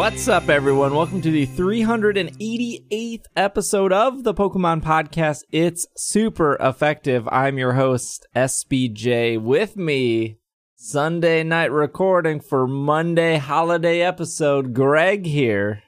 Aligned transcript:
What's 0.00 0.28
up, 0.28 0.48
everyone? 0.48 0.94
Welcome 0.94 1.20
to 1.20 1.30
the 1.30 1.46
388th 1.46 3.24
episode 3.36 3.92
of 3.92 4.24
the 4.24 4.32
Pokemon 4.32 4.82
Podcast. 4.82 5.42
It's 5.52 5.86
super 5.94 6.56
effective. 6.58 7.28
I'm 7.30 7.58
your 7.58 7.74
host, 7.74 8.26
SBJ. 8.34 9.38
With 9.38 9.76
me, 9.76 10.38
Sunday 10.74 11.42
night 11.42 11.70
recording 11.70 12.40
for 12.40 12.66
Monday 12.66 13.36
holiday 13.36 14.00
episode, 14.00 14.72
Greg 14.72 15.26
here. 15.26 15.82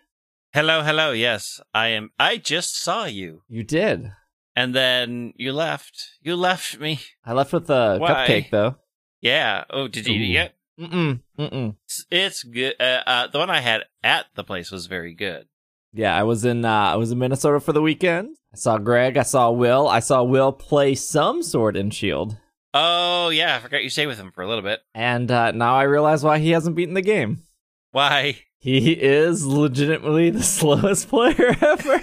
Hello, 0.52 0.82
hello. 0.82 1.12
Yes, 1.12 1.62
I 1.72 1.88
am. 1.88 2.10
I 2.18 2.36
just 2.36 2.76
saw 2.78 3.06
you, 3.06 3.40
You 3.48 3.64
did. 3.64 4.12
and 4.54 4.74
then 4.74 5.32
you 5.36 5.54
left. 5.54 6.18
You 6.20 6.36
left 6.36 6.78
me. 6.78 7.00
I 7.24 7.32
left 7.32 7.54
with 7.54 7.70
a 7.70 7.96
Why? 7.96 8.10
cupcake, 8.10 8.50
though. 8.50 8.76
Yeah. 9.22 9.64
Oh, 9.70 9.88
did 9.88 10.06
you 10.06 10.20
eat 10.20 10.36
it? 10.36 10.54
Mm-mm. 10.80 11.20
Mm-mm. 11.38 11.76
It's, 11.84 12.06
it's 12.10 12.42
good. 12.42 12.74
Uh, 12.80 13.02
uh, 13.06 13.26
the 13.28 13.38
one 13.38 13.50
I 13.50 13.60
had 13.60 13.82
at 14.02 14.26
the 14.34 14.44
place 14.44 14.70
was 14.70 14.86
very 14.86 15.14
good. 15.14 15.46
Yeah, 15.92 16.16
I 16.18 16.22
was 16.22 16.44
in 16.44 16.64
uh, 16.64 16.70
I 16.72 16.96
was 16.96 17.12
in 17.12 17.18
Minnesota 17.18 17.60
for 17.60 17.72
the 17.72 17.82
weekend. 17.82 18.36
I 18.52 18.56
saw 18.56 18.78
Greg. 18.78 19.16
I 19.18 19.22
saw 19.22 19.50
Will. 19.50 19.86
I 19.88 20.00
saw 20.00 20.22
Will 20.22 20.50
play 20.52 20.94
some 20.94 21.42
Sword 21.42 21.76
and 21.76 21.92
Shield, 21.92 22.38
Oh 22.74 23.28
yeah, 23.28 23.56
I 23.56 23.58
forgot 23.60 23.82
you 23.82 23.90
stayed 23.90 24.06
with 24.06 24.18
him 24.18 24.32
for 24.32 24.42
a 24.42 24.48
little 24.48 24.62
bit. 24.62 24.80
and 24.94 25.30
uh, 25.30 25.50
now 25.52 25.74
I 25.76 25.82
realize 25.82 26.24
why 26.24 26.38
he 26.38 26.50
hasn't 26.52 26.74
beaten 26.76 26.94
the 26.94 27.02
game. 27.02 27.42
Why? 27.90 28.36
He 28.58 28.92
is 28.92 29.44
legitimately 29.44 30.30
the 30.30 30.42
slowest 30.42 31.08
player 31.10 31.54
ever. 31.60 32.00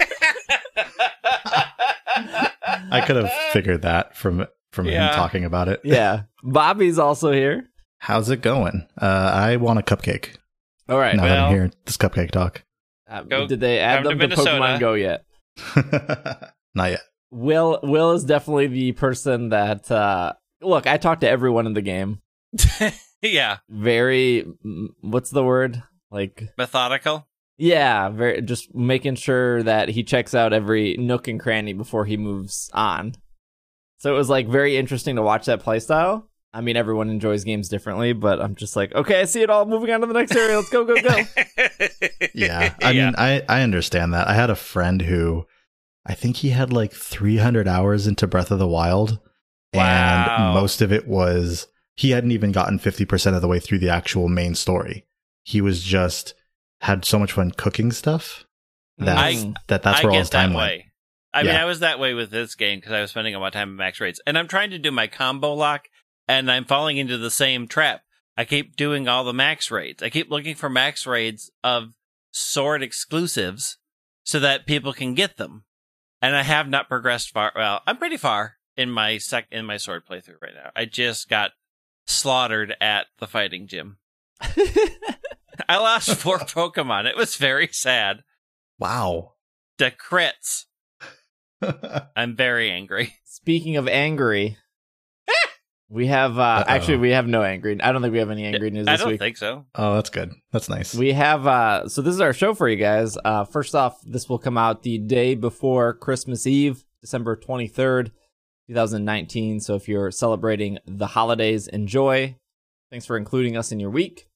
I 2.92 3.02
could 3.06 3.16
have 3.16 3.32
figured 3.52 3.82
that 3.82 4.16
from 4.16 4.46
from 4.72 4.86
Yeah. 4.86 5.08
him 5.08 5.14
talking 5.16 5.44
about 5.44 5.68
it. 5.68 5.80
yeah, 5.84 6.22
Bobby's 6.44 6.98
also 6.98 7.32
here. 7.32 7.68
How's 8.00 8.30
it 8.30 8.40
going? 8.40 8.86
Uh, 9.00 9.30
I 9.34 9.56
want 9.56 9.78
a 9.78 9.82
cupcake. 9.82 10.36
All 10.88 10.98
right. 10.98 11.14
now 11.14 11.24
that 11.24 11.38
I'm 11.38 11.52
hearing 11.52 11.72
this 11.84 11.98
cupcake 11.98 12.30
talk. 12.30 12.62
Uh, 13.08 13.22
Go- 13.22 13.46
did 13.46 13.60
they 13.60 13.78
add 13.78 14.02
come 14.04 14.18
them 14.18 14.30
to 14.30 14.36
to, 14.36 14.42
Pokemon 14.42 14.80
Go 14.80 14.94
yet? 14.94 15.24
Not 16.74 16.92
yet. 16.92 17.00
Will 17.30 17.78
Will 17.82 18.12
is 18.12 18.24
definitely 18.24 18.68
the 18.68 18.92
person 18.92 19.50
that 19.50 19.90
uh, 19.90 20.32
look. 20.62 20.86
I 20.86 20.96
talked 20.96 21.20
to 21.20 21.28
everyone 21.28 21.66
in 21.66 21.74
the 21.74 21.82
game. 21.82 22.20
yeah, 23.22 23.58
Very, 23.68 24.46
what's 25.02 25.30
the 25.30 25.44
word? 25.44 25.82
Like 26.10 26.48
methodical. 26.56 27.28
Yeah, 27.58 28.08
very 28.08 28.40
just 28.40 28.74
making 28.74 29.16
sure 29.16 29.62
that 29.62 29.90
he 29.90 30.02
checks 30.02 30.34
out 30.34 30.54
every 30.54 30.96
nook 30.96 31.28
and 31.28 31.38
cranny 31.38 31.74
before 31.74 32.06
he 32.06 32.16
moves 32.16 32.70
on. 32.72 33.14
So 33.98 34.12
it 34.14 34.16
was 34.16 34.30
like 34.30 34.48
very 34.48 34.78
interesting 34.78 35.16
to 35.16 35.22
watch 35.22 35.44
that 35.46 35.62
playstyle. 35.62 36.24
I 36.52 36.60
mean, 36.62 36.76
everyone 36.76 37.10
enjoys 37.10 37.44
games 37.44 37.68
differently, 37.68 38.12
but 38.12 38.40
I'm 38.40 38.56
just 38.56 38.74
like, 38.74 38.92
okay, 38.94 39.20
I 39.20 39.24
see 39.24 39.42
it 39.42 39.50
all. 39.50 39.66
Moving 39.66 39.90
on 39.92 40.00
to 40.00 40.06
the 40.06 40.14
next 40.14 40.34
area. 40.34 40.56
Let's 40.56 40.68
go, 40.70 40.84
go, 40.84 41.00
go. 41.00 41.08
Yeah. 42.34 42.74
I 42.82 42.90
Yeah. 42.90 43.06
mean, 43.06 43.14
I, 43.18 43.42
I 43.48 43.62
understand 43.62 44.14
that. 44.14 44.28
I 44.28 44.34
had 44.34 44.50
a 44.50 44.56
friend 44.56 45.02
who 45.02 45.46
I 46.06 46.14
think 46.14 46.36
he 46.38 46.50
had 46.50 46.72
like 46.72 46.92
300 46.92 47.68
hours 47.68 48.06
into 48.06 48.26
Breath 48.26 48.50
of 48.50 48.58
the 48.58 48.66
Wild. 48.66 49.20
Wow. 49.74 50.36
And 50.46 50.54
most 50.54 50.82
of 50.82 50.92
it 50.92 51.06
was, 51.06 51.66
he 51.96 52.10
hadn't 52.10 52.32
even 52.32 52.50
gotten 52.52 52.78
50% 52.78 53.34
of 53.36 53.42
the 53.42 53.48
way 53.48 53.60
through 53.60 53.78
the 53.78 53.90
actual 53.90 54.28
main 54.28 54.54
story. 54.54 55.06
He 55.44 55.60
was 55.60 55.82
just, 55.82 56.34
had 56.80 57.04
so 57.04 57.18
much 57.18 57.32
fun 57.32 57.50
cooking 57.52 57.92
stuff 57.92 58.44
mm. 59.00 59.04
that, 59.06 59.16
I- 59.18 59.54
that 59.68 59.82
that's 59.82 60.00
I 60.00 60.02
where 60.02 60.10
all 60.10 60.16
get 60.16 60.20
his 60.20 60.30
time 60.30 60.50
that 60.52 60.56
went. 60.56 60.68
way. 60.70 60.86
I 61.32 61.44
mean, 61.44 61.54
I 61.54 61.64
was 61.64 61.78
that 61.78 62.00
way 62.00 62.12
with 62.12 62.30
this 62.32 62.56
game 62.56 62.80
because 62.80 62.90
I 62.92 63.00
was 63.02 63.10
spending 63.10 63.36
a 63.36 63.38
lot 63.38 63.48
of 63.48 63.52
time 63.52 63.68
at 63.70 63.76
max 63.76 64.00
raids, 64.00 64.20
and 64.26 64.36
I'm 64.36 64.48
trying 64.48 64.70
to 64.70 64.78
do 64.80 64.90
my 64.90 65.06
combo 65.06 65.54
lock, 65.54 65.86
and 66.30 66.48
I'm 66.48 66.64
falling 66.64 66.96
into 66.96 67.18
the 67.18 67.30
same 67.30 67.66
trap. 67.66 68.02
I 68.36 68.44
keep 68.44 68.76
doing 68.76 69.08
all 69.08 69.24
the 69.24 69.32
max 69.32 69.68
raids. 69.68 70.00
I 70.00 70.10
keep 70.10 70.30
looking 70.30 70.54
for 70.54 70.70
max 70.70 71.04
raids 71.04 71.50
of 71.64 71.88
sword 72.30 72.84
exclusives 72.84 73.78
so 74.22 74.38
that 74.38 74.64
people 74.64 74.92
can 74.92 75.14
get 75.14 75.38
them, 75.38 75.64
and 76.22 76.36
I 76.36 76.44
have 76.44 76.68
not 76.68 76.88
progressed 76.88 77.30
far. 77.30 77.50
Well, 77.56 77.82
I'm 77.84 77.96
pretty 77.96 78.16
far 78.16 78.58
in 78.76 78.92
my 78.92 79.18
sec 79.18 79.48
in 79.50 79.66
my 79.66 79.76
sword 79.76 80.06
playthrough 80.08 80.40
right 80.40 80.54
now. 80.54 80.70
I 80.76 80.84
just 80.84 81.28
got 81.28 81.50
slaughtered 82.06 82.76
at 82.80 83.06
the 83.18 83.26
fighting 83.26 83.66
gym. 83.66 83.98
I 84.40 85.78
lost 85.78 86.14
four 86.14 86.38
Pokemon. 86.38 87.06
It 87.06 87.16
was 87.16 87.34
very 87.34 87.68
sad. 87.72 88.22
Wow. 88.78 89.32
The 89.78 89.90
crits. 89.90 90.66
I'm 92.16 92.36
very 92.36 92.70
angry. 92.70 93.16
Speaking 93.24 93.76
of 93.76 93.88
angry, 93.88 94.58
we 95.90 96.06
have 96.06 96.38
uh, 96.38 96.42
Uh-oh. 96.42 96.64
actually 96.68 96.96
we 96.98 97.10
have 97.10 97.26
no 97.26 97.42
angry. 97.42 97.78
I 97.82 97.90
don't 97.92 98.00
think 98.00 98.12
we 98.12 98.18
have 98.20 98.30
any 98.30 98.44
angry 98.44 98.70
news 98.70 98.86
I 98.86 98.92
this 98.92 99.00
don't 99.00 99.10
week. 99.10 99.18
think 99.20 99.36
so. 99.36 99.66
oh, 99.74 99.94
that's 99.96 100.08
good. 100.10 100.32
That's 100.52 100.68
nice. 100.68 100.94
We 100.94 101.12
have 101.12 101.46
uh 101.46 101.88
so 101.88 102.00
this 102.00 102.14
is 102.14 102.20
our 102.20 102.32
show 102.32 102.54
for 102.54 102.68
you 102.68 102.76
guys. 102.76 103.18
Uh 103.24 103.44
first 103.44 103.74
off, 103.74 104.00
this 104.04 104.28
will 104.28 104.38
come 104.38 104.56
out 104.56 104.82
the 104.84 104.98
day 104.98 105.34
before 105.34 105.92
Christmas 105.94 106.46
Eve, 106.46 106.84
December 107.00 107.36
23rd, 107.36 108.12
2019. 108.68 109.60
So 109.60 109.74
if 109.74 109.88
you're 109.88 110.10
celebrating 110.10 110.78
the 110.86 111.08
holidays, 111.08 111.66
enjoy. 111.66 112.36
Thanks 112.90 113.04
for 113.06 113.16
including 113.16 113.56
us 113.56 113.72
in 113.72 113.80
your 113.80 113.90
week. 113.90 114.28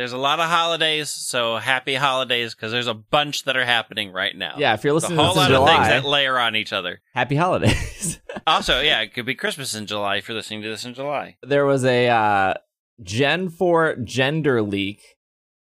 There's 0.00 0.12
a 0.14 0.18
lot 0.18 0.40
of 0.40 0.48
holidays, 0.48 1.10
so 1.10 1.58
happy 1.58 1.94
holidays 1.94 2.54
because 2.54 2.72
there's 2.72 2.86
a 2.86 2.94
bunch 2.94 3.44
that 3.44 3.54
are 3.54 3.66
happening 3.66 4.12
right 4.12 4.34
now. 4.34 4.54
Yeah, 4.56 4.72
if 4.72 4.82
you're 4.82 4.92
a 4.92 4.94
listening 4.94 5.18
to 5.18 5.24
whole 5.24 5.34
this 5.34 5.46
in 5.46 5.52
lot 5.52 5.60
of 5.62 5.68
things 5.68 5.86
July, 5.88 6.00
that 6.00 6.04
layer 6.08 6.38
on 6.38 6.56
each 6.56 6.72
other. 6.72 7.02
happy 7.14 7.36
holidays. 7.36 8.18
Also, 8.46 8.80
yeah, 8.80 9.00
it 9.02 9.12
could 9.12 9.26
be 9.26 9.34
Christmas 9.34 9.74
in 9.74 9.84
July 9.86 10.16
if 10.16 10.26
you're 10.26 10.34
listening 10.36 10.62
to 10.62 10.68
this 10.70 10.86
in 10.86 10.94
July. 10.94 11.36
there 11.42 11.66
was 11.66 11.84
a 11.84 12.08
uh 12.08 12.54
Gen 13.02 13.50
4 13.50 13.96
gender 14.04 14.62
leak. 14.62 15.02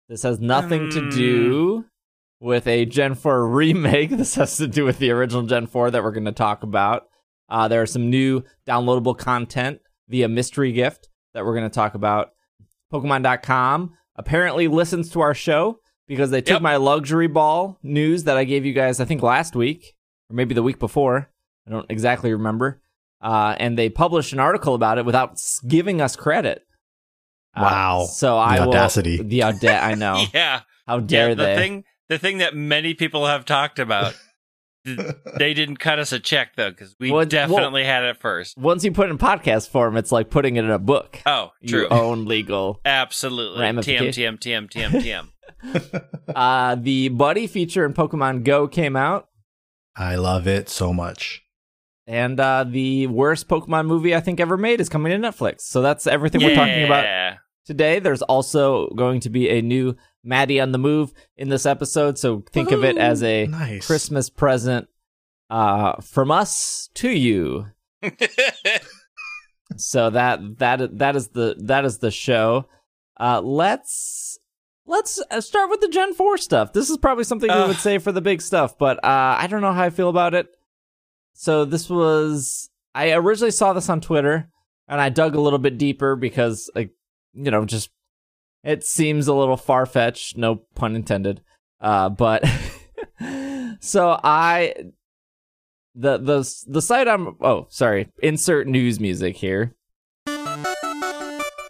This 0.07 0.21
has 0.21 0.39
nothing 0.39 0.91
to 0.91 0.99
Hmm. 1.01 1.09
do 1.09 1.85
with 2.39 2.67
a 2.67 2.85
Gen 2.85 3.15
4 3.15 3.47
remake. 3.47 4.09
This 4.21 4.35
has 4.35 4.57
to 4.57 4.67
do 4.67 4.85
with 4.85 4.99
the 4.99 5.09
original 5.09 5.41
Gen 5.43 5.65
4 5.65 5.89
that 5.91 6.03
we're 6.03 6.11
going 6.11 6.25
to 6.25 6.31
talk 6.31 6.61
about. 6.61 7.07
Uh, 7.49 7.67
there 7.67 7.81
are 7.81 7.87
some 7.87 8.11
new 8.11 8.43
downloadable 8.67 9.17
content 9.17 9.79
via 10.07 10.27
mystery 10.27 10.71
gift 10.71 11.09
that 11.33 11.43
we're 11.43 11.55
going 11.55 11.69
to 11.69 11.73
talk 11.73 11.95
about. 11.95 12.29
Pokemon.com 12.93 13.93
apparently 14.15 14.67
listens 14.67 15.09
to 15.11 15.21
our 15.21 15.33
show 15.33 15.79
because 16.07 16.29
they 16.31 16.41
took 16.41 16.55
Yep. 16.55 16.61
my 16.61 16.75
luxury 16.75 17.27
ball 17.27 17.77
news 17.83 18.23
that 18.25 18.37
I 18.37 18.43
gave 18.43 18.65
you 18.65 18.73
guys, 18.73 18.99
I 18.99 19.05
think, 19.05 19.21
last 19.23 19.55
week 19.55 19.93
or 20.29 20.35
maybe 20.35 20.53
the 20.53 20.63
week 20.63 20.79
before. 20.79 21.29
I 21.67 21.71
don't 21.71 21.85
exactly 21.89 22.31
remember. 22.33 22.81
Uh, 23.21 23.55
and 23.59 23.77
they 23.77 23.89
published 23.89 24.33
an 24.33 24.39
article 24.39 24.73
about 24.73 24.97
it 24.97 25.05
without 25.05 25.37
giving 25.67 26.01
us 26.01 26.15
credit. 26.15 26.63
Uh, 27.55 27.61
Wow. 27.61 28.05
so 28.11 28.37
I 28.37 28.59
will- 28.59 28.69
audacity. 28.69 29.21
the 29.21 29.43
auda- 29.43 29.83
I 29.83 29.93
know. 29.95 30.23
Yeah, 30.33 30.61
How 30.87 30.99
dare 30.99 31.29
yeah. 31.29 31.35
The 31.35 31.43
they? 31.43 31.55
thing, 31.55 31.83
the 32.09 32.17
thing 32.17 32.37
that 32.39 32.55
many 32.55 32.93
people 32.93 33.27
have 33.27 33.45
talked 33.45 33.77
about. 33.79 34.15
Th- 34.85 34.97
they 35.37 35.53
didn't 35.53 35.77
cut 35.77 35.99
us 35.99 36.11
a 36.11 36.19
check 36.19 36.55
though 36.55 36.69
because 36.71 36.95
we 36.99 37.09
Well, 37.09 37.17
well- 37.19 37.25
definitely 37.25 37.83
had 37.83 38.03
it 38.03 38.17
first. 38.17 38.57
Once 38.57 38.83
you 38.83 38.91
put 38.91 39.07
it 39.07 39.11
in 39.11 39.17
podcast 39.17 39.69
form, 39.69 39.97
it's 39.97 40.11
like 40.11 40.29
putting 40.29 40.55
it 40.55 40.63
in 40.65 40.71
a 40.71 40.79
book. 40.79 41.19
Oh, 41.25 41.51
true. 41.67 41.81
You 41.83 41.87
own 41.89 42.25
legal. 42.25 42.79
Absolutely. 42.85 43.59
TM, 43.59 43.61
Ramification. 43.61 44.37
TM, 44.37 44.69
TM, 44.69 44.91
TM, 44.91 45.01
TM. 45.01 45.27
Uh, 46.35 46.75
the 46.75 47.09
Buddy 47.09 47.45
feature 47.47 47.85
in 47.85 47.93
Pokemon 47.93 48.43
Go 48.43 48.67
came 48.67 48.95
out, 48.95 49.27
I 49.95 50.15
love 50.15 50.47
it 50.47 50.69
so 50.69 50.93
much. 50.93 51.43
and 52.07 52.39
uh, 52.39 52.63
the 52.67 53.05
worst 53.07 53.47
Pokemon 53.47 53.85
movie 53.85 54.15
I 54.15 54.21
think 54.21 54.39
ever 54.39 54.57
made 54.57 54.79
is 54.81 54.89
coming 54.89 55.11
to 55.11 55.27
Netflix. 55.27 55.61
So 55.61 55.81
that's 55.81 56.07
everything 56.07 56.41
we're 56.41 56.55
talking 56.55 56.85
about 56.85 57.35
today. 57.65 57.99
There's 57.99 58.21
also 58.23 58.89
going 58.95 59.19
to 59.21 59.29
be 59.29 59.49
a 59.49 59.61
new 59.61 59.95
Maddy 60.23 60.59
on 60.59 60.71
the 60.71 60.77
Move 60.77 61.13
in 61.37 61.49
this 61.49 61.65
episode. 61.65 62.17
So 62.17 62.43
think 62.51 62.71
of 62.71 62.83
it 62.83 62.97
as 62.97 63.23
a 63.23 63.47
nice 63.47 63.85
Christmas 63.85 64.29
present 64.29 64.87
uh, 65.49 66.01
from 66.01 66.31
us 66.31 66.89
to 66.95 67.09
you. 67.09 67.67
So 69.77 70.09
that 70.09 70.57
that 70.59 70.97
that 70.99 71.15
is 71.15 71.29
the 71.29 71.55
that 71.59 71.85
is 71.85 71.99
the 71.99 72.11
show. 72.11 72.67
Uh, 73.19 73.41
let's 73.41 74.39
let's 74.85 75.21
uh, 75.31 75.41
start 75.41 75.69
with 75.69 75.81
the 75.81 75.87
Gen 75.87 76.13
Four 76.13 76.37
stuff. 76.37 76.73
This 76.73 76.89
is 76.89 76.97
probably 76.97 77.23
something 77.23 77.51
we 77.51 77.67
would 77.67 77.77
say 77.77 77.97
for 77.97 78.11
the 78.11 78.21
big 78.21 78.41
stuff, 78.41 78.77
but 78.77 78.97
uh, 79.03 79.37
I 79.39 79.47
don't 79.47 79.61
know 79.61 79.73
how 79.73 79.83
I 79.83 79.89
feel 79.89 80.09
about 80.09 80.33
it. 80.33 80.47
So 81.33 81.65
this 81.65 81.89
was 81.89 82.69
I 82.93 83.11
originally 83.13 83.51
saw 83.51 83.73
this 83.73 83.89
on 83.89 84.01
Twitter, 84.01 84.49
and 84.87 84.99
I 84.99 85.09
dug 85.09 85.35
a 85.35 85.41
little 85.41 85.59
bit 85.59 85.77
deeper 85.77 86.15
because 86.15 86.69
like 86.75 86.91
you 87.33 87.51
know 87.51 87.65
just 87.65 87.89
it 88.63 88.83
seems 88.83 89.27
a 89.27 89.33
little 89.33 89.57
far 89.57 89.85
fetched. 89.85 90.37
No 90.37 90.63
pun 90.75 90.95
intended. 90.95 91.41
Uh, 91.79 92.09
but 92.09 92.43
so 93.79 94.19
I 94.23 94.73
the 95.95 96.17
the 96.17 96.63
the 96.67 96.81
site 96.81 97.07
I'm 97.07 97.35
oh 97.41 97.67
sorry 97.69 98.09
insert 98.21 98.67
news 98.67 98.99
music 98.99 99.37
here. 99.37 99.75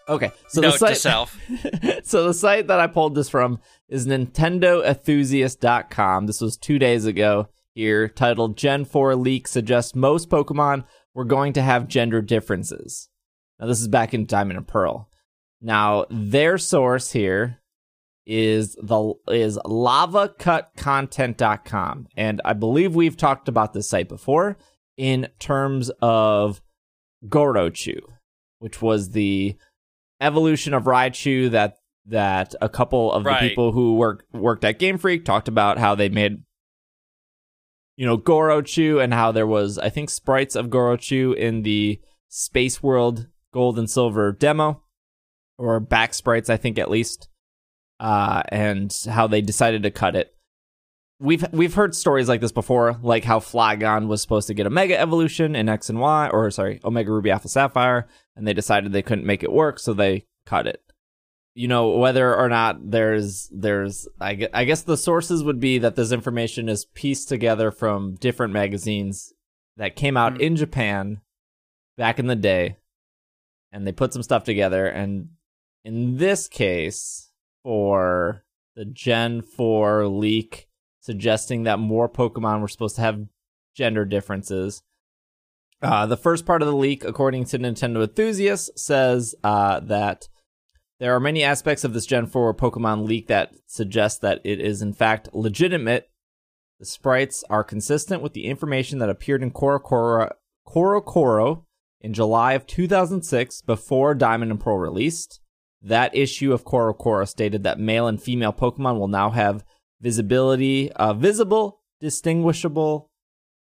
Okay, 0.10 0.32
so 0.50 0.60
the 0.60 0.68
Note 0.68 0.74
to 0.74 0.80
site 0.80 0.98
self. 0.98 1.40
so 2.04 2.28
the 2.28 2.34
site 2.34 2.68
that 2.68 2.82
I 2.82 2.88
pulled 2.88 3.16
this 3.16 3.30
from 3.30 3.60
is 3.88 4.06
NintendoEnthusiast.com. 4.08 6.26
This 6.26 6.42
was 6.42 6.58
two 6.58 6.78
days 6.78 7.06
ago 7.06 7.48
here, 7.74 8.10
titled 8.10 8.58
Gen 8.58 8.84
4 8.84 9.16
Leak 9.16 9.48
Suggests 9.48 9.96
Most 9.96 10.30
Pokemon 10.30 10.84
Were 11.14 11.24
Going 11.24 11.54
to 11.54 11.62
Have 11.62 11.88
Gender 11.88 12.22
Differences. 12.22 13.08
Now, 13.58 13.68
this 13.68 13.80
is 13.80 13.88
back 13.88 14.14
in 14.14 14.26
Diamond 14.26 14.58
and 14.58 14.68
Pearl. 14.68 15.10
Now, 15.62 16.06
their 16.10 16.58
source 16.58 17.12
here 17.12 17.60
is 18.26 18.76
the 18.82 19.14
is 19.30 19.58
lavacutcontent.com 19.66 22.08
and 22.16 22.42
I 22.46 22.54
believe 22.54 22.96
we've 22.96 23.18
talked 23.18 23.48
about 23.48 23.74
this 23.74 23.90
site 23.90 24.08
before 24.08 24.58
in 24.96 25.28
terms 25.40 25.90
of 26.02 26.62
Gorochu, 27.28 28.00
which 28.60 28.82
was 28.82 29.12
the 29.12 29.56
evolution 30.20 30.74
of 30.74 30.84
Raichu 30.84 31.50
that 31.52 31.78
that 32.06 32.56
a 32.62 32.70
couple 32.70 33.12
of 33.12 33.26
Right. 33.26 33.42
the 33.42 33.50
people 33.50 33.72
who 33.72 33.96
work 33.96 34.26
worked 34.34 34.64
at 34.64 34.80
Game 34.80 34.98
Freak 34.98 35.26
talked 35.26 35.48
about 35.48 35.78
how 35.78 35.96
they 35.96 36.10
made 36.10 36.44
you 37.98 38.06
know 38.06 38.18
Gorochu 38.18 39.04
and 39.04 39.14
how 39.14 39.32
there 39.32 39.48
was 39.48 39.78
I 39.78 39.90
think 39.90 40.10
sprites 40.10 40.56
of 40.56 40.68
Gorochu 40.68 41.36
in 41.36 41.64
the 41.64 42.00
Space 42.30 42.82
World 42.84 43.28
Gold 43.54 43.80
and 43.80 43.90
Silver 43.90 44.32
demo 44.32 44.84
or 45.62 45.80
back 45.80 46.14
sprites 46.14 46.50
I 46.50 46.58
think 46.58 46.78
at 46.80 46.90
least 46.92 47.30
uh 48.00 48.44
and 48.50 48.96
how 49.10 49.28
they 49.28 49.42
decided 49.42 49.84
to 49.84 49.92
cut 49.92 50.16
it 50.16 50.36
we've 51.22 51.46
we've 51.54 51.76
heard 51.76 51.96
stories 51.96 52.28
like 52.28 52.42
this 52.42 52.52
before, 52.52 52.98
like 53.02 53.24
how 53.24 53.40
Flygon 53.40 54.08
was 54.08 54.22
supposed 54.22 54.48
to 54.48 54.54
get 54.54 54.66
a 54.66 54.72
Mega 54.72 55.00
Evolution 55.00 55.56
in 55.56 55.70
X 55.70 55.90
and 55.90 56.00
Y, 56.00 56.30
or 56.30 56.50
sorry, 56.52 56.82
Omega 56.84 57.12
Ruby 57.12 57.32
Alpha 57.32 57.48
Sapphire, 57.48 58.08
and 58.36 58.46
they 58.48 58.54
decided 58.54 58.92
they 58.92 59.04
couldn't 59.04 59.26
make 59.26 59.44
it 59.44 59.52
work, 59.52 59.80
so 59.80 59.94
they 59.94 60.26
cut 60.46 60.66
it. 60.68 60.82
You 61.54 61.68
know 61.68 61.90
whether 61.90 62.36
or 62.36 62.50
not 62.50 62.92
there's 62.92 63.50
there's 63.54 64.08
I 64.20 64.34
guess, 64.34 64.50
I 64.54 64.66
guess 64.66 64.82
the 64.82 64.98
sources 64.98 65.44
would 65.44 65.60
be 65.60 65.78
that 65.78 65.96
this 65.96 66.12
information 66.12 66.68
is 66.68 66.86
pieced 66.86 67.30
together 67.30 67.72
from 67.72 68.16
different 68.16 68.54
magazines 68.54 69.32
that 69.78 69.96
came 69.96 70.18
out 70.18 70.36
Mm. 70.36 70.40
in 70.42 70.56
Japan 70.56 71.22
back 71.98 72.18
in 72.20 72.28
the 72.28 72.36
day, 72.36 72.78
and 73.72 73.86
they 73.86 73.92
put 73.92 74.12
some 74.12 74.24
stuff 74.24 74.44
together. 74.44 74.88
And 74.88 75.30
in 75.84 76.18
this 76.18 76.48
case, 76.48 77.32
for 77.64 78.44
the 78.76 78.86
Gen 78.86 79.42
4 79.42 80.08
leak 80.08 80.68
suggesting 81.00 81.64
that 81.64 81.80
more 81.80 82.08
Pokemon 82.08 82.62
were 82.62 82.68
supposed 82.68 82.96
to 82.96 83.02
have 83.02 83.26
gender 83.76 84.06
differences. 84.06 84.84
Uh, 85.82 86.06
the 86.06 86.18
first 86.18 86.46
part 86.46 86.62
of 86.62 86.68
the 86.68 86.76
leak, 86.76 87.04
according 87.04 87.46
to 87.46 87.58
Nintendo 87.58 88.04
Enthusiasts, 88.04 88.70
says 88.82 89.34
uh, 89.44 89.80
that 89.80 90.30
there 91.00 91.16
are 91.16 91.20
many 91.20 91.44
aspects 91.44 91.84
of 91.84 91.94
this 91.94 92.06
Gen 92.06 92.28
4 92.28 92.54
Pokemon 92.54 93.08
leak 93.08 93.28
that 93.28 93.56
suggest 93.66 94.22
that 94.22 94.40
it 94.44 94.60
is 94.60 94.84
in 94.84 94.94
fact 94.94 95.34
legitimate. 95.34 96.10
The 96.80 96.86
sprites 96.86 97.44
are 97.50 97.64
consistent 97.64 98.22
with 98.22 98.34
the 98.34 98.46
information 98.46 99.00
that 99.00 99.10
appeared 99.10 99.42
in 99.42 99.52
CoroCoro, 99.52 100.34
in 102.00 102.14
July 102.14 102.54
of 102.54 102.68
2006 102.68 103.62
before 103.64 104.14
Diamond 104.16 104.52
and 104.52 104.60
Pearl 104.60 104.78
released. 104.78 105.41
That 105.82 106.16
issue 106.16 106.54
of 106.54 106.64
CoroCoro 106.64 107.28
stated 107.28 107.64
that 107.64 107.80
male 107.80 108.08
and 108.08 108.22
female 108.22 108.54
Pokemon 108.54 109.00
will 109.00 109.08
now 109.08 109.32
have 109.32 109.66
visibility, 110.00 110.92
uh, 110.94 111.14
visible, 111.14 111.82
distinguishable. 112.00 113.10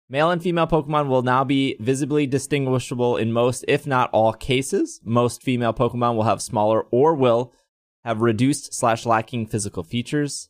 Male 0.07 0.29
and 0.29 0.41
female 0.41 0.67
Pokemon 0.67 1.07
will 1.07 1.23
now 1.23 1.43
be 1.43 1.77
visibly 1.79 2.27
distinguishable 2.27 3.17
in 3.17 3.31
most, 3.31 3.65
if 3.67 3.87
not 3.87 4.11
all, 4.11 4.33
cases. 4.33 5.01
Most 5.03 5.41
female 5.41 5.73
Pokemon 5.73 6.15
will 6.15 6.23
have 6.23 6.41
smaller 6.41 6.83
or 6.91 7.15
will 7.15 7.53
have 8.03 8.21
reduced 8.21 8.73
slash 8.73 9.05
lacking 9.05 9.47
physical 9.47 9.83
features. 9.83 10.49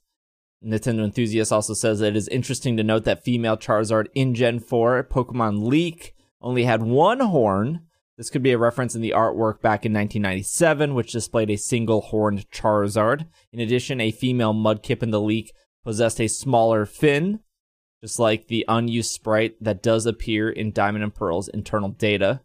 Nintendo 0.64 1.06
Enthusiast 1.06 1.54
also 1.54 1.74
says 1.74 2.00
that 2.00 2.08
it 2.08 2.16
is 2.18 2.28
interesting 2.28 2.76
to 2.76 2.84
note 2.84 3.06
that 3.06 3.24
female 3.24 3.56
Charizard 3.56 4.08
in 4.14 4.34
Gen 4.34 4.60
4 4.60 5.04
Pokemon 5.04 5.66
Leak 5.66 6.14
only 6.42 6.64
had 6.64 6.84
one 6.84 7.20
horn. 7.20 7.82
This 8.18 8.30
could 8.30 8.44
be 8.44 8.54
a 8.54 8.58
reference 8.58 8.96
in 8.96 9.02
the 9.02 9.14
artwork 9.16 9.62
back 9.62 9.86
in 9.86 9.92
1997, 9.92 10.94
which 10.94 11.12
displayed 11.12 11.50
a 11.50 11.58
single 11.58 12.02
horned 12.02 12.50
Charizard. 12.50 13.28
In 13.52 13.60
addition, 13.60 14.00
a 14.00 14.12
female 14.12 14.54
Mudkip 14.54 15.04
in 15.04 15.12
the 15.12 15.20
leak 15.20 15.54
possessed 15.84 16.22
a 16.22 16.28
smaller 16.28 16.86
fin, 16.86 17.42
just 18.02 18.18
like 18.18 18.48
the 18.48 18.64
unused 18.70 19.12
sprite 19.12 19.56
that 19.62 19.84
does 19.84 20.06
appear 20.06 20.50
in 20.50 20.72
Diamond 20.72 21.04
and 21.04 21.14
Pearl's 21.14 21.50
internal 21.50 21.90
data. 21.90 22.42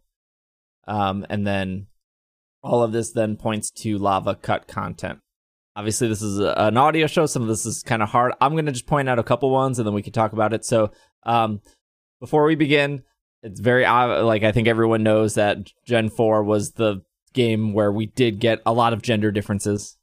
Um, 0.87 1.25
and 1.29 1.47
then 1.47 1.87
all 2.61 2.83
of 2.83 2.91
this 2.91 3.11
then 3.11 3.37
points 3.37 3.71
to 3.71 3.97
lava 3.97 4.35
cut 4.35 4.67
content. 4.67 5.19
Obviously, 5.75 6.09
this 6.09 6.21
is 6.21 6.39
a, 6.39 6.53
an 6.57 6.75
audio 6.75 7.07
show. 7.07 7.25
Some 7.25 7.43
of 7.43 7.47
this 7.47 7.65
is 7.65 7.81
kind 7.81 8.03
of 8.03 8.09
hard. 8.09 8.33
I'm 8.41 8.53
going 8.53 8.65
to 8.65 8.73
just 8.73 8.87
point 8.87 9.07
out 9.07 9.19
a 9.19 9.23
couple 9.23 9.49
ones 9.49 9.79
and 9.79 9.87
then 9.87 9.93
we 9.93 10.01
can 10.01 10.11
talk 10.11 10.33
about 10.33 10.53
it. 10.53 10.65
So, 10.65 10.91
um, 11.23 11.61
before 12.19 12.43
we 12.43 12.55
begin, 12.55 13.03
it's 13.43 13.59
very 13.59 13.85
ob- 13.85 14.23
like 14.25 14.43
I 14.43 14.51
think 14.51 14.67
everyone 14.67 15.03
knows 15.03 15.35
that 15.35 15.71
Gen 15.85 16.09
4 16.09 16.43
was 16.43 16.71
the 16.73 17.01
game 17.33 17.73
where 17.73 17.91
we 17.91 18.07
did 18.07 18.39
get 18.39 18.61
a 18.65 18.73
lot 18.73 18.93
of 18.93 19.01
gender 19.01 19.31
differences 19.31 19.97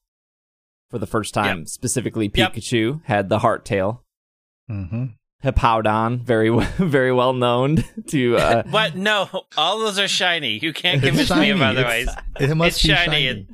for 0.91 0.99
the 0.99 1.07
first 1.07 1.35
time. 1.35 1.67
Specifically, 1.67 2.31
Yep. 2.35 2.55
Pikachu 2.55 3.05
had 3.05 3.29
the 3.29 3.41
heart 3.41 3.65
tail. 3.65 4.05
Mm-hmm. 4.71 5.05
Hippowdon, 5.45 6.21
very 6.23 6.49
w- 6.49 6.67
very 6.79 7.13
well 7.13 7.33
known 7.33 7.85
to 8.09 8.37
uh, 8.37 8.63
What? 8.71 8.97
No, 8.97 9.29
all 9.57 9.79
those 9.79 9.99
are 9.99 10.09
shiny. 10.09 10.59
You 10.61 10.73
can't 10.73 10.97
It's 10.97 11.07
convince 11.07 11.31
me 11.31 11.51
of 11.51 11.59
shiny. 11.59 11.79
otherwise. 11.79 12.09
It 12.41 12.55
must 12.57 12.77
It's 12.79 12.83
be 12.83 12.89
shiny. 12.93 13.07
shiny. 13.27 13.27
It- 13.29 13.47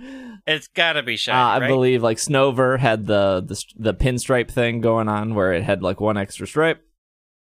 It's 0.47 0.69
gotta 0.69 1.03
be 1.03 1.15
uh, 1.15 1.17
shiny, 1.17 1.39
I 1.39 1.59
right? 1.61 1.69
believe 1.69 2.03
like 2.03 2.19
Snover 2.19 2.79
had 2.79 3.07
the, 3.07 3.43
the 3.47 3.65
the 3.79 3.95
pinstripe 3.95 4.51
thing 4.51 4.81
going 4.83 5.09
on 5.09 5.35
where 5.35 5.53
it 5.55 5.63
had 5.63 5.83
like 5.83 6.01
one 6.01 6.17
extra 6.19 6.47
stripe. 6.47 6.83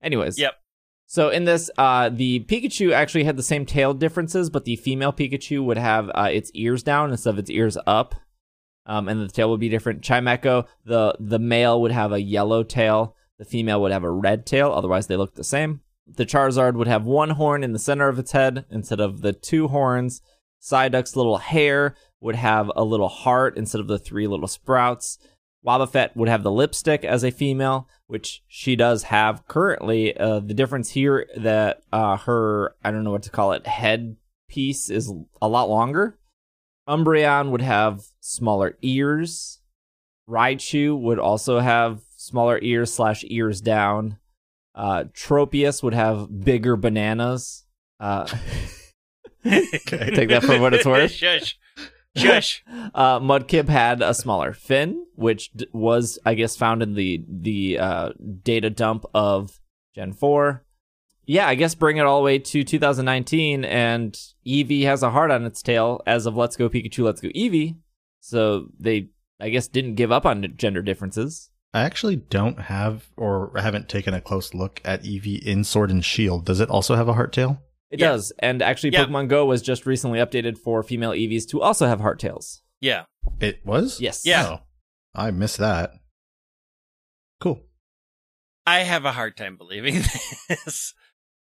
Anyways, 0.03 0.37
Yep. 0.37 0.53
So 1.11 1.29
in 1.29 1.45
this, 1.45 1.71
uh, 1.75 2.09
the 2.09 2.41
Pikachu 2.41 2.91
actually 2.91 3.23
had 3.23 3.35
the 3.35 3.41
same 3.41 3.65
tail 3.65 3.95
differences, 3.95 4.51
but 4.51 4.65
the 4.65 4.75
female 4.75 5.11
Pikachu 5.11 5.63
would 5.63 5.79
have 5.79 6.11
uh, 6.13 6.29
its 6.31 6.51
ears 6.53 6.83
down 6.83 7.09
instead 7.09 7.31
of 7.31 7.39
its 7.39 7.49
ears 7.49 7.79
up, 7.87 8.13
um, 8.85 9.09
and 9.09 9.19
the 9.19 9.27
tail 9.27 9.49
would 9.49 9.59
be 9.59 9.69
different. 9.69 10.03
Chimecho, 10.03 10.67
the 10.85 11.15
the 11.19 11.39
male 11.39 11.81
would 11.81 11.91
have 11.91 12.11
a 12.11 12.21
yellow 12.21 12.61
tail, 12.61 13.15
the 13.39 13.43
female 13.43 13.81
would 13.81 13.91
have 13.91 14.03
a 14.03 14.11
red 14.11 14.45
tail. 14.45 14.71
Otherwise, 14.71 15.07
they 15.07 15.15
look 15.15 15.33
the 15.33 15.43
same. 15.43 15.81
The 16.05 16.27
Charizard 16.27 16.75
would 16.75 16.87
have 16.87 17.05
one 17.05 17.31
horn 17.31 17.63
in 17.63 17.73
the 17.73 17.79
center 17.79 18.07
of 18.07 18.19
its 18.19 18.33
head 18.33 18.65
instead 18.69 18.99
of 18.99 19.21
the 19.21 19.33
two 19.33 19.69
horns. 19.69 20.21
Psyduck's 20.61 21.15
little 21.15 21.39
hair 21.39 21.95
would 22.21 22.35
have 22.35 22.71
a 22.75 22.83
little 22.83 23.09
heart 23.09 23.57
instead 23.57 23.81
of 23.81 23.87
the 23.87 23.97
three 23.97 24.27
little 24.27 24.47
sprouts. 24.47 25.17
Wobbuffet 25.65 26.15
would 26.15 26.29
have 26.29 26.43
the 26.43 26.51
lipstick 26.51 27.03
as 27.03 27.23
a 27.23 27.31
female, 27.31 27.87
which 28.07 28.43
she 28.47 28.75
does 28.75 29.03
have 29.03 29.47
currently. 29.47 30.15
Uh, 30.17 30.39
the 30.39 30.53
difference 30.53 30.91
here 30.91 31.27
that 31.35 31.81
uh, 31.91 32.17
her 32.17 32.75
I 32.83 32.91
don't 32.91 33.03
know 33.03 33.11
what 33.11 33.23
to 33.23 33.29
call 33.29 33.51
it 33.51 33.67
head 33.67 34.15
piece 34.47 34.89
is 34.89 35.11
a 35.41 35.47
lot 35.47 35.69
longer. 35.69 36.17
Umbreon 36.87 37.51
would 37.51 37.61
have 37.61 38.05
smaller 38.19 38.77
ears. 38.81 39.59
Raichu 40.27 40.99
would 40.99 41.19
also 41.19 41.59
have 41.59 42.01
smaller 42.15 42.59
ears 42.61 42.93
slash 42.93 43.23
ears 43.27 43.61
down. 43.61 44.17
Uh, 44.73 45.05
Tropius 45.13 45.83
would 45.83 45.93
have 45.93 46.43
bigger 46.43 46.75
bananas. 46.75 47.65
Uh, 47.99 48.27
Okay. 49.45 49.71
Take 50.15 50.29
that 50.29 50.43
for 50.43 50.59
what 50.59 50.73
it's 50.73 50.85
worth. 50.85 51.11
Shush. 51.11 51.57
Shush. 52.17 52.63
uh, 52.93 53.19
Mudkip 53.19 53.69
had 53.69 54.01
a 54.01 54.13
smaller 54.13 54.53
fin, 54.53 55.05
which 55.15 55.51
d- 55.51 55.67
was, 55.71 56.19
I 56.25 56.33
guess, 56.33 56.55
found 56.55 56.81
in 56.81 56.93
the 56.93 57.23
the 57.27 57.79
uh, 57.79 58.09
data 58.43 58.69
dump 58.69 59.05
of 59.13 59.59
Gen 59.95 60.13
Four. 60.13 60.65
Yeah, 61.25 61.47
I 61.47 61.53
guess 61.53 61.75
bring 61.75 61.97
it 61.97 62.05
all 62.05 62.19
the 62.21 62.25
way 62.25 62.39
to 62.39 62.63
2019, 62.63 63.63
and 63.63 64.19
Eevee 64.47 64.85
has 64.85 65.03
a 65.03 65.11
heart 65.11 65.29
on 65.29 65.45
its 65.45 65.61
tail 65.61 66.01
as 66.07 66.25
of 66.25 66.35
Let's 66.35 66.57
Go 66.57 66.69
Pikachu, 66.69 67.03
Let's 67.03 67.21
Go 67.21 67.29
Eevee. 67.29 67.75
So 68.19 68.69
they, 68.79 69.09
I 69.39 69.49
guess, 69.49 69.67
didn't 69.67 69.93
give 69.93 70.11
up 70.11 70.25
on 70.25 70.53
gender 70.57 70.81
differences. 70.81 71.51
I 71.71 71.81
actually 71.81 72.15
don't 72.15 72.61
have 72.61 73.09
or 73.15 73.51
haven't 73.55 73.89
taken 73.89 74.15
a 74.15 74.21
close 74.21 74.55
look 74.55 74.81
at 74.83 75.03
Eevee 75.03 75.43
in 75.45 75.63
Sword 75.63 75.91
and 75.91 76.03
Shield. 76.03 76.45
Does 76.45 76.59
it 76.59 76.69
also 76.69 76.95
have 76.95 77.07
a 77.07 77.13
heart 77.13 77.31
tail? 77.31 77.61
It 77.91 77.99
Yeah. 77.99 78.09
does, 78.09 78.31
and 78.39 78.61
actually, 78.61 78.91
Yeah. 78.91 79.05
Pokemon 79.05 79.29
Go 79.29 79.45
was 79.45 79.61
just 79.61 79.85
recently 79.85 80.19
updated 80.19 80.57
for 80.57 80.83
female 80.83 81.11
Eevees 81.11 81.47
to 81.49 81.61
also 81.61 81.87
have 81.87 81.99
heart 82.01 82.19
tails. 82.19 82.61
Yeah. 82.81 83.05
It 83.39 83.65
was? 83.65 83.99
Yes. 83.99 84.21
Yeah. 84.25 84.47
Oh, 84.47 84.59
I 85.15 85.31
missed 85.31 85.57
that. 85.57 85.91
Cool. 87.39 87.63
I 88.67 88.79
have 88.79 89.05
a 89.05 89.11
hard 89.13 89.35
time 89.37 89.57
believing 89.57 89.95
this. 90.49 90.93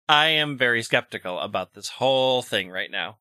I 0.07 0.27
am 0.29 0.57
very 0.57 0.81
skeptical 0.81 1.39
about 1.39 1.73
this 1.73 1.89
whole 1.89 2.41
thing 2.41 2.69
right 2.71 2.89
now. 2.89 3.19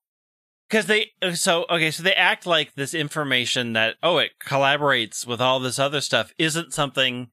Because 0.68 0.87
they, 0.87 1.12
so, 1.35 1.64
okay, 1.70 1.90
so 1.90 2.02
they 2.02 2.14
act 2.14 2.47
like 2.47 2.75
this 2.75 2.94
information 2.94 3.73
that, 3.73 3.97
oh, 4.02 4.18
it 4.18 4.32
collaborates 4.42 5.26
with 5.26 5.40
all 5.40 5.61
this 5.61 5.78
other 5.78 6.00
stuff 6.00 6.32
isn't 6.38 6.73
something 6.75 7.28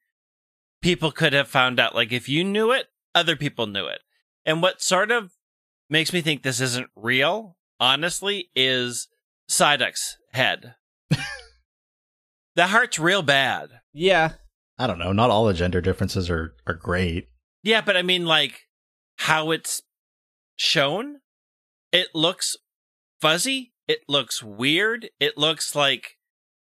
people 0.82 1.12
could 1.12 1.34
have 1.34 1.48
found 1.48 1.80
out. 1.80 1.96
Like, 1.96 2.12
if 2.14 2.30
you 2.30 2.44
knew 2.44 2.72
it, 2.72 2.88
other 3.14 3.36
people 3.36 3.68
knew 3.68 3.88
it. 3.88 4.02
And 4.46 4.62
what 4.62 4.82
sort 4.82 5.12
of 5.12 5.32
makes 5.89 6.13
me 6.13 6.22
think 6.22 6.42
this 6.44 6.62
isn't 6.62 6.88
real, 6.96 7.58
honestly, 7.80 8.50
is 8.56 9.08
Psyduck's 9.50 10.18
head. 10.34 10.75
the 12.56 12.68
heart's 12.68 13.00
real 13.00 13.22
bad. 13.22 13.70
Yeah, 13.94 14.34
I 14.77 14.88
don't 14.88 15.00
know. 15.00 15.12
Not 15.13 15.30
all 15.30 15.46
the 15.46 15.54
gender 15.54 15.82
differences 15.82 16.30
are, 16.30 16.54
are 16.68 16.74
great. 16.74 17.27
Yeah, 17.63 17.82
but 17.82 17.98
I 17.98 18.01
mean, 18.01 18.25
like, 18.25 18.62
how 19.18 19.51
it's 19.51 19.82
shown, 20.58 21.18
it 21.92 22.08
looks 22.13 22.56
fuzzy. 23.22 23.74
It 23.88 24.00
looks 24.08 24.42
weird. 24.44 25.10
It 25.20 25.38
looks 25.38 25.75
like 25.75 26.18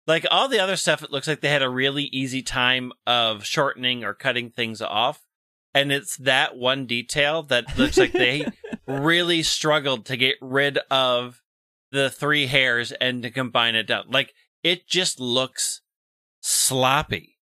Like 0.07 0.27
all 0.31 0.49
the 0.49 0.59
other 0.61 0.77
stuff, 0.77 1.03
it 1.03 1.11
looks 1.11 1.27
like 1.29 1.41
they 1.41 1.49
had 1.49 1.63
a 1.63 1.69
really 1.71 2.05
easy 2.05 2.43
time 2.43 2.93
of 3.07 3.45
shortening 3.45 4.05
or 4.05 4.15
cutting 4.15 4.51
things 4.51 4.83
off. 4.83 5.21
And 5.75 5.91
it's 5.91 6.17
that 6.19 6.57
one 6.57 6.87
detail 6.87 7.43
that 7.45 7.77
looks 7.77 7.97
like 7.99 8.13
they 8.13 8.47
really 8.87 9.43
struggled 9.43 10.07
to 10.07 10.17
get 10.17 10.37
rid 10.41 10.79
of 10.91 11.43
the 11.91 12.11
three 12.11 12.47
hairs 12.47 12.93
and 12.93 13.23
to 13.23 13.31
combine 13.31 13.75
it 13.75 13.87
down. 13.89 14.05
Like 14.09 14.35
it 14.63 14.87
just 14.87 15.19
looks 15.19 15.81
sloppy. 16.41 17.39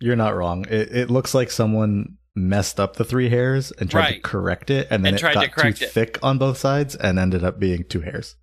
You're 0.00 0.16
not 0.16 0.34
wrong. 0.34 0.66
It, 0.68 0.94
it 0.94 1.10
looks 1.10 1.34
like 1.34 1.50
someone 1.50 2.16
messed 2.34 2.80
up 2.80 2.96
the 2.96 3.04
three 3.04 3.28
hairs 3.28 3.72
and 3.72 3.90
tried 3.90 4.12
to 4.14 4.20
correct 4.20 4.70
it, 4.70 4.88
and 4.90 5.04
then 5.04 5.14
And 5.14 5.16
it 5.16 5.20
tried 5.20 5.34
to 5.34 5.40
got 5.46 5.52
correct 5.52 5.78
too 5.78 5.84
it. 5.84 5.90
thick 5.92 6.18
on 6.22 6.38
both 6.38 6.58
sides 6.58 6.96
and 6.96 7.18
ended 7.18 7.44
up 7.44 7.60
being 7.60 7.84
two 7.84 8.00
hairs. 8.00 8.36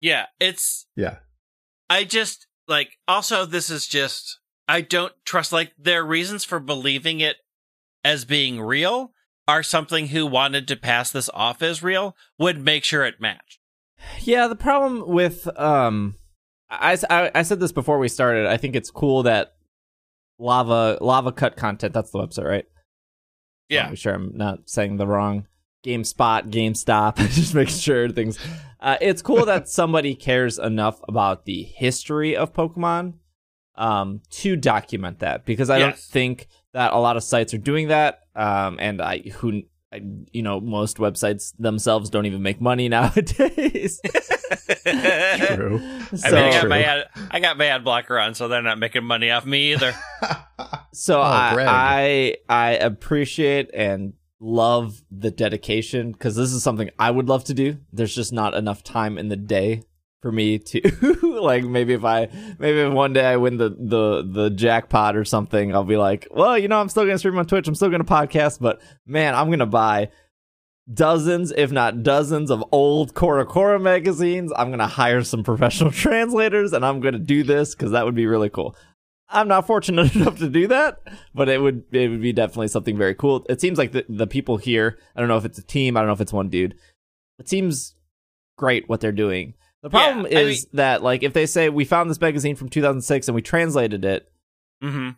Yeah, 0.00 0.26
it's 0.40 0.86
Yeah. 0.96 1.18
I 1.90 2.04
just 2.04 2.46
like 2.68 2.96
also 3.06 3.44
this 3.44 3.68
is 3.68 3.86
just 3.86 4.38
I 4.68 4.80
don't 4.80 5.12
trust 5.26 5.52
like 5.52 5.72
their 5.78 6.04
reasons 6.04 6.44
for 6.44 6.58
believing 6.60 7.20
it 7.20 7.36
as 8.04 8.24
being 8.24 8.60
real 8.60 9.12
are 9.48 9.62
something 9.62 10.08
who 10.08 10.26
wanted 10.26 10.68
to 10.68 10.76
pass 10.76 11.10
this 11.10 11.28
off 11.34 11.62
as 11.62 11.82
real 11.82 12.16
would 12.38 12.60
make 12.60 12.84
sure 12.84 13.04
it 13.04 13.20
matched. 13.20 13.58
Yeah, 14.20 14.48
the 14.48 14.56
problem 14.56 15.06
with 15.06 15.48
um, 15.58 16.16
I, 16.70 16.96
I, 17.10 17.30
I 17.34 17.42
said 17.42 17.60
this 17.60 17.72
before 17.72 17.98
we 17.98 18.08
started. 18.08 18.46
I 18.46 18.56
think 18.56 18.74
it's 18.74 18.90
cool 18.90 19.24
that 19.24 19.54
lava 20.38 20.98
lava 21.00 21.32
cut 21.32 21.56
content. 21.56 21.92
That's 21.92 22.10
the 22.10 22.18
website, 22.18 22.48
right? 22.48 22.64
Yeah. 23.68 23.86
I'm 23.86 23.94
sure 23.94 24.14
I'm 24.14 24.36
not 24.36 24.68
saying 24.68 24.96
the 24.96 25.06
wrong 25.06 25.46
GameSpot, 25.84 26.50
GameStop. 26.50 27.16
Just 27.30 27.54
making 27.54 27.74
sure 27.74 28.08
things. 28.10 28.38
Uh, 28.80 28.96
it's 29.00 29.22
cool 29.22 29.44
that 29.46 29.68
somebody 29.68 30.14
cares 30.14 30.58
enough 30.58 31.00
about 31.08 31.44
the 31.44 31.62
history 31.62 32.36
of 32.36 32.52
Pokemon 32.52 33.14
um, 33.76 34.20
to 34.30 34.56
document 34.56 35.20
that 35.20 35.44
because 35.44 35.70
I 35.70 35.78
don't 35.78 35.96
think 35.96 36.48
that 36.72 36.92
a 36.92 36.98
lot 36.98 37.16
of 37.16 37.22
sites 37.22 37.54
are 37.54 37.58
doing 37.58 37.88
that. 37.88 38.20
Um, 38.34 38.78
and 38.80 39.00
I 39.00 39.18
who. 39.18 39.62
I, 39.94 40.00
you 40.32 40.40
know, 40.40 40.58
most 40.58 40.96
websites 40.96 41.52
themselves 41.58 42.08
don't 42.08 42.24
even 42.24 42.40
make 42.40 42.62
money 42.62 42.88
nowadays. 42.88 44.00
True. 44.02 44.08
I 44.86 46.30
mean, 46.30 46.34
I 46.34 46.50
got 46.50 46.60
True. 46.60 46.70
my 46.70 46.82
ad, 46.82 47.06
I 47.30 47.40
got 47.40 47.58
my 47.58 47.66
ad 47.66 47.84
blocker 47.84 48.18
on, 48.18 48.34
so 48.34 48.48
they're 48.48 48.62
not 48.62 48.78
making 48.78 49.04
money 49.04 49.30
off 49.30 49.44
me 49.44 49.72
either. 49.72 49.92
so 50.92 51.18
Oh, 51.18 51.22
I, 51.22 52.36
I 52.48 52.54
I 52.68 52.70
appreciate 52.72 53.70
and 53.74 54.14
love 54.40 55.02
the 55.10 55.30
dedication 55.30 56.12
because 56.12 56.36
this 56.36 56.52
is 56.52 56.62
something 56.62 56.90
I 56.98 57.10
would 57.10 57.28
love 57.28 57.44
to 57.44 57.54
do. 57.54 57.76
There's 57.92 58.14
just 58.14 58.32
not 58.32 58.54
enough 58.54 58.82
time 58.82 59.18
in 59.18 59.28
the 59.28 59.36
day 59.36 59.82
for 60.22 60.32
me 60.32 60.58
to 60.58 60.80
like 61.22 61.64
maybe 61.64 61.92
if 61.92 62.04
I 62.04 62.28
maybe 62.58 62.78
if 62.78 62.92
one 62.92 63.12
day 63.12 63.26
I 63.26 63.36
win 63.36 63.58
the 63.58 63.70
the 63.70 64.22
the 64.26 64.50
jackpot 64.50 65.16
or 65.16 65.24
something, 65.24 65.74
I'll 65.74 65.84
be 65.84 65.96
like, 65.96 66.28
well, 66.30 66.56
you 66.56 66.68
know, 66.68 66.80
I'm 66.80 66.88
still 66.88 67.04
gonna 67.04 67.18
stream 67.18 67.36
on 67.36 67.46
Twitch, 67.46 67.68
I'm 67.68 67.74
still 67.74 67.90
gonna 67.90 68.04
podcast, 68.04 68.60
but 68.60 68.80
man, 69.04 69.34
I'm 69.34 69.50
gonna 69.50 69.66
buy 69.66 70.08
dozens, 70.92 71.52
if 71.52 71.72
not 71.72 72.02
dozens, 72.02 72.50
of 72.50 72.64
old 72.72 73.14
CoroCoro 73.14 73.82
magazines. 73.82 74.52
I'm 74.56 74.70
gonna 74.70 74.86
hire 74.86 75.22
some 75.24 75.42
professional 75.42 75.90
translators, 75.92 76.72
and 76.72 76.86
I'm 76.86 77.00
gonna 77.00 77.18
do 77.18 77.42
this 77.42 77.74
because 77.74 77.90
that 77.90 78.04
would 78.04 78.14
be 78.14 78.26
really 78.26 78.48
cool. 78.48 78.76
I'm 79.28 79.48
not 79.48 79.66
fortunate 79.66 80.14
enough 80.14 80.38
to 80.38 80.48
do 80.48 80.68
that, 80.68 81.00
but 81.34 81.48
it 81.48 81.60
would 81.60 81.82
it 81.90 82.08
would 82.08 82.22
be 82.22 82.32
definitely 82.32 82.68
something 82.68 82.96
very 82.96 83.16
cool. 83.16 83.44
It 83.48 83.60
seems 83.60 83.76
like 83.76 83.90
the 83.90 84.04
the 84.08 84.28
people 84.28 84.56
here. 84.56 84.98
I 85.16 85.20
don't 85.20 85.28
know 85.28 85.36
if 85.38 85.44
it's 85.44 85.58
a 85.58 85.64
team. 85.64 85.96
I 85.96 86.00
don't 86.00 86.06
know 86.06 86.14
if 86.14 86.20
it's 86.20 86.32
one 86.32 86.48
dude. 86.48 86.76
It 87.40 87.48
seems 87.48 87.96
great 88.56 88.88
what 88.88 89.00
they're 89.00 89.10
doing. 89.10 89.54
The 89.82 89.90
problem 89.90 90.26
Yeah, 90.30 90.38
I 90.38 90.42
is 90.42 90.66
that 90.74 91.02
like 91.02 91.22
if 91.22 91.32
they 91.32 91.46
say 91.46 91.68
we 91.68 91.84
found 91.84 92.08
this 92.10 92.20
magazine 92.20 92.54
from 92.56 92.68
2006 92.68 93.28
and 93.28 93.34
we 93.34 93.42
translated 93.42 94.04
it, 94.04 94.30
hmm 94.80 95.10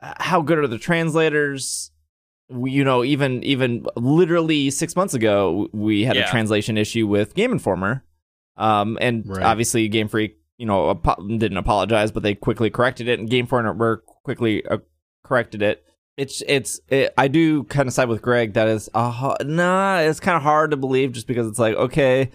uh, 0.00 0.12
how 0.18 0.42
good 0.42 0.58
are 0.58 0.66
the 0.66 0.78
translators? 0.78 1.90
We, 2.50 2.72
you 2.72 2.84
know, 2.84 3.02
even 3.04 3.42
even 3.42 3.86
literally 3.96 4.70
six 4.70 4.94
months 4.96 5.14
ago, 5.14 5.68
we 5.72 6.04
had 6.04 6.16
a 6.16 6.30
translation 6.30 6.76
issue 6.76 7.06
with 7.06 7.34
Game 7.34 7.52
Informer, 7.52 8.04
um, 8.56 8.98
and 9.00 9.24
Right. 9.26 9.42
obviously 9.42 9.88
Game 9.88 10.08
Freak, 10.08 10.36
you 10.58 10.66
know, 10.66 10.90
apo- 10.90 11.26
didn't 11.38 11.56
apologize, 11.56 12.12
but 12.12 12.22
they 12.22 12.34
quickly 12.34 12.68
corrected 12.70 13.08
it, 13.08 13.18
and 13.18 13.30
Game 13.30 13.44
Informer 13.46 13.96
quickly 14.24 14.64
uh, 14.66 14.78
corrected 15.24 15.62
it. 15.62 15.84
It's 16.16 16.42
it's 16.46 16.80
it, 16.88 17.14
I 17.16 17.28
do 17.28 17.64
kind 17.64 17.88
of 17.88 17.94
side 17.94 18.08
with 18.08 18.20
Greg. 18.20 18.52
That 18.52 18.68
is, 18.68 18.90
uh, 18.94 19.34
nah, 19.42 19.98
it's 20.00 20.20
kind 20.20 20.36
of 20.36 20.42
hard 20.42 20.70
to 20.72 20.76
believe 20.76 21.12
just 21.12 21.26
because 21.26 21.46
it's 21.48 21.58
like 21.58 21.74
okay, 21.76 22.30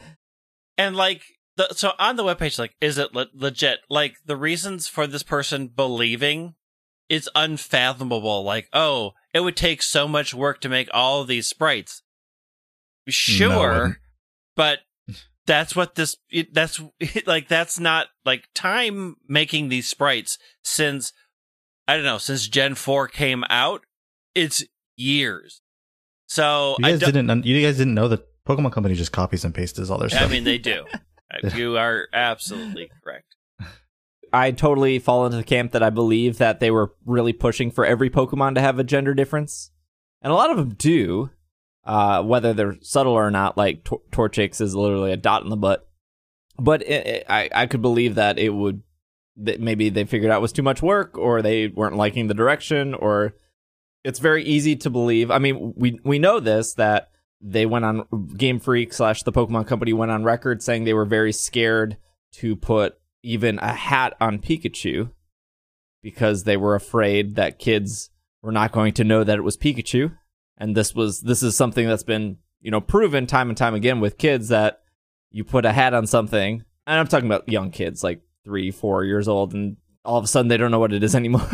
And 0.79 0.95
like 0.95 1.23
the 1.57 1.67
so 1.73 1.91
on 1.99 2.15
the 2.15 2.23
webpage, 2.23 2.57
like, 2.57 2.73
is 2.79 2.97
it 2.97 3.13
le- 3.13 3.27
legit? 3.33 3.79
Like 3.89 4.15
the 4.25 4.37
reasons 4.37 4.87
for 4.87 5.05
this 5.05 5.23
person 5.23 5.67
believing 5.67 6.55
is 7.09 7.29
unfathomable. 7.35 8.43
Like, 8.43 8.69
oh, 8.71 9.11
it 9.33 9.41
would 9.41 9.57
take 9.57 9.81
so 9.81 10.07
much 10.07 10.33
work 10.33 10.61
to 10.61 10.69
make 10.69 10.87
all 10.93 11.21
of 11.21 11.27
these 11.27 11.47
sprites. 11.47 12.01
Sure, 13.09 13.73
wouldn't. 13.73 13.97
but 14.55 14.79
that's 15.45 15.75
what 15.75 15.95
this. 15.95 16.15
It, 16.29 16.53
that's 16.53 16.81
like 17.25 17.49
that's 17.49 17.77
not 17.77 18.07
like 18.23 18.45
time 18.55 19.17
making 19.27 19.67
these 19.67 19.89
sprites 19.89 20.37
since 20.63 21.11
I 21.89 21.97
don't 21.97 22.05
know 22.05 22.19
since 22.19 22.47
Gen 22.47 22.75
Four 22.75 23.09
came 23.09 23.43
out. 23.49 23.81
It's 24.33 24.63
years. 24.95 25.61
So 26.27 26.77
You 26.79 26.87
I 26.87 26.91
guys 26.91 26.99
didn't. 27.01 27.45
You 27.45 27.61
guys 27.61 27.77
didn't 27.77 27.95
know 27.95 28.07
that 28.07 28.28
Pokemon 28.49 28.71
Company 28.71 28.95
just 28.95 29.11
copies 29.11 29.45
and 29.45 29.53
pastes 29.53 29.89
all 29.89 29.99
their 29.99 30.09
stuff. 30.09 30.23
I 30.23 30.27
mean, 30.27 30.43
they 30.43 30.57
do. 30.57 30.85
Uh, 31.31 31.47
you 31.55 31.77
are 31.77 32.07
absolutely 32.11 32.89
correct. 33.03 33.35
I 34.33 34.49
totally 34.49 34.97
fall 34.97 35.27
into 35.27 35.37
the 35.37 35.43
camp 35.43 35.73
that 35.73 35.83
I 35.83 35.91
believe 35.91 36.39
that 36.39 36.59
they 36.59 36.71
were 36.71 36.95
really 37.05 37.33
pushing 37.33 37.69
for 37.69 37.85
every 37.85 38.09
Pokemon 38.09 38.55
to 38.55 38.61
have 38.61 38.79
a 38.79 38.83
gender 38.83 39.13
difference, 39.13 39.69
and 40.23 40.33
a 40.33 40.35
lot 40.35 40.49
of 40.49 40.57
them 40.57 40.73
do, 40.73 41.29
uh, 41.85 42.23
whether 42.23 42.55
they're 42.55 42.77
subtle 42.81 43.13
or 43.13 43.29
not. 43.29 43.57
Like 43.57 43.83
Tor- 43.83 44.01
Torchics 44.11 44.59
is 44.59 44.73
literally 44.73 45.11
a 45.11 45.17
dot 45.17 45.43
in 45.43 45.49
the 45.49 45.55
butt, 45.55 45.87
but 46.57 46.81
it, 46.81 47.05
it, 47.05 47.25
I 47.29 47.47
I 47.53 47.67
could 47.67 47.83
believe 47.83 48.15
that 48.15 48.39
it 48.39 48.49
would 48.49 48.81
that 49.37 49.61
maybe 49.61 49.89
they 49.89 50.05
figured 50.05 50.31
out 50.31 50.39
it 50.39 50.41
was 50.41 50.51
too 50.51 50.63
much 50.63 50.81
work, 50.81 51.15
or 51.15 51.43
they 51.43 51.67
weren't 51.67 51.95
liking 51.95 52.25
the 52.25 52.33
direction, 52.33 52.95
or 52.95 53.35
it's 54.03 54.17
very 54.17 54.43
easy 54.43 54.75
to 54.77 54.89
believe. 54.89 55.29
I 55.29 55.37
mean, 55.37 55.75
we 55.77 55.99
we 56.03 56.17
know 56.17 56.39
this 56.39 56.73
that 56.73 57.11
they 57.41 57.65
went 57.65 57.85
on 57.85 58.05
Game 58.35 58.59
Freak 58.59 58.93
slash 58.93 59.23
the 59.23 59.31
Pokemon 59.31 59.67
Company 59.67 59.93
went 59.93 60.11
on 60.11 60.23
record 60.23 60.61
saying 60.61 60.83
they 60.83 60.93
were 60.93 61.05
very 61.05 61.31
scared 61.31 61.97
to 62.33 62.55
put 62.55 62.99
even 63.23 63.59
a 63.59 63.73
hat 63.73 64.15
on 64.19 64.39
Pikachu 64.39 65.11
because 66.01 66.43
they 66.43 66.57
were 66.57 66.75
afraid 66.75 67.35
that 67.35 67.59
kids 67.59 68.09
were 68.41 68.51
not 68.51 68.71
going 68.71 68.93
to 68.93 69.03
know 69.03 69.23
that 69.23 69.37
it 69.37 69.43
was 69.43 69.57
Pikachu. 69.57 70.15
And 70.57 70.75
this 70.75 70.93
was 70.93 71.21
this 71.21 71.41
is 71.41 71.55
something 71.55 71.87
that's 71.87 72.03
been, 72.03 72.37
you 72.61 72.71
know, 72.71 72.81
proven 72.81 73.25
time 73.25 73.49
and 73.49 73.57
time 73.57 73.73
again 73.73 73.99
with 73.99 74.17
kids 74.17 74.49
that 74.49 74.81
you 75.31 75.43
put 75.43 75.65
a 75.65 75.71
hat 75.71 75.93
on 75.93 76.07
something, 76.07 76.63
and 76.87 76.99
I'm 76.99 77.07
talking 77.07 77.27
about 77.27 77.47
young 77.47 77.71
kids, 77.71 78.03
like 78.03 78.21
three, 78.43 78.71
four 78.71 79.03
years 79.05 79.27
old, 79.27 79.53
and 79.53 79.77
all 80.03 80.17
of 80.17 80.23
a 80.23 80.27
sudden 80.27 80.49
they 80.49 80.57
don't 80.57 80.71
know 80.71 80.79
what 80.79 80.91
it 80.93 81.03
is 81.03 81.15
anymore. 81.15 81.49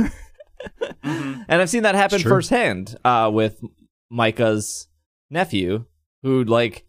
Mhm. 1.03 1.45
And 1.47 1.61
I've 1.61 1.69
seen 1.69 1.83
that 1.83 1.93
happen 1.93 2.19
firsthand 2.19 2.95
uh, 3.05 3.29
with 3.31 3.61
Micah's 4.09 4.87
nephew, 5.29 5.85
who 6.23 6.43
like, 6.43 6.85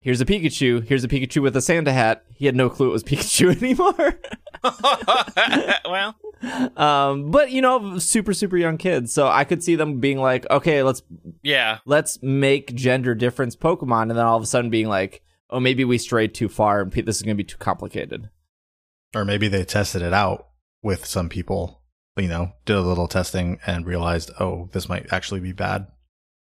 here's 0.00 0.20
a 0.20 0.26
Pikachu, 0.26 0.86
here's 0.86 1.04
a 1.04 1.08
Pikachu 1.08 1.42
with 1.42 1.56
a 1.56 1.60
Santa 1.62 1.92
hat. 1.92 2.24
He 2.34 2.46
had 2.46 2.56
no 2.56 2.68
clue 2.68 2.88
it 2.88 2.92
was 2.92 3.04
Pikachu 3.04 3.56
anymore. 3.56 4.20
well, 5.84 6.14
um, 6.76 7.30
but 7.30 7.50
you 7.50 7.62
know, 7.62 7.98
super 7.98 8.34
super 8.34 8.56
young 8.56 8.78
kids, 8.78 9.12
so 9.12 9.28
I 9.28 9.44
could 9.44 9.62
see 9.62 9.76
them 9.76 10.00
being 10.00 10.18
like, 10.18 10.48
okay, 10.50 10.82
let's 10.82 11.02
yeah, 11.42 11.78
let's 11.86 12.22
make 12.22 12.74
gender 12.74 13.14
difference 13.14 13.56
Pokemon, 13.56 14.02
and 14.02 14.12
then 14.12 14.26
all 14.26 14.36
of 14.36 14.42
a 14.42 14.46
sudden 14.46 14.70
being 14.70 14.88
like, 14.88 15.22
oh, 15.50 15.60
maybe 15.60 15.84
we 15.84 15.98
strayed 15.98 16.34
too 16.34 16.48
far, 16.48 16.80
and 16.80 16.92
this 16.92 17.16
is 17.16 17.22
going 17.22 17.36
to 17.36 17.42
be 17.42 17.46
too 17.46 17.58
complicated. 17.58 18.30
or 19.14 19.24
maybe 19.24 19.48
they 19.48 19.64
tested 19.64 20.02
it 20.02 20.12
out 20.12 20.48
with 20.82 21.04
some 21.04 21.28
people. 21.28 21.82
You 22.16 22.28
know, 22.28 22.52
did 22.64 22.76
a 22.76 22.80
little 22.80 23.08
testing 23.08 23.60
and 23.66 23.84
realized, 23.84 24.30
oh, 24.40 24.70
this 24.72 24.88
might 24.88 25.12
actually 25.12 25.40
be 25.40 25.52
bad 25.52 25.86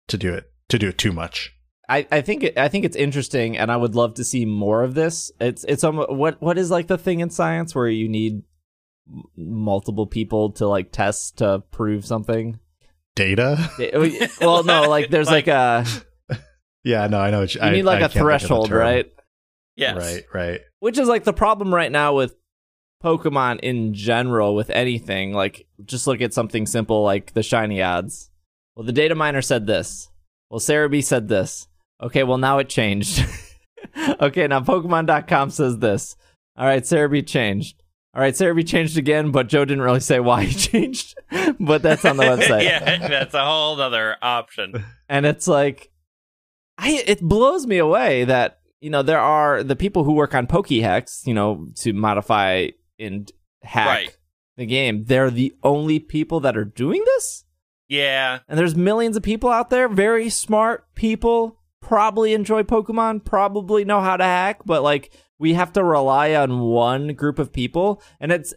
to 0.08 0.18
do 0.18 0.34
it 0.34 0.51
to 0.72 0.80
do 0.80 0.90
it 0.90 0.98
too 0.98 1.12
much. 1.14 1.54
I, 1.88 2.08
I 2.12 2.22
think 2.22 2.44
it, 2.44 2.58
I 2.58 2.68
think 2.68 2.86
it's 2.86 2.96
interesting, 2.96 3.58
and 3.58 3.72
I 3.72 3.78
would 3.78 3.96
love 3.96 4.14
to 4.16 4.24
see 4.24 4.46
more 4.46 4.84
of 4.84 4.94
this. 4.94 5.32
It's 5.40 5.64
it's 5.66 5.84
um, 5.84 5.98
what 5.98 6.42
what 6.42 6.58
is 6.58 6.72
like 6.72 6.88
the 6.88 6.98
thing 6.98 7.20
in 7.20 7.30
science 7.30 7.76
where 7.76 7.88
you 7.88 8.08
need 8.10 8.44
multiple 9.36 10.08
people 10.08 10.52
to 10.54 10.68
like 10.68 10.92
test 10.92 11.38
to 11.40 11.64
prove 11.72 12.06
something. 12.06 12.60
Data. 13.16 13.70
Well, 14.40 14.64
no, 14.64 14.90
like 14.90 15.10
there's 15.10 15.28
like, 15.30 15.48
a 15.48 15.86
yeah, 16.84 17.08
no, 17.08 17.20
I 17.20 17.30
know. 17.32 17.42
What 17.42 17.54
you, 17.56 17.62
you 17.62 17.68
I- 17.68 17.72
need 17.72 17.84
like 17.84 18.02
I 18.02 18.06
a 18.06 18.10
can't 18.10 18.14
think 18.14 18.22
of 18.22 18.26
the 18.26 18.30
threshold, 18.40 18.70
term. 18.70 18.78
right? 18.80 19.14
yes, 19.76 19.98
Right, 19.98 20.24
right. 20.34 20.62
Which 20.80 20.98
is 20.98 21.08
like 21.08 21.24
the 21.26 21.34
problem 21.34 21.74
right 21.76 21.92
now 21.92 22.16
with 22.16 22.36
Pokemon 23.04 23.60
in 23.62 23.94
general 23.94 24.56
with 24.56 24.70
anything. 24.70 25.34
Like 25.34 25.68
just 25.84 26.08
look 26.08 26.22
at 26.22 26.34
something 26.34 26.66
simple 26.66 27.04
like 27.04 27.34
the 27.34 27.44
shiny 27.44 27.82
odds. 27.82 28.30
Well, 28.76 28.86
the 28.86 28.94
data 28.94 29.16
miner 29.16 29.42
said 29.42 29.68
this. 29.68 30.08
Well, 30.52 30.60
Serebii 30.60 31.04
said 31.04 31.28
this. 31.30 31.68
Okay, 32.04 32.24
well 32.24 32.38
now 32.38 32.60
it 32.60 32.70
changed. 32.70 33.26
okay, 34.22 34.46
now 34.48 34.60
Pokemon.com 34.60 35.50
says 35.50 35.80
this. 35.80 36.16
All 36.58 36.66
right, 36.66 36.84
Serebii 36.84 37.26
changed. 37.26 37.82
All 38.14 38.22
right, 38.22 38.34
Serebii 38.34 38.68
changed 38.68 38.98
again, 38.98 39.32
but 39.32 39.48
Joe 39.48 39.64
didn't 39.66 39.84
really 39.84 40.02
say 40.02 40.20
why 40.20 40.44
he 40.44 40.54
changed. 40.70 41.18
but 41.60 41.82
that's 41.82 42.04
on 42.06 42.18
the 42.18 42.24
website. 42.36 42.64
yeah, 42.66 43.08
that's 43.08 43.34
a 43.34 43.44
whole 43.46 43.80
other 43.82 44.18
option. 44.22 44.84
and 45.08 45.26
it's 45.26 45.48
like 45.48 45.90
I 46.78 47.02
it 47.08 47.22
blows 47.22 47.66
me 47.66 47.78
away 47.78 48.26
that 48.26 48.60
you 48.82 48.90
know 48.90 49.02
there 49.04 49.20
are 49.20 49.64
the 49.64 49.76
people 49.78 50.04
who 50.04 50.12
work 50.14 50.36
on 50.36 50.48
PKHeX, 50.48 51.26
you 51.26 51.34
know, 51.34 51.68
to 51.78 51.94
modify 51.94 52.68
and 53.00 53.32
hack 53.64 53.88
Right. 53.88 54.18
the 54.58 54.66
game. 54.66 55.06
They're 55.06 55.30
the 55.32 55.56
only 55.64 56.00
people 56.00 56.42
that 56.42 56.58
are 56.58 56.66
doing 56.66 57.02
this, 57.06 57.46
Yeah, 57.92 58.40
and 58.48 58.58
there's 58.58 58.74
millions 58.74 59.18
of 59.18 59.24
people 59.24 59.50
out 59.50 59.70
there, 59.70 59.90
very 59.90 60.30
smart 60.30 60.86
people, 60.96 61.60
probably 61.82 62.34
enjoy 62.34 62.64
Pokemon, 62.64 63.26
probably 63.26 63.84
know 63.84 64.00
how 64.00 64.16
to 64.16 64.24
hack, 64.24 64.62
but 64.66 64.82
like 64.82 65.12
we 65.38 65.56
have 65.56 65.74
to 65.74 65.84
rely 65.84 66.34
on 66.36 66.62
one 66.62 67.14
group 67.16 67.38
of 67.38 67.52
people, 67.52 68.02
and 68.22 68.32
it's. 68.32 68.54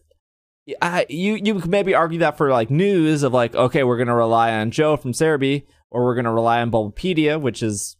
I, 0.80 1.04
you 1.10 1.34
you 1.34 1.60
could 1.60 1.68
maybe 1.68 1.94
argue 1.94 2.20
that 2.20 2.38
for 2.38 2.48
like 2.50 2.70
news 2.70 3.22
of 3.22 3.34
like 3.34 3.54
okay 3.54 3.82
we're 3.84 3.98
gonna 3.98 4.14
rely 4.16 4.52
on 4.54 4.70
Joe 4.70 4.96
from 4.96 5.12
Serebii 5.12 5.66
or 5.90 6.04
we're 6.04 6.14
gonna 6.14 6.32
rely 6.32 6.62
on 6.62 6.70
Bulbapedia 6.70 7.38
which 7.38 7.62
is 7.62 7.96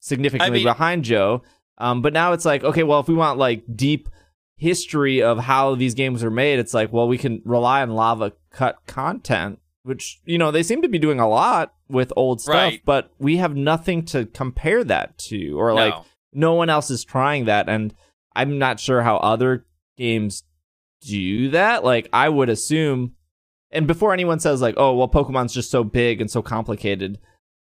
significantly 0.00 0.46
I 0.46 0.50
mean- 0.50 0.64
behind 0.64 1.04
Joe. 1.04 1.42
Um, 1.76 2.02
but 2.02 2.12
now 2.12 2.32
it's 2.32 2.44
like 2.44 2.64
okay 2.64 2.82
well 2.82 2.98
if 2.98 3.06
we 3.06 3.14
want 3.14 3.38
like 3.38 3.62
deep 3.72 4.08
history 4.56 5.22
of 5.22 5.38
how 5.38 5.76
these 5.76 5.94
games 5.94 6.24
are 6.24 6.30
made 6.30 6.58
it's 6.58 6.74
like 6.74 6.92
well 6.92 7.06
we 7.06 7.18
can 7.18 7.40
rely 7.44 7.82
on 7.82 7.90
Lava 7.90 8.32
Cut 8.50 8.78
content 8.88 9.60
which 9.88 10.20
you 10.26 10.36
know 10.36 10.50
they 10.50 10.62
seem 10.62 10.82
to 10.82 10.88
be 10.88 10.98
doing 10.98 11.18
a 11.18 11.28
lot 11.28 11.72
with 11.88 12.12
old 12.14 12.40
stuff 12.42 12.54
Right. 12.54 12.82
but 12.84 13.10
we 13.18 13.38
have 13.38 13.56
nothing 13.56 14.04
to 14.06 14.26
compare 14.26 14.84
that 14.84 15.16
to 15.28 15.58
or 15.58 15.72
like 15.72 15.94
no. 15.94 16.04
no 16.32 16.54
one 16.54 16.68
else 16.68 16.90
is 16.90 17.04
trying 17.04 17.46
that 17.46 17.68
and 17.68 17.94
i'm 18.36 18.58
not 18.58 18.78
sure 18.78 19.00
how 19.02 19.16
other 19.16 19.64
games 19.96 20.42
do 21.00 21.50
that 21.50 21.84
like 21.84 22.08
i 22.12 22.28
would 22.28 22.50
assume 22.50 23.14
and 23.70 23.86
before 23.86 24.12
anyone 24.12 24.38
says 24.40 24.60
like 24.60 24.74
oh 24.76 24.94
well 24.94 25.08
pokemon's 25.08 25.54
just 25.54 25.70
so 25.70 25.82
big 25.82 26.20
and 26.20 26.30
so 26.30 26.42
complicated 26.42 27.18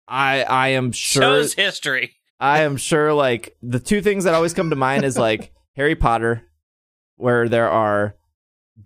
i 0.07 0.43
i 0.43 0.69
am 0.69 0.93
sure 0.93 1.23
Shows 1.23 1.55
history. 1.55 2.17
i 2.39 2.61
am 2.61 2.77
sure 2.77 3.15
like 3.15 3.57
the 3.63 3.81
two 3.81 4.03
things 4.03 4.25
that 4.25 4.35
always 4.35 4.53
come 4.55 4.69
to 4.71 4.77
mind 4.77 5.05
is 5.05 5.17
like 5.17 5.53
harry 5.77 5.95
potter 5.95 6.43
where 7.17 7.49
there 7.49 7.71
are 7.71 8.17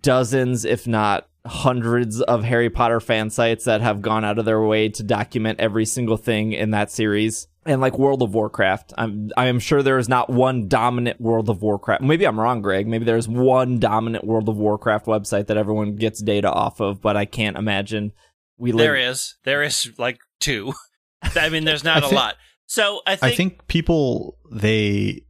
dozens 0.01 0.63
if 0.63 0.87
not 0.87 1.27
hundreds 1.47 2.21
of 2.21 2.43
harry 2.43 2.69
potter 2.69 2.99
fan 2.99 3.29
sites 3.29 3.65
that 3.65 3.81
have 3.81 4.01
gone 4.01 4.23
out 4.25 4.37
of 4.37 4.45
their 4.45 4.61
way 4.61 4.89
to 4.89 5.03
document 5.03 5.59
every 5.59 5.85
single 5.85 6.17
thing 6.17 6.51
in 6.53 6.71
that 6.71 6.91
series 6.91 7.47
and 7.65 7.81
like 7.81 7.97
world 7.97 8.21
of 8.21 8.33
warcraft 8.33 8.93
i'm 8.97 9.29
i 9.37 9.45
am 9.47 9.59
sure 9.59 9.81
there 9.81 9.97
is 9.97 10.09
not 10.09 10.29
one 10.29 10.67
dominant 10.67 11.19
world 11.19 11.49
of 11.49 11.61
warcraft 11.61 12.01
maybe 12.01 12.25
i'm 12.25 12.39
wrong 12.39 12.61
greg 12.61 12.87
maybe 12.87 13.05
there's 13.05 13.27
one 13.27 13.79
dominant 13.79 14.23
world 14.25 14.47
of 14.49 14.57
warcraft 14.57 15.05
website 15.05 15.47
that 15.47 15.57
everyone 15.57 15.95
gets 15.95 16.21
data 16.21 16.51
off 16.51 16.79
of 16.79 17.01
but 17.01 17.15
i 17.17 17.25
can't 17.25 17.57
imagine 17.57 18.11
we 18.59 18.71
live 18.71 18.85
There 18.85 18.95
is. 18.95 19.35
There 19.43 19.61
is 19.61 19.91
like 19.99 20.17
two. 20.39 20.73
I 21.35 21.49
mean, 21.49 21.63
there's 21.63 21.83
not 21.83 21.97
I 21.97 21.99
a 21.99 22.01
think- 22.09 22.13
lot. 22.13 22.35
So 22.65 23.01
I 23.05 23.15
think, 23.15 23.33
I 23.33 23.35
think 23.35 23.67
people 23.67 24.39
they 24.51 25.21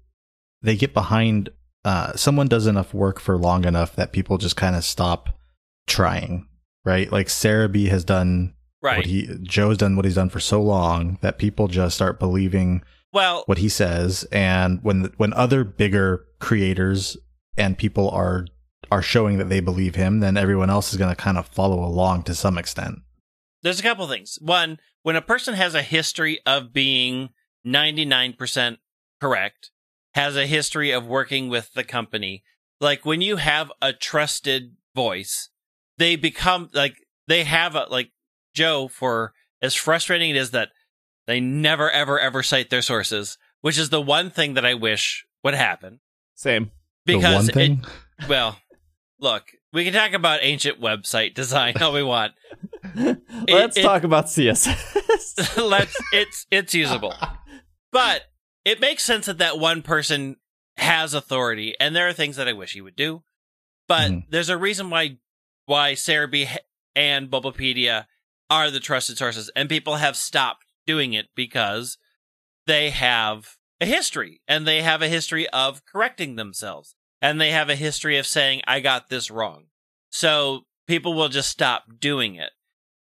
they 0.62 0.78
get 0.78 0.94
behind. 0.94 1.50
Uh, 1.84 2.16
someone 2.16 2.48
does 2.48 2.68
enough 2.68 2.94
work 2.94 3.20
for 3.20 3.38
long 3.38 3.66
enough 3.66 3.98
that 3.98 4.14
people 4.14 4.38
just 4.38 4.56
kind 4.56 4.78
of 4.78 4.86
stop 4.86 5.37
trying, 5.88 6.48
right? 6.86 7.12
Like 7.12 7.28
Serebii 7.28 7.90
has 7.90 8.04
done 8.04 8.54
right. 8.82 8.98
what 8.98 9.06
he 9.06 9.30
Joe's 9.42 9.78
done 9.78 9.96
what 9.96 10.06
he's 10.06 10.16
done 10.16 10.30
for 10.30 10.40
so 10.40 10.62
long 10.62 11.18
that 11.22 11.40
people 11.40 11.68
just 11.68 11.96
start 11.96 12.20
believing 12.20 12.84
well, 13.14 13.44
what 13.46 13.58
he 13.58 13.70
says 13.70 14.26
and 14.32 14.80
when 14.84 15.12
when 15.18 15.34
other 15.34 15.64
bigger 15.64 16.26
creators 16.40 17.18
and 17.58 17.78
people 17.78 18.10
are 18.10 18.46
are 18.92 19.02
showing 19.02 19.38
that 19.38 19.50
they 19.50 19.60
believe 19.60 19.96
him 19.96 20.20
then 20.20 20.38
everyone 20.38 20.70
else 20.70 20.92
is 20.92 21.00
going 21.00 21.10
to 21.10 21.16
kind 21.16 21.38
of 21.38 21.48
follow 21.48 21.84
along 21.84 22.24
to 22.24 22.36
some 22.36 22.58
extent 22.58 23.00
there's 23.64 23.80
a 23.80 23.84
couple 23.84 24.08
things. 24.08 24.38
One, 24.42 24.80
when 25.04 25.16
a 25.16 25.22
person 25.22 25.54
has 25.56 25.76
a 25.76 25.82
history 25.82 26.40
of 26.46 26.74
being 26.74 27.30
99% 27.66 28.78
correct, 29.20 29.72
has 30.14 30.36
a 30.36 30.48
history 30.48 30.92
of 30.92 31.06
working 31.06 31.50
with 31.50 31.74
the 31.74 31.84
company, 31.84 32.44
like 32.80 33.06
when 33.06 33.22
you 33.22 33.38
have 33.38 33.72
a 33.82 33.94
trusted 33.94 34.76
voice, 34.96 35.50
they 35.98 36.16
become 36.16 36.70
like 36.74 36.96
they 37.28 37.44
have 37.44 37.76
a 37.76 37.86
like 37.90 38.12
Joe 38.54 38.88
for 38.88 39.34
as 39.62 39.74
frustrating 39.76 40.30
it 40.32 40.36
is 40.36 40.52
that 40.52 40.70
they 41.26 41.40
never 41.40 41.90
ever 41.92 42.20
ever 42.20 42.44
cite 42.44 42.70
their 42.70 42.82
sources, 42.82 43.38
which 43.62 43.78
is 43.78 43.90
the 43.90 44.02
one 44.02 44.30
thing 44.30 44.54
that 44.56 44.66
I 44.66 44.74
wish 44.74 45.26
would 45.44 45.54
happen 45.56 46.00
same 46.36 46.72
because 47.06 47.48
the 47.48 47.54
one 47.54 47.72
it- 47.72 47.80
well, 48.30 48.58
look, 49.20 49.44
we 49.74 49.84
can 49.84 49.94
talk 49.94 50.14
about 50.14 50.40
ancient 50.42 50.80
website 50.80 51.34
design 51.34 51.76
all 51.82 51.94
we 51.94 52.04
want. 52.04 52.34
let's 52.96 53.78
it- 53.78 53.84
talk 53.84 54.04
about 54.04 54.26
css 54.26 54.68
Let's 55.58 55.96
it's 56.14 56.46
it's 56.52 56.74
usable. 56.74 57.14
But 57.92 58.24
it 58.66 58.80
makes 58.80 59.04
sense 59.04 59.26
that 59.28 59.38
that 59.40 59.60
one 59.60 59.82
person 59.82 60.38
has 60.78 61.14
authority 61.14 61.76
and 61.80 61.96
there 61.96 62.08
are 62.08 62.14
things 62.14 62.36
that 62.36 62.48
I 62.48 62.54
wish 62.54 62.74
he 62.74 62.82
would 62.82 62.96
do. 62.96 63.24
But 63.88 64.12
Mhm. 64.12 64.24
there's 64.30 64.50
a 64.50 64.58
reason 64.58 64.90
why 64.90 65.18
why 65.68 65.92
Serebii 65.94 66.58
and 66.96 67.30
Bulbapedia 67.30 68.06
are 68.50 68.72
the 68.72 68.80
trusted 68.80 69.18
sources 69.18 69.52
and 69.56 69.70
people 69.70 69.98
have 69.98 70.16
stopped 70.16 70.66
doing 70.88 71.14
it 71.14 71.28
because 71.36 71.98
they 72.66 72.90
have 72.90 73.58
a 73.80 73.86
history 73.86 74.42
and 74.48 74.66
they 74.66 74.82
have 74.82 75.02
a 75.02 75.10
history 75.10 75.48
of 75.50 75.86
correcting 75.86 76.36
themselves 76.36 76.96
and 77.22 77.40
they 77.40 77.52
have 77.52 77.70
a 77.70 77.76
history 77.76 78.18
of 78.18 78.26
saying 78.26 78.62
I 78.66 78.80
got 78.80 79.10
this 79.10 79.30
wrong. 79.30 79.66
So 80.10 80.62
people 80.88 81.14
will 81.14 81.30
just 81.30 81.50
stop 81.50 81.84
doing 82.00 82.36
it. 82.36 82.52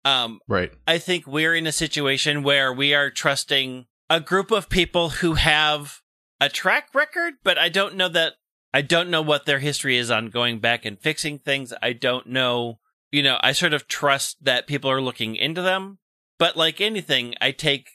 Um 0.06 0.40
right 0.48 0.72
I 0.88 1.00
think 1.00 1.28
we're 1.28 1.56
in 1.56 1.68
a 1.68 1.72
situation 1.72 2.44
where 2.44 2.72
we 2.72 2.94
are 2.94 3.10
trusting 3.10 3.88
a 4.10 4.20
group 4.20 4.52
of 4.52 4.70
people 4.70 5.10
who 5.10 5.34
have 5.34 6.02
a 6.40 6.50
track 6.50 6.90
record, 6.94 7.36
but 7.44 7.58
I 7.58 7.70
don't 7.70 7.96
know 7.96 8.10
that 8.10 8.34
I 8.74 8.82
don't 8.82 9.10
know 9.10 9.22
what 9.22 9.46
their 9.46 9.60
history 9.60 9.98
is 9.98 10.10
on 10.10 10.30
going 10.30 10.60
back 10.60 10.86
and 10.86 11.00
fixing 11.00 11.40
things. 11.40 11.74
I 11.82 11.94
don't 11.94 12.28
know, 12.28 12.80
you 13.12 13.22
know, 13.22 13.38
I 13.42 13.52
sort 13.52 13.74
of 13.74 13.88
trust 13.88 14.44
that 14.44 14.68
people 14.68 14.90
are 14.90 15.02
looking 15.02 15.36
into 15.36 15.62
them, 15.62 16.00
but 16.40 16.56
like 16.56 16.80
anything, 16.80 17.36
I 17.42 17.52
take 17.52 17.90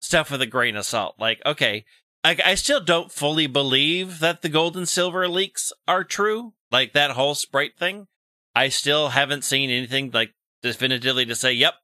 stuff 0.00 0.30
with 0.30 0.42
a 0.42 0.46
grain 0.46 0.76
of 0.76 0.84
salt. 0.84 1.14
Like, 1.18 1.40
okay, 1.46 1.84
I, 2.24 2.36
I 2.44 2.54
still 2.54 2.80
don't 2.80 3.12
fully 3.12 3.46
believe 3.46 4.18
that 4.18 4.42
the 4.42 4.48
gold 4.48 4.76
and 4.76 4.88
silver 4.88 5.28
leaks 5.28 5.72
are 5.86 6.04
true, 6.04 6.54
like 6.70 6.92
that 6.92 7.12
whole 7.12 7.34
sprite 7.34 7.78
thing. 7.78 8.08
I 8.54 8.68
still 8.68 9.10
haven't 9.10 9.44
seen 9.44 9.70
anything 9.70 10.10
like 10.10 10.34
definitively 10.62 11.24
to 11.26 11.34
say, 11.34 11.52
yep, 11.52 11.74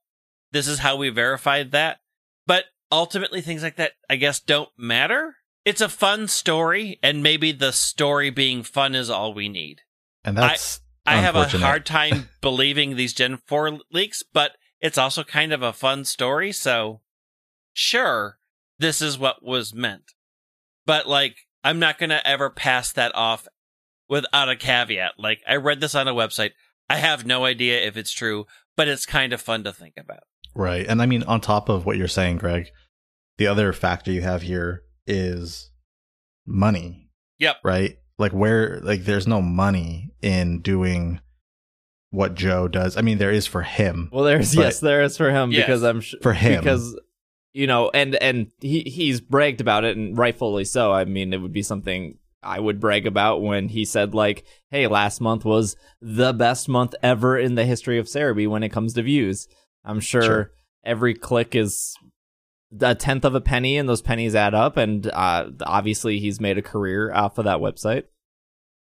this 0.51 0.67
is 0.67 0.79
how 0.79 0.95
we 0.95 1.09
verified 1.09 1.71
that. 1.71 1.99
But 2.45 2.65
ultimately, 2.91 3.41
things 3.41 3.63
like 3.63 3.77
that, 3.77 3.93
I 4.09 4.15
guess, 4.15 4.39
don't 4.39 4.69
matter. 4.77 5.35
It's 5.67 5.81
a 5.81 5.89
fun 5.89 6.29
story, 6.29 6.97
and 7.03 7.21
maybe 7.21 7.51
the 7.51 7.73
story 7.73 8.29
being 8.29 8.63
fun 8.63 8.95
is 8.95 9.09
all 9.09 9.33
we 9.33 9.49
need. 9.49 9.81
and 10.23 10.37
that's 10.37 10.79
I 11.05 11.17
have 11.17 11.35
a 11.35 11.45
hard 11.45 11.85
time 11.85 12.29
believing 12.41 12.95
these 12.95 13.13
Gen 13.13 13.35
4 13.45 13.79
leaks, 13.91 14.23
but 14.23 14.53
it's 14.79 14.97
also 14.97 15.25
kind 15.25 15.51
of 15.51 15.61
a 15.61 15.73
fun 15.73 16.05
story, 16.05 16.53
so 16.53 17.01
sure, 17.73 18.39
this 18.79 19.01
is 19.01 19.19
what 19.19 19.43
was 19.43 19.73
meant. 19.73 20.13
But, 20.85 21.05
like, 21.05 21.35
I'm 21.65 21.79
not 21.79 21.97
going 21.97 22.11
to 22.11 22.25
ever 22.25 22.49
pass 22.49 22.93
that 22.93 23.13
off 23.13 23.45
without 24.07 24.47
a 24.47 24.55
caveat. 24.55 25.15
Like, 25.17 25.41
I 25.45 25.57
read 25.57 25.81
this 25.81 25.95
on 25.95 26.07
a 26.07 26.13
website. 26.13 26.51
I 26.89 26.95
have 26.95 27.25
no 27.25 27.43
idea 27.43 27.85
if 27.85 27.97
it's 27.97 28.13
true, 28.13 28.45
but 28.77 28.87
it's 28.87 29.05
kind 29.05 29.33
of 29.33 29.41
fun 29.41 29.65
to 29.65 29.73
think 29.73 29.95
about. 29.97 30.23
Right. 30.55 30.85
And 30.87 31.01
I 31.01 31.07
mean, 31.07 31.23
on 31.23 31.41
top 31.41 31.67
of 31.67 31.85
what 31.85 31.97
you're 31.97 32.07
saying, 32.07 32.37
Greg, 32.37 32.69
the 33.37 33.47
other 33.47 33.73
factor 33.73 34.13
you 34.13 34.21
have 34.21 34.43
here 34.43 34.83
is 35.07 35.71
money. 36.45 37.09
Yep. 37.39 37.57
Right? 37.63 37.97
Like, 38.19 38.31
where, 38.31 38.79
like, 38.81 39.03
there's 39.05 39.27
no 39.27 39.41
money 39.41 40.11
in 40.21 40.61
doing 40.61 41.19
what 42.09 42.35
Joe 42.35 42.67
does. 42.67 42.97
I 42.97 43.01
mean, 43.01 43.17
there 43.19 43.31
is 43.31 43.45
for 43.45 43.61
him. 43.61 44.09
Well, 44.11 44.23
there's 44.23 44.55
yes, 44.55 44.79
there 44.79 45.03
is 45.03 45.17
for 45.17 45.29
him 45.29 45.51
Yes. 45.51 45.65
because 45.65 45.83
I'm 45.83 46.01
sh- 46.01 46.15
For 46.21 46.33
him. 46.33 46.59
because 46.61 46.99
you 47.53 47.67
know, 47.67 47.89
and 47.93 48.15
and 48.15 48.47
he 48.61 48.81
he's 48.81 49.19
bragged 49.19 49.61
about 49.61 49.83
it 49.83 49.97
and 49.97 50.17
rightfully 50.17 50.63
so. 50.65 50.91
I 50.91 51.05
mean, 51.05 51.33
it 51.33 51.41
would 51.41 51.53
be 51.53 51.63
something 51.63 52.17
I 52.43 52.59
would 52.59 52.79
brag 52.79 53.05
about 53.07 53.41
when 53.41 53.67
he 53.69 53.83
said 53.83 54.13
like, 54.13 54.45
"Hey, 54.71 54.87
last 54.87 55.19
month 55.21 55.43
was 55.43 55.75
the 56.01 56.33
best 56.33 56.69
month 56.69 56.93
ever 57.03 57.37
in 57.37 57.55
the 57.55 57.65
history 57.65 57.97
of 57.99 58.05
Serebii 58.07 58.47
when 58.47 58.63
it 58.63 58.69
comes 58.69 58.93
to 58.93 59.01
views." 59.03 59.47
I'm 59.83 59.99
sure, 59.99 60.21
Sure. 60.21 60.51
every 60.83 61.13
click 61.13 61.55
is 61.55 61.95
a 62.81 62.95
tenth 62.95 63.25
of 63.25 63.35
a 63.35 63.41
penny, 63.41 63.77
and 63.77 63.87
those 63.87 64.01
pennies 64.01 64.35
add 64.35 64.53
up. 64.53 64.77
And 64.77 65.07
uh, 65.07 65.49
obviously, 65.65 66.19
he's 66.19 66.39
made 66.41 66.57
a 66.57 66.61
career 66.61 67.13
off 67.13 67.37
of 67.37 67.45
that 67.45 67.59
website. 67.59 68.03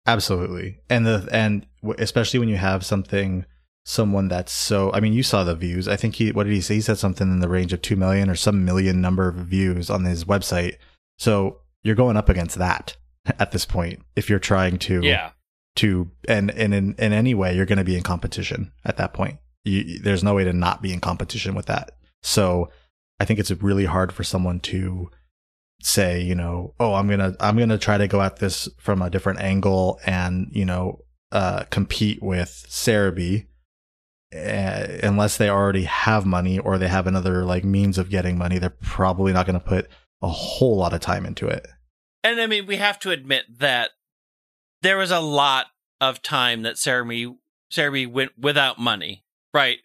Absolutely. 0.07 0.79
And 0.89 1.05
the, 1.05 1.27
and 1.31 1.65
especially 1.97 2.39
when 2.39 2.49
you 2.49 2.57
have 2.57 2.85
something, 2.85 3.45
someone 3.85 4.27
that's 4.27 4.51
so, 4.51 4.91
I 4.93 4.99
mean, 4.99 5.13
you 5.13 5.23
saw 5.23 5.43
the 5.43 5.55
views. 5.55 5.87
I 5.87 5.95
think 5.95 6.15
he, 6.15 6.31
what 6.31 6.43
did 6.45 6.53
he 6.53 6.61
say? 6.61 6.75
He 6.75 6.81
said 6.81 6.97
something 6.99 7.27
in 7.27 7.39
the 7.39 7.49
range 7.49 7.73
of 7.73 7.81
2 7.81 7.95
million 7.95 8.29
or 8.29 8.35
some 8.35 8.63
million 8.65 9.01
number 9.01 9.27
of 9.27 9.35
views 9.35 9.89
on 9.89 10.03
his 10.05 10.23
website. 10.25 10.75
So 11.17 11.59
you're 11.83 11.95
going 11.95 12.17
up 12.17 12.29
against 12.29 12.57
that 12.59 12.97
at 13.39 13.51
this 13.51 13.65
point 13.65 14.01
if 14.15 14.29
you're 14.29 14.39
trying 14.39 14.77
to 14.79 15.01
Yeah. 15.03 15.31
to 15.77 16.11
and 16.27 16.51
and 16.51 16.73
in 16.73 16.95
in 16.99 17.13
any 17.13 17.33
way 17.33 17.55
you're 17.55 17.65
going 17.65 17.77
to 17.79 17.83
be 17.83 17.95
in 17.97 18.03
competition 18.03 18.71
at 18.83 18.97
that 18.97 19.13
point. 19.13 19.37
You, 19.63 19.99
there's 19.99 20.23
no 20.23 20.35
way 20.35 20.43
to 20.43 20.53
not 20.53 20.81
be 20.83 20.93
in 20.93 20.99
competition 20.99 21.55
with 21.55 21.65
that. 21.65 21.91
So 22.21 22.69
I 23.19 23.25
think 23.25 23.39
it's 23.39 23.51
really 23.51 23.85
hard 23.85 24.11
for 24.11 24.23
someone 24.23 24.59
to 24.61 25.09
say, 25.81 26.21
you 26.21 26.35
know, 26.35 26.73
oh, 26.79 26.93
I'm 26.93 27.07
going 27.07 27.19
to 27.19 27.35
I'm 27.39 27.57
going 27.57 27.69
to 27.69 27.77
try 27.77 27.97
to 27.97 28.07
go 28.07 28.21
at 28.21 28.37
this 28.37 28.67
from 28.77 29.01
a 29.01 29.09
different 29.09 29.39
angle 29.39 29.99
and, 30.05 30.47
you 30.51 30.65
know, 30.65 30.99
uh 31.31 31.63
compete 31.69 32.21
with 32.21 32.65
Serebii 32.69 33.47
uh, 34.35 34.87
unless 35.03 35.37
they 35.37 35.49
already 35.49 35.83
have 35.83 36.25
money 36.25 36.59
or 36.59 36.77
they 36.77 36.87
have 36.87 37.07
another 37.07 37.45
like 37.45 37.63
means 37.63 37.97
of 37.97 38.09
getting 38.09 38.37
money, 38.37 38.57
they're 38.57 38.69
probably 38.69 39.31
not 39.31 39.45
going 39.45 39.59
to 39.59 39.65
put 39.65 39.87
a 40.21 40.27
whole 40.27 40.77
lot 40.77 40.93
of 40.93 40.99
time 40.99 41.25
into 41.25 41.47
it. 41.47 41.67
And 42.23 42.41
I 42.41 42.47
mean, 42.47 42.65
we 42.65 42.77
have 42.77 42.99
to 42.99 43.11
admit 43.11 43.45
that 43.59 43.91
there 44.81 44.97
was 44.97 45.11
a 45.11 45.19
lot 45.19 45.67
of 46.01 46.21
time 46.21 46.63
that 46.63 46.75
Serebii 46.75 47.37
Serebii 47.71 48.11
went 48.11 48.31
without 48.37 48.79
money. 48.79 49.23
Right. 49.53 49.79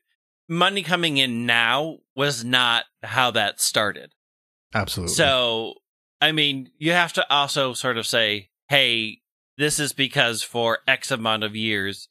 Money 0.50 0.82
coming 0.82 1.16
in 1.16 1.46
now 1.46 1.98
was 2.16 2.44
not 2.44 2.84
how 3.04 3.30
that 3.30 3.60
started. 3.60 4.12
Absolutely. 4.74 5.14
So, 5.14 5.74
I 6.20 6.32
mean, 6.32 6.70
you 6.76 6.90
have 6.92 7.12
to 7.14 7.32
also 7.32 7.72
sort 7.72 7.96
of 7.96 8.06
say, 8.06 8.50
hey, 8.68 9.20
this 9.56 9.78
is 9.78 9.92
because 9.92 10.42
for 10.42 10.78
X 10.88 11.10
amount 11.12 11.44
of 11.44 11.54
years, 11.54 12.08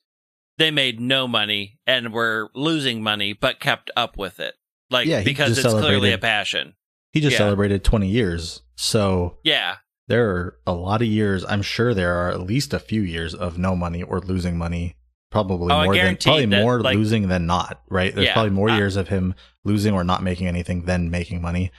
they 0.58 0.72
made 0.72 1.00
no 1.02 1.28
money 1.28 1.80
and 1.86 2.14
were 2.14 2.50
losing 2.56 3.04
money, 3.04 3.34
but 3.34 3.60
kept 3.60 3.92
up 3.98 4.18
with 4.18 4.40
it. 4.40 4.56
Like, 4.90 5.06
Yeah, 5.08 5.22
because 5.24 5.58
it's 5.58 5.68
clearly 5.74 6.12
a 6.14 6.18
passion. 6.18 6.76
he 7.12 7.20
just 7.22 7.34
yeah. 7.34 7.40
celebrated 7.40 7.84
20 7.84 8.08
years. 8.08 8.62
So 8.78 9.38
Yeah. 9.44 9.78
there 10.08 10.30
are 10.32 10.58
a 10.66 10.72
lot 10.74 11.02
of 11.02 11.08
years. 11.10 11.44
I'm 11.48 11.62
sure 11.62 11.94
there 11.94 12.14
are 12.16 12.30
at 12.32 12.40
least 12.42 12.74
a 12.74 12.80
few 12.80 13.02
years 13.02 13.36
of 13.36 13.58
no 13.58 13.76
money 13.76 14.02
or 14.02 14.20
losing 14.22 14.58
money. 14.58 14.96
Probably 15.32 15.72
Oh, 15.72 15.84
more 15.86 15.96
than 15.96 16.18
probably 16.18 16.46
that, 16.48 16.62
more 16.62 16.82
like- 16.82 16.96
losing 16.96 17.28
than 17.28 17.46
not, 17.46 17.82
right? 17.90 18.14
There's 18.14 18.28
Yeah, 18.28 18.34
probably 18.34 18.52
more 18.52 18.70
I- 18.70 18.78
years 18.78 18.96
of 18.96 19.10
him 19.10 19.36
losing 19.64 19.94
or 19.94 20.04
not 20.04 20.24
making 20.24 20.48
anything 20.48 20.86
than 20.86 21.12
making 21.12 21.42
money. 21.42 21.72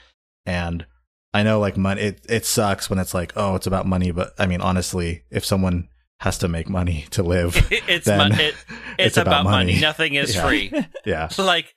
And 0.46 0.86
I 1.34 1.42
know 1.42 1.58
like 1.58 1.76
money 1.76 2.00
it, 2.02 2.24
it 2.28 2.46
sucks 2.46 2.88
when 2.88 2.98
it's 2.98 3.14
like, 3.14 3.32
oh, 3.36 3.56
it's 3.56 3.66
about 3.66 3.86
money, 3.86 4.10
but 4.12 4.32
I 4.38 4.46
mean 4.46 4.60
honestly, 4.60 5.24
if 5.30 5.44
someone 5.44 5.88
has 6.20 6.38
to 6.38 6.48
make 6.48 6.68
money 6.68 7.06
to 7.10 7.22
live, 7.22 7.56
it's 7.88 8.06
then 8.06 8.32
it, 8.38 8.54
it's, 8.98 9.16
about, 9.16 9.44
money. 9.44 9.80
Nothing 9.80 10.14
is 10.14 10.34
Yeah. 10.36 10.46
free. 10.46 10.72
yeah. 11.04 11.28
like, 11.38 11.74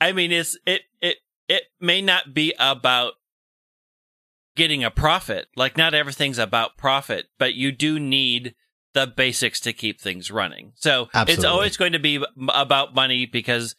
I 0.00 0.12
mean, 0.12 0.32
it's 0.32 0.56
it 0.66 0.82
it 1.00 1.18
it 1.48 1.64
may 1.80 2.00
not 2.02 2.34
be 2.34 2.52
about 2.58 3.12
getting 4.56 4.82
a 4.84 4.90
profit. 4.90 5.46
Like, 5.56 5.76
not 5.76 5.94
everything's 5.94 6.38
about 6.38 6.76
profit, 6.76 7.26
but 7.38 7.54
you 7.54 7.70
do 7.72 7.98
need 8.00 8.54
the 8.94 9.06
basics 9.06 9.60
to 9.60 9.72
keep 9.72 10.00
things 10.00 10.30
running. 10.30 10.72
So 10.76 11.08
it's 11.14 11.44
always 11.44 11.76
going 11.76 11.92
to 11.92 11.98
be 11.98 12.22
about 12.48 12.94
money 12.94 13.26
because 13.26 13.74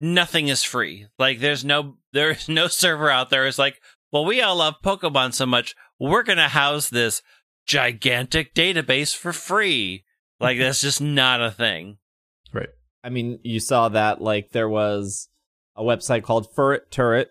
nothing 0.00 0.48
is 0.48 0.62
free. 0.62 1.06
Like, 1.18 1.40
there's 1.40 1.64
no 1.64 1.96
there's 2.12 2.48
no 2.48 2.66
server 2.68 3.10
out 3.10 3.30
there 3.30 3.46
is 3.46 3.58
like, 3.58 3.80
well, 4.12 4.24
we 4.24 4.40
all 4.42 4.56
love 4.56 4.74
Pokemon 4.84 5.34
so 5.34 5.46
much, 5.46 5.76
we're 5.98 6.22
gonna 6.22 6.48
house 6.48 6.88
this 6.88 7.22
gigantic 7.66 8.54
database 8.54 9.14
for 9.16 9.32
free. 9.32 10.04
Like, 10.38 10.58
that's 10.60 10.80
just 10.80 11.00
not 11.00 11.42
a 11.42 11.50
thing. 11.50 11.98
Right. 12.52 12.70
I 13.02 13.08
mean, 13.10 13.38
you 13.42 13.60
saw 13.60 13.88
that 13.90 14.20
like 14.20 14.50
there 14.50 14.68
was 14.68 15.28
a 15.76 15.82
website 15.82 16.24
called 16.24 16.54
Furret 16.54 16.90
Turret, 16.90 17.30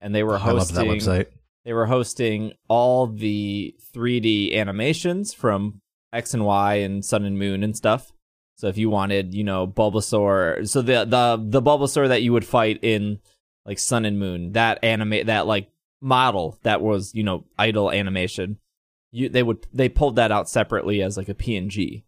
and 0.00 0.14
they 0.14 0.22
were 0.22 0.38
hosting. 0.38 0.76
I 0.76 0.82
love 0.82 1.00
that 1.00 1.08
website. 1.08 1.26
they 1.64 1.72
were 1.72 1.86
hosting 1.86 2.52
all 2.68 3.06
the 3.06 3.74
3D 3.94 4.54
animations 4.54 5.34
from 5.34 5.80
X 6.12 6.34
and 6.34 6.44
Y 6.44 6.74
and 6.76 7.04
Sun 7.04 7.24
and 7.24 7.38
Moon 7.38 7.62
and 7.62 7.76
stuff. 7.76 8.12
So 8.56 8.66
if 8.66 8.76
you 8.76 8.90
wanted, 8.90 9.34
you 9.34 9.44
know, 9.44 9.66
Bulbasaur, 9.66 10.68
so 10.68 10.82
the 10.82 11.04
the 11.04 11.38
the 11.40 11.62
Bulbasaur 11.62 12.08
that 12.08 12.22
you 12.22 12.32
would 12.32 12.44
fight 12.44 12.80
in 12.82 13.20
like 13.64 13.78
Sun 13.78 14.04
and 14.04 14.18
Moon, 14.18 14.52
that 14.52 14.82
animate 14.82 15.26
that 15.26 15.46
like 15.46 15.70
model 16.00 16.58
that 16.62 16.80
was, 16.80 17.14
you 17.14 17.22
know, 17.22 17.44
idle 17.58 17.90
animation, 17.90 18.58
you 19.12 19.28
they 19.28 19.42
would 19.42 19.66
they 19.72 19.88
pulled 19.88 20.16
that 20.16 20.32
out 20.32 20.48
separately 20.48 21.02
as 21.02 21.16
like 21.16 21.28
a 21.28 21.34
PNG. 21.34 22.02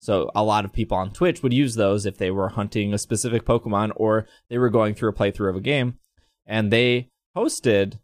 So 0.00 0.30
a 0.34 0.44
lot 0.44 0.66
of 0.66 0.72
people 0.74 0.98
on 0.98 1.12
Twitch 1.12 1.42
would 1.42 1.54
use 1.54 1.76
those 1.76 2.04
if 2.04 2.18
they 2.18 2.30
were 2.30 2.50
hunting 2.50 2.92
a 2.92 2.98
specific 2.98 3.46
Pokemon 3.46 3.92
or 3.96 4.26
they 4.50 4.58
were 4.58 4.68
going 4.68 4.94
through 4.94 5.08
a 5.08 5.14
playthrough 5.14 5.48
of 5.48 5.56
a 5.56 5.62
game. 5.62 5.98
And 6.44 6.70
they 6.70 7.08
hosted 7.34 7.98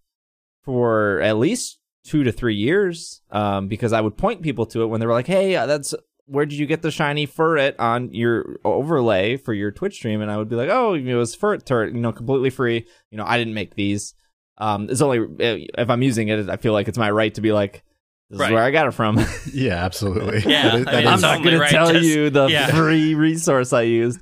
for 0.65 1.21
at 1.21 1.37
least 1.37 1.80
two 2.05 2.25
to 2.25 2.33
three 2.33 2.55
years 2.55 3.21
um, 3.31 3.69
because 3.69 3.93
I 3.93 4.01
would 4.01 4.17
point 4.17 4.43
people 4.43 4.67
to 4.67 4.83
it 4.83 4.87
when 4.87 5.01
they 5.01 5.07
were 5.07 5.13
like, 5.13 5.27
"Hey, 5.27 5.57
uh, 5.57 5.67
that's 5.67 5.95
where 6.27 6.47
did 6.47 6.59
you 6.59 6.67
get 6.67 6.83
the 6.83 6.91
shiny 6.91 7.27
Furret 7.27 7.75
on 7.79 8.13
your 8.13 8.57
overlay 8.65 9.37
for 9.37 9.53
your 9.53 9.71
Twitch 9.71 9.95
stream?" 9.97 10.21
And 10.21 10.31
I 10.31 10.37
would 10.37 10.49
be 10.49 10.57
like, 10.57 10.71
"Oh, 10.71 10.95
it 10.95 11.15
was 11.15 11.37
Furret 11.37 11.65
Turret, 11.65 11.95
you 11.95 12.01
know, 12.01 12.13
completely 12.13 12.51
free. 12.51 12.87
You 13.11 13.19
know, 13.19 13.25
I 13.27 13.37
didn't 13.39 13.55
make 13.55 13.75
these. 13.75 14.15
Um, 14.59 14.89
it's 14.91 15.01
only 15.01 15.27
if 15.39 15.91
I'm 15.91 16.03
using 16.03 16.29
it, 16.29 16.49
I 16.49 16.57
feel 16.57 16.73
like 16.73 16.89
it's 16.89 16.99
my 16.99 17.11
right 17.11 17.35
to 17.35 17.41
be 17.41 17.53
like." 17.53 17.83
This 18.31 18.39
Right. 18.39 18.51
is 18.51 18.55
where 18.55 18.63
I 18.63 18.71
got 18.71 18.87
it 18.87 18.93
from. 18.93 19.19
Yeah, 19.53 19.85
absolutely. 19.85 20.49
Yeah, 20.49 20.63
That 20.69 20.75
is- 20.83 20.87
I 20.87 20.91
that 20.93 20.97
mean, 20.99 21.07
I'm 21.09 21.15
it's 21.15 21.23
not 21.23 21.37
only 21.39 21.51
going 21.51 21.63
to 21.63 21.69
tell 21.69 21.89
to- 21.93 21.99
you 22.01 22.31
the 22.31 22.47
yeah. 22.47 22.69
free 22.69 23.17
resource 23.17 23.73
I 23.73 23.83
used. 23.83 24.21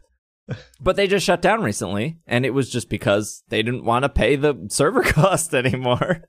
But 0.80 0.96
they 0.96 1.06
just 1.08 1.26
shut 1.26 1.42
down 1.42 1.62
recently, 1.62 2.16
and 2.26 2.46
it 2.46 2.54
was 2.54 2.70
just 2.70 2.88
because 2.88 3.42
they 3.50 3.62
didn't 3.62 3.84
want 3.84 4.04
to 4.04 4.08
pay 4.08 4.34
the 4.36 4.54
server 4.70 5.02
cost 5.04 5.54
anymore. 5.54 6.22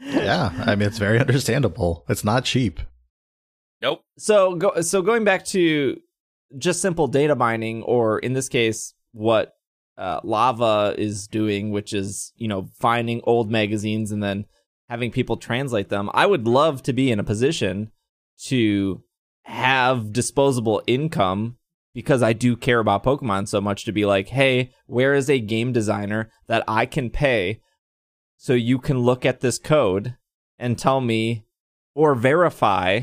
Yeah, 0.00 0.50
I 0.66 0.74
mean 0.74 0.88
it's 0.88 0.98
very 0.98 1.18
understandable. 1.18 2.04
It's 2.08 2.24
not 2.24 2.44
cheap. 2.44 2.80
Nope. 3.80 4.02
So 4.18 4.54
go 4.54 4.80
so 4.80 5.02
going 5.02 5.24
back 5.24 5.44
to 5.46 6.00
just 6.56 6.80
simple 6.80 7.06
data 7.06 7.34
mining, 7.34 7.82
or 7.82 8.18
in 8.18 8.32
this 8.32 8.48
case, 8.48 8.94
what 9.12 9.54
uh, 9.96 10.20
Lava 10.24 10.94
is 10.96 11.26
doing, 11.26 11.70
which 11.70 11.92
is 11.92 12.32
you 12.36 12.48
know 12.48 12.68
finding 12.78 13.20
old 13.24 13.50
magazines 13.50 14.12
and 14.12 14.22
then 14.22 14.46
having 14.88 15.10
people 15.10 15.36
translate 15.36 15.88
them. 15.88 16.10
I 16.14 16.26
would 16.26 16.48
love 16.48 16.82
to 16.84 16.92
be 16.92 17.10
in 17.10 17.20
a 17.20 17.24
position 17.24 17.90
to 18.44 19.02
have 19.42 20.12
disposable 20.12 20.82
income 20.86 21.56
because 21.94 22.22
I 22.22 22.32
do 22.32 22.56
care 22.56 22.78
about 22.78 23.04
Pokemon 23.04 23.48
so 23.48 23.60
much 23.60 23.84
to 23.84 23.92
be 23.92 24.06
like, 24.06 24.28
hey, 24.28 24.72
where 24.86 25.14
is 25.14 25.28
a 25.28 25.40
game 25.40 25.72
designer 25.72 26.30
that 26.46 26.62
I 26.68 26.86
can 26.86 27.10
pay 27.10 27.60
so 28.40 28.54
you 28.54 28.78
can 28.78 29.00
look 29.00 29.26
at 29.26 29.40
this 29.40 29.58
code 29.58 30.16
and 30.58 30.78
tell 30.78 31.00
me 31.00 31.44
or 31.94 32.14
verify 32.14 33.00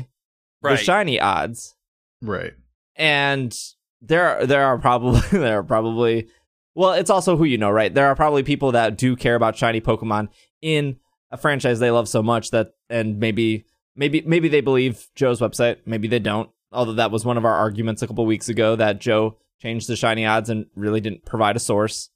Right. 0.62 0.78
the 0.78 0.82
shiny 0.82 1.20
odds 1.20 1.76
Right. 2.22 2.54
and 2.96 3.56
there 4.00 4.26
are, 4.40 4.46
there 4.46 4.64
are 4.64 4.78
probably 4.78 5.20
there 5.32 5.58
are 5.60 5.62
probably 5.62 6.28
well 6.74 6.92
it's 6.94 7.10
also 7.10 7.36
who 7.36 7.44
you 7.44 7.58
know 7.58 7.70
right 7.70 7.92
there 7.94 8.06
are 8.08 8.16
probably 8.16 8.42
people 8.42 8.72
that 8.72 8.96
do 8.98 9.14
care 9.16 9.34
about 9.36 9.56
shiny 9.56 9.80
pokemon 9.80 10.28
in 10.62 10.96
a 11.30 11.36
franchise 11.36 11.78
they 11.78 11.90
love 11.90 12.08
so 12.08 12.22
much 12.22 12.50
that 12.50 12.72
and 12.90 13.18
maybe 13.20 13.64
maybe 13.94 14.22
maybe 14.26 14.48
they 14.48 14.60
believe 14.60 15.08
joe's 15.14 15.40
website 15.40 15.76
maybe 15.86 16.08
they 16.08 16.18
don't 16.18 16.50
although 16.72 16.94
that 16.94 17.10
was 17.10 17.24
one 17.24 17.36
of 17.38 17.44
our 17.44 17.54
arguments 17.54 18.02
a 18.02 18.06
couple 18.06 18.24
weeks 18.26 18.48
ago 18.48 18.74
that 18.76 18.98
joe 19.00 19.36
changed 19.60 19.88
the 19.88 19.96
shiny 19.96 20.24
odds 20.26 20.50
and 20.50 20.66
really 20.74 21.00
didn't 21.00 21.24
provide 21.24 21.56
a 21.56 21.60
source 21.60 22.10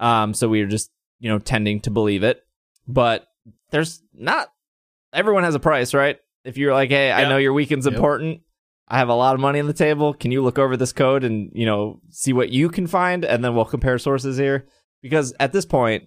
um 0.00 0.34
so 0.34 0.48
we 0.48 0.60
were 0.60 0.68
just 0.68 0.90
you 1.20 1.28
know 1.28 1.38
tending 1.38 1.80
to 1.80 1.90
believe 1.90 2.22
it 2.22 2.42
but 2.86 3.26
there's 3.70 4.02
not 4.14 4.48
everyone 5.12 5.44
has 5.44 5.54
a 5.54 5.60
price 5.60 5.94
right 5.94 6.18
if 6.44 6.56
you're 6.56 6.72
like 6.72 6.90
hey 6.90 7.10
i 7.12 7.28
know 7.28 7.36
your 7.38 7.52
weekend's 7.52 7.86
Yep. 7.86 7.94
important 7.94 8.40
I 8.90 8.96
have 8.96 9.10
a 9.10 9.14
lot 9.14 9.34
of 9.34 9.40
money 9.42 9.60
on 9.60 9.66
the 9.66 9.74
table. 9.74 10.14
Can 10.14 10.30
you 10.32 10.42
look 10.42 10.58
over 10.58 10.74
this 10.74 10.94
code 10.94 11.22
and, 11.22 11.50
you 11.52 11.66
know, 11.66 12.00
see 12.08 12.32
what 12.32 12.48
you 12.48 12.70
can 12.70 12.86
find 12.86 13.22
and 13.22 13.44
then 13.44 13.54
we'll 13.54 13.66
compare 13.66 13.98
sources 13.98 14.38
here? 14.38 14.66
Because 15.02 15.34
at 15.38 15.52
this 15.52 15.66
point, 15.66 16.04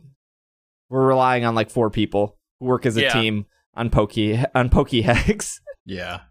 we're 0.90 1.06
relying 1.06 1.46
on 1.46 1.54
like 1.54 1.70
four 1.70 1.92
people 1.92 2.40
who 2.60 2.66
work 2.66 2.88
as 2.88 2.98
a 2.98 3.02
Yeah. 3.04 3.14
team 3.14 3.46
on 3.76 3.92
Pokey 3.92 4.40
on 4.56 4.72
PKHeX. 4.72 5.60
Yeah. 5.86 6.22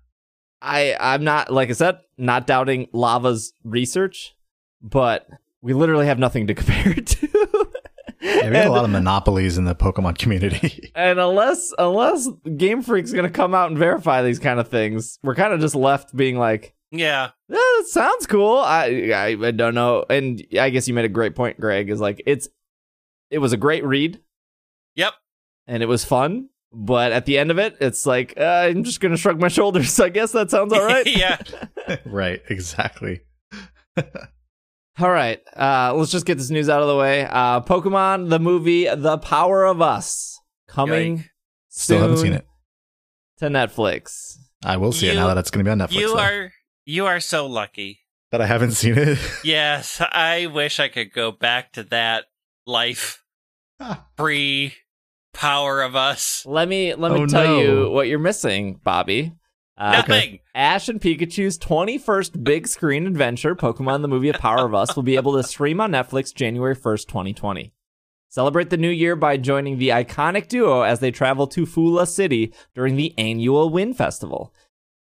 I 0.60 0.96
I'm 0.98 1.22
not 1.22 1.52
like 1.52 1.68
I 1.68 1.72
said, 1.74 1.98
not 2.18 2.48
doubting 2.48 2.88
Lava's 2.92 3.52
research, 3.62 4.34
but 4.82 5.28
we 5.62 5.72
literally 5.72 6.06
have 6.06 6.18
nothing 6.18 6.48
to 6.48 6.54
compare 6.60 6.94
it 6.98 7.06
to. 7.06 7.28
Yeah, 8.20 8.50
we 8.50 8.56
have 8.56 8.66
a 8.66 8.70
lot 8.70 8.84
of 8.84 8.90
monopolies 8.90 9.56
in 9.58 9.64
the 9.64 9.74
Pokemon 9.74 10.18
community. 10.18 10.92
And 10.96 11.18
unless 11.18 11.72
unless 11.78 12.28
Game 12.56 12.82
Freak's 12.82 13.12
gonna 13.12 13.30
come 13.30 13.54
out 13.54 13.70
and 13.70 13.78
verify 13.78 14.22
these 14.22 14.38
kind 14.38 14.60
of 14.60 14.68
things, 14.68 15.18
we're 15.22 15.34
kind 15.34 15.52
of 15.54 15.60
just 15.60 15.74
left 15.74 16.14
being 16.14 16.36
like, 16.36 16.74
Yeah. 16.90 17.30
Yeah, 17.48 17.56
that 17.56 17.86
sounds 17.88 18.26
cool. 18.26 18.58
I, 18.58 19.10
I 19.14 19.26
I 19.40 19.50
don't 19.52 19.74
know, 19.74 20.04
and 20.10 20.42
I 20.58 20.68
guess 20.70 20.86
you 20.88 20.94
made 20.94 21.04
a 21.06 21.08
great 21.08 21.34
point, 21.34 21.58
Greg. 21.58 21.88
Is 21.88 22.00
like 22.00 22.22
it's 22.26 22.48
it 23.30 23.38
was 23.38 23.52
a 23.52 23.56
great 23.56 23.84
read 23.84 24.20
Yep. 24.96 25.14
and 25.66 25.82
it 25.82 25.86
was 25.86 26.04
fun, 26.04 26.48
but 26.72 27.12
at 27.12 27.24
the 27.26 27.38
end 27.38 27.50
of 27.50 27.58
it, 27.58 27.76
it's 27.80 28.04
like 28.04 28.34
uh, 28.36 28.42
I'm 28.68 28.84
just 28.84 29.00
gonna 29.00 29.16
shrug 29.16 29.40
my 29.40 29.48
shoulders. 29.48 29.98
I 30.00 30.10
guess 30.10 30.32
that 30.32 30.50
sounds 30.50 30.72
all 30.72 30.84
right. 30.84 31.06
yeah. 31.16 31.38
right. 32.04 32.42
Exactly. 32.50 33.20
All 35.00 35.10
right, 35.10 35.40
uh, 35.56 35.92
let's 35.94 36.10
just 36.10 36.26
get 36.26 36.38
this 36.38 36.50
news 36.50 36.68
out 36.68 36.82
of 36.82 36.88
the 36.88 36.96
way. 36.96 37.24
Uh, 37.24 37.60
Pokemon 37.60 38.28
the 38.30 38.38
movie, 38.38 38.84
The 38.94 39.18
Power 39.18 39.64
of 39.64 39.80
Us, 39.80 40.38
coming 40.68 41.16
Yike. 41.18 41.30
Still 41.68 42.00
haven't 42.00 42.16
soon 42.16 42.24
seen 42.26 42.32
it. 42.34 42.46
to 43.38 43.46
Netflix. 43.46 44.36
I 44.64 44.76
will 44.76 44.92
see 44.92 45.08
it 45.08 45.14
now 45.14 45.28
that 45.28 45.38
it's 45.38 45.50
going 45.50 45.64
to 45.64 45.68
be 45.68 45.72
on 45.72 45.78
Netflix. 45.78 45.92
You 46.00 46.08
though. 46.08 46.18
are 46.20 46.52
You 46.84 47.06
are 47.06 47.20
so 47.20 47.46
lucky. 47.46 48.00
that 48.32 48.40
I 48.40 48.46
haven't 48.46 48.72
seen 48.72 48.98
it. 48.98 49.18
Yes, 49.44 50.00
I 50.12 50.46
wish 50.46 50.78
I 50.80 50.88
could 50.88 51.12
go 51.12 51.30
back 51.32 51.72
to 51.72 51.82
that 51.84 52.24
life 52.66 53.22
pre 54.16 54.74
power 55.32 55.80
of 55.82 55.94
us. 55.96 56.44
Let 56.46 56.68
me 56.68 56.94
let 56.94 57.12
me 57.12 57.20
Oh, 57.22 57.26
tell 57.26 57.44
no. 57.44 57.60
you 57.60 57.90
what 57.90 58.08
you're 58.08 58.18
missing, 58.18 58.80
Bobby. 58.82 59.32
Uh, 59.80 59.92
Nothing. 59.92 60.40
Ash 60.54 60.90
and 60.90 61.00
Pikachu's 61.00 61.58
21st 61.58 62.44
big 62.44 62.68
screen 62.68 63.06
adventure, 63.06 63.56
Pokemon 63.56 64.02
the 64.02 64.08
Movie 64.08 64.28
A 64.28 64.34
Power 64.34 64.66
of 64.66 64.74
Us, 64.74 64.94
will 64.94 65.02
be 65.02 65.16
able 65.16 65.32
to 65.38 65.42
stream 65.42 65.80
on 65.80 65.92
Netflix 65.92 66.34
January 66.34 66.76
1st, 66.76 67.08
2020. 67.08 67.72
Celebrate 68.28 68.68
the 68.68 68.76
new 68.76 68.90
year 68.90 69.16
by 69.16 69.38
joining 69.38 69.78
the 69.78 69.88
iconic 69.88 70.48
duo 70.48 70.82
as 70.82 71.00
they 71.00 71.10
travel 71.10 71.46
to 71.46 71.64
Fula 71.64 72.06
City 72.06 72.52
during 72.74 72.96
the 72.96 73.14
annual 73.16 73.70
Wind 73.70 73.96
Festival, 73.96 74.52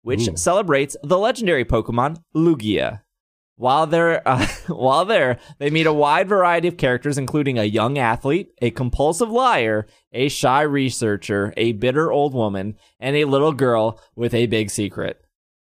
which 0.00 0.26
Ooh. 0.26 0.37
celebrates 0.38 0.96
the 1.02 1.18
legendary 1.18 1.66
Pokemon 1.66 2.22
Lugia. 2.35 3.02
While 3.62 3.87
they're 3.87 4.27
uh, 4.29 4.44
while 4.66 5.05
there, 5.05 5.38
they 5.61 5.70
meet 5.70 5.87
a 5.87 5.92
wide 5.92 6.29
variety 6.29 6.66
of 6.66 6.77
characters, 6.77 7.16
including 7.16 7.61
a 7.61 7.64
young 7.64 7.96
athlete, 7.96 8.48
a 8.61 8.72
compulsive 8.72 9.31
liar, 9.31 9.87
a 10.12 10.29
shy 10.29 10.62
researcher, 10.62 11.55
a 11.57 11.70
bitter 11.70 12.11
old 12.11 12.35
woman, 12.35 12.75
and 12.98 13.14
a 13.14 13.25
little 13.25 13.53
girl 13.53 14.01
with 14.16 14.35
a 14.35 14.46
big 14.46 14.68
secret. 14.68 15.25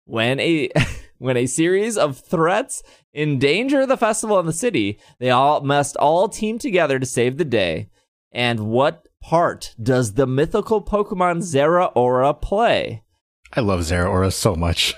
When 0.05 0.39
a 0.39 0.69
when 1.17 1.35
a 1.35 1.47
series 1.47 1.97
of 1.97 2.17
threats 2.17 2.81
endanger 3.13 3.85
the 3.85 3.97
festival 3.97 4.39
and 4.39 4.47
the 4.47 4.53
city, 4.53 4.97
they 5.19 5.29
all 5.29 5.59
must 5.59 5.97
all 5.97 6.29
team 6.29 6.59
together 6.59 6.97
to 6.97 7.05
save 7.05 7.37
the 7.37 7.43
day. 7.43 7.89
And 8.31 8.69
what 8.69 9.05
part 9.21 9.75
does 9.83 10.13
the 10.13 10.25
mythical 10.25 10.81
Pokemon 10.81 11.39
Zeraora 11.39 12.41
play? 12.41 13.03
I 13.51 13.59
love 13.59 13.81
Zeraora 13.81 14.31
so 14.31 14.55
much. 14.55 14.95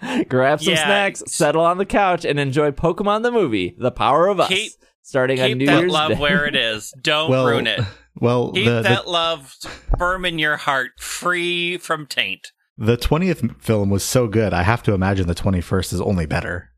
Grab 0.28 0.60
some 0.60 0.74
Yeah. 0.74 0.84
snacks, 0.84 1.22
settle 1.26 1.62
on 1.64 1.78
the 1.78 1.86
couch, 1.86 2.24
and 2.24 2.38
enjoy 2.38 2.70
Pokemon 2.70 3.22
the 3.22 3.30
movie, 3.32 3.74
The 3.78 3.90
Power 3.90 4.28
of 4.28 4.40
Us, 4.40 4.48
Keep- 4.48 4.72
starting 5.02 5.40
on 5.40 5.48
Keep 5.48 5.58
New 5.58 5.66
that 5.66 5.78
Year's 5.80 5.92
love 5.92 6.10
Day. 6.12 6.18
where 6.18 6.44
it 6.46 6.54
is. 6.56 6.92
Don't 7.00 7.30
Well, 7.30 7.46
ruin 7.46 7.66
it. 7.66 7.80
Well, 8.18 8.52
Keep 8.52 8.64
the, 8.64 8.80
that 8.82 9.04
the 9.04 9.10
love 9.10 9.54
firm 9.98 10.24
in 10.24 10.38
your 10.38 10.56
heart, 10.56 10.92
free 10.98 11.76
from 11.76 12.06
taint. 12.06 12.50
the 12.78 12.96
twentieth 12.96 13.44
film 13.60 13.90
was 13.90 14.02
so 14.02 14.26
good. 14.26 14.54
I 14.54 14.62
have 14.62 14.82
to 14.84 14.94
imagine 14.94 15.26
the 15.26 15.34
twenty 15.34 15.60
first 15.60 15.92
is 15.92 16.00
only 16.00 16.24
better. 16.24 16.70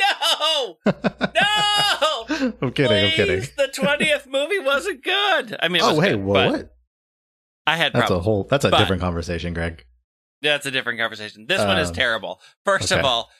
No! 0.00 0.78
No! 0.84 2.52
I'm 2.60 2.72
kidding. 2.72 3.04
I'm 3.04 3.10
kidding. 3.12 3.40
The 3.56 3.68
twentieth 3.72 4.26
movie 4.26 4.58
wasn't 4.58 5.04
good. 5.04 5.56
I 5.62 5.68
mean, 5.68 5.82
it 5.82 5.84
Oh 5.84 5.94
was 5.94 6.04
hey, 6.04 6.10
good, 6.14 6.24
well, 6.24 6.50
what? 6.52 6.74
I 7.66 7.76
had 7.76 7.92
That's 7.92 8.10
a 8.10 8.18
whole. 8.18 8.44
That's 8.50 8.64
a 8.64 8.70
But- 8.70 8.78
different 8.78 9.02
conversation, 9.02 9.54
Greg. 9.54 9.84
That's 10.42 10.66
a 10.66 10.70
different 10.70 10.98
conversation. 10.98 11.46
This 11.46 11.60
one 11.60 11.78
is 11.78 11.88
Um, 11.88 11.94
terrible. 11.94 12.40
First 12.64 12.90
of 12.90 13.04
all, 13.04 13.30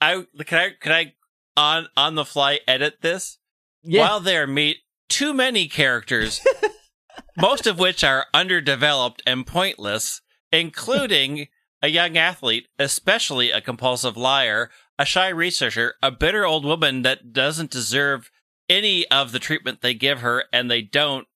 I 0.00 0.24
can 0.46 0.58
I 0.58 0.70
can 0.80 0.92
I 0.92 1.14
on 1.56 1.88
on 1.96 2.14
the 2.14 2.24
fly 2.24 2.60
edit 2.66 3.02
this 3.02 3.38
Yeah, 3.82 4.00
while 4.02 4.20
there 4.20 4.46
meet 4.46 4.78
too 5.08 5.34
many 5.34 5.68
characters, 5.68 6.40
most 7.36 7.66
of 7.66 7.78
which 7.78 8.02
are 8.02 8.26
underdeveloped 8.32 9.22
and 9.26 9.46
pointless, 9.46 10.22
including 10.52 11.48
a 11.82 11.88
young 11.88 12.16
athlete, 12.16 12.68
especially 12.78 13.50
a 13.50 13.60
compulsive 13.60 14.16
liar, 14.16 14.70
a 14.98 15.04
shy 15.04 15.28
researcher, 15.28 15.94
a 16.02 16.10
bitter 16.10 16.44
old 16.44 16.64
woman 16.64 17.02
that 17.02 17.32
doesn't 17.32 17.70
deserve 17.70 18.30
any 18.68 19.06
of 19.10 19.32
the 19.32 19.38
treatment 19.38 19.80
they 19.80 19.94
give 19.94 20.20
her, 20.20 20.44
and 20.52 20.70
they 20.70 20.82
don't. 20.82 21.26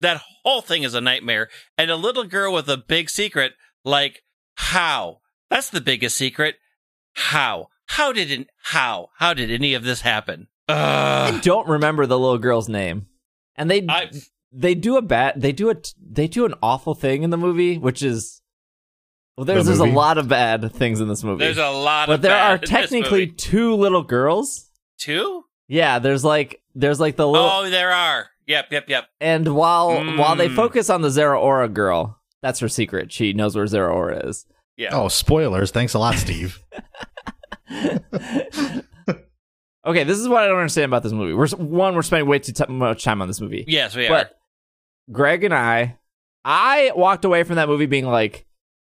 That 0.00 0.22
whole 0.44 0.62
thing 0.62 0.84
is 0.84 0.94
a 0.94 1.00
nightmare. 1.00 1.48
And 1.76 1.90
a 1.90 1.96
little 1.96 2.24
girl 2.24 2.52
with 2.54 2.68
a 2.68 2.76
big 2.76 3.10
secret, 3.10 3.52
like, 3.84 4.22
how? 4.58 5.20
That's 5.50 5.70
the 5.70 5.80
biggest 5.80 6.16
secret. 6.16 6.56
How? 7.14 7.68
How 7.86 8.12
did 8.12 8.30
it, 8.30 8.48
how? 8.62 9.08
How 9.16 9.32
did 9.34 9.50
any 9.50 9.74
of 9.74 9.82
this 9.84 10.02
happen? 10.02 10.48
I 10.68 11.40
don't 11.42 11.66
remember 11.68 12.04
the 12.06 12.18
little 12.18 12.36
girl's 12.38 12.68
name, 12.68 13.06
and 13.56 13.70
they 13.70 13.86
I, 13.88 14.10
they 14.52 14.74
do 14.74 14.98
a 14.98 15.02
bad 15.02 15.40
they 15.40 15.52
do 15.52 15.70
a 15.70 15.76
they 15.98 16.28
do 16.28 16.44
an 16.44 16.52
awful 16.62 16.94
thing 16.94 17.22
in 17.22 17.30
the 17.30 17.38
movie, 17.38 17.78
which 17.78 18.02
is 18.02 18.42
well, 19.36 19.46
there's 19.46 19.64
The 19.64 19.70
there's 19.70 19.80
a 19.80 19.86
lot 19.86 20.18
of 20.18 20.28
bad 20.28 20.70
things 20.72 21.00
in 21.00 21.08
this 21.08 21.24
movie. 21.24 21.42
there's 21.44 21.56
a 21.56 21.70
lot 21.70 22.08
but 22.08 22.14
of 22.16 22.22
there 22.22 22.32
bad 22.32 22.50
are 22.62 22.66
technically 22.66 23.28
two 23.28 23.74
little 23.76 24.02
girls. 24.02 24.68
two. 24.98 25.44
Yeah, 25.68 25.98
there's 26.00 26.24
like 26.24 26.60
there's 26.74 27.00
like 27.00 27.16
the 27.16 27.26
little 27.26 27.48
Oh, 27.48 27.70
there 27.70 27.90
are. 27.92 28.26
Yep, 28.46 28.66
yep, 28.70 28.88
yep. 28.90 29.04
and 29.22 29.54
while 29.54 29.94
while 30.18 30.36
they 30.36 30.48
Mm. 30.48 30.56
focus 30.56 30.90
on 30.90 31.00
the 31.00 31.08
Zeraora 31.08 31.72
girl, 31.72 32.17
that's 32.42 32.60
her 32.60 32.68
secret. 32.68 33.12
She 33.12 33.32
knows 33.32 33.54
where 33.56 33.64
Zeraora 33.66 34.26
is. 34.28 34.46
Yeah. 34.76 34.90
Oh, 34.92 35.08
spoilers! 35.08 35.70
Thanks 35.70 35.94
a 35.94 35.98
lot, 35.98 36.14
Steve. 36.14 36.62
Okay, 39.86 40.04
this 40.04 40.18
is 40.18 40.28
what 40.28 40.42
I 40.42 40.48
don't 40.48 40.58
understand 40.58 40.84
about 40.84 41.02
this 41.02 41.12
movie. 41.12 41.32
We're 41.32 41.48
one, 41.48 41.94
we're 41.94 42.02
spending 42.02 42.28
way 42.28 42.40
too 42.40 42.52
t- 42.52 42.64
much 42.70 43.04
time 43.04 43.22
on 43.22 43.28
this 43.28 43.40
movie. 43.40 43.64
Yes, 43.66 43.96
we 43.96 44.06
are. 44.06 44.10
but 44.10 44.38
Greg 45.10 45.44
and 45.44 45.54
I, 45.54 45.96
I 46.44 46.92
walked 46.94 47.24
away 47.24 47.42
from 47.42 47.56
that 47.56 47.68
movie 47.68 47.86
being 47.86 48.04
like, 48.04 48.44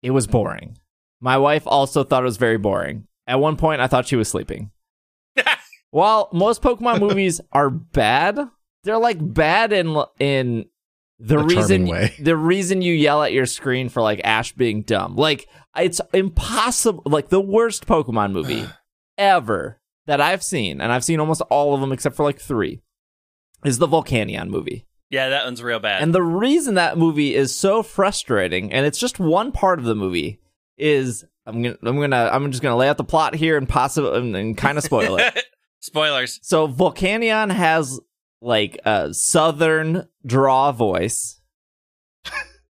it 0.02 0.10
was 0.10 0.26
boring. 0.26 0.80
My 1.22 1.38
wife 1.38 1.64
also 1.68 2.04
thought 2.04 2.24
it 2.24 2.26
was 2.26 2.38
very 2.38 2.58
boring. 2.58 3.06
At 3.28 3.40
one 3.40 3.56
point, 3.56 3.82
I 3.82 3.88
thought 3.88 4.08
she 4.08 4.16
was 4.16 4.30
sleeping. 4.30 4.72
While 5.92 6.30
most 6.34 6.64
Pokemon 6.64 7.02
movies 7.02 7.40
are 7.52 7.70
bad, 7.70 8.40
they're 8.84 8.98
like 8.98 9.18
bad 9.22 9.72
in 9.74 9.96
in 10.20 10.66
the 11.20 11.38
A 11.40 11.44
reason 11.44 11.88
way. 11.88 12.14
the 12.20 12.38
reason 12.38 12.82
you 12.82 12.94
yell 12.94 13.24
at 13.24 13.34
your 13.34 13.46
screen 13.46 13.90
for 13.90 14.02
like 14.02 14.22
Ash 14.24 14.54
being 14.54 14.82
dumb. 14.84 15.16
Like 15.16 15.48
it's 15.78 16.00
impossible. 16.14 17.04
Like 17.06 17.30
the 17.30 17.42
worst 17.42 17.86
Pokemon 17.86 18.32
movie 18.32 18.66
ever 19.18 19.80
that 20.08 20.22
I've 20.22 20.44
seen, 20.44 20.82
and 20.82 20.92
I've 20.92 21.04
seen 21.04 21.20
almost 21.20 21.42
all 21.50 21.74
of 21.76 21.82
them 21.82 21.92
except 21.92 22.16
for 22.16 22.24
like 22.24 22.40
three, 22.40 22.82
is 23.66 23.78
the 23.78 23.88
Volcanion 23.88 24.48
movie. 24.50 24.86
yeah, 25.10 25.30
that 25.30 25.46
one's 25.46 25.62
real 25.62 25.80
bad. 25.80 26.02
And 26.02 26.14
the 26.16 26.24
reason 26.24 26.76
that 26.76 26.98
movie 26.98 27.36
is 27.36 27.56
so 27.56 27.84
frustrating, 27.84 28.72
and 28.72 28.86
it's 28.86 28.98
just 29.00 29.20
one 29.20 29.52
part 29.52 29.78
of 29.80 29.86
the 29.86 29.96
movie, 29.96 30.40
is 30.78 31.26
I'm 31.46 31.62
gonna 31.62 31.78
I'm 31.84 32.00
gonna 32.00 32.30
I'm 32.32 32.50
just 32.52 32.64
gonna 32.64 32.78
lay 32.78 32.88
out 32.90 32.98
the 32.98 33.04
plot 33.04 33.36
here 33.36 33.58
and 33.58 33.68
possibly 33.68 34.18
and, 34.18 34.36
and 34.36 34.58
kind 34.58 34.78
of 34.78 34.84
spoil 34.84 35.18
it. 35.18 35.44
Spoilers. 35.82 36.40
So 36.44 36.68
Volcanion 36.68 37.52
has 37.52 38.00
like 38.42 38.80
a 38.86 39.14
southern 39.14 40.08
draw 40.26 40.72
voice. 40.72 41.40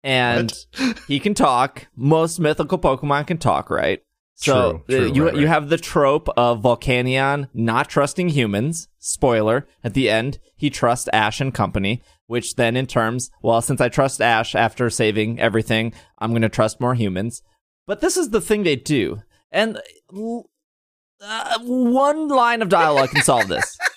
And 0.04 0.52
he 1.08 1.19
can 1.19 1.36
talk. 1.36 1.86
Most 1.95 2.39
mythical 2.39 2.80
Pokemon 2.80 3.28
can 3.28 3.38
talk, 3.38 3.69
right? 3.69 4.02
So 4.34 4.84
True, 4.88 4.97
true, 4.97 5.10
uh, 5.10 5.13
you 5.13 5.26
right, 5.26 5.36
you 5.36 5.41
right. 5.41 5.47
have 5.50 5.69
the 5.69 5.78
trope 5.78 6.28
of 6.36 6.63
Volcanion 6.63 7.50
not 7.54 7.88
trusting 7.88 8.30
humans. 8.30 8.88
Spoiler: 8.97 9.67
at 9.84 9.93
the 9.93 10.10
end, 10.10 10.39
he 10.56 10.71
trusts 10.71 11.08
Ash 11.13 11.39
and 11.39 11.54
company, 11.54 12.02
which 12.26 12.56
then 12.56 12.76
in 12.76 12.88
terms, 12.88 13.30
well, 13.43 13.62
since 13.62 13.80
I 13.80 13.89
trust 13.89 14.19
Ash 14.19 14.56
after 14.56 14.89
saving 14.89 15.39
everything, 15.39 15.93
I'm 16.17 16.32
going 16.32 16.41
to 16.41 16.50
trust 16.50 16.82
more 16.82 16.95
humans. 16.95 17.43
But 17.86 18.02
this 18.02 18.17
is 18.17 18.32
the 18.32 18.41
thing 18.41 18.63
they 18.63 18.76
do, 18.76 19.21
and 19.52 19.80
uh, 20.10 21.60
one 21.60 22.28
line 22.28 22.63
of 22.63 22.69
dialogue 22.69 23.12
can 23.12 23.21
solve 23.21 23.47
this. 23.47 23.78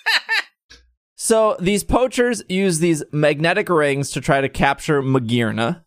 So 1.25 1.57
these 1.59 1.83
poachers 1.83 2.43
use 2.47 2.77
these 2.77 3.03
magnetic 3.11 3.67
rings 3.67 4.11
to 4.11 4.21
try 4.21 4.41
to 4.41 4.47
capture 4.47 5.01
Magearna, 5.01 5.83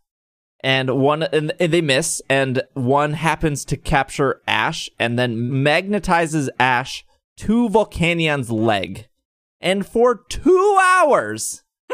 and 0.64 0.98
one 0.98 1.22
and 1.22 1.53
they 1.61 1.81
miss, 1.81 2.20
and 2.29 2.64
one 2.74 3.12
happens 3.12 3.64
to 3.66 3.77
capture 3.77 4.42
Ash, 4.48 4.90
and 4.98 5.16
then 5.16 5.37
magnetizes 5.37 6.48
Ash 6.59 7.07
to 7.37 7.68
Volcanion's 7.68 8.51
leg, 8.51 9.07
and 9.61 9.87
for 9.87 10.16
two 10.16 10.77
hours, 10.83 11.62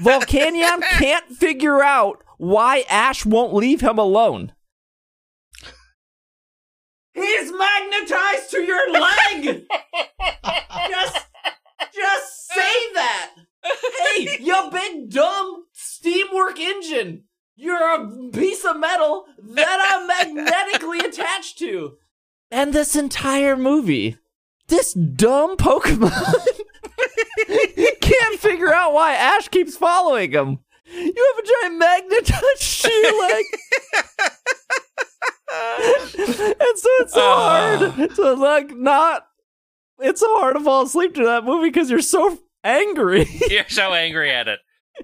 Volcanion 0.00 0.80
can't 0.92 1.26
figure 1.26 1.82
out 1.82 2.24
why 2.38 2.84
Ash 2.88 3.26
won't 3.26 3.52
leave 3.52 3.82
him 3.82 3.98
alone. 3.98 4.54
He's 7.12 7.52
magnetized 7.52 8.50
to 8.52 8.62
your 8.62 8.90
leg. 8.92 9.66
just, 10.88 11.26
just 11.94 12.48
say 12.48 12.92
that. 12.94 13.30
Hey, 13.64 14.38
you 14.40 14.68
big 14.72 15.10
dumb 15.10 15.64
steamwork 15.74 16.58
engine. 16.58 17.24
You're 17.54 17.94
a 17.94 18.30
piece 18.32 18.64
of 18.64 18.78
metal 18.78 19.26
that 19.38 19.78
I'm 19.92 20.06
magnetically 20.08 20.98
attached 20.98 21.58
to. 21.58 21.96
And 22.50 22.72
this 22.72 22.96
entire 22.96 23.56
movie, 23.56 24.16
this 24.68 24.92
dumb 24.92 25.56
Pokemon 25.56 26.12
You 27.48 27.92
can't 28.00 28.40
figure 28.40 28.72
out 28.72 28.92
why 28.92 29.14
Ash 29.14 29.48
keeps 29.48 29.76
following 29.76 30.32
him. 30.32 30.58
You 30.86 31.34
have 31.34 31.44
a 31.44 31.48
giant 31.48 31.78
magnet 31.78 32.18
attached 32.20 32.82
to 32.82 32.90
your 32.90 33.28
leg. 33.28 33.44
and 36.18 36.78
so 36.78 36.88
it's 37.00 37.14
so 37.14 37.32
uh. 37.32 37.90
hard 37.90 38.10
to 38.16 38.32
like 38.34 38.76
not. 38.76 39.26
It's 40.02 40.20
so 40.20 40.38
hard 40.38 40.56
to 40.56 40.62
fall 40.62 40.82
asleep 40.82 41.14
to 41.14 41.24
that 41.24 41.44
movie 41.44 41.68
because 41.68 41.90
you're 41.90 42.00
so 42.00 42.38
angry. 42.64 43.26
You're 43.50 43.68
so 43.68 43.92
angry 43.92 44.30
at 44.30 44.48
it. 44.48 44.60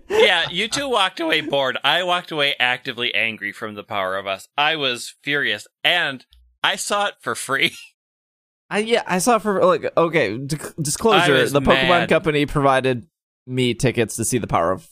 Yeah, 0.08 0.48
you 0.50 0.68
two 0.68 0.88
walked 0.88 1.18
away 1.18 1.40
bored. 1.40 1.78
I 1.82 2.02
walked 2.02 2.30
away 2.30 2.54
actively 2.60 3.14
angry 3.14 3.52
from 3.52 3.74
the 3.74 3.82
power 3.82 4.16
of 4.16 4.26
us. 4.26 4.46
I 4.56 4.76
was 4.76 5.14
furious. 5.22 5.66
And 5.82 6.24
I 6.62 6.76
saw 6.76 7.06
it 7.06 7.14
for 7.20 7.34
free. 7.34 7.72
I 8.70 8.80
yeah, 8.80 9.02
I 9.06 9.18
saw 9.18 9.36
it 9.36 9.42
for 9.42 9.64
like 9.64 9.90
okay, 9.96 10.36
d- 10.36 10.58
disclosure, 10.80 11.48
the 11.48 11.62
Pokemon 11.62 11.88
mad. 11.88 12.08
company 12.10 12.44
provided 12.44 13.06
me 13.46 13.72
tickets 13.72 14.14
to 14.16 14.26
see 14.26 14.36
the 14.36 14.46
Power 14.46 14.72
of 14.72 14.88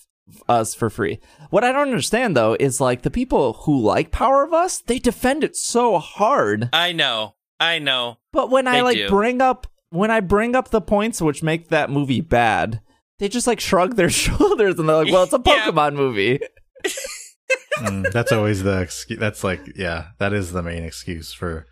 Us 0.48 0.74
for 0.74 0.88
free. 0.88 1.20
What 1.50 1.62
I 1.62 1.72
don't 1.72 1.82
understand 1.82 2.34
though 2.34 2.56
is 2.58 2.80
like 2.80 3.02
the 3.02 3.10
people 3.10 3.52
who 3.52 3.78
like 3.78 4.10
Power 4.10 4.44
of 4.44 4.54
Us, 4.54 4.78
they 4.78 4.98
defend 4.98 5.44
it 5.44 5.56
so 5.56 5.98
hard. 5.98 6.70
I 6.72 6.92
know. 6.92 7.34
I 7.60 7.78
know. 7.78 8.16
But 8.32 8.50
when 8.50 8.66
I 8.66 8.80
like 8.80 8.96
do. 8.96 9.08
bring 9.10 9.42
up 9.42 9.66
when 9.90 10.11
I 10.11 10.20
bring 10.20 10.55
up 10.57 10.70
the 10.70 10.81
points 10.81 11.20
which 11.22 11.42
make 11.42 11.68
that 11.68 11.90
movie 11.90 12.20
bad, 12.20 12.81
they 13.18 13.29
just 13.29 13.46
like 13.46 13.61
shrug 13.61 13.96
their 13.96 14.11
shoulders 14.25 14.79
and 14.79 14.88
they're 14.88 14.96
like, 15.05 15.12
"Well, 15.12 15.22
it's 15.25 15.33
a 15.33 15.42
Yeah. 15.46 15.66
Pokemon 15.70 15.94
movie." 15.94 16.40
Mm, 17.79 18.11
that's 18.12 18.33
always 18.33 18.62
the 18.62 18.81
excuse. 18.81 19.18
That's 19.20 19.44
like, 19.44 19.61
yeah, 19.77 20.09
that 20.18 20.33
is 20.33 20.53
the 20.53 20.62
main 20.62 20.83
excuse 20.83 21.33
for 21.33 21.66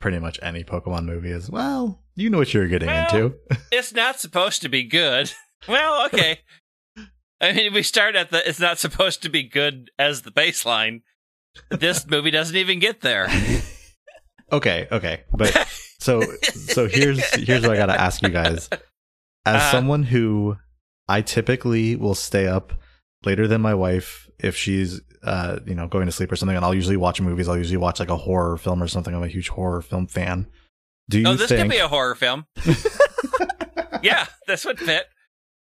pretty 0.00 0.18
much 0.18 0.38
any 0.42 0.62
Pokemon 0.62 1.04
movie. 1.06 1.30
Is 1.30 1.50
well, 1.50 2.02
you 2.14 2.30
know 2.30 2.38
what 2.38 2.52
you're 2.54 2.68
getting 2.68 2.88
Well, 2.88 3.04
into. 3.14 3.34
It's 3.72 3.92
not 3.92 4.20
supposed 4.20 4.62
to 4.62 4.68
be 4.68 4.82
good. 4.84 5.32
Well, 5.68 6.06
okay. 6.06 6.40
I 7.40 7.52
mean, 7.52 7.72
we 7.72 7.82
start 7.82 8.14
at 8.16 8.30
the 8.30 8.46
it's 8.48 8.60
not 8.60 8.78
supposed 8.78 9.22
to 9.22 9.28
be 9.28 9.42
good 9.42 9.90
as 9.98 10.22
the 10.22 10.30
baseline. 10.30 11.02
This 11.70 12.06
movie 12.06 12.30
doesn't 12.30 12.54
even 12.56 12.78
get 12.78 13.00
there. 13.00 13.28
Okay, 14.52 14.86
okay, 14.92 15.24
but 15.32 15.54
so 16.08 16.20
so 16.74 16.88
here's 16.88 17.22
here's 17.46 17.62
what 17.62 17.72
I 17.72 17.76
gotta 17.76 18.00
ask 18.00 18.22
you 18.22 18.30
guys. 18.30 18.68
As 19.46 19.62
Uh. 19.62 19.70
someone 19.70 20.02
who 20.02 20.56
I 21.08 21.22
typically 21.22 21.96
will 21.96 22.14
stay 22.14 22.46
up 22.46 22.72
later 23.24 23.46
than 23.46 23.60
my 23.60 23.74
wife 23.74 24.28
if 24.38 24.56
she's 24.56 25.00
uh 25.22 25.58
you 25.66 25.74
know 25.74 25.86
going 25.88 26.06
to 26.06 26.12
sleep 26.12 26.30
or 26.32 26.36
something, 26.36 26.56
and 26.56 26.64
I'll 26.64 26.74
usually 26.74 26.96
watch 26.96 27.20
movies. 27.20 27.48
I'll 27.48 27.56
usually 27.58 27.76
watch 27.76 27.98
like 28.00 28.10
a 28.10 28.16
horror 28.16 28.56
film 28.56 28.82
or 28.82 28.88
something. 28.88 29.14
I'm 29.14 29.22
a 29.22 29.28
huge 29.28 29.48
horror 29.48 29.82
film 29.82 30.06
fan. 30.06 30.46
Do 31.10 31.18
you 31.20 31.26
oh, 31.28 31.34
this 31.34 31.48
think? 31.48 31.62
could 31.62 31.70
be 31.70 31.78
a 31.78 31.88
horror 31.88 32.14
film. 32.14 32.46
yeah, 34.02 34.26
this 34.46 34.64
would 34.64 34.78
fit. 34.78 35.06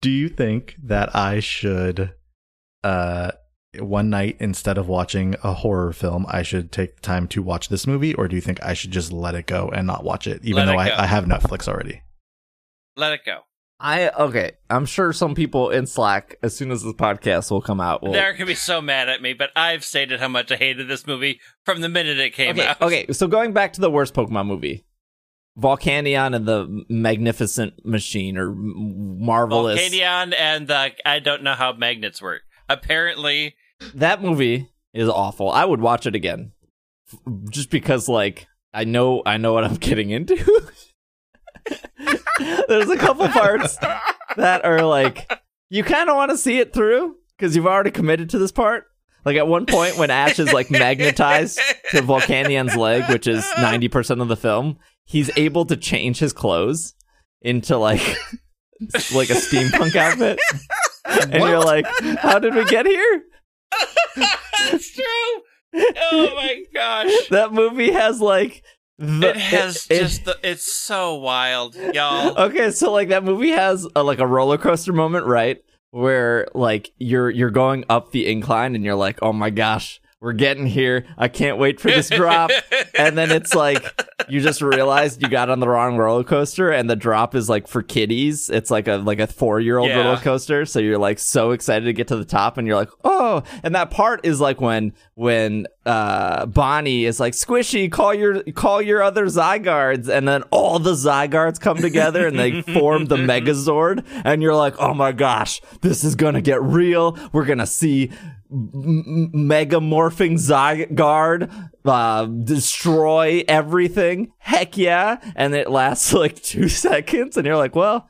do 0.03 0.11
you 0.11 0.29
think 0.29 0.77
that 0.83 1.15
I 1.15 1.41
should 1.41 2.15
uh 2.83 3.31
one 3.81 4.11
night 4.11 4.37
instead 4.41 4.79
of 4.79 4.89
watching 4.89 5.37
a 5.43 5.53
horror 5.55 5.93
film, 5.93 6.27
I 6.29 6.43
should 6.43 6.73
take 6.73 6.97
the 6.97 7.03
time 7.03 7.29
to 7.29 7.43
watch 7.43 7.69
this 7.69 7.87
movie, 7.87 8.15
or 8.15 8.29
do 8.29 8.37
you 8.37 8.43
think 8.43 8.63
I 8.63 8.75
should 8.75 8.91
just 8.91 9.13
let 9.13 9.35
it 9.35 9.47
go 9.47 9.69
and 9.69 9.87
not 9.87 10.05
watch 10.05 10.27
it, 10.27 10.45
even 10.45 10.67
Let 10.67 10.73
though 10.73 10.81
it. 10.81 10.93
I, 10.93 11.05
I 11.05 11.07
have 11.07 11.25
Netflix 11.25 11.69
already? 11.69 12.03
Let 12.97 13.13
it 13.13 13.21
go. 13.25 13.41
I 13.81 14.09
okay, 14.11 14.53
I'm 14.71 14.87
sure 14.87 15.13
some 15.13 15.35
people 15.35 15.71
in 15.71 15.87
Slack 15.87 16.39
as 16.43 16.57
soon 16.57 16.71
as 16.71 16.83
this 16.83 16.93
podcast 16.95 17.51
will 17.51 17.61
come 17.61 17.81
out 17.81 18.03
will 18.03 18.13
They're 18.13 18.33
gonna 18.33 18.47
be 18.47 18.55
so 18.55 18.81
mad 18.81 19.09
at 19.09 19.21
me, 19.21 19.33
but 19.33 19.51
I've 19.57 19.85
stated 19.85 20.21
how 20.21 20.29
much 20.29 20.53
I 20.53 20.57
hated 20.57 20.89
this 20.89 21.07
movie 21.07 21.41
from 21.65 21.81
the 21.81 21.89
minute 21.89 22.19
it 22.19 22.35
came 22.35 22.53
okay, 22.53 22.67
out. 22.67 22.81
Okay, 22.81 23.07
so 23.13 23.27
going 23.27 23.53
back 23.53 23.73
to 23.75 23.81
the 23.81 23.91
worst 23.91 24.15
Pokemon 24.15 24.47
movie, 24.47 24.85
Volcanion 25.59 26.35
and 26.35 26.47
the 26.47 26.85
Magnificent 26.89 27.85
Machine 27.85 28.39
or 28.39 28.55
Marvelous. 28.55 29.81
Volcanion 29.81 30.35
and 30.39 30.69
the 30.69 30.93
I 31.05 31.19
don't 31.19 31.43
know 31.43 31.55
how 31.55 31.73
magnets 31.73 32.23
work. 32.23 32.43
Apparently, 32.69 33.57
That 33.95 34.23
movie 34.23 34.71
is 34.93 35.09
awful. 35.09 35.51
I 35.51 35.65
would 35.65 35.81
watch 35.81 36.07
it 36.07 36.15
again, 36.15 36.53
just 37.51 37.71
because 37.71 38.09
like 38.09 38.47
I 38.73 38.85
know 38.85 39.23
I 39.25 39.37
know 39.37 39.53
what 39.53 39.65
I'm 39.65 39.77
getting 39.77 40.11
into. 40.11 40.37
There's 42.69 42.91
a 42.91 42.97
couple 42.97 43.29
parts 43.29 43.77
that 44.37 44.65
are 44.65 44.83
like 44.83 45.31
you 45.71 45.83
kind 45.85 46.11
of 46.11 46.17
want 46.17 46.31
to 46.31 46.39
see 46.39 46.59
it 46.59 46.73
through 46.73 47.17
because 47.37 47.57
you've 47.57 47.67
already 47.67 47.91
committed 47.91 48.31
to 48.31 48.39
this 48.39 48.53
part. 48.53 48.87
Like 49.25 49.37
at 49.37 49.49
one 49.49 49.67
point 49.67 49.97
when 49.97 50.11
Ash 50.11 50.39
is 50.39 50.53
like 50.53 50.71
magnetized 50.71 51.59
to 51.93 52.03
Volcanion's 52.03 52.77
leg, 52.77 53.09
which 53.09 53.27
is 53.27 53.43
90% 53.57 54.21
of 54.21 54.29
the 54.29 54.37
film, 54.37 54.79
he's 55.05 55.31
able 55.37 55.65
to 55.67 55.77
change 55.77 56.19
his 56.19 56.33
clothes 56.35 56.95
into 57.41 57.79
like 57.79 58.01
like 59.15 59.31
a 59.31 59.35
steampunk 59.35 59.97
outfit. 59.97 60.39
And 61.07 61.43
you're 61.45 61.65
like, 61.65 61.87
how 62.19 62.39
did 62.39 62.55
we 62.55 62.65
get 62.67 62.87
here? 62.87 63.23
That's 64.17 64.91
true. 64.93 65.05
Oh 65.77 66.33
my 66.37 66.63
gosh. 66.73 67.11
That 67.31 67.53
movie 67.53 67.91
has 67.93 68.21
like 68.21 68.63
the, 68.99 69.31
It 69.31 69.37
has 69.37 69.87
it- 69.91 69.99
just 70.01 70.25
the, 70.25 70.39
it's 70.43 70.73
so 70.73 71.17
wild, 71.17 71.75
y'all. 71.93 72.37
Okay, 72.39 72.71
so 72.71 72.93
like 72.93 73.09
that 73.09 73.25
movie 73.25 73.51
has 73.51 73.87
a, 73.97 74.03
like 74.03 74.21
a 74.21 74.27
roller 74.27 74.59
coaster 74.59 74.93
moment, 74.93 75.27
right? 75.27 75.59
Where 75.91 76.47
like 76.55 76.91
you're 76.99 77.31
you're 77.31 77.51
going 77.51 77.85
up 77.89 78.11
the 78.13 78.27
incline 78.31 78.75
and 78.75 78.85
you're 78.85 78.95
like, 78.97 79.19
"Oh 79.23 79.33
my 79.33 79.51
gosh, 79.51 80.01
we're 80.25 80.33
getting 80.33 80.67
here. 80.67 81.05
I 81.17 81.29
can't 81.29 81.59
wait 81.59 81.79
for 81.81 81.89
this 81.89 82.09
drop." 82.09 82.51
and 82.99 83.17
then 83.17 83.31
it's 83.31 83.55
like 83.55 83.85
you 84.29 84.41
just 84.41 84.63
realized 84.63 85.23
you 85.23 85.29
got 85.29 85.51
on 85.51 85.61
the 85.61 85.69
wrong 85.69 85.97
roller 85.97 86.25
coaster 86.25 86.71
and 86.71 86.89
the 86.91 86.97
drop 86.97 87.35
is 87.35 87.49
like 87.49 87.69
for 87.69 87.83
kiddies. 87.83 88.49
It's 88.51 88.71
like 88.71 88.89
a 88.89 88.97
like 88.97 89.21
a 89.21 89.27
4-year-old 89.27 89.89
Yeah. 89.91 90.03
roller 90.03 90.17
coaster, 90.17 90.65
so 90.65 90.81
you're 90.81 90.99
like 90.99 91.19
so 91.19 91.51
excited 91.53 91.85
to 91.85 91.93
get 91.93 92.09
to 92.09 92.17
the 92.17 92.25
top 92.25 92.59
and 92.59 92.67
you're 92.67 92.77
like, 92.77 92.91
"Oh." 93.05 93.43
And 93.63 93.75
that 93.75 93.91
part 93.91 94.25
is 94.25 94.41
like 94.41 94.61
when 94.61 94.95
when 95.15 95.67
uh 95.87 96.47
Bonnie 96.47 97.05
is 97.05 97.21
like, 97.21 97.35
"Squishy, 97.35 97.91
call 97.91 98.15
your 98.15 98.43
call 98.53 98.81
your 98.81 99.03
other 99.03 99.27
Zygardes." 99.27 100.09
And 100.09 100.27
then 100.27 100.43
all 100.51 100.79
the 100.79 100.95
Zygardes 100.95 101.61
come 101.61 101.79
together 101.79 102.27
and 102.27 102.39
they 102.39 102.63
form 102.75 103.07
the 103.07 103.17
Megazord 103.17 104.05
and 104.25 104.43
you're 104.43 104.55
like, 104.57 104.75
"Oh 104.79 104.95
my 104.95 105.13
gosh, 105.13 105.61
this 105.83 106.05
is 106.05 106.15
to 106.35 106.41
get 106.41 106.63
real. 106.63 107.19
We're 107.33 107.45
to 107.59 107.67
see 107.67 108.11
m- 108.51 109.31
mega 109.33 109.77
morphing 109.77 110.35
Zygarde 110.35 111.51
uh, 111.85 112.27
destroy 112.27 113.45
everything. 113.49 114.33
Heck 114.39 114.77
yeah. 114.77 115.19
And 115.37 115.55
it 115.55 115.71
lasts 115.71 116.13
like 116.13 116.43
two 116.43 116.69
seconds. 116.69 117.37
And 117.37 117.47
you're 117.47 117.57
like, 117.57 117.75
well, 117.75 118.09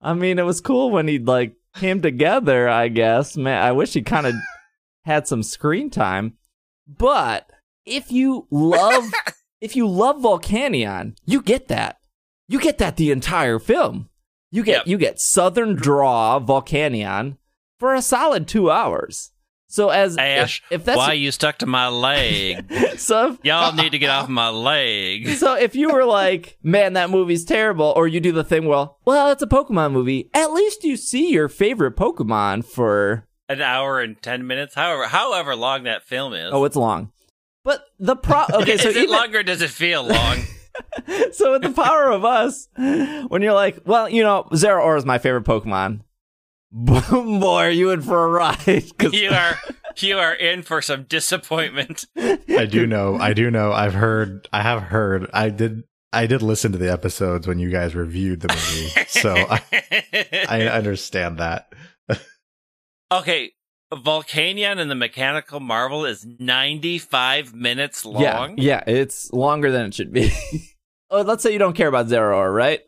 I 0.00 0.14
mean, 0.14 0.38
it 0.38 0.44
was 0.44 0.60
cool 0.60 0.90
when 0.90 1.08
he 1.08 1.18
like 1.18 1.54
came 1.74 2.02
together, 2.02 2.68
I 2.68 2.88
guess. 2.88 3.36
Man, 3.36 3.62
I 3.62 3.72
wish 3.72 3.94
he 3.94 4.02
kind 4.02 4.26
of 4.26 4.34
had 5.04 5.26
some 5.26 5.42
screen 5.42 5.90
time. 5.90 6.36
But 6.86 7.50
if 7.84 8.10
you 8.12 8.46
love, 8.50 9.04
if 9.60 9.76
you 9.76 9.88
love 9.88 10.16
Volcanion, 10.16 11.16
you 11.24 11.42
get 11.42 11.68
that. 11.68 11.98
You 12.48 12.60
get 12.60 12.78
that 12.78 12.96
the 12.96 13.10
entire 13.10 13.58
film. 13.58 14.08
You 14.52 14.62
get 14.62 14.78
Yep. 14.78 14.86
you 14.86 14.98
get 14.98 15.20
Southern 15.20 15.74
Draw 15.74 16.40
Volcanion 16.40 17.36
for 17.80 17.94
a 17.94 18.00
solid 18.02 18.46
two 18.46 18.70
hours. 18.70 19.32
So 19.68 19.88
as 19.90 20.16
Ash, 20.16 20.62
if, 20.70 20.80
if 20.80 20.84
that's 20.84 20.96
why 20.96 21.14
you 21.14 21.32
stuck 21.32 21.58
to 21.58 21.66
my 21.66 21.88
leg? 21.88 22.72
so 22.98 23.32
if, 23.32 23.38
Y'all 23.42 23.72
need 23.74 23.90
to 23.90 23.98
get 23.98 24.10
off 24.10 24.28
my 24.30 24.48
leg. 24.48 25.28
so 25.30 25.54
if 25.54 25.74
you 25.74 25.90
were 25.92 26.04
like, 26.04 26.56
man, 26.62 26.92
that 26.92 27.10
movie's 27.10 27.44
terrible, 27.44 27.92
or 27.96 28.06
you 28.06 28.20
do 28.20 28.30
the 28.30 28.44
thing, 28.44 28.66
well, 28.66 29.00
well, 29.04 29.32
it's 29.32 29.42
a 29.42 29.46
Pokemon 29.48 29.90
movie. 29.90 30.30
At 30.32 30.52
least 30.52 30.84
you 30.84 30.96
see 30.96 31.32
your 31.32 31.48
favorite 31.48 31.96
Pokemon 31.96 32.64
for 32.64 33.25
An 33.48 33.60
hour 33.62 34.00
and 34.00 34.20
ten 34.20 34.46
minutes, 34.46 34.74
however 34.74 35.06
however 35.06 35.54
long 35.54 35.84
that 35.84 36.02
film 36.02 36.32
is. 36.34 36.50
oh, 36.52 36.64
it's 36.64 36.76
long. 36.76 37.12
But 37.64 37.84
the 37.98 38.16
pro 38.16 38.44
okay, 38.54 38.76
so 38.76 38.88
is 38.88 38.96
it 38.96 39.02
even, 39.04 39.14
longer? 39.14 39.42
Does 39.42 39.62
it 39.62 39.70
feel 39.70 40.02
long? 40.04 40.38
so 41.32 41.52
with 41.52 41.62
the 41.62 41.72
power 41.74 42.10
of 42.10 42.24
us, 42.24 42.68
when 42.74 43.42
you're 43.42 43.52
like, 43.54 43.80
well, 43.86 44.08
you 44.08 44.22
know, 44.22 44.48
Zeraora 44.52 44.98
is 44.98 45.04
my 45.04 45.18
favorite 45.18 45.44
Pokemon. 45.44 46.00
Boom, 46.72 47.40
Boy, 47.40 47.62
are 47.62 47.70
you 47.70 47.90
in 47.90 48.02
for 48.02 48.24
a 48.24 48.28
ride? 48.28 48.58
'Cause- 48.98 49.12
you 49.14 49.30
are 49.30 49.58
you 49.98 50.18
are 50.18 50.34
in 50.34 50.62
for 50.62 50.82
some 50.82 51.04
disappointment. 51.04 52.04
I 52.16 52.66
do 52.68 52.86
know. 52.86 53.16
I 53.16 53.32
do 53.32 53.50
know. 53.50 53.72
I've 53.72 53.94
heard. 53.94 54.46
I 54.52 54.62
have 54.62 54.82
heard. 54.82 55.30
I 55.32 55.48
did. 55.50 55.84
I 56.12 56.26
did 56.26 56.42
listen 56.42 56.72
to 56.72 56.78
the 56.78 56.90
episodes 56.92 57.46
when 57.46 57.58
you 57.58 57.70
guys 57.70 57.94
reviewed 57.94 58.40
the 58.40 58.48
movie, 58.48 59.06
so 59.08 59.34
I, 59.34 59.62
I 60.48 60.62
understand 60.68 61.38
that. 61.38 61.72
Okay, 63.10 63.52
Volcanion 63.92 64.78
and 64.78 64.90
the 64.90 64.94
Mechanical 64.94 65.60
Marvel 65.60 66.04
is 66.04 66.26
ninety 66.38 66.98
five 66.98 67.54
minutes 67.54 68.04
long. 68.04 68.22
Yeah, 68.22 68.54
yeah, 68.56 68.84
it's 68.86 69.32
longer 69.32 69.70
than 69.70 69.86
it 69.86 69.94
should 69.94 70.12
be. 70.12 70.32
oh, 71.10 71.22
let's 71.22 71.42
say 71.42 71.52
you 71.52 71.58
don't 71.58 71.76
care 71.76 71.88
about 71.88 72.06
Zeraora, 72.08 72.54
right? 72.54 72.80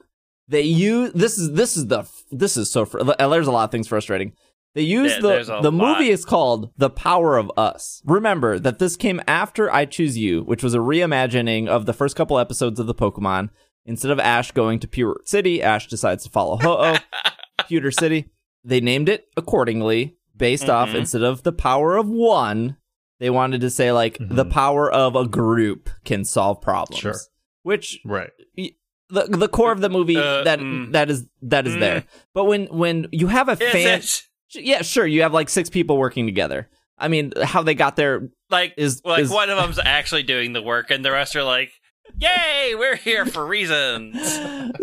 They 0.49 0.63
use 0.63 1.13
this 1.13 1.39
is 1.39 1.53
this 1.53 1.77
is 1.77 1.87
the 1.87 2.05
this 2.31 2.57
is 2.57 2.71
so 2.71 2.85
fr- 2.85 3.01
uh, 3.01 3.29
there's 3.29 3.47
a 3.47 3.53
lot 3.53 3.65
of 3.65 3.71
things 3.71 3.89
frustrating. 3.89 4.33
They 4.75 4.83
use 4.83 5.17
the 5.17 5.43
the 5.63 5.73
lot. 5.73 5.99
movie 5.99 6.11
is 6.11 6.25
called 6.25 6.71
The 6.77 6.91
Power 6.91 7.37
of 7.37 7.51
Us. 7.57 8.03
Remember 8.05 8.59
that 8.59 8.79
this 8.79 8.97
came 8.97 9.21
after 9.27 9.73
I 9.73 9.87
Choose 9.87 10.17
You, 10.17 10.43
which 10.43 10.63
was 10.63 10.75
a 10.75 10.79
reimagining 10.79 11.69
of 11.69 11.87
the 11.87 11.93
first 11.93 12.17
couple 12.17 12.39
episodes 12.39 12.79
of 12.79 12.87
the 12.87 12.95
Pokemon. 12.95 13.51
Instead 13.87 14.11
of 14.11 14.21
Ash 14.21 14.53
going 14.53 14.79
to 14.81 14.87
Pewter 14.87 15.17
City, 15.25 15.63
Ash 15.63 15.87
decides 15.87 16.25
to 16.25 16.31
follow 16.31 16.59
Ho-Oh, 16.59 16.99
Pewter 17.69 17.91
City. 17.91 18.31
They 18.69 18.81
named 18.81 19.09
it 19.09 19.29
accordingly, 19.37 20.17
based 20.37 20.69
off 20.69 20.91
Mhm. 20.91 20.97
instead 20.97 21.23
of 21.23 21.43
the 21.43 21.53
power 21.53 21.97
of 21.97 22.07
one, 22.07 22.77
they 23.19 23.31
wanted 23.31 23.63
to 23.63 23.71
say 23.71 23.93
like 23.93 24.19
the 24.21 24.45
Mhm. 24.45 24.51
power 24.51 24.91
of 24.93 25.17
a 25.17 25.27
group 25.27 25.89
can 26.05 26.25
solve 26.25 26.61
problems. 26.61 27.01
Sure. 27.01 27.15
Which 27.63 27.99
Right. 28.05 28.31
the 28.57 28.75
the 29.11 29.49
core 29.49 29.73
of 29.73 29.81
the 29.81 29.89
movie 29.89 30.19
Uh, 30.19 30.43
that 30.45 30.61
mm. 30.61 30.93
that 30.93 31.11
is 31.11 31.25
that 31.43 31.67
is 31.67 31.75
Mm. 31.77 31.81
there. 31.81 32.05
But 32.35 32.45
when 32.45 32.67
when 32.67 33.09
you 33.11 33.29
have 33.29 33.49
a 33.49 33.53
Is 33.53 33.73
fan, 33.73 33.99
it? 34.01 34.23
yeah, 34.55 34.83
sure, 34.83 35.07
you 35.07 35.23
have 35.23 35.33
like 35.33 35.49
six 35.49 35.71
people 35.71 35.97
working 35.97 36.27
together. 36.27 36.69
I 36.99 37.09
mean, 37.09 37.33
how 37.43 37.63
they 37.63 37.75
got 37.75 37.97
there 37.97 38.29
Like 38.51 38.75
is 38.77 39.01
like 39.05 39.23
is, 39.23 39.31
one 39.31 39.49
of 39.49 39.57
them's 39.57 39.79
actually 39.83 40.25
doing 40.25 40.53
the 40.53 40.61
work, 40.63 40.91
and 40.91 41.03
the 41.05 41.11
rest 41.13 41.35
are 41.37 41.43
like 41.43 41.71
Yay, 42.19 42.75
we're 42.75 42.97
here 42.97 43.25
for 43.27 43.47
reasons. 43.47 44.17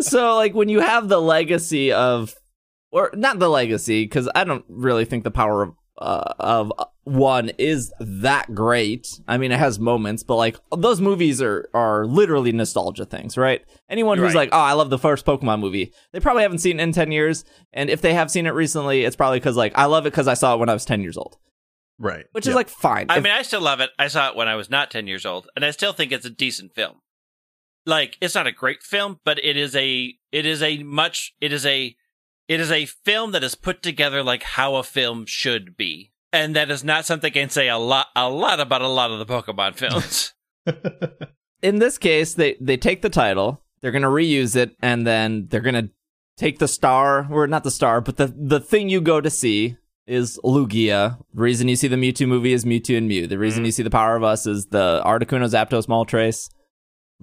so 0.00 0.34
like 0.36 0.54
when 0.54 0.68
you 0.68 0.80
have 0.80 1.08
the 1.08 1.20
legacy 1.20 1.92
of 1.92 2.34
or 2.92 3.10
not 3.14 3.38
the 3.38 3.48
legacy 3.48 4.04
because 4.04 4.28
i 4.34 4.44
don't 4.44 4.64
really 4.68 5.04
think 5.04 5.24
the 5.24 5.30
power 5.30 5.62
of 5.62 5.74
uh, 5.98 6.34
of 6.38 6.70
one 7.04 7.50
is 7.58 7.90
that 8.00 8.54
great 8.54 9.08
i 9.26 9.38
mean 9.38 9.50
it 9.50 9.58
has 9.58 9.78
moments 9.78 10.22
but 10.22 10.36
like 10.36 10.56
those 10.76 11.00
movies 11.00 11.40
are 11.40 11.68
are 11.72 12.04
literally 12.06 12.52
nostalgia 12.52 13.06
things 13.06 13.38
right 13.38 13.64
anyone 13.88 14.18
who's 14.18 14.34
Right. 14.34 14.50
like 14.50 14.50
oh 14.52 14.58
i 14.60 14.72
love 14.74 14.90
the 14.90 14.98
first 14.98 15.24
pokemon 15.24 15.60
movie 15.60 15.92
they 16.12 16.20
probably 16.20 16.42
haven't 16.42 16.58
seen 16.58 16.78
it 16.80 16.82
in 16.82 16.92
10 16.92 17.12
years 17.12 17.44
and 17.72 17.88
if 17.88 18.02
they 18.02 18.12
have 18.12 18.30
seen 18.30 18.44
it 18.46 18.50
recently 18.50 19.04
it's 19.04 19.16
probably 19.16 19.38
because 19.40 19.56
like 19.56 19.72
i 19.74 19.86
love 19.86 20.04
it 20.04 20.10
because 20.12 20.28
i 20.28 20.34
saw 20.34 20.54
it 20.54 20.58
when 20.58 20.68
i 20.68 20.74
was 20.74 20.84
10 20.84 21.00
years 21.02 21.16
old 21.16 21.38
Right. 21.98 22.26
which 22.32 22.44
Yeah. 22.44 22.50
is 22.50 22.56
like 22.56 22.68
fine 22.68 23.06
I 23.08 23.16
If- 23.16 23.24
mean, 23.24 23.32
I 23.32 23.40
still 23.40 23.62
love 23.62 23.80
it. 23.80 23.88
I 23.98 24.08
saw 24.08 24.28
it 24.28 24.36
when 24.36 24.48
I 24.48 24.54
was 24.54 24.68
not 24.68 24.90
10 24.90 25.06
years 25.06 25.24
old, 25.24 25.48
and 25.56 25.64
I 25.64 25.70
still 25.70 25.94
think 25.94 26.12
it's 26.12 26.26
a 26.26 26.30
decent 26.30 26.74
film. 26.74 26.96
Like, 27.86 28.18
it's 28.20 28.34
not 28.34 28.46
a 28.46 28.52
great 28.52 28.82
film, 28.82 29.20
but 29.24 29.42
it 29.42 29.56
is 29.56 29.74
a 29.74 30.12
it 30.30 30.44
is 30.44 30.62
a 30.62 30.82
much 30.82 31.32
it 31.40 31.52
is 31.54 31.64
a 31.64 31.96
it 32.48 32.60
is 32.60 32.70
a 32.70 32.86
film 32.86 33.32
that 33.32 33.44
is 33.44 33.54
put 33.54 33.82
together 33.82 34.22
like 34.22 34.42
how 34.42 34.76
a 34.76 34.82
film 34.82 35.24
should 35.26 35.76
be. 35.76 36.12
And 36.32 36.54
that 36.54 36.70
is 36.70 36.84
not 36.84 37.06
something 37.06 37.28
I 37.28 37.32
can 37.32 37.50
say 37.50 37.68
a 37.68 37.78
lot 37.78 38.08
a 38.14 38.28
lot 38.28 38.60
about 38.60 38.82
a 38.82 38.88
lot 38.88 39.10
of 39.10 39.18
the 39.18 39.26
Pokemon 39.26 39.74
films. 39.76 40.34
in 41.62 41.78
this 41.78 41.98
case, 41.98 42.34
they 42.34 42.56
they 42.60 42.76
take 42.76 43.02
the 43.02 43.08
title, 43.08 43.62
they're 43.80 43.92
gonna 43.92 44.08
reuse 44.08 44.56
it, 44.56 44.76
and 44.80 45.06
then 45.06 45.46
they're 45.48 45.60
gonna 45.60 45.90
take 46.36 46.58
the 46.58 46.68
star, 46.68 47.26
or 47.30 47.46
not 47.46 47.64
the 47.64 47.70
star, 47.70 48.00
but 48.00 48.16
the 48.16 48.34
the 48.36 48.60
thing 48.60 48.88
you 48.88 49.00
go 49.00 49.20
to 49.20 49.30
see 49.30 49.76
is 50.06 50.38
Lugia. 50.44 51.18
The 51.34 51.42
reason 51.42 51.68
you 51.68 51.76
see 51.76 51.88
the 51.88 51.96
Mewtwo 51.96 52.28
movie 52.28 52.52
is 52.52 52.64
Mewtwo 52.64 52.98
and 52.98 53.08
Mew. 53.08 53.26
The 53.26 53.38
reason 53.38 53.60
mm-hmm. 53.60 53.66
you 53.66 53.72
see 53.72 53.82
the 53.82 53.90
Power 53.90 54.16
of 54.16 54.22
Us 54.22 54.46
is 54.46 54.66
the 54.66 55.02
Articuno, 55.04 55.48
Zapdos, 55.48 55.86
Moltres, 55.86 56.50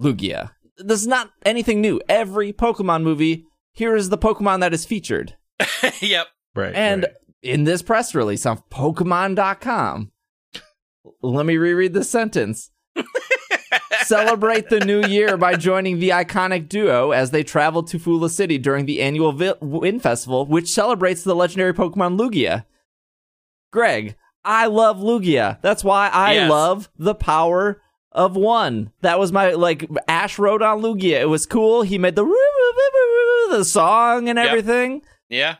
Lugia. 0.00 0.50
This 0.78 1.00
is 1.00 1.06
not 1.06 1.30
anything 1.46 1.80
new. 1.80 2.00
Every 2.08 2.52
Pokemon 2.52 3.02
movie, 3.02 3.46
here 3.74 3.94
is 3.96 4.08
the 4.08 4.18
Pokemon 4.18 4.60
that 4.60 4.72
is 4.72 4.84
featured. 4.84 5.36
yep. 6.00 6.28
right. 6.54 6.74
And 6.74 7.02
right. 7.02 7.12
in 7.42 7.64
this 7.64 7.82
press 7.82 8.14
release 8.14 8.46
on 8.46 8.62
Pokemon.com, 8.70 10.10
let 11.22 11.46
me 11.46 11.56
reread 11.56 11.92
this 11.92 12.08
sentence. 12.08 12.70
Celebrate 14.04 14.68
the 14.68 14.80
new 14.80 15.02
year 15.06 15.36
by 15.36 15.56
joining 15.56 15.98
the 15.98 16.10
iconic 16.10 16.68
duo 16.68 17.10
as 17.12 17.30
they 17.30 17.42
travel 17.42 17.82
to 17.84 17.98
Fula 17.98 18.28
City 18.30 18.58
during 18.58 18.86
the 18.86 19.00
annual 19.00 19.32
Vi- 19.32 19.54
Wind 19.60 20.02
Festival, 20.02 20.46
which 20.46 20.68
celebrates 20.70 21.24
the 21.24 21.34
legendary 21.34 21.72
Pokemon 21.72 22.18
Lugia. 22.18 22.64
Greg, 23.72 24.16
I 24.44 24.66
love 24.66 24.98
Lugia. 24.98 25.58
That's 25.62 25.82
why 25.82 26.08
I 26.12 26.34
Yes. 26.34 26.50
love 26.50 26.90
the 26.98 27.14
power 27.14 27.80
of 28.14 28.36
one. 28.36 28.92
That 29.02 29.18
was 29.18 29.32
my 29.32 29.52
like 29.52 29.88
Ash 30.08 30.38
wrote 30.38 30.62
on 30.62 30.80
Lugia. 30.82 31.20
It 31.20 31.28
was 31.28 31.46
cool. 31.46 31.82
He 31.82 31.98
made 31.98 32.16
the 32.16 32.24
the 33.50 33.64
song 33.64 34.28
and 34.28 34.36
Yep. 34.38 34.46
everything. 34.46 35.02
Yeah. 35.28 35.56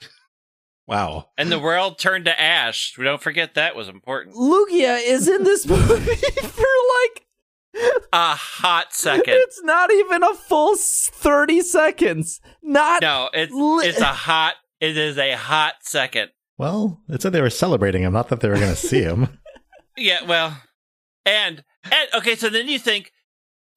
wow. 0.86 1.28
And 1.38 1.50
the 1.50 1.58
world 1.58 1.98
turned 1.98 2.24
to 2.26 2.40
ash. 2.40 2.94
We 2.98 3.04
don't 3.04 3.22
forget 3.22 3.54
that 3.54 3.76
was 3.76 3.88
important. 3.88 4.36
Lugia 4.36 5.00
is 5.02 5.28
in 5.28 5.44
this 5.44 5.66
movie 5.68 6.14
for 6.42 6.64
like 7.02 7.96
A 8.12 8.34
hot 8.34 8.92
second. 8.92 9.34
it's 9.36 9.62
not 9.62 9.92
even 9.92 10.22
a 10.22 10.34
full 10.34 10.76
30 10.76 11.60
seconds. 11.62 12.40
Not 12.62 13.02
No, 13.02 13.28
it's 13.32 13.52
Li- 13.52 13.86
it's 13.86 14.00
a 14.00 14.04
hot 14.06 14.54
it 14.80 14.96
is 14.98 15.16
a 15.18 15.32
hot 15.32 15.74
second. 15.82 16.30
Well, 16.58 17.00
it 17.08 17.22
said 17.22 17.32
they 17.32 17.40
were 17.40 17.50
celebrating 17.50 18.02
him, 18.02 18.12
not 18.12 18.28
that 18.28 18.40
they 18.40 18.48
were 18.48 18.54
going 18.56 18.70
to 18.70 18.76
see 18.76 19.02
him. 19.02 19.38
Yeah, 19.96 20.24
well, 20.24 20.60
and 21.24 21.62
and 21.84 22.08
okay, 22.14 22.34
so 22.34 22.48
then 22.48 22.68
you 22.68 22.78
think, 22.78 23.12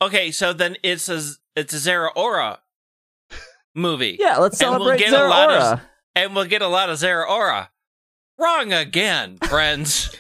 okay, 0.02 0.32
so 0.32 0.54
then 0.54 0.78
it's 0.84 1.10
a 1.10 1.22
it's 1.56 1.74
a 1.74 1.78
Zeraora 1.78 2.58
movie, 3.76 4.18
Yeah, 4.20 4.38
let's 4.38 4.60
And 4.62 4.72
we'll 4.72 4.80
celebrate 4.80 5.00
get 5.00 5.14
a 5.14 5.28
lot 5.28 5.50
of- 5.52 5.82
and 6.16 6.36
we'll 6.36 6.46
get 6.46 6.62
a 6.62 6.68
lot 6.68 6.90
of 6.90 6.98
Zeraora. 6.98 7.70
Wrong 8.40 8.74
again, 8.74 9.38
friends. 9.48 10.16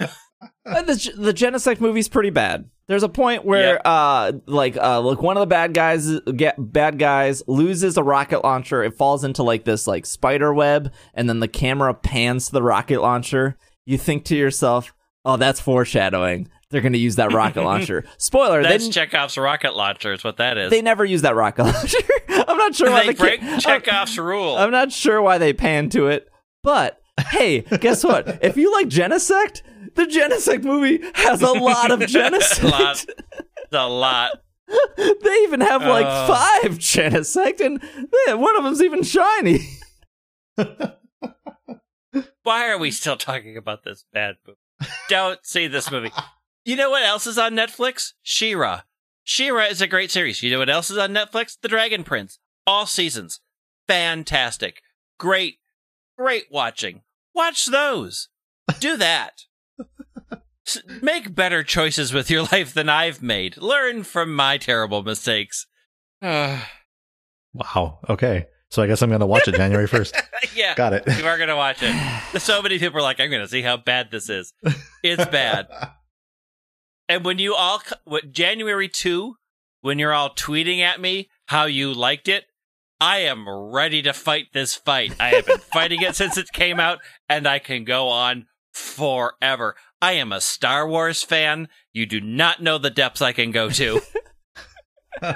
Uh, 0.00 0.82
the 0.82 1.12
the 1.16 1.32
Genesect 1.32 1.80
movie's 1.80 2.08
pretty 2.08 2.30
bad. 2.30 2.68
There's 2.88 3.02
a 3.04 3.08
point 3.08 3.44
where 3.44 3.80
uh 3.86 4.32
like 4.46 4.76
uh 4.76 5.00
like 5.00 5.22
one 5.22 5.36
of 5.36 5.40
the 5.40 5.46
bad 5.46 5.72
guys 5.72 6.18
get 6.36 6.56
bad 6.58 6.98
guys 6.98 7.42
loses 7.46 7.96
a 7.96 8.02
rocket 8.02 8.42
launcher. 8.44 8.82
It 8.82 8.94
falls 8.96 9.24
into 9.24 9.42
like 9.42 9.64
this 9.64 9.86
like 9.86 10.04
spider 10.04 10.52
web 10.52 10.92
and 11.14 11.28
then 11.28 11.40
the 11.40 11.48
camera 11.48 11.94
pans 11.94 12.46
to 12.46 12.52
the 12.52 12.62
rocket 12.62 13.00
launcher. 13.00 13.56
You 13.86 13.98
think 13.98 14.24
to 14.26 14.36
yourself, 14.36 14.92
"Oh, 15.24 15.36
that's 15.36 15.60
foreshadowing. 15.60 16.48
They're 16.72 16.80
going 16.80 16.94
to 16.94 16.98
use 16.98 17.14
that 17.16 17.32
rocket 17.32 17.62
launcher." 17.64 18.04
Spoiler, 18.18 18.62
That's 18.62 18.86
they 18.86 18.90
Chekhov's 18.92 19.38
rocket 19.38 19.76
launcher. 19.76 20.12
Is 20.12 20.24
what 20.24 20.38
that 20.38 20.58
is. 20.58 20.70
they 20.70 20.82
never 20.82 21.04
use 21.04 21.22
that 21.22 21.36
rocket 21.36 21.62
launcher. 21.72 21.98
I'm 22.28 22.56
not 22.58 22.74
sure 22.74 22.90
why 22.90 23.06
They 23.06 23.12
the 23.12 23.18
break 23.18 23.40
ca- 23.40 23.58
Chekhov's 23.60 24.18
rule. 24.18 24.56
I'm 24.56 24.72
not 24.72 24.90
sure 24.90 25.22
why 25.22 25.38
they 25.38 25.52
pan 25.52 25.88
to 25.90 26.08
it, 26.08 26.28
but 26.64 27.00
hey, 27.28 27.60
guess 27.60 28.02
what? 28.04 28.40
If 28.42 28.56
you 28.56 28.72
like 28.72 28.88
Genesect, 28.88 29.62
the 29.94 30.04
Genesect 30.06 30.64
movie 30.64 31.00
has 31.14 31.42
a 31.42 31.52
lot 31.52 31.90
of 31.92 32.00
a 32.00 32.06
Genesect. 32.06 32.68
lot. 32.68 33.04
It's 33.06 33.72
a 33.72 33.86
lot. 33.86 34.32
they 34.96 35.34
even 35.42 35.60
have 35.60 35.82
like 35.82 36.06
Uh. 36.06 36.26
five 36.26 36.78
Genesect, 36.78 37.60
and 37.60 37.82
eh, 38.28 38.32
one 38.32 38.56
of 38.56 38.64
them's 38.64 38.82
even 38.82 39.02
shiny. 39.02 39.60
Why 42.42 42.68
are 42.70 42.78
we 42.78 42.90
still 42.90 43.16
talking 43.16 43.56
about 43.56 43.84
this 43.84 44.04
bad 44.12 44.36
movie? 44.46 44.58
Don't 45.08 45.38
see 45.44 45.66
this 45.68 45.90
movie. 45.90 46.10
You 46.64 46.76
know 46.76 46.90
what 46.90 47.02
else 47.02 47.26
is 47.26 47.38
on 47.38 47.54
Netflix? 47.54 48.12
She-Ra. 48.22 48.82
She-Ra 49.24 49.64
is 49.64 49.80
a 49.80 49.86
great 49.86 50.10
series. 50.10 50.42
You 50.42 50.50
know 50.50 50.58
what 50.58 50.70
else 50.70 50.90
is 50.90 50.98
on 50.98 51.10
Netflix? 51.10 51.56
The 51.60 51.68
Dragon 51.68 52.04
Prince. 52.04 52.38
All 52.66 52.86
seasons. 52.86 53.40
Fantastic. 53.88 54.82
Great. 55.18 55.58
Great 56.16 56.44
watching. 56.50 57.02
Watch 57.34 57.66
those. 57.66 58.28
Do 58.78 58.96
that. 58.96 59.42
Make 61.02 61.34
better 61.34 61.64
choices 61.64 62.12
with 62.12 62.30
your 62.30 62.44
life 62.44 62.72
than 62.72 62.88
I've 62.88 63.22
made. 63.22 63.56
Learn 63.56 64.04
from 64.04 64.34
my 64.34 64.58
terrible 64.58 65.02
mistakes. 65.02 65.66
Uh, 66.20 66.60
wow. 67.52 67.98
Okay. 68.08 68.46
So 68.70 68.82
I 68.82 68.86
guess 68.86 69.02
I'm 69.02 69.10
going 69.10 69.20
to 69.20 69.26
watch 69.26 69.48
it 69.48 69.56
January 69.56 69.88
1st. 69.88 70.22
yeah. 70.54 70.74
Got 70.74 70.94
it. 70.94 71.04
You 71.18 71.26
are 71.26 71.36
going 71.36 71.48
to 71.48 71.56
watch 71.56 71.78
it. 71.82 71.94
So 72.40 72.62
many 72.62 72.78
people 72.78 72.98
are 72.98 73.02
like, 73.02 73.20
I'm 73.20 73.28
going 73.28 73.42
to 73.42 73.48
see 73.48 73.60
how 73.60 73.76
bad 73.76 74.10
this 74.10 74.30
is. 74.30 74.54
It's 75.02 75.26
bad. 75.26 75.66
And 77.12 77.26
when 77.26 77.38
you 77.38 77.54
all, 77.54 77.82
what, 78.04 78.32
January 78.32 78.88
2, 78.88 79.36
when 79.82 79.98
you're 79.98 80.14
all 80.14 80.30
tweeting 80.34 80.80
at 80.80 80.98
me 80.98 81.28
how 81.44 81.66
you 81.66 81.92
liked 81.92 82.26
it, 82.26 82.46
I 83.02 83.18
am 83.18 83.46
ready 83.46 84.00
to 84.00 84.14
fight 84.14 84.46
this 84.54 84.74
fight. 84.74 85.14
I 85.20 85.28
have 85.28 85.44
been 85.44 85.58
fighting 85.74 86.00
it 86.00 86.16
since 86.16 86.38
it 86.38 86.50
came 86.54 86.80
out, 86.80 87.00
and 87.28 87.46
I 87.46 87.58
can 87.58 87.84
go 87.84 88.08
on 88.08 88.46
forever. 88.72 89.76
I 90.00 90.12
am 90.12 90.32
a 90.32 90.40
Star 90.40 90.88
Wars 90.88 91.22
fan. 91.22 91.68
You 91.92 92.06
do 92.06 92.18
not 92.18 92.62
know 92.62 92.78
the 92.78 92.88
depths 92.88 93.20
I 93.20 93.32
can 93.32 93.50
go 93.50 93.68
to. 93.68 94.00
All 95.22 95.30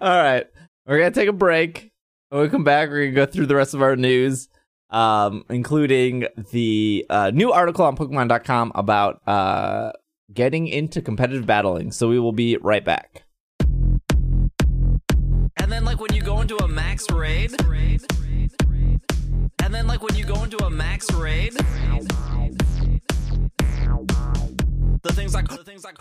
right, 0.00 0.46
we're 0.86 0.98
gonna 0.98 1.10
take 1.10 1.28
a 1.28 1.32
break. 1.34 1.92
When 2.30 2.40
we 2.40 2.48
come 2.48 2.64
back, 2.64 2.88
we're 2.88 3.04
gonna 3.04 3.26
go 3.26 3.30
through 3.30 3.46
the 3.46 3.56
rest 3.56 3.74
of 3.74 3.82
our 3.82 3.96
news, 3.96 4.48
um, 4.90 5.44
including 5.48 6.26
the 6.50 7.06
uh, 7.08 7.30
new 7.32 7.52
article 7.52 7.84
on 7.84 7.96
Pokemon.com 7.96 8.72
about 8.74 9.26
uh, 9.26 9.92
getting 10.32 10.66
into 10.66 11.00
competitive 11.02 11.46
battling. 11.46 11.92
So 11.92 12.08
we 12.08 12.18
will 12.18 12.32
be 12.32 12.56
right 12.56 12.84
back. 12.84 13.24
And 15.56 15.70
then, 15.70 15.84
like 15.84 16.00
when 16.00 16.14
you 16.14 16.22
go 16.22 16.40
into 16.40 16.56
a 16.56 16.68
max 16.68 17.10
raid, 17.10 17.54
and 19.62 19.74
then 19.74 19.86
like 19.86 20.02
when 20.02 20.16
you 20.16 20.24
go 20.24 20.42
into 20.42 20.56
a 20.64 20.70
max 20.70 21.12
raid, 21.12 21.52
the 25.02 25.12
things 25.12 25.34
like 25.34 25.48
the 25.48 25.64
things 25.64 25.84
like 25.84 25.96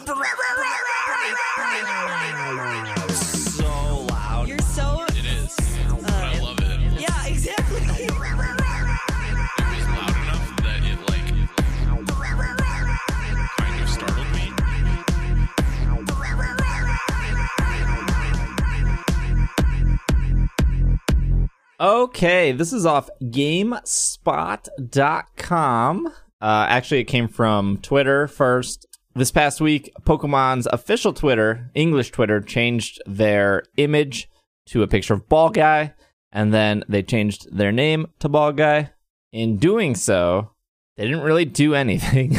Okay, 21.82 22.52
this 22.52 22.74
is 22.74 22.86
off 22.86 23.10
GameSpot.com. 23.22 26.08
Uh, 26.42 26.66
actually, 26.70 27.00
it 27.00 27.06
came 27.06 27.30
from 27.30 27.78
Twitter 27.78 28.28
first. 28.28 28.86
This 29.16 29.32
past 29.32 29.62
week, 29.62 29.90
Pokemon's 30.02 30.68
official 30.74 31.14
Twitter, 31.14 31.72
English 31.74 32.12
Twitter, 32.12 32.42
changed 32.42 33.02
their 33.06 33.64
image 33.78 34.30
to 34.68 34.84
a 34.84 34.88
picture 34.88 35.14
of 35.14 35.30
Ball 35.30 35.52
Guy, 35.52 35.94
and 36.34 36.54
then 36.54 36.84
they 36.90 37.02
changed 37.02 37.48
their 37.50 37.72
name 37.72 38.08
to 38.20 38.28
Ball 38.28 38.52
Guy. 38.52 38.92
In 39.32 39.56
doing 39.56 39.96
so, 39.96 40.52
they 40.98 41.06
didn't 41.06 41.24
really 41.24 41.46
do 41.46 41.76
anything. 41.76 42.36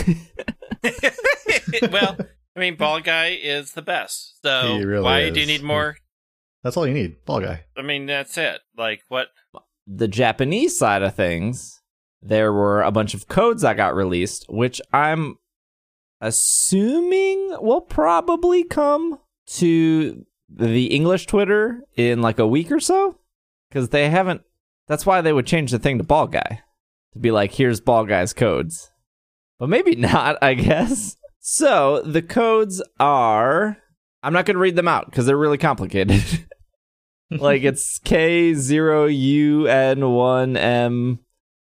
well, 1.90 2.18
I 2.54 2.60
mean, 2.60 2.76
Ball 2.76 3.00
Guy 3.00 3.38
is 3.42 3.72
the 3.72 3.80
best. 3.80 4.42
So 4.42 4.80
really 4.80 5.02
why 5.02 5.30
do 5.30 5.40
you 5.40 5.46
need 5.46 5.62
more? 5.62 5.96
That's 6.62 6.76
all 6.76 6.86
you 6.86 6.94
need. 6.94 7.24
Ball 7.24 7.40
guy. 7.40 7.64
I 7.76 7.82
mean, 7.82 8.06
that's 8.06 8.36
it. 8.36 8.60
Like 8.76 9.02
what? 9.08 9.28
the 9.92 10.08
Japanese 10.08 10.78
side 10.78 11.02
of 11.02 11.14
things, 11.14 11.80
there 12.22 12.52
were 12.52 12.82
a 12.82 12.92
bunch 12.92 13.14
of 13.14 13.28
codes 13.28 13.62
that 13.62 13.76
got 13.76 13.94
released, 13.94 14.46
which 14.48 14.80
I'm 14.92 15.38
assuming 16.20 17.56
will 17.60 17.80
probably 17.80 18.62
come 18.62 19.18
to 19.46 20.24
the 20.48 20.86
English 20.86 21.26
Twitter 21.26 21.82
in 21.96 22.22
like 22.22 22.38
a 22.38 22.46
week 22.46 22.70
or 22.70 22.80
so. 22.80 23.16
Because 23.68 23.90
they 23.90 24.08
haven't. 24.08 24.42
That's 24.88 25.06
why 25.06 25.20
they 25.20 25.32
would 25.32 25.46
change 25.46 25.70
the 25.70 25.78
thing 25.78 25.98
to 25.98 26.04
Ball 26.04 26.26
Guy. 26.26 26.60
To 27.12 27.18
be 27.18 27.30
like, 27.30 27.52
here's 27.52 27.80
Ball 27.80 28.04
Guy's 28.04 28.32
codes. 28.32 28.90
But 29.58 29.68
maybe 29.68 29.94
not, 29.96 30.38
I 30.42 30.54
guess. 30.54 31.16
So 31.40 32.02
the 32.02 32.22
codes 32.22 32.82
are. 32.98 33.78
I'm 34.22 34.32
not 34.32 34.44
going 34.44 34.56
to 34.56 34.60
read 34.60 34.76
them 34.76 34.88
out 34.88 35.06
because 35.06 35.26
they're 35.26 35.36
really 35.36 35.58
complicated. 35.58 36.22
like 37.30 37.62
it's 37.62 37.98
K 38.00 38.54
zero 38.54 39.06
U 39.06 39.66
N 39.66 40.10
one 40.10 40.56
M 40.56 41.18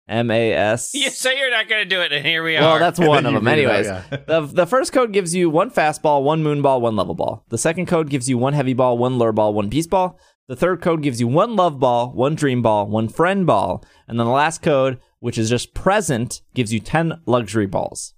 M 0.07 0.31
A 0.31 0.53
S. 0.53 0.91
You 0.95 1.09
say 1.09 1.37
you're 1.37 1.51
not 1.51 1.67
going 1.69 1.83
to 1.83 1.89
do 1.95 2.01
it, 2.01 2.11
and 2.11 2.25
here 2.25 2.43
we 2.43 2.53
Well, 2.55 2.63
are. 2.65 2.69
Well, 2.71 2.79
that's 2.79 2.99
one 3.07 3.25
of 3.25 3.33
them. 3.33 3.45
read 3.45 3.59
it 3.59 3.65
out, 3.65 3.73
Anyways, 3.75 3.87
yeah. 3.87 4.17
the 4.27 4.41
the 4.41 4.65
first 4.67 4.91
code 4.93 5.13
gives 5.13 5.33
you 5.35 5.49
one 5.49 5.71
fastball, 5.71 6.23
one 6.23 6.43
moonball, 6.43 6.81
one 6.81 6.95
level 6.95 7.15
ball. 7.15 7.45
The 7.49 7.57
second 7.57 7.87
code 7.87 8.09
gives 8.09 8.29
you 8.29 8.37
one 8.37 8.53
heavy 8.53 8.73
ball, 8.73 8.97
one 8.97 9.17
lure 9.17 9.31
ball, 9.31 9.53
one 9.53 9.69
beast 9.69 9.89
ball. 9.89 10.17
The 10.47 10.55
third 10.57 10.81
code 10.81 11.01
gives 11.01 11.21
you 11.21 11.27
one 11.27 11.55
love 11.55 11.79
ball, 11.79 12.11
one 12.11 12.35
dream 12.35 12.61
ball, 12.61 12.87
one 12.87 13.07
friend 13.07 13.45
ball, 13.45 13.85
and 14.07 14.19
then 14.19 14.25
the 14.25 14.33
last 14.33 14.61
code, 14.61 14.99
which 15.19 15.37
is 15.37 15.49
just 15.49 15.73
present, 15.73 16.41
gives 16.53 16.73
you 16.73 16.79
ten 16.81 17.21
luxury 17.25 17.67
balls. 17.67 18.13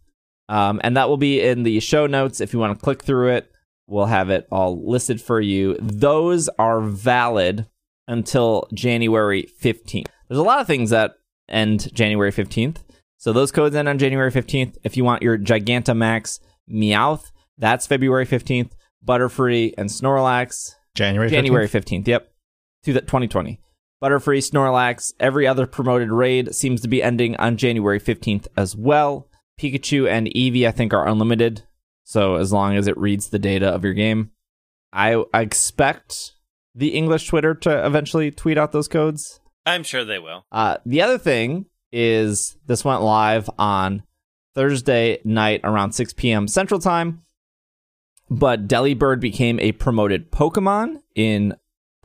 Um, 0.50 0.82
and 0.84 0.98
that 0.98 1.08
will 1.10 1.18
be 1.18 1.42
in 1.42 1.64
the 1.64 1.80
show 1.80 2.08
notes 2.08 2.42
if 2.42 2.52
you 2.54 2.60
want 2.60 2.78
to 2.78 2.84
click 2.84 3.04
through 3.04 3.30
it. 3.36 3.52
We'll 3.94 4.08
have 4.08 4.32
it 4.32 4.48
all 4.52 4.90
listed 4.90 5.22
for 5.22 5.40
you. 5.40 5.78
Those 5.80 6.50
are 6.58 6.82
valid 6.82 7.68
until 8.08 8.68
January 8.74 9.48
15th. 9.62 10.08
There's 10.28 10.40
a 10.40 10.44
lot 10.44 10.60
of 10.60 10.66
things 10.66 10.90
that 10.90 11.14
end 11.48 11.94
January 11.94 12.32
15th. 12.32 12.78
So 13.18 13.32
those 13.32 13.52
codes 13.52 13.76
end 13.76 13.88
on 13.88 14.00
January 14.00 14.32
15th. 14.32 14.78
If 14.84 14.98
you 14.98 15.04
want 15.04 15.22
your 15.22 15.38
Gigantamax 15.38 16.40
Meowth, 16.68 17.32
that's 17.60 17.86
February 17.86 18.26
15th. 18.26 18.72
Butterfree 19.06 19.76
and 19.78 19.92
Snorlax, 19.92 20.72
January 20.96 21.30
15th? 21.30 21.32
January 21.32 21.68
15th. 21.68 22.08
Yep. 22.08 22.34
To 22.86 22.94
the 22.94 23.02
2020. 23.02 23.62
Butterfree, 24.04 24.40
Snorlax, 24.40 25.14
every 25.20 25.46
other 25.46 25.68
promoted 25.68 26.10
raid 26.12 26.56
seems 26.56 26.82
to 26.82 26.88
be 26.88 27.04
ending 27.04 27.36
on 27.36 27.58
January 27.58 28.00
15th 28.00 28.48
as 28.58 28.76
well. 28.76 29.30
Pikachu 29.62 30.10
and 30.10 30.28
Eevee, 30.30 30.68
I 30.68 30.72
think, 30.72 30.96
are 30.96 31.08
unlimited. 31.08 31.62
So 32.04 32.36
as 32.36 32.52
long 32.52 32.76
as 32.76 32.88
it 32.88 32.98
reads 32.98 33.30
the 33.30 33.40
data 33.40 33.68
of 33.68 33.84
your 33.84 33.94
game, 33.94 34.32
I, 34.92 35.24
I 35.34 35.42
expect 35.42 36.34
the 36.76 36.90
English 36.90 37.28
Twitter 37.28 37.54
to 37.56 37.86
eventually 37.86 38.32
tweet 38.32 38.58
out 38.58 38.72
those 38.72 38.88
codes. 38.88 39.40
I'm 39.66 39.84
sure 39.84 40.04
they 40.04 40.20
will. 40.20 40.46
Uh, 40.52 40.78
the 40.86 41.02
other 41.02 41.18
thing 41.18 41.68
is 41.92 42.58
this 42.66 42.84
went 42.84 43.02
live 43.02 43.50
on 43.58 44.04
Thursday 44.56 45.20
night 45.24 45.62
around 45.64 45.94
6 45.94 46.14
p.m. 46.14 46.48
Central 46.48 46.80
Time, 46.80 47.22
but 48.30 48.68
Delibird 48.68 49.20
became 49.20 49.60
a 49.60 49.72
promoted 49.72 50.32
Pokemon 50.32 51.02
in 51.16 51.56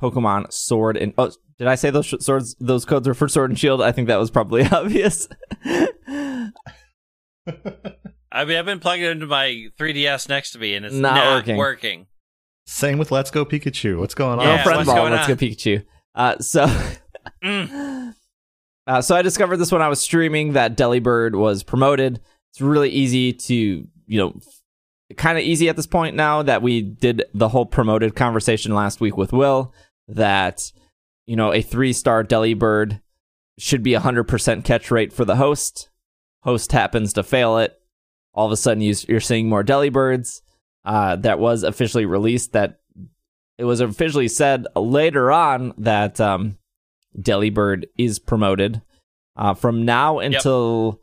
Pokemon 0.00 0.52
Sword 0.52 0.96
and 0.96 1.12
oh, 1.18 1.32
did 1.58 1.66
I 1.66 1.74
say 1.74 1.90
those 1.90 2.06
sh- 2.06 2.14
swords? 2.20 2.54
Those 2.60 2.84
codes 2.84 3.08
were 3.08 3.14
for 3.14 3.26
Sword 3.26 3.50
and 3.50 3.58
Shield. 3.58 3.82
I 3.82 3.90
think 3.90 4.06
that 4.08 4.18
was 4.18 4.30
probably 4.30 4.62
obvious. 4.70 5.28
I 8.30 8.44
mean, 8.44 8.56
I've 8.58 8.66
been 8.66 8.80
plugging 8.80 9.06
it 9.06 9.10
into 9.10 9.26
my 9.26 9.68
3DS 9.78 10.28
next 10.28 10.52
to 10.52 10.58
me, 10.58 10.74
and 10.74 10.84
it's 10.84 10.94
Not 10.94 11.14
not, 11.14 11.34
working. 11.36 11.56
working. 11.56 12.06
Same 12.66 12.98
with 12.98 13.10
Let's 13.10 13.30
Go 13.30 13.44
Pikachu. 13.46 13.98
What's 13.98 14.14
going 14.14 14.38
on? 14.38 14.44
Yeah, 14.44 14.62
friend 14.62 14.76
what's 14.78 14.86
ball. 14.88 14.96
going 14.96 15.12
Let's 15.12 15.28
on? 15.28 15.36
go 15.36 15.46
Pikachu. 15.46 15.84
Uh, 16.14 16.38
so. 16.38 16.66
Mm. 17.44 18.14
Uh, 18.86 19.02
so 19.02 19.14
I 19.14 19.20
discovered 19.20 19.58
this 19.58 19.70
when 19.70 19.82
I 19.82 19.88
was 19.88 20.00
streaming 20.00 20.54
that 20.54 20.74
Delibird 20.74 21.34
was 21.36 21.62
promoted. 21.62 22.20
It's 22.50 22.62
really 22.62 22.88
easy 22.88 23.34
to, 23.34 23.54
you 23.54 24.18
know, 24.18 24.40
kind 25.18 25.36
of 25.36 25.44
easy 25.44 25.68
at 25.68 25.76
this 25.76 25.86
point 25.86 26.16
now 26.16 26.42
that 26.42 26.62
we 26.62 26.80
did 26.80 27.24
the 27.34 27.50
whole 27.50 27.66
promoted 27.66 28.16
conversation 28.16 28.74
last 28.74 28.98
week 28.98 29.18
with 29.18 29.30
Will 29.30 29.74
that, 30.08 30.72
you 31.26 31.36
know, 31.36 31.52
a 31.52 31.60
three 31.60 31.92
star 31.92 32.24
Delibird 32.24 33.02
should 33.58 33.82
be 33.82 33.92
a 33.92 34.00
100% 34.00 34.64
catch 34.64 34.90
rate 34.90 35.12
for 35.12 35.26
the 35.26 35.36
host. 35.36 35.90
Host 36.44 36.72
happens 36.72 37.12
to 37.12 37.22
fail 37.22 37.58
it. 37.58 37.77
All 38.34 38.46
of 38.46 38.52
a 38.52 38.56
sudden, 38.56 38.80
you, 38.82 38.94
you're 39.08 39.20
seeing 39.20 39.48
more 39.48 39.64
Delibirds. 39.64 40.42
Uh, 40.84 41.16
that 41.16 41.38
was 41.38 41.62
officially 41.64 42.06
released. 42.06 42.52
That 42.52 42.78
it 43.58 43.64
was 43.64 43.80
officially 43.80 44.28
said 44.28 44.66
later 44.76 45.30
on 45.32 45.74
that 45.78 46.20
um, 46.20 46.56
Delibird 47.18 47.86
is 47.98 48.18
promoted. 48.18 48.80
Uh, 49.36 49.54
from 49.54 49.84
now 49.84 50.18
until 50.18 51.00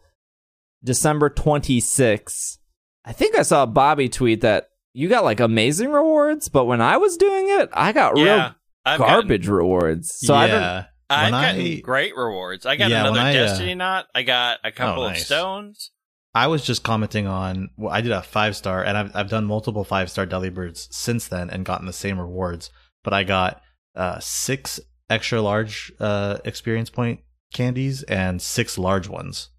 December 0.84 1.30
26th, 1.30 2.58
I 3.06 3.12
think 3.14 3.38
I 3.38 3.42
saw 3.44 3.66
Bobby 3.66 4.10
tweet 4.10 4.42
that 4.42 4.70
you 4.94 5.08
got 5.10 5.24
like 5.24 5.40
amazing 5.40 5.92
rewards, 5.92 6.50
but 6.50 6.66
when 6.66 6.82
I 6.82 6.98
was 6.98 7.18
doing 7.18 7.46
it, 7.50 7.70
I 7.74 7.92
got 7.92 8.18
Yeah, 8.18 8.24
real 8.24 8.56
I've 8.86 9.00
garbage 9.00 9.48
rewards. 9.48 10.14
So 10.16 10.34
I 10.34 10.48
don't. 10.48 10.86
I've 11.10 11.32
When 11.32 11.42
gotten 11.42 11.62
I- 11.62 11.80
great 11.82 12.16
rewards. 12.18 12.66
I 12.66 12.76
got 12.78 12.90
Yeah, 12.90 13.02
another 13.02 13.20
I, 13.20 13.30
uh, 13.30 13.34
Destiny 13.34 13.76
knot. 13.76 14.08
I 14.16 14.24
got 14.24 14.60
a 14.64 14.72
couple 14.72 15.04
Oh, 15.04 15.08
of 15.10 15.18
stones. 15.18 15.92
I 16.36 16.48
was 16.48 16.64
just 16.66 16.84
commenting 16.84 17.26
on. 17.28 17.70
Well, 17.78 17.92
I 17.94 18.02
did 18.02 18.12
a 18.12 18.22
five 18.22 18.56
star, 18.56 18.84
and 18.84 18.98
I've 18.98 19.16
I've 19.16 19.30
done 19.30 19.46
multiple 19.46 19.84
five 19.86 20.12
star 20.12 20.28
Delibirds 20.28 20.88
since 20.94 21.28
then, 21.28 21.50
and 21.50 21.66
gotten 21.66 21.88
the 21.88 21.94
same 21.94 22.20
rewards. 22.20 22.70
But 23.04 23.14
I 23.14 23.24
got 23.24 23.62
uh, 23.96 24.20
six 24.20 24.80
extra 25.10 25.42
large 25.42 25.94
uh, 26.00 26.40
experience 26.44 26.90
point 26.90 27.22
candies 27.54 28.04
and 28.04 28.42
six 28.42 28.78
large 28.78 29.08
ones 29.08 29.50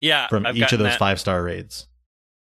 Yeah, 0.00 0.26
from 0.26 0.46
I've 0.46 0.56
each 0.56 0.72
of 0.72 0.78
those 0.80 0.92
that. 0.92 0.98
five 0.98 1.20
star 1.20 1.42
raids. 1.42 1.86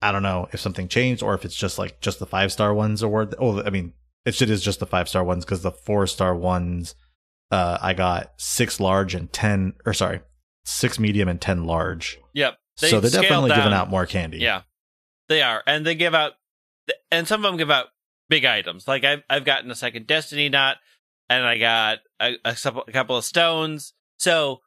I 0.03 0.13
don't 0.13 0.23
know 0.25 0.49
if 0.53 0.61
something 0.61 0.89
changed 0.89 1.23
or 1.23 1.33
if 1.35 1.45
it's 1.45 1.55
just 1.55 1.79
like 1.79 2.01
just 2.01 2.19
the 2.19 2.27
five 2.27 2.53
star 2.53 2.75
ones 2.75 3.03
award. 3.03 3.35
Oh, 3.39 3.63
I 3.63 3.71
mean, 3.71 3.95
it 4.27 4.35
should 4.35 4.51
is 4.51 4.63
just 4.63 4.81
the 4.81 4.87
five 4.87 5.09
star 5.09 5.25
ones 5.25 5.45
because 5.45 5.63
the 5.63 5.71
four 5.73 6.07
star 6.07 6.35
ones, 6.35 6.95
uh, 7.51 7.79
I 7.81 7.95
got 7.95 8.33
six 8.37 8.81
large 8.81 9.15
and 9.15 9.33
ten, 9.33 9.75
or 9.87 9.95
sorry, 9.95 10.21
six 10.67 10.99
medium 10.99 11.29
and 11.29 11.41
ten 11.41 11.65
large. 11.65 12.19
Yep. 12.35 12.57
They 12.81 12.91
so 12.91 13.01
they're 13.01 13.11
definitely 13.23 13.51
giving 13.51 13.73
out 13.73 13.91
more 13.91 14.07
candy. 14.07 14.39
Yeah, 14.39 14.63
they 15.29 15.43
are, 15.43 15.63
and 15.67 15.87
they 15.87 15.95
give 15.95 16.15
out, 16.15 16.33
and 17.11 17.29
some 17.29 17.45
of 17.45 17.51
them 17.51 17.59
give 17.59 17.71
out 17.71 17.89
big 18.29 18.45
items. 18.45 18.89
Like 18.89 19.05
I've 19.05 19.23
I've 19.29 19.45
gotten 19.45 19.71
a 19.71 19.75
second 19.75 20.07
Destiny 20.07 20.49
knot, 20.49 20.79
and 21.29 21.45
I 21.45 21.59
got 21.59 21.99
a, 22.21 22.37
a 22.45 22.55
couple 22.93 23.17
of 23.17 23.25
stones. 23.25 23.93
So 24.19 24.61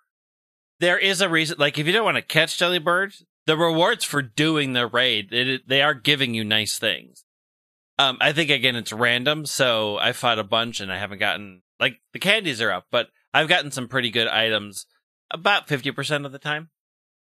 there 0.79 0.97
is 0.97 1.21
a 1.21 1.29
reason. 1.29 1.57
Like 1.59 1.77
if 1.77 1.87
you 1.87 1.93
don't 1.93 2.05
want 2.05 2.17
to 2.17 2.21
catch 2.21 2.57
Delibird, 2.57 3.23
the 3.45 3.57
rewards 3.57 4.03
for 4.03 4.21
doing 4.21 4.73
the 4.73 4.87
raid, 4.87 5.31
it, 5.31 5.67
they 5.67 5.81
are 5.81 5.93
giving 5.93 6.33
you 6.33 6.43
nice 6.43 6.77
things. 6.77 7.23
Um, 7.97 8.17
I 8.19 8.33
think 8.33 8.49
again 8.49 8.75
it's 8.75 8.91
random, 8.91 9.45
so 9.45 9.97
I 9.97 10.11
fought 10.11 10.39
a 10.39 10.43
bunch 10.43 10.79
and 10.79 10.91
I 10.91 10.97
haven't 10.97 11.19
gotten 11.19 11.61
like 11.79 11.99
the 12.13 12.19
candies 12.19 12.61
are 12.61 12.71
up, 12.71 12.85
but 12.91 13.07
I've 13.33 13.47
gotten 13.47 13.71
some 13.71 13.87
pretty 13.87 14.11
good 14.11 14.27
items 14.27 14.85
about 15.31 15.67
fifty 15.67 15.91
percent 15.91 16.25
of 16.25 16.31
the 16.31 16.39
time. 16.39 16.69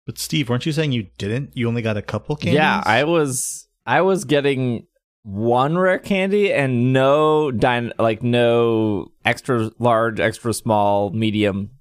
But 0.06 0.18
Steve, 0.18 0.50
weren't 0.50 0.66
you 0.66 0.72
saying 0.72 0.92
you 0.92 1.08
didn't? 1.18 1.56
You 1.56 1.68
only 1.68 1.82
got 1.82 1.98
a 1.98 2.02
couple 2.02 2.36
candies. 2.36 2.56
Yeah, 2.56 2.82
I 2.86 3.04
was. 3.04 3.68
I 3.86 4.02
was 4.02 4.26
getting 4.26 4.86
one 5.24 5.78
rare 5.78 6.00
candy 6.00 6.52
and 6.54 6.94
no 6.94 7.52
dyn- 7.54 7.92
like 8.00 8.24
no 8.24 9.12
extra 9.26 9.72
large, 9.80 10.20
extra 10.20 10.54
small, 10.54 11.12
medium 11.12 11.72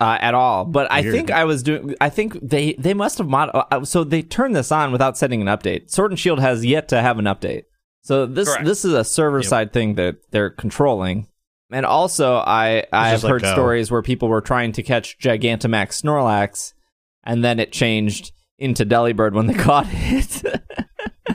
uh, 0.00 0.18
at 0.20 0.34
all. 0.34 0.64
But 0.64 0.90
I 0.92 1.02
think 1.02 1.30
I 1.30 1.44
was 1.44 1.62
doing. 1.62 1.94
I 2.00 2.10
think 2.10 2.38
they 2.42 2.74
they 2.74 2.94
must 2.94 3.18
have 3.18 3.28
mod. 3.28 3.50
Uh, 3.52 3.84
so 3.84 4.04
they 4.04 4.22
turned 4.22 4.54
this 4.54 4.70
on 4.70 4.92
without 4.92 5.16
setting 5.18 5.40
an 5.40 5.48
update. 5.48 5.90
Sword 5.90 6.10
and 6.12 6.18
Shield 6.20 6.40
has 6.40 6.64
yet 6.64 6.88
to 6.88 7.00
have 7.00 7.18
an 7.18 7.24
update. 7.24 7.64
So 8.02 8.26
this 8.26 8.48
Correct. 8.48 8.66
this 8.66 8.84
is 8.84 8.92
a 8.92 9.02
server 9.04 9.38
Yep. 9.38 9.46
side 9.46 9.72
thing 9.72 9.94
that 9.94 10.16
they're 10.30 10.50
controlling. 10.50 11.26
And 11.72 11.86
also, 11.86 12.36
I 12.36 12.84
I 12.92 13.08
have 13.08 13.14
just 13.14 13.24
like 13.24 13.30
heard 13.32 13.46
stories 13.46 13.90
where 13.90 14.02
people 14.02 14.28
were 14.28 14.42
trying 14.42 14.72
to 14.72 14.82
catch 14.82 15.18
Gigantamax 15.18 16.02
Snorlax, 16.02 16.74
and 17.24 17.44
then 17.44 17.58
it 17.58 17.72
changed 17.72 18.32
into 18.58 18.86
Delibird 18.86 19.32
when 19.32 19.46
they 19.46 19.54
caught 19.64 19.86
it. 19.90 20.42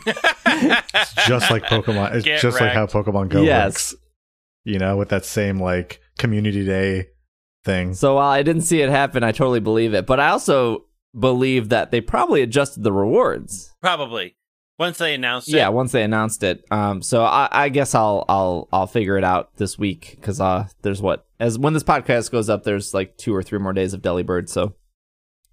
It's 0.06 1.28
just 1.28 1.52
like 1.52 1.64
Pokemon. 1.64 2.16
It's 2.16 2.26
Get 2.26 2.42
just 2.42 2.60
like 2.60 2.74
how. 2.74 2.86
Pokemon 2.86 3.30
Go 3.30 3.42
yes. 3.42 3.94
works. 3.94 3.96
You 4.66 4.80
know, 4.80 4.98
with 4.98 5.10
that 5.10 5.26
same 5.26 5.60
like 5.60 6.02
community 6.18 6.66
day 6.66 7.08
thing. 7.64 7.94
So 7.94 8.16
while 8.16 8.30
I 8.30 8.44
didn't 8.44 8.64
see 8.64 8.82
it 8.82 8.90
happen, 8.90 9.24
I 9.24 9.32
totally 9.32 9.60
believe 9.60 9.94
it. 9.94 10.06
But 10.06 10.20
I 10.20 10.30
also 10.30 10.86
believe 11.18 11.70
that 11.70 11.92
they 11.92 12.02
probably 12.02 12.42
adjusted 12.42 12.84
the 12.84 12.92
rewards. 12.92 13.74
Probably 13.82 14.36
once 14.78 14.98
they 14.98 15.14
announced 15.14 15.50
it. 15.50 15.56
Yeah, 15.56 15.70
once 15.70 15.92
they 15.92 16.04
announced 16.04 16.42
it. 16.44 16.64
Um, 16.72 17.02
so 17.02 17.24
I, 17.24 17.48
I 17.52 17.70
guess 17.70 17.94
I'll 17.94 18.26
I'll 18.28 18.68
I'll 18.72 18.88
figure 18.88 19.18
it 19.18 19.24
out 19.24 19.56
this 19.58 19.78
week 19.78 20.16
because 20.16 20.40
uh, 20.40 20.68
there's 20.82 21.02
what 21.02 21.26
as 21.40 21.60
when 21.60 21.74
this 21.74 21.84
podcast 21.84 22.32
goes 22.32 22.50
up, 22.50 22.64
there's 22.64 22.94
like 22.94 23.18
two 23.18 23.36
or 23.36 23.44
three 23.44 23.60
more 23.60 23.74
days 23.74 23.94
of 23.94 24.02
Delibird. 24.02 24.50
So 24.50 24.76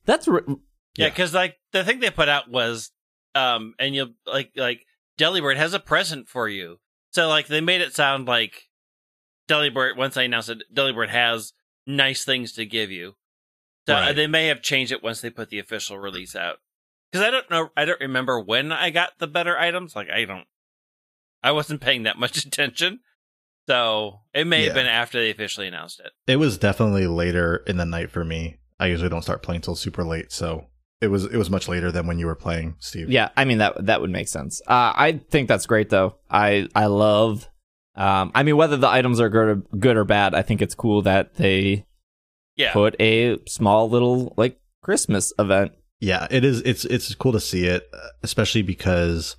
that's 0.06 0.26
re- 0.28 0.40
Yeah, 0.46 0.54
Yeah. 0.96 1.08
because 1.10 1.34
like 1.34 1.56
the 1.72 1.84
thing 1.84 2.00
they 2.00 2.10
put 2.10 2.28
out 2.28 2.50
was, 2.50 2.90
um, 3.34 3.74
and 3.78 3.94
you'll 3.94 4.14
like 4.26 4.52
like 4.56 4.80
Delibird 5.18 5.56
has 5.56 5.74
a 5.74 5.78
present 5.80 6.28
for 6.28 6.48
you. 6.48 6.78
So 7.12 7.28
like 7.28 7.46
they 7.48 7.60
made 7.60 7.80
it 7.80 7.94
sound 7.94 8.26
like 8.26 8.68
Delibird 9.48 9.96
once 9.96 10.16
I 10.16 10.22
announced 10.22 10.48
it, 10.50 10.62
Delibird 10.74 11.08
has 11.10 11.52
nice 11.86 12.24
things 12.24 12.52
to 12.52 12.66
give 12.66 12.90
you. 12.90 13.14
So 13.86 13.94
uh, 13.94 14.00
Right. 14.00 14.16
they 14.16 14.26
may 14.26 14.46
have 14.48 14.62
changed 14.62 14.90
it 14.92 15.02
once 15.02 15.20
they 15.20 15.30
put 15.30 15.48
the 15.50 15.58
official 15.60 15.98
release 15.98 16.34
out. 16.34 16.56
Because 17.12 17.24
I 17.26 17.30
don't 17.30 17.48
know, 17.50 17.70
I 17.76 17.84
don't 17.84 18.00
remember 18.00 18.40
when 18.40 18.72
I 18.72 18.90
got 18.90 19.12
the 19.18 19.28
better 19.28 19.56
items. 19.56 19.94
Like 19.94 20.10
I 20.10 20.24
don't, 20.24 20.46
I 21.42 21.52
wasn't 21.52 21.80
paying 21.80 22.02
that 22.02 22.18
much 22.18 22.36
attention. 22.46 23.00
So 23.68 24.20
it 24.34 24.46
may 24.46 24.64
have 24.64 24.74
been 24.74 24.86
after 24.86 25.18
they 25.20 25.30
officially 25.30 25.66
announced 25.68 26.00
it. 26.00 26.12
It 26.26 26.36
was 26.36 26.56
definitely 26.58 27.06
later 27.06 27.62
in 27.66 27.76
the 27.78 27.84
night 27.84 28.10
for 28.10 28.24
me. 28.24 28.58
I 28.78 28.86
usually 28.86 29.08
don't 29.08 29.22
start 29.22 29.42
playing 29.42 29.62
till 29.62 29.74
super 29.76 30.04
late, 30.04 30.32
so 30.32 30.66
it 31.00 31.08
was 31.08 31.24
it 31.24 31.36
was 31.36 31.50
much 31.50 31.68
later 31.68 31.90
than 31.92 32.06
when 32.06 32.18
you 32.18 32.26
were 32.26 32.34
playing, 32.34 32.76
Steve. 32.78 33.10
Yeah, 33.10 33.30
I 33.36 33.44
mean 33.44 33.58
that 33.58 33.86
that 33.86 34.00
would 34.00 34.10
make 34.10 34.28
sense. 34.28 34.60
Uh, 34.66 34.92
I 34.94 35.20
think 35.30 35.48
that's 35.48 35.66
great 35.66 35.90
though. 35.90 36.16
I 36.30 36.68
I 36.74 36.86
love. 36.86 37.48
Um, 37.94 38.30
I 38.34 38.42
mean 38.42 38.56
whether 38.56 38.76
the 38.76 38.88
items 38.88 39.20
are 39.20 39.30
good 39.30 39.48
or, 39.48 39.56
good 39.78 39.96
or 39.96 40.04
bad, 40.04 40.34
I 40.34 40.42
think 40.42 40.60
it's 40.60 40.74
cool 40.74 41.00
that 41.02 41.34
they 41.36 41.86
Yeah. 42.56 42.72
put 42.74 42.94
a 43.00 43.38
small 43.46 43.88
little 43.88 44.34
like 44.36 44.60
Christmas 44.82 45.32
event. 45.38 45.72
Yeah, 46.00 46.26
it 46.30 46.44
is. 46.44 46.60
It's 46.62 46.84
it's 46.84 47.14
cool 47.14 47.32
to 47.32 47.40
see 47.40 47.64
it, 47.64 47.88
uh, 47.94 48.08
especially 48.22 48.60
because 48.62 49.36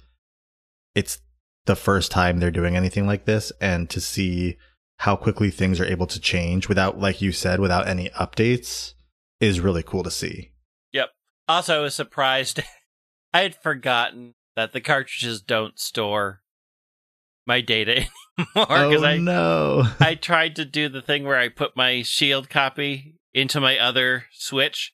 it's 0.96 1.22
the 1.66 1.76
first 1.76 2.12
time 2.12 2.40
they're 2.40 2.50
doing 2.50 2.76
anything 2.76 3.06
like 3.06 3.26
this, 3.26 3.52
and 3.62 3.90
to 3.92 4.02
see 4.02 4.58
how 5.00 5.16
quickly 5.16 5.52
things 5.52 5.80
are 5.80 5.86
able 5.86 6.08
to 6.08 6.20
change 6.20 6.68
without, 6.68 7.00
like 7.00 7.22
you 7.22 7.32
said, 7.32 7.60
without 7.60 7.88
any 7.88 8.10
updates 8.10 8.94
is 9.40 9.60
really 9.60 9.84
cool 9.84 10.04
to 10.04 10.12
see. 10.12 10.52
Yep. 10.94 11.10
Also, 11.48 11.80
I 11.80 11.84
was 11.84 11.96
surprised. 11.96 12.62
I 13.34 13.42
had 13.42 13.56
forgotten 13.56 14.34
that 14.56 14.74
the 14.74 14.82
cartridges 14.82 15.42
don't 15.42 15.78
store 15.80 16.42
my 17.46 17.62
data 17.62 18.06
anymore 18.38 18.66
because 18.90 19.04
oh 19.04 19.06
I 19.06 19.18
no! 19.18 19.84
I 20.00 20.16
tried 20.16 20.56
to 20.58 20.66
do 20.66 20.90
the 20.90 21.02
thing 21.02 21.24
where 21.24 21.38
I 21.38 21.50
put 21.50 21.78
my 21.78 22.02
shield 22.02 22.50
copy 22.50 23.16
into 23.34 23.62
my 23.62 23.78
other 23.78 24.26
switch 24.32 24.94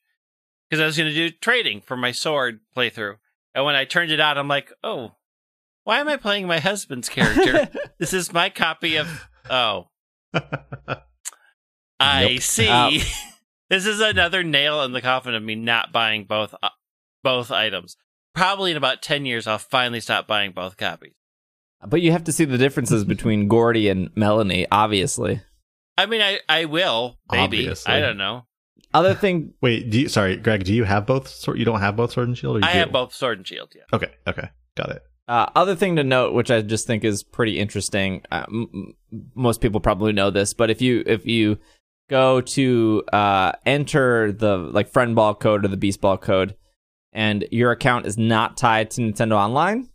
because 0.68 0.80
I 0.80 0.86
was 0.86 0.96
going 0.96 1.08
to 1.08 1.14
do 1.30 1.34
trading 1.40 1.80
for 1.80 1.96
my 1.96 2.12
sword 2.12 2.60
playthrough. 2.76 3.16
And 3.54 3.64
when 3.64 3.74
I 3.76 3.84
turned 3.84 4.10
it 4.10 4.20
out, 4.20 4.36
I'm 4.36 4.48
like, 4.48 4.72
oh, 4.82 5.12
why 5.84 6.00
am 6.00 6.08
I 6.08 6.16
playing 6.16 6.46
my 6.46 6.58
husband's 6.58 7.08
character? 7.08 7.68
this 7.98 8.12
is 8.12 8.32
my 8.32 8.50
copy 8.50 8.96
of. 8.96 9.28
Oh, 9.48 9.88
I 12.00 12.22
Yep. 12.24 12.40
see. 12.42 12.68
Uh, 12.68 13.04
this 13.70 13.86
is 13.86 14.00
another 14.00 14.42
nail 14.42 14.82
in 14.82 14.92
the 14.92 15.00
coffin 15.02 15.34
of 15.34 15.42
me 15.42 15.54
not 15.54 15.92
buying 15.92 16.24
both 16.24 16.54
uh, 16.62 16.68
both 17.22 17.50
items. 17.50 17.96
Probably 18.34 18.70
in 18.72 18.76
about 18.76 19.02
ten 19.02 19.24
years, 19.26 19.46
I'll 19.46 19.58
finally 19.58 20.00
stop 20.00 20.26
buying 20.26 20.52
both 20.52 20.76
copies. 20.76 21.12
But 21.86 22.00
you 22.00 22.12
have 22.12 22.24
to 22.24 22.32
see 22.32 22.44
the 22.46 22.58
differences 22.58 23.04
between 23.04 23.46
Gordie 23.48 23.88
and 23.88 24.10
Melony, 24.14 24.66
obviously. 24.72 25.40
I 25.98 26.06
mean, 26.06 26.20
I 26.20 26.40
I 26.48 26.64
will 26.64 27.18
maybe. 27.30 27.58
Obviously. 27.60 27.92
I 27.92 28.00
don't 28.00 28.16
know. 28.16 28.46
Other 28.92 29.14
thing, 29.14 29.54
Wait, 29.60 29.90
do 29.90 30.00
you? 30.00 30.08
Sorry, 30.08 30.36
Greg. 30.36 30.64
Do 30.64 30.72
you 30.74 30.84
have 30.84 31.06
both? 31.06 31.28
Sword, 31.28 31.58
you 31.58 31.64
don't 31.64 31.80
have 31.80 31.96
both 31.96 32.12
sword 32.12 32.28
and 32.28 32.36
shield. 32.38 32.56
Or 32.56 32.60
you 32.60 32.66
I 32.66 32.72
do? 32.74 32.78
have 32.80 32.92
both 32.92 33.14
sword 33.14 33.38
and 33.38 33.46
shield. 33.46 33.72
Yeah. 33.74 33.82
Okay. 33.92 34.10
Okay. 34.26 34.48
Got 34.76 34.90
it. 34.90 35.02
uh, 35.28 35.46
other 35.54 35.74
thing 35.76 35.96
to 35.96 36.04
note, 36.04 36.34
which 36.34 36.50
I 36.50 36.60
just 36.62 36.86
think 36.86 37.04
is 37.04 37.22
pretty 37.22 37.58
interesting. 37.60 38.22
Uh, 38.32 38.44
m- 38.48 38.68
m- 38.74 38.94
most 39.36 39.60
people 39.60 39.80
probably 39.80 40.12
know 40.12 40.30
this, 40.30 40.52
but 40.54 40.70
if 40.70 40.80
you 40.82 41.02
if 41.06 41.26
you 41.26 41.58
go 42.08 42.40
to 42.40 43.02
uh, 43.12 43.52
enter 43.64 44.32
the 44.32 44.56
like 44.56 44.88
friend 44.88 45.14
ball 45.14 45.34
code 45.34 45.64
or 45.64 45.68
the 45.68 45.76
beast 45.76 46.00
ball 46.00 46.18
code, 46.18 46.54
and 47.12 47.46
your 47.50 47.70
account 47.70 48.06
is 48.06 48.18
not 48.18 48.56
tied 48.56 48.90
to 48.92 49.00
Nintendo 49.00 49.36
Online, 49.36 49.88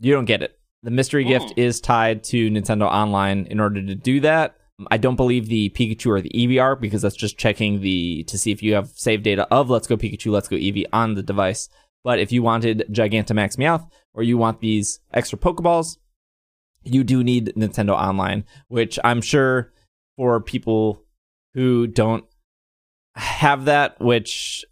you 0.00 0.12
don't 0.12 0.24
get 0.24 0.42
it. 0.42 0.58
The 0.82 0.90
mystery 0.90 1.24
gift 1.24 1.50
Hmm. 1.54 1.60
is 1.60 1.80
tied 1.80 2.22
to 2.24 2.50
Nintendo 2.50 2.82
Online. 2.86 3.46
In 3.46 3.58
order 3.60 3.80
to 3.84 3.94
do 3.94 4.20
that, 4.20 4.56
I 4.90 4.96
don't 4.98 5.16
believe 5.16 5.48
the 5.48 5.70
Pikachu 5.70 6.08
or 6.08 6.20
the 6.20 6.30
Eevee 6.30 6.60
are 6.60 6.76
because 6.76 7.00
that's 7.00 7.16
just 7.16 7.38
checking 7.38 7.80
the 7.80 8.24
to 8.24 8.36
see 8.36 8.50
if 8.50 8.62
you 8.62 8.74
have 8.74 8.88
save 8.88 9.22
data 9.22 9.46
of 9.50 9.70
Let's 9.70 9.86
Go 9.86 9.96
Pikachu, 9.96 10.30
Let's 10.32 10.48
Go 10.48 10.56
Eevee 10.56 10.84
on 10.92 11.14
the 11.14 11.22
device. 11.22 11.68
But 12.02 12.18
if 12.18 12.32
you 12.32 12.42
wanted 12.42 12.84
Gigantamax 12.90 13.56
Meowth 13.56 13.88
or 14.12 14.22
you 14.22 14.36
want 14.36 14.60
these 14.60 15.00
extra 15.14 15.38
Pokeballs, 15.38 15.96
you 16.82 17.02
do 17.02 17.24
need 17.24 17.54
Nintendo 17.56 17.92
Online, 17.92 18.44
which 18.68 18.98
I'm 19.02 19.22
sure 19.22 19.72
for 20.18 20.38
people 20.40 21.03
who 21.54 21.86
don't 21.86 22.24
have 23.14 23.66
that, 23.66 24.00
which 24.00 24.64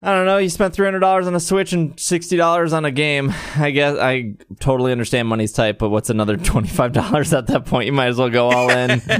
I 0.00 0.12
don't 0.12 0.26
know, 0.26 0.38
you 0.38 0.48
spent 0.48 0.74
three 0.74 0.86
hundred 0.86 1.00
dollars 1.00 1.26
on 1.26 1.34
a 1.34 1.40
Switch 1.40 1.72
and 1.72 1.98
sixty 1.98 2.36
dollars 2.36 2.72
on 2.72 2.84
a 2.84 2.90
game. 2.92 3.34
I 3.56 3.70
guess 3.72 3.98
I 3.98 4.34
totally 4.60 4.92
understand 4.92 5.28
money's 5.28 5.52
tight, 5.52 5.78
but 5.78 5.88
what's 5.90 6.10
another 6.10 6.36
twenty 6.38 6.68
five 6.68 6.92
dollars 6.92 7.32
at 7.34 7.48
that 7.48 7.66
point? 7.66 7.86
You 7.86 7.92
might 7.92 8.06
as 8.06 8.18
well 8.18 8.30
go 8.30 8.50
all 8.50 8.70
in. 8.70 9.02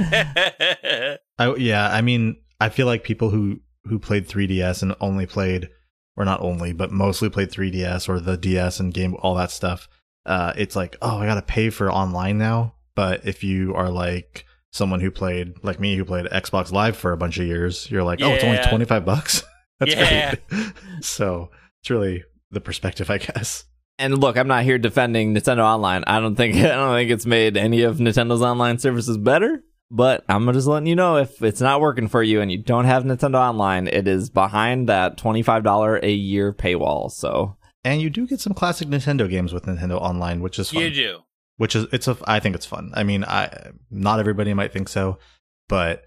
I, 1.37 1.55
yeah, 1.57 1.89
I 1.89 2.01
mean, 2.01 2.37
I 2.59 2.69
feel 2.69 2.85
like 2.85 3.03
people 3.03 3.29
who 3.29 3.59
who 3.85 3.97
played 3.97 4.27
3DS 4.27 4.83
and 4.83 4.93
only 4.99 5.25
played, 5.25 5.69
or 6.15 6.25
not 6.25 6.41
only, 6.41 6.73
but 6.73 6.91
mostly 6.91 7.29
played 7.29 7.49
3DS 7.49 8.07
or 8.07 8.19
the 8.19 8.37
DS 8.37 8.79
and 8.79 8.93
game, 8.93 9.15
all 9.19 9.35
that 9.35 9.51
stuff. 9.51 9.87
Uh, 10.25 10.53
it's 10.57 10.75
like, 10.75 10.95
oh, 11.01 11.17
I 11.17 11.25
gotta 11.25 11.41
pay 11.41 11.69
for 11.69 11.91
online 11.91 12.37
now. 12.37 12.75
But 12.95 13.25
if 13.25 13.43
you 13.43 13.73
are 13.75 13.89
like 13.89 14.45
someone 14.71 14.99
who 14.99 15.11
played, 15.11 15.53
like 15.63 15.79
me, 15.79 15.95
who 15.95 16.05
played 16.05 16.25
Xbox 16.27 16.71
Live 16.71 16.95
for 16.97 17.11
a 17.11 17.17
bunch 17.17 17.39
of 17.39 17.45
years, 17.47 17.89
you're 17.89 18.03
like, 18.03 18.21
oh, 18.21 18.31
it's 18.33 18.43
only 18.43 18.57
25 18.69 19.05
bucks. 19.05 19.43
That's 19.79 19.93
Yeah. 19.95 20.35
great. 20.49 20.73
so 21.01 21.49
it's 21.81 21.89
really 21.89 22.23
the 22.51 22.61
perspective, 22.61 23.09
I 23.09 23.17
guess. 23.19 23.65
and 23.97 24.17
look, 24.17 24.37
I'm 24.37 24.47
not 24.47 24.63
here 24.63 24.77
defending 24.77 25.33
Nintendo 25.33 25.63
Online. 25.63 26.03
I 26.07 26.19
don't 26.19 26.35
think 26.35 26.55
I 26.57 26.67
don't 26.69 26.93
think 26.95 27.11
it's 27.11 27.25
made 27.25 27.57
any 27.57 27.81
of 27.83 27.97
Nintendo's 27.97 28.41
online 28.41 28.77
services 28.79 29.17
better. 29.17 29.63
But 29.91 30.23
I'm 30.29 30.45
just 30.53 30.67
letting 30.67 30.85
you 30.85 30.95
know 30.95 31.17
if 31.17 31.41
it's 31.41 31.61
not 31.61 31.81
working 31.81 32.07
for 32.09 32.21
you 32.21 32.41
and 32.41 32.51
you 32.51 32.61
don't 32.61 32.85
have 32.85 33.05
Nintendo 33.05 33.39
Online, 33.39 33.87
it 33.87 34.07
is 34.07 34.29
behind 34.29 34.87
that 34.87 35.17
$25 35.17 36.03
a 36.03 36.11
year 36.11 36.53
paywall. 36.53 37.09
So 37.09 37.57
And 37.83 37.99
you 37.99 38.11
do 38.11 38.27
get 38.27 38.39
some 38.39 38.53
classic 38.53 38.87
Nintendo 38.87 39.27
games 39.27 39.51
with 39.51 39.65
Nintendo 39.65 39.99
Online, 39.99 40.41
which 40.41 40.59
is 40.59 40.69
fun. 40.69 40.83
you 40.83 40.91
do. 40.91 41.19
Which 41.59 41.75
is 41.75 41.87
it's 41.91 42.07
a 42.07 42.17
I 42.23 42.39
think 42.39 42.55
it's 42.55 42.65
fun. 42.65 42.91
I 42.93 43.03
mean, 43.03 43.25
I 43.25 43.71
not 43.91 44.19
everybody 44.19 44.53
might 44.53 44.71
think 44.71 44.87
so, 44.87 45.19
but 45.67 46.03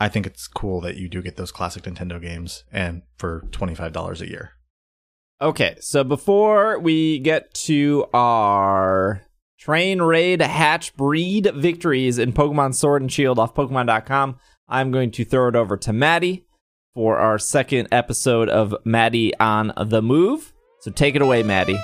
I 0.00 0.08
think 0.08 0.26
it's 0.26 0.48
cool 0.48 0.80
that 0.80 0.96
you 0.96 1.08
do 1.10 1.20
get 1.20 1.36
those 1.36 1.52
classic 1.52 1.82
Nintendo 1.82 2.20
games 2.20 2.64
and 2.72 3.02
for 3.18 3.44
$25 3.50 4.20
a 4.22 4.28
year. 4.28 4.52
Okay, 5.42 5.76
so 5.80 6.04
before 6.04 6.78
we 6.78 7.18
get 7.18 7.52
to 7.54 8.06
our 8.14 9.22
train 9.58 10.00
raid 10.00 10.40
hatch 10.40 10.96
breed 10.96 11.50
victories 11.54 12.18
in 12.18 12.32
Pokemon 12.32 12.74
Sword 12.74 13.02
and 13.02 13.12
Shield 13.12 13.38
off 13.38 13.54
Pokemon.com, 13.54 14.38
I'm 14.68 14.90
going 14.90 15.10
to 15.10 15.24
throw 15.24 15.48
it 15.48 15.56
over 15.56 15.76
to 15.76 15.92
Maddy 15.92 16.46
for 16.94 17.18
our 17.18 17.38
second 17.38 17.88
episode 17.92 18.48
of 18.48 18.74
Maddy 18.86 19.36
on 19.38 19.74
the 19.76 20.00
Move. 20.00 20.54
So 20.80 20.90
take 20.90 21.14
it 21.14 21.22
away, 21.22 21.42
Maddy. 21.42 21.78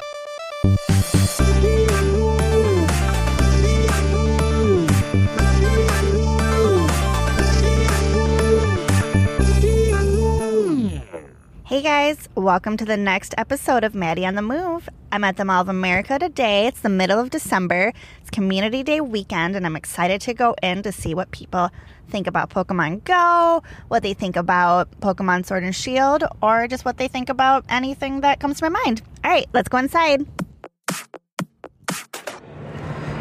Guys, 11.84 12.30
welcome 12.34 12.78
to 12.78 12.86
the 12.86 12.96
next 12.96 13.34
episode 13.36 13.84
of 13.84 13.94
Maddy 13.94 14.24
on 14.24 14.36
the 14.36 14.40
Move. 14.40 14.88
I'm 15.12 15.22
at 15.22 15.36
the 15.36 15.44
Mall 15.44 15.60
of 15.60 15.68
America 15.68 16.18
today. 16.18 16.66
It's 16.66 16.80
the 16.80 16.88
middle 16.88 17.20
of 17.20 17.28
December. 17.28 17.92
It's 18.22 18.30
Community 18.30 18.82
Day 18.82 19.02
weekend, 19.02 19.54
and 19.54 19.66
I'm 19.66 19.76
excited 19.76 20.22
to 20.22 20.32
go 20.32 20.56
in 20.62 20.82
to 20.84 20.92
see 20.92 21.14
what 21.14 21.30
people 21.30 21.68
think 22.08 22.26
about 22.26 22.48
Pokemon 22.48 23.04
Go, 23.04 23.62
what 23.88 24.02
they 24.02 24.14
think 24.14 24.34
about 24.34 24.98
Pokemon 25.00 25.44
Sword 25.44 25.62
and 25.62 25.76
Shield, 25.76 26.24
or 26.42 26.66
just 26.68 26.86
what 26.86 26.96
they 26.96 27.06
think 27.06 27.28
about 27.28 27.66
anything 27.68 28.22
that 28.22 28.40
comes 28.40 28.60
to 28.60 28.70
my 28.70 28.80
mind. 28.82 29.02
All 29.22 29.30
right, 29.30 29.46
let's 29.52 29.68
go 29.68 29.76
inside. 29.76 30.26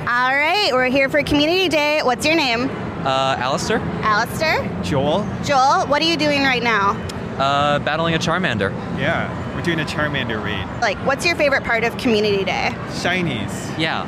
All 0.07 0.33
right, 0.33 0.69
we're 0.71 0.85
here 0.85 1.09
for 1.09 1.21
Community 1.21 1.67
Day. 1.67 1.99
What's 2.01 2.25
your 2.25 2.35
name? 2.35 2.69
Uh, 3.05 3.35
Alistair, 3.39 3.79
Alistair? 4.03 4.65
Joel? 4.83 5.27
Joel, 5.43 5.85
what 5.87 6.01
are 6.01 6.05
you 6.05 6.15
doing 6.15 6.43
right 6.43 6.63
now? 6.63 6.93
Uh, 7.39 7.79
battling 7.79 8.15
a 8.15 8.19
Charmander. 8.19 8.71
Yeah, 8.97 9.29
we're 9.55 9.61
doing 9.61 9.79
a 9.79 9.85
Charmander 9.85 10.43
raid. 10.43 10.65
Like, 10.81 10.97
what's 11.05 11.25
your 11.25 11.35
favorite 11.35 11.63
part 11.63 11.83
of 11.83 11.97
Community 11.97 12.43
Day? 12.43 12.69
Shinies. 12.89 13.77
Yeah. 13.79 14.05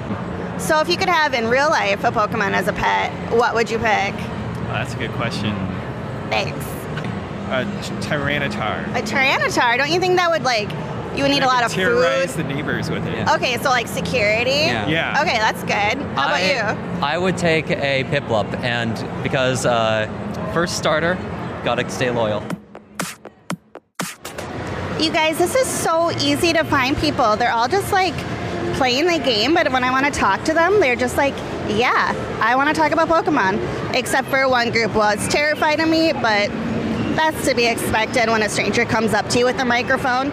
So, 0.57 0.79
if 0.79 0.87
you 0.89 0.97
could 0.97 1.09
have 1.09 1.33
in 1.33 1.47
real 1.47 1.69
life 1.69 2.03
a 2.03 2.11
Pokemon 2.11 2.53
as 2.53 2.67
a 2.67 2.73
pet, 2.73 3.11
what 3.33 3.53
would 3.55 3.69
you 3.69 3.77
pick? 3.77 4.13
Oh, 4.15 4.67
that's 4.73 4.93
a 4.93 4.97
good 4.97 5.11
question. 5.11 5.53
Thanks. 6.29 6.65
A 7.49 7.63
Ch- 7.83 8.05
Tyranitar. 8.05 8.87
A 8.95 9.01
Tyranitar. 9.01 9.77
Don't 9.77 9.91
you 9.91 9.99
think 9.99 10.15
that 10.17 10.29
would 10.31 10.43
like 10.43 10.69
you 11.15 11.21
would 11.23 11.31
need 11.31 11.43
a 11.43 11.45
lot 11.45 11.57
could 11.61 11.65
of 11.67 11.71
terrorize 11.71 12.35
food? 12.35 12.45
the 12.45 12.53
neighbors 12.53 12.89
with 12.89 13.05
it. 13.05 13.13
Yeah. 13.13 13.35
Okay, 13.35 13.57
so 13.57 13.69
like 13.69 13.87
security. 13.87 14.49
Yeah. 14.51 14.87
Yeah. 14.87 15.21
Okay, 15.21 15.37
that's 15.37 15.61
good. 15.61 16.03
How 16.15 16.27
about 16.27 16.43
you? 16.43 16.59
I 17.01 17.17
would 17.17 17.37
take 17.37 17.69
a 17.69 18.03
Piplup, 18.05 18.53
and 18.63 18.93
because 19.23 19.65
uh, 19.65 20.07
first 20.53 20.77
starter, 20.77 21.15
gotta 21.63 21.89
stay 21.89 22.09
loyal. 22.11 22.43
You 24.99 25.11
guys, 25.11 25.37
this 25.37 25.55
is 25.55 25.67
so 25.67 26.09
easy 26.21 26.53
to 26.53 26.63
find 26.63 26.97
people. 26.97 27.35
They're 27.35 27.51
all 27.51 27.67
just 27.67 27.91
like 27.91 28.15
playing 28.75 29.07
the 29.07 29.19
game, 29.19 29.53
but 29.53 29.69
when 29.73 29.83
I 29.83 29.91
want 29.91 30.05
to 30.05 30.11
talk 30.11 30.45
to 30.45 30.53
them, 30.53 30.79
they're 30.79 30.95
just 30.95 31.17
like, 31.17 31.35
yeah, 31.67 32.13
I 32.41 32.55
want 32.55 32.69
to 32.69 32.75
talk 32.75 32.93
about 32.93 33.09
Pokemon. 33.09 33.93
Except 33.93 34.25
for 34.29 34.47
one 34.47 34.71
group. 34.71 34.95
Well, 34.95 35.09
it's 35.09 35.27
terrified 35.27 35.81
of 35.81 35.89
me, 35.89 36.13
but 36.13 36.49
that's 37.17 37.45
to 37.45 37.53
be 37.53 37.65
expected 37.67 38.29
when 38.29 38.41
a 38.41 38.47
stranger 38.47 38.85
comes 38.85 39.13
up 39.13 39.27
to 39.31 39.39
you 39.39 39.45
with 39.45 39.59
a 39.59 39.65
microphone. 39.65 40.31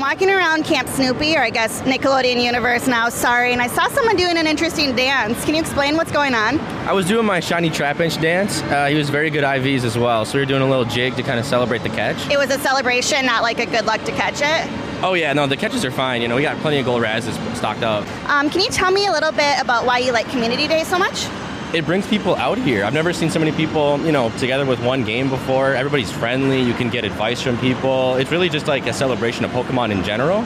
I'm 0.00 0.16
walking 0.16 0.30
around 0.30 0.64
Camp 0.64 0.88
Snoopy, 0.88 1.36
or 1.36 1.40
I 1.40 1.50
guess 1.50 1.82
Nickelodeon 1.82 2.42
Universe 2.42 2.86
now, 2.86 3.10
sorry, 3.10 3.52
and 3.52 3.60
I 3.60 3.66
saw 3.66 3.86
someone 3.88 4.16
doing 4.16 4.38
an 4.38 4.46
interesting 4.46 4.96
dance. 4.96 5.44
Can 5.44 5.54
you 5.54 5.60
explain 5.60 5.94
what's 5.94 6.10
going 6.10 6.32
on? 6.32 6.58
I 6.88 6.92
was 6.94 7.06
doing 7.06 7.26
my 7.26 7.38
shiny 7.38 7.68
Trapinch 7.68 8.18
dance. 8.18 8.62
Uh, 8.62 8.86
he 8.86 8.94
was 8.94 9.10
very 9.10 9.28
good 9.28 9.44
IVs 9.44 9.84
as 9.84 9.98
well, 9.98 10.24
so 10.24 10.38
we 10.38 10.40
were 10.40 10.46
doing 10.46 10.62
a 10.62 10.66
little 10.66 10.86
jig 10.86 11.16
to 11.16 11.22
kind 11.22 11.38
of 11.38 11.44
celebrate 11.44 11.82
the 11.82 11.90
catch. 11.90 12.16
It 12.30 12.38
was 12.38 12.48
a 12.48 12.58
celebration, 12.60 13.26
not 13.26 13.42
like 13.42 13.58
a 13.58 13.66
good 13.66 13.84
luck 13.84 14.02
to 14.04 14.12
catch 14.12 14.40
it. 14.40 15.04
Oh 15.04 15.12
yeah, 15.12 15.34
no, 15.34 15.46
the 15.46 15.58
catches 15.58 15.84
are 15.84 15.90
fine. 15.90 16.22
You 16.22 16.28
know, 16.28 16.36
we 16.36 16.40
got 16.40 16.56
plenty 16.62 16.78
of 16.78 16.86
gold 16.86 17.02
razzes 17.02 17.36
stocked 17.54 17.82
up. 17.82 18.08
Um, 18.26 18.48
can 18.48 18.62
you 18.62 18.70
tell 18.70 18.90
me 18.90 19.06
a 19.06 19.12
little 19.12 19.32
bit 19.32 19.60
about 19.60 19.84
why 19.84 19.98
you 19.98 20.12
like 20.12 20.26
Community 20.30 20.66
Day 20.66 20.82
so 20.84 20.98
much? 20.98 21.26
It 21.72 21.86
brings 21.86 22.04
people 22.08 22.34
out 22.34 22.58
here. 22.58 22.84
I've 22.84 22.94
never 22.94 23.12
seen 23.12 23.30
so 23.30 23.38
many 23.38 23.52
people, 23.52 24.00
you 24.00 24.10
know, 24.10 24.30
together 24.38 24.66
with 24.66 24.82
one 24.84 25.04
game 25.04 25.30
before. 25.30 25.74
Everybody's 25.74 26.10
friendly. 26.10 26.60
You 26.60 26.74
can 26.74 26.90
get 26.90 27.04
advice 27.04 27.40
from 27.40 27.56
people. 27.58 28.16
It's 28.16 28.32
really 28.32 28.48
just 28.48 28.66
like 28.66 28.86
a 28.86 28.92
celebration 28.92 29.44
of 29.44 29.52
Pokemon 29.52 29.92
in 29.92 30.02
general. 30.02 30.38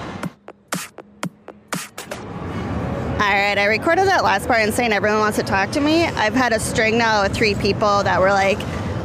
All 3.23 3.31
right, 3.41 3.57
I 3.57 3.65
recorded 3.65 4.07
that 4.07 4.23
last 4.23 4.47
part 4.47 4.61
and 4.61 4.75
saying 4.75 4.93
everyone 4.93 5.21
wants 5.21 5.39
to 5.39 5.45
talk 5.45 5.71
to 5.71 5.81
me. 5.81 6.05
I've 6.05 6.35
had 6.35 6.53
a 6.53 6.61
string 6.61 6.99
now 6.99 7.25
of 7.25 7.33
three 7.33 7.55
people 7.55 8.03
that 8.03 8.21
were 8.21 8.29
like, 8.29 8.59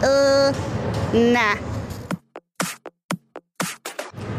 uh, 0.03 0.51
nah. 1.13 1.55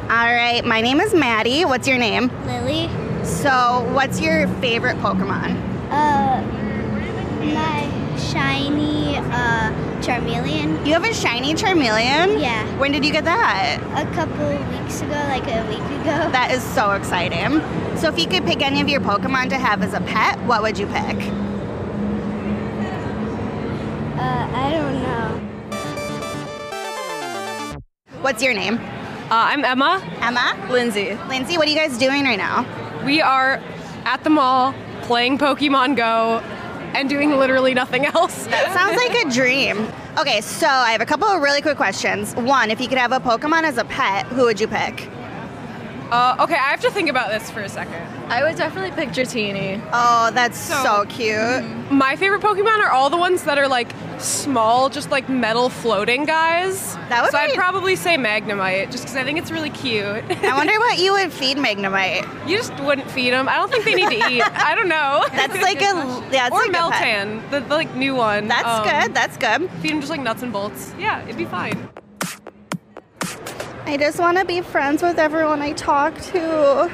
All 0.03 0.35
right, 0.35 0.63
my 0.67 0.83
name 0.83 1.01
is 1.01 1.15
Maddy. 1.15 1.65
What's 1.65 1.89
your 1.89 1.97
name? 1.97 2.31
Lily. 2.45 2.91
So, 3.25 3.89
what's 3.95 4.21
your 4.21 4.49
favorite 4.59 4.99
Pokemon? 4.99 5.60
My 7.41 7.89
shiny 8.19 9.17
uh, 9.17 9.73
Charmeleon. 10.03 10.87
You 10.87 10.93
have 10.93 11.05
a 11.05 11.15
shiny 11.15 11.55
Charmeleon? 11.55 12.41
Yeah. 12.41 12.65
When 12.79 12.93
did 12.93 13.05
you 13.05 13.13
get 13.13 13.25
that? 13.25 13.81
A 13.97 14.05
couple 14.15 14.47
weeks 14.79 15.01
ago, 15.01 15.13
like 15.13 15.47
a 15.47 15.67
week 15.69 15.79
ago. 15.79 16.31
That 16.33 16.51
is 16.53 16.63
so 16.63 16.93
exciting. 16.93 17.61
So, 17.97 18.09
if 18.09 18.19
you 18.19 18.27
could 18.27 18.45
pick 18.45 18.63
any 18.63 18.81
of 18.81 18.89
your 18.89 19.01
Pokemon 19.01 19.49
to 19.51 19.59
have 19.59 19.83
as 19.83 19.95
a 19.95 20.01
pet, 20.01 20.39
what 20.45 20.63
would 20.63 20.79
you 20.79 20.87
pick? 20.87 21.17
Uh, 24.17 24.49
I 24.53 24.71
don't 24.71 25.03
know. 25.03 25.41
What's 28.21 28.43
your 28.43 28.53
name? 28.53 28.77
Uh, 28.77 29.29
I'm 29.31 29.65
Emma. 29.65 30.03
Emma? 30.21 30.57
Lindsay. 30.71 31.15
Lindsay, 31.29 31.57
what 31.57 31.67
are 31.67 31.71
you 31.71 31.77
guys 31.77 31.97
doing 31.97 32.25
right 32.25 32.39
now? 32.39 32.67
We 33.05 33.23
are 33.23 33.63
at 34.05 34.25
the 34.25 34.31
mall 34.31 34.75
playing 35.03 35.39
Pokemon 35.39 35.97
Go 35.97 36.43
and 36.95 37.09
doing 37.09 37.31
literally 37.31 37.75
nothing 37.75 38.07
else. 38.07 38.47
That 38.47 38.73
sounds 38.73 38.97
like 38.97 39.27
a 39.27 39.31
dream. 39.31 39.87
Okay, 40.19 40.41
so 40.41 40.67
I 40.67 40.93
have 40.93 41.01
a 41.01 41.07
couple 41.07 41.29
of 41.29 41.41
really 41.43 41.63
quick 41.63 41.77
questions. 41.77 42.35
One, 42.35 42.71
if 42.71 42.81
you 42.81 42.89
could 42.89 42.99
have 42.99 43.13
a 43.13 43.21
Pokemon 43.21 43.63
as 43.63 43.79
a 43.79 43.85
pet, 43.85 44.27
who 44.27 44.45
would 44.45 44.61
you 44.61 44.69
pick? 44.69 45.09
Uh, 46.11 46.37
okay, 46.41 46.55
I 46.55 46.71
have 46.71 46.81
to 46.81 46.91
think 46.91 47.09
about 47.09 47.31
this 47.31 47.51
for 47.51 47.61
a 47.61 47.69
second. 47.69 47.95
I 48.29 48.43
would 48.43 48.57
definitely 48.57 48.91
pick 48.91 49.11
Dratini. 49.11 49.81
Oh, 49.93 50.31
that's 50.33 50.59
so, 50.59 50.83
So- 50.83 51.05
cute. 51.09 51.65
My 51.91 52.15
favorite 52.17 52.41
Pokemon 52.41 52.79
are 52.81 52.91
all 52.91 53.11
the 53.11 53.17
ones 53.17 53.45
that 53.45 53.59
are 53.59 53.67
like 53.69 53.93
small, 54.19 54.89
just 54.89 55.11
like 55.11 55.29
metal 55.29 55.69
floating 55.69 56.25
guys. 56.25 56.95
That 57.09 57.23
would 57.23 57.31
so 57.33 57.39
I'd 57.39 57.55
probably 57.55 57.97
say 57.97 58.17
Magnemite, 58.17 58.91
just 58.93 59.05
because 59.05 59.17
I 59.17 59.25
think 59.25 59.39
it's 59.39 59.51
really 59.51 59.71
cute. 59.71 60.05
I 60.45 60.55
wonder 60.57 60.79
what 60.79 60.99
you 60.99 61.13
would 61.13 61.33
feed 61.33 61.57
Magnemite. 61.57 62.27
you 62.49 62.57
just 62.57 62.75
wouldn't 62.81 63.11
feed 63.11 63.31
them. 63.33 63.49
I 63.49 63.57
don't 63.57 63.71
think 63.71 63.85
they 63.85 63.95
need 63.95 64.09
to 64.21 64.31
eat. 64.31 64.43
I 64.43 64.75
don't 64.77 64.89
know. 64.89 65.25
That's 65.33 65.61
like 65.63 65.79
a 65.81 65.83
yeah, 66.33 66.49
that's 66.49 66.55
or 66.55 66.59
like 66.59 66.71
a. 66.71 66.73
Meltan, 66.75 67.51
the, 67.51 67.61
the 67.61 67.75
like 67.75 67.95
new 67.97 68.15
one. 68.15 68.47
That's 68.49 68.67
Um, 68.67 68.85
good. 68.85 69.15
That's 69.15 69.37
good. 69.37 69.71
Feed 69.81 69.93
them 69.93 70.01
just 70.01 70.11
like 70.11 70.21
nuts 70.21 70.43
and 70.43 70.53
bolts. 70.53 70.93
Yeah, 70.99 71.23
it'd 71.25 71.37
be 71.37 71.45
fine. 71.45 71.89
I 73.91 73.97
just 73.97 74.21
want 74.21 74.39
to 74.39 74.45
be 74.45 74.61
friends 74.61 75.03
with 75.03 75.19
everyone 75.19 75.61
I 75.61 75.73
talk 75.73 76.17
to. 76.17 76.89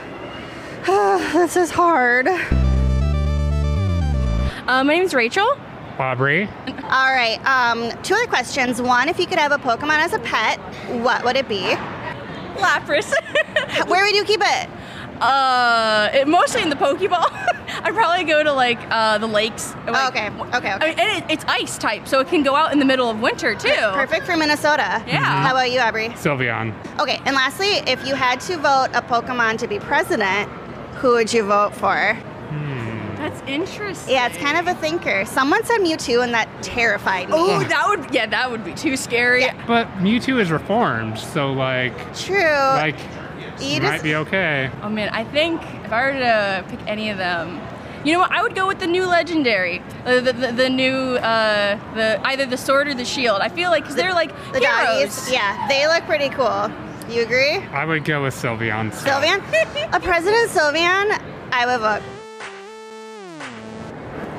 this 1.35 1.55
is 1.55 1.71
hard. 1.71 2.27
Uh, 2.27 2.39
my 4.83 4.95
name 4.95 5.03
is 5.03 5.13
Rachel. 5.13 5.47
Aubrey. 5.99 6.49
All 6.67 7.13
right. 7.13 7.39
Um, 7.45 7.93
two 8.03 8.15
other 8.15 8.27
questions. 8.27 8.81
One, 8.81 9.11
if 9.11 9.19
you 9.19 9.27
could 9.27 9.39
have 9.39 9.53
a 9.53 9.59
Pokemon 9.59 9.99
as 9.99 10.15
a 10.15 10.19
pet, 10.21 10.59
what 11.03 11.23
would 11.23 11.37
it 11.37 11.51
be? 11.51 11.75
Lapras. 12.57 13.13
Where 13.89 14.03
would 14.03 14.17
you 14.17 14.25
keep 14.25 14.41
it? 14.43 14.71
Uh, 15.21 16.11
it, 16.13 16.29
mostly 16.29 16.63
in 16.63 16.71
the 16.71 16.77
Pokeball. 16.77 17.27
I'd 17.83 17.95
probably 17.95 18.25
go 18.25 18.43
to 18.43 18.53
like 18.53 18.79
uh, 18.91 19.19
the 19.19 19.27
lakes. 19.27 19.75
Like, 19.87 20.15
okay. 20.15 20.29
Okay. 20.29 20.57
Okay. 20.57 20.71
I 20.71 20.89
mean, 20.89 20.99
and 20.99 21.25
it, 21.25 21.31
it's 21.31 21.45
ice 21.47 21.79
type, 21.79 22.07
so 22.09 22.21
it 22.21 22.29
can 22.29 22.43
go 22.43 22.55
out 22.55 22.73
in 22.73 22.79
the 22.79 22.85
middle 22.85 23.11
of 23.11 23.21
winter 23.21 23.55
too. 23.55 23.69
Perfect 23.69 24.27
for 24.27 24.37
Minnesota. 24.37 25.03
Yeah. 25.07 25.23
How 25.23 25.51
about 25.53 25.71
you, 25.71 25.81
Aubrey? 25.81 26.09
Sylveon. 26.11 26.75
Okay, 27.01 27.21
and 27.25 27.37
lastly, 27.37 27.77
if 27.87 28.07
you 28.07 28.15
had 28.15 28.41
to 28.43 28.57
vote 28.57 28.89
a 28.95 29.03
Pokemon 29.03 29.59
to 29.59 29.67
be 29.67 29.79
president, 29.79 30.51
who 30.97 31.13
would 31.13 31.33
you 31.33 31.45
vote 31.45 31.75
for? 31.75 32.17
That's 33.27 33.43
interesting. 33.49 34.15
Yeah, 34.15 34.29
it's 34.29 34.37
kind 34.37 34.57
of 34.57 34.69
a 34.69 34.79
thinker. 34.79 35.25
Someone 35.25 35.65
said 35.65 35.81
Mewtwo, 35.81 36.23
and 36.23 36.33
that 36.35 36.49
terrified 36.63 37.29
me. 37.29 37.35
Oh, 37.37 37.59
that 37.65 37.89
would 37.89 38.15
yeah, 38.15 38.27
that 38.27 38.51
would 38.51 38.65
be 38.65 38.73
too 38.73 38.97
scary. 38.97 39.47
But 39.67 39.89
Mewtwo 39.95 40.41
is 40.41 40.53
reformed, 40.53 41.19
so 41.19 41.53
like, 41.53 41.97
True. 42.17 42.37
like, 42.45 42.97
you 43.61 43.81
might 43.81 43.93
just 43.93 44.05
be 44.05 44.15
okay. 44.17 44.71
Oh 44.83 44.89
man, 44.89 45.09
I 45.11 45.25
think 45.25 45.63
if 45.85 45.93
I 45.93 46.07
were 46.07 46.13
to 46.19 46.65
pick 46.69 46.81
any 46.87 47.11
of 47.11 47.19
them, 47.19 47.61
you 48.05 48.13
know 48.13 48.21
what? 48.21 48.31
I 48.31 48.43
would 48.43 48.55
go 48.55 48.67
with 48.67 48.79
the 48.79 48.87
new 48.87 49.07
legendary, 49.07 49.83
uh, 50.05 50.21
the, 50.21 50.33
the 50.33 50.53
the 50.53 50.71
new 50.71 51.17
uh, 51.17 51.79
the 51.95 52.21
either 52.27 52.47
the 52.47 52.57
sword 52.57 52.89
or 52.89 52.95
the 52.95 53.05
shield. 53.05 53.41
I 53.41 53.49
feel 53.49 53.71
like 53.71 53.83
because 53.83 53.97
they're 53.97 54.15
like 54.15 54.31
the 54.53 54.61
heroes. 54.61 55.17
doggies. 55.17 55.33
Yeah, 55.33 55.67
they 55.69 55.87
look 55.89 56.05
pretty 56.05 56.29
cool. 56.29 56.71
You 57.09 57.23
agree? 57.23 57.57
I 57.73 57.85
would 57.85 58.05
go 58.05 58.23
with 58.25 58.35
Sylveon. 58.35 58.93
still. 58.93 59.15
Sylveon? 59.15 59.39
a 59.93 60.01
President 60.01 60.51
Sylveon? 60.51 61.21
I 61.53 61.67
would 61.67 61.81
vote. 61.81 62.16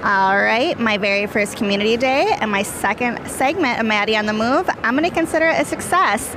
All 0.03 0.37
right, 0.37 0.79
my 0.79 0.97
very 0.97 1.25
first 1.25 1.57
community 1.57 1.97
day 1.97 2.35
and 2.39 2.51
my 2.51 2.61
second 2.61 3.27
segment 3.27 3.79
of 3.79 3.85
Maddy 3.87 4.15
on 4.15 4.27
the 4.27 4.33
Move, 4.33 4.69
I'm 4.83 4.95
going 4.95 5.09
to 5.09 5.13
consider 5.13 5.47
it 5.47 5.59
a 5.59 5.65
success. 5.65 6.35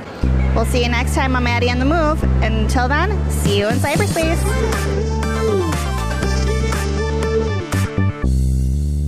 We'll 0.55 0.65
see 0.65 0.83
you 0.83 0.89
next 0.89 1.13
time 1.13 1.35
on 1.35 1.43
Maddy 1.43 1.69
on 1.69 1.77
the 1.79 1.85
Move. 1.85 2.21
Until 2.43 2.87
then, 2.87 3.29
see 3.29 3.59
you 3.59 3.67
in 3.67 3.75
cyberspace. 3.75 4.41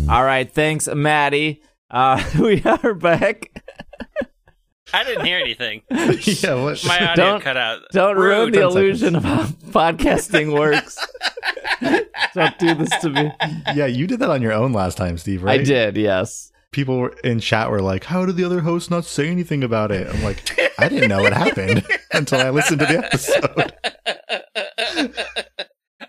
All 0.07 0.23
right, 0.23 0.49
thanks, 0.49 0.87
Maddy. 0.87 1.61
Uh, 1.89 2.23
we 2.39 2.61
are 2.63 2.93
back. 2.93 3.63
I 4.93 5.03
didn't 5.03 5.25
hear 5.25 5.39
anything. 5.39 5.81
yeah, 5.89 6.53
what? 6.55 6.83
My 6.85 7.09
audio 7.11 7.25
Don't- 7.25 7.41
cut 7.41 7.57
out. 7.57 7.81
Don't 7.91 8.15
ruin 8.15 8.51
the 8.51 8.59
10 8.59 8.67
illusion 8.69 9.15
of 9.15 9.23
how 9.23 9.43
podcasting 9.71 10.53
works. 10.53 10.97
Don't 12.33 12.57
do 12.59 12.75
this 12.75 12.89
to 13.01 13.09
me. 13.09 13.31
yeah, 13.75 13.85
you 13.87 14.07
did 14.07 14.19
that 14.19 14.29
on 14.29 14.41
your 14.41 14.53
own 14.53 14.71
last 14.73 14.95
time, 14.97 15.17
Steve, 15.17 15.43
right? 15.43 15.59
I 15.59 15.63
did, 15.63 15.97
yes. 15.97 16.51
People 16.71 17.07
in 17.23 17.39
chat 17.39 17.69
were 17.69 17.81
like, 17.81 18.03
"How 18.05 18.25
did 18.25 18.35
the 18.35 18.43
other 18.43 18.61
hosts 18.61 18.89
not 18.89 19.05
say 19.05 19.27
anything 19.27 19.63
about 19.63 19.91
it?" 19.91 20.07
I'm 20.07 20.23
like, 20.23 20.57
"I 20.79 20.89
didn't 20.89 21.09
know 21.09 21.21
what 21.21 21.31
happened 21.33 21.85
until 22.13 22.39
I 22.41 22.49
listened 22.49 22.79
to 22.79 22.85
the 22.87 22.97
episode." 23.05 23.73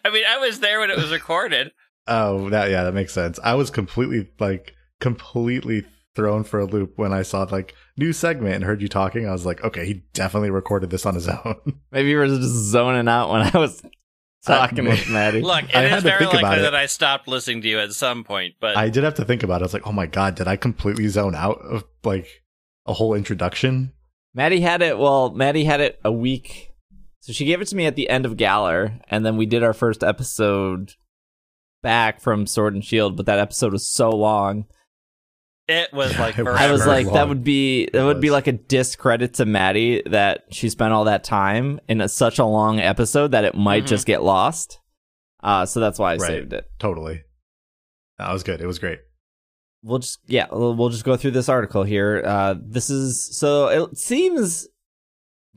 I 0.05 0.11
mean, 0.11 0.25
I 0.27 0.39
was 0.39 0.61
there 0.61 0.81
when 0.81 0.91
it 0.91 0.97
was 0.97 1.11
recorded. 1.13 1.73
Oh, 2.07 2.49
that 2.51 2.71
yeah, 2.71 2.85
that 2.85 2.95
makes 2.95 3.13
sense. 3.13 3.39
I 3.45 3.55
was 3.55 3.71
completely 3.71 4.29
like 4.39 4.75
completely 5.01 5.85
thrown 6.15 6.45
for 6.45 6.61
a 6.61 6.65
loop 6.65 6.93
when 6.97 7.13
I 7.13 7.23
saw 7.23 7.43
like 7.51 7.75
new 7.97 8.13
segment 8.13 8.55
and 8.57 8.65
heard 8.65 8.81
you 8.83 8.89
talking. 8.89 9.29
I 9.29 9.33
was 9.33 9.45
like, 9.47 9.63
okay, 9.65 9.85
he 9.87 10.05
definitely 10.13 10.51
recorded 10.51 10.91
this 10.91 11.07
on 11.07 11.15
his 11.15 11.29
own. 11.45 11.57
Maybe 11.91 12.11
you 12.11 12.17
were 12.17 12.27
just 12.27 12.43
zoning 12.71 13.09
out 13.09 13.31
when 13.31 13.43
I 13.43 13.59
was 13.59 13.83
talking 14.47 14.87
Uh, 14.87 14.91
with 14.91 15.09
Maddy. 15.09 15.41
Look, 15.41 15.65
it 15.65 15.75
I 15.77 15.85
is 15.85 15.91
had 15.91 15.97
to 15.97 16.03
very 16.03 16.19
think 16.21 16.33
about 16.35 16.43
likely 16.43 16.61
it. 16.61 16.63
that 16.63 16.75
I 16.75 16.87
stopped 16.87 17.27
listening 17.29 17.63
to 17.63 17.69
you 17.69 17.79
at 17.81 17.93
some 17.93 18.25
point, 18.25 18.55
but 18.61 18.77
I 18.77 18.91
did 18.91 19.05
have 19.05 19.15
to 19.15 19.25
think 19.25 19.43
about 19.43 19.57
it. 19.61 19.65
I 19.65 19.67
was 19.67 19.75
like, 19.75 19.87
oh 19.87 19.93
my 19.93 20.07
god, 20.07 20.35
did 20.37 20.47
I 20.49 20.57
completely 20.57 21.09
zone 21.09 21.35
out 21.35 21.59
of 21.63 21.85
like 22.05 22.29
a 22.87 22.93
whole 22.93 23.15
introduction? 23.15 23.93
Maddy 24.35 24.61
had 24.61 24.83
it. 24.83 24.99
Well, 24.99 25.31
Maddy 25.31 25.65
had 25.65 25.81
it 25.81 25.99
a 26.05 26.13
week. 26.13 26.71
So 27.21 27.33
she 27.33 27.45
gave 27.47 27.61
it 27.63 27.69
to 27.69 27.77
me 27.77 27.87
at 27.87 27.97
the 27.97 28.11
end 28.11 28.27
of 28.27 28.37
Galar, 28.37 29.01
and 29.09 29.25
then 29.25 29.37
we 29.39 29.47
did 29.47 29.63
our 29.63 29.73
first 29.73 30.03
episode 30.05 30.93
back 31.83 32.21
from 32.21 32.47
Sword 32.47 32.75
and 32.75 32.85
Shield. 32.85 33.17
But 33.17 33.27
that 33.27 33.39
episode 33.39 33.73
was 33.73 33.89
so 33.89 34.11
long. 34.11 34.67
It 35.67 35.93
was 35.95 36.19
like 36.19 36.39
It 36.39 36.47
I 36.47 36.71
was 36.71 36.85
very 36.85 37.05
like, 37.05 37.15
that 37.15 37.27
would 37.29 37.43
be 37.43 37.89
that 37.93 38.05
would 38.05 38.21
be 38.21 38.31
like 38.31 38.47
a 38.47 38.53
discredit 38.53 39.35
to 39.35 39.47
Maddy 39.47 40.03
that 40.07 40.45
she 40.51 40.69
spent 40.69 40.93
all 40.93 41.05
that 41.05 41.25
time 41.25 41.81
in 41.89 42.01
a, 42.03 42.09
such 42.09 42.39
a 42.39 42.45
long 42.45 42.81
episode 42.81 43.31
that 43.31 43.45
it 43.45 43.55
might 43.55 43.85
Mhm. 43.85 43.89
just 43.89 44.07
get 44.07 44.23
lost. 44.23 44.79
Uh, 45.43 45.65
so 45.65 45.81
that's 45.81 45.99
why 45.99 46.13
I 46.13 46.17
Right. 46.17 46.21
saved 46.27 46.53
it. 46.53 46.67
Totally. 46.79 47.23
That 48.19 48.31
was 48.33 48.43
good. 48.43 48.61
It 48.61 48.67
was 48.67 48.79
great. 48.79 49.01
we'll 49.87 49.99
just 49.99 50.19
yeah 50.27 50.47
we'll, 50.51 50.75
we'll 50.75 50.89
just 50.89 51.05
go 51.05 51.15
through 51.15 51.31
this 51.33 51.47
article 51.51 51.83
here 51.85 52.23
uh 52.25 52.55
this 52.59 52.89
is 52.89 53.37
so 53.37 53.69
it 53.69 53.99
seems 53.99 54.67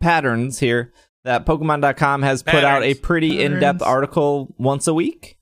patterns 0.01 0.59
here 0.59 0.91
that 1.23 1.45
Pokemon.com 1.45 2.23
has 2.23 2.43
put 2.43 2.55
out 2.55 2.81
a 2.83 2.87
Patterns. 2.87 2.99
pretty 2.99 3.41
in-depth 3.43 3.81
article 3.81 4.53
once 4.57 4.85
a 4.87 4.93
week. 4.93 5.36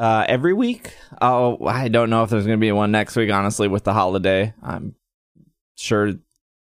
Uh, 0.00 0.24
every 0.26 0.54
week. 0.54 0.94
Oh, 1.20 1.66
I 1.66 1.88
don't 1.88 2.08
know 2.08 2.22
if 2.22 2.30
there's 2.30 2.46
going 2.46 2.58
to 2.58 2.60
be 2.60 2.72
one 2.72 2.90
next 2.90 3.16
week. 3.16 3.30
Honestly, 3.30 3.68
with 3.68 3.84
the 3.84 3.92
holiday, 3.92 4.54
I'm 4.62 4.94
sure 5.76 6.14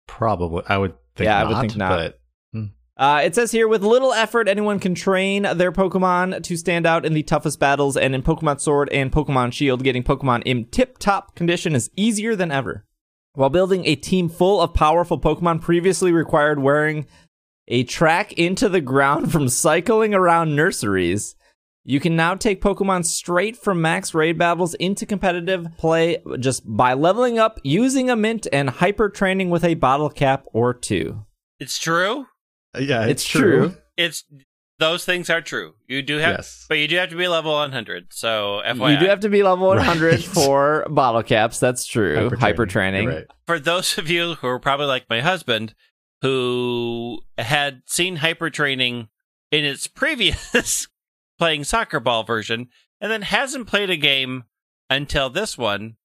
Probably, 0.07 0.63
I 0.67 0.77
would 0.77 0.93
think. 1.15 1.25
Yeah, 1.25 1.39
I 1.39 1.43
not, 1.43 1.49
would 1.49 1.61
think 1.61 1.75
not. 1.75 1.97
But 1.97 2.19
Uh, 2.97 3.21
it 3.25 3.35
says 3.35 3.51
here, 3.51 3.67
with 3.67 3.83
little 3.83 4.13
effort, 4.13 4.47
anyone 4.47 4.79
can 4.79 4.95
train 4.95 5.43
their 5.55 5.71
Pokemon 5.71 6.43
to 6.43 6.55
stand 6.55 6.85
out 6.85 7.05
in 7.05 7.13
the 7.13 7.23
toughest 7.23 7.59
battles, 7.59 7.97
and 7.97 8.15
in 8.15 8.23
Pokemon 8.23 8.61
Sword 8.61 8.87
and 8.93 9.11
Pokemon 9.11 9.51
Shield, 9.51 9.83
getting 9.83 10.03
Pokemon 10.03 10.43
in 10.45 10.65
tip-top 10.65 11.35
condition 11.35 11.75
is 11.75 11.91
easier 11.97 12.37
than 12.37 12.51
ever. 12.51 12.85
While 13.33 13.49
building 13.49 13.85
a 13.85 13.95
team 13.95 14.29
full 14.29 14.61
of 14.61 14.73
powerful 14.73 15.19
Pokemon 15.19 15.59
previously 15.59 16.13
required 16.13 16.59
wearing 16.59 17.05
a 17.67 17.83
track 17.83 18.31
into 18.33 18.69
the 18.69 18.79
ground 18.79 19.29
from 19.29 19.49
cycling 19.49 20.13
around 20.13 20.55
nurseries, 20.55 21.35
you 21.85 21.99
can 21.99 22.15
now 22.15 22.33
take 22.35 22.61
Pokemon 22.61 23.05
straight 23.05 23.55
from 23.55 23.79
max 23.81 24.13
raid 24.13 24.37
battles 24.37 24.73
into 24.73 25.05
competitive 25.05 25.67
play 25.77 26.17
just 26.39 26.63
by 26.65 26.93
leveling 26.93 27.37
up, 27.39 27.59
using 27.63 28.09
a 28.09 28.15
mint, 28.15 28.47
and 28.51 28.69
hyper 28.69 29.07
training 29.09 29.49
with 29.51 29.63
a 29.63 29.75
bottle 29.75 30.09
cap 30.09 30.43
or 30.51 30.73
two. 30.73 31.25
It's 31.59 31.77
true. 31.79 32.25
Uh, 32.75 32.79
yeah, 32.79 33.03
It's 33.03 33.21
it's, 33.23 33.25
true. 33.25 33.41
true. 33.69 33.77
It's 33.97 34.23
those 34.79 35.05
things 35.05 35.29
are 35.29 35.39
true. 35.41 35.75
You 35.87 36.01
do 36.01 36.17
have, 36.17 36.31
Yes. 36.37 36.65
but 36.67 36.77
you 36.79 36.87
do 36.89 36.97
have 36.97 37.09
to 37.11 37.15
be 37.15 37.27
level 37.29 37.53
100. 37.53 38.07
So 38.11 38.61
FYI, 38.65 38.91
You 38.93 38.99
do 38.99 39.05
have 39.05 39.21
to 39.21 39.29
be 39.29 39.41
level 39.43 39.67
100 39.67 40.11
Right. 40.15 40.21
for 40.23 40.85
bottle 40.89 41.23
caps. 41.23 41.59
That's 41.61 41.85
true. 41.85 42.29
Hyper, 42.37 42.65
training. 42.65 43.07
Right. 43.07 43.25
for 43.47 43.57
those 43.59 43.97
of 43.97 44.09
you 44.09 44.33
who 44.35 44.47
are 44.47 44.59
probably 44.59 44.87
like 44.87 45.05
my 45.09 45.21
husband, 45.21 45.75
who 46.21 47.21
had 47.37 47.83
seen 47.85 48.17
hyper 48.17 48.49
training 48.49 49.07
in 49.51 49.63
its 49.63 49.87
previous 49.87 50.87
playing 51.37 51.63
soccer 51.63 51.99
ball 51.99 52.23
version, 52.23 52.69
and 53.01 53.11
then 53.11 53.21
hasn't 53.23 53.67
played 53.67 53.89
a 53.89 53.97
game 53.97 54.43
until 54.89 55.29
this 55.29 55.57
one, 55.57 55.95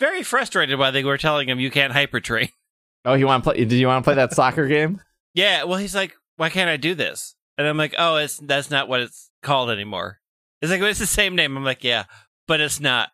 very 0.00 0.22
frustrated 0.22 0.78
why 0.78 0.90
they 0.90 1.04
were 1.04 1.18
telling 1.18 1.48
him 1.48 1.60
you 1.60 1.70
can't 1.70 1.92
hyper 1.92 2.20
train. 2.20 2.48
Oh, 3.06 3.12
you 3.12 3.26
want 3.26 3.44
to 3.44 3.50
play? 3.50 3.62
Did 3.62 3.72
you 3.74 3.86
want 3.86 4.02
to 4.02 4.06
play 4.06 4.14
that 4.14 4.32
soccer 4.32 4.66
game? 4.66 4.98
Yeah, 5.34 5.64
well, 5.64 5.76
he's 5.76 5.94
like, 5.94 6.14
why 6.38 6.48
can't 6.48 6.70
I 6.70 6.78
do 6.78 6.94
this? 6.94 7.34
And 7.58 7.66
I'm 7.68 7.76
like, 7.76 7.94
oh, 7.98 8.16
it's 8.16 8.38
that's 8.38 8.70
not 8.70 8.88
what 8.88 9.02
it's 9.02 9.28
called 9.42 9.68
anymore. 9.68 10.20
It's 10.62 10.70
like, 10.72 10.80
well, 10.80 10.88
it's 10.88 11.00
the 11.00 11.06
same 11.06 11.36
name. 11.36 11.54
I'm 11.54 11.64
like, 11.64 11.84
yeah, 11.84 12.04
but 12.48 12.62
it's 12.62 12.80
not. 12.80 13.10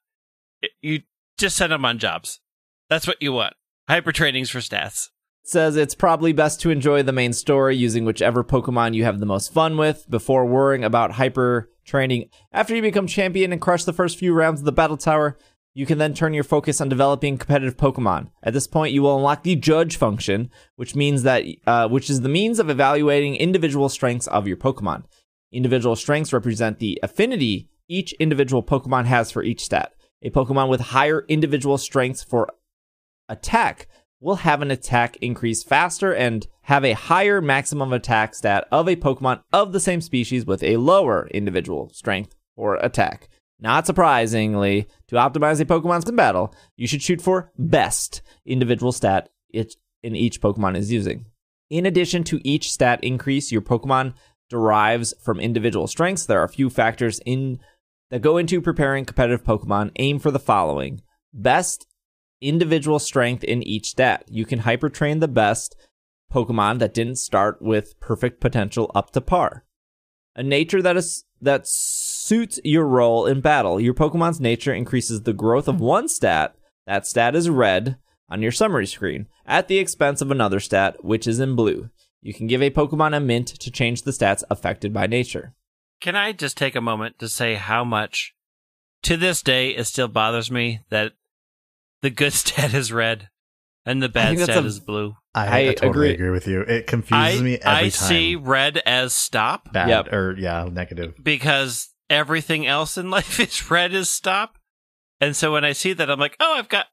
It- 0.63 0.71
you 0.81 1.01
just 1.39 1.57
send 1.57 1.73
them 1.73 1.85
on 1.85 1.99
jobs. 1.99 2.39
That's 2.89 3.09
what 3.09 3.21
you 3.21 3.33
want. 3.33 3.55
Hyper 3.89 4.13
trainings 4.13 4.49
for 4.49 4.61
stats. 4.61 5.09
Says 5.43 5.77
it's 5.77 5.95
probably 5.95 6.33
best 6.33 6.61
to 6.61 6.71
enjoy 6.71 7.03
the 7.03 7.13
main 7.13 7.33
story 7.33 7.77
using 7.77 8.05
whichever 8.05 8.45
Pokemon 8.45 8.95
you 8.95 9.05
have 9.05 9.19
the 9.19 9.27
most 9.27 9.53
fun 9.53 9.77
with 9.77 10.09
before 10.09 10.47
worrying 10.47 10.85
about 10.85 11.13
hyper 11.13 11.71
training. 11.85 12.29
After 12.53 12.77
you 12.77 12.83
become 12.83 13.07
champion 13.07 13.53
and 13.53 13.61
crush 13.61 13.85
the 13.85 13.93
first 13.93 14.19
few 14.19 14.33
rounds 14.33 14.61
of 14.61 14.65
the 14.67 14.73
Battle 14.73 14.97
Tower, 14.97 15.39
you 15.73 15.87
can 15.87 15.99
then 15.99 16.15
turn 16.15 16.35
your 16.35 16.45
focus 16.45 16.81
on 16.81 16.89
developing 16.89 17.39
competitive 17.39 17.77
Pokemon. 17.77 18.31
At 18.43 18.53
this 18.53 18.67
point, 18.67 18.93
you 18.93 19.03
will 19.03 19.17
unlock 19.17 19.43
the 19.43 19.57
Judge 19.57 19.97
function, 19.97 20.51
which 20.77 20.95
means 20.95 21.23
that 21.23 21.45
uh, 21.67 21.89
which 21.89 22.11
is 22.11 22.21
the 22.21 22.29
means 22.29 22.59
of 22.59 22.69
evaluating 22.69 23.37
individual 23.37 23.89
strengths 23.89 24.27
of 24.27 24.47
your 24.47 24.57
Pokemon. 24.57 25.05
Individual 25.53 25.97
strengths 25.97 26.33
represent 26.33 26.79
the 26.79 26.99
affinity 27.03 27.69
each 27.89 28.13
individual 28.15 28.63
Pokemon 28.63 29.07
has 29.07 29.31
for 29.31 29.43
each 29.43 29.65
stat. 29.65 29.95
A 30.23 30.31
Pokemon 30.31 30.69
with 30.69 30.81
higher 30.81 31.25
individual 31.29 31.79
strengths 31.79 32.23
for 32.23 32.49
attack 33.29 33.89
will 34.21 34.37
have 34.37 34.63
an 34.63 34.71
attack 34.71 35.17
increase 35.21 35.63
faster 35.63 36.15
and 36.15 36.47
have 36.63 36.85
a 36.85 36.93
higher 36.93 37.41
maximum 37.41 37.93
attack 37.93 38.35
stat 38.35 38.69
of 38.71 38.89
a 38.89 38.97
Pokemon 38.97 39.43
of 39.53 39.73
the 39.73 39.81
same 39.81 40.01
species 40.01 40.45
with 40.45 40.63
a 40.63 40.77
lower 40.77 41.27
individual 41.29 41.91
strength 41.93 42.35
or 42.57 42.77
attack. 42.77 43.29
Not 43.59 43.87
surprisingly, 43.87 44.89
to 45.09 45.17
optimize 45.17 45.61
a 45.61 45.65
Pokemon's 45.65 46.09
in 46.09 46.17
battle, 46.17 46.55
you 46.77 46.87
should 46.87 47.03
shoot 47.03 47.21
for 47.21 47.51
best 47.59 48.23
individual 48.47 48.93
stat 48.93 49.31
it 49.51 49.75
in 50.03 50.15
each 50.15 50.41
Pokemon 50.41 50.77
is 50.77 50.93
using. 50.93 51.27
In 51.69 51.87
addition 51.87 52.25
to 52.25 52.41
each 52.43 52.71
stat 52.71 53.03
increase 53.03 53.53
your 53.53 53.63
Pokemon 53.63 54.15
derives 54.49 55.15
from 55.23 55.41
individual 55.41 55.87
strengths, 55.87 56.27
there 56.27 56.41
are 56.41 56.45
a 56.45 56.49
few 56.49 56.69
factors 56.71 57.21
in 57.25 57.61
that 58.11 58.23
go 58.23 58.39
into 58.39 58.61
preparing 58.61 59.05
competitive 59.05 59.45
Pokemon. 59.45 59.93
Aim 59.97 60.19
for 60.19 60.31
the 60.31 60.39
following: 60.39 61.03
best 61.33 61.87
individual 62.41 62.99
strength 62.99 63.45
in 63.45 63.63
each 63.63 63.91
stat. 63.91 64.25
You 64.29 64.45
can 64.45 64.61
hyper 64.61 64.89
train 64.89 65.21
the 65.21 65.29
best 65.29 65.77
Pokemon 66.33 66.79
that 66.79 66.95
didn't 66.95 67.17
start 67.17 67.61
with 67.61 67.99
perfect 68.01 68.41
potential 68.41 68.91
up 68.95 69.11
to 69.13 69.21
par. 69.21 69.65
A 70.37 70.43
nature 70.43 70.81
that 70.81 70.97
is 70.97 71.25
that 71.43 71.67
suits 71.67 72.61
your 72.65 72.87
role 72.87 73.27
in 73.27 73.41
battle. 73.41 73.81
Your 73.81 73.95
Pokemon's 73.95 74.41
nature 74.41 74.73
increases 74.73 75.23
the 75.23 75.33
growth 75.33 75.69
of 75.69 75.81
one 75.81 76.09
stat. 76.09 76.55
That 76.87 77.07
stat 77.07 77.35
is 77.35 77.51
red 77.51 77.97
on 78.29 78.43
your 78.43 78.53
summary 78.53 78.87
screen 78.87 79.27
at 79.47 79.69
the 79.69 79.79
expense 79.79 80.21
of 80.21 80.31
another 80.31 80.61
stat, 80.61 81.05
which 81.05 81.27
is 81.27 81.41
in 81.41 81.57
blue. 81.57 81.91
You 82.23 82.35
can 82.35 82.47
give 82.47 82.63
a 82.63 82.71
Pokemon 82.71 83.17
a 83.17 83.21
mint 83.21 83.49
to 83.49 83.71
change 83.71 84.03
the 84.03 84.11
stats 84.11 84.45
affected 84.51 84.93
by 84.93 85.07
nature. 85.07 85.55
Can 86.01 86.15
I 86.15 86.33
just 86.33 86.57
take 86.57 86.77
a 86.77 86.81
moment 86.81 87.19
to 87.19 87.29
say 87.29 87.55
how 87.55 87.85
much 87.85 88.35
to 89.03 89.17
this 89.17 89.43
day 89.43 89.71
it 89.71 89.85
still 89.85 90.09
bothers 90.09 90.51
me 90.51 90.81
that 90.91 91.13
the 92.03 92.11
good 92.11 92.33
stat 92.35 92.75
is 92.75 92.93
red 92.93 93.29
and 93.87 94.03
the 94.03 94.09
bad 94.09 94.29
think 94.29 94.39
that's 94.41 94.53
stat 94.53 94.65
a- 94.65 94.67
is 94.67 94.81
blue? 94.81 95.17
I, 95.35 95.47
I 95.47 95.59
I 95.71 95.75
totally 95.75 95.89
agree. 95.89 96.11
agree. 96.15 96.31
with 96.31 96.47
you. 96.49 96.61
It 96.63 96.87
confuses 96.89 97.41
I, 97.41 97.43
me 97.45 97.53
every 97.55 97.61
time. 97.61 97.75
I 97.77 97.81
time. 97.83 97.91
see 97.91 98.37
red 98.37 98.79
as 98.85 99.13
stop 99.13 99.73
bad 99.73 99.89
Yep. 99.89 100.13
or 100.13 100.35
yeah, 100.39 100.69
negative. 100.71 101.15
because 101.23 101.91
everything 102.09 102.67
else 102.67 102.99
in 102.99 103.11
life 103.19 103.39
is 103.39 103.71
red 103.71 103.95
as 103.95 104.11
stop. 104.11 104.57
And 105.21 105.37
so 105.37 105.53
when 105.53 105.65
I 105.65 105.73
see 105.73 105.93
that, 105.93 106.11
I'm 106.11 106.19
like, 106.19 106.35
oh, 106.41 106.55
I've 106.57 106.69
got. 106.69 106.87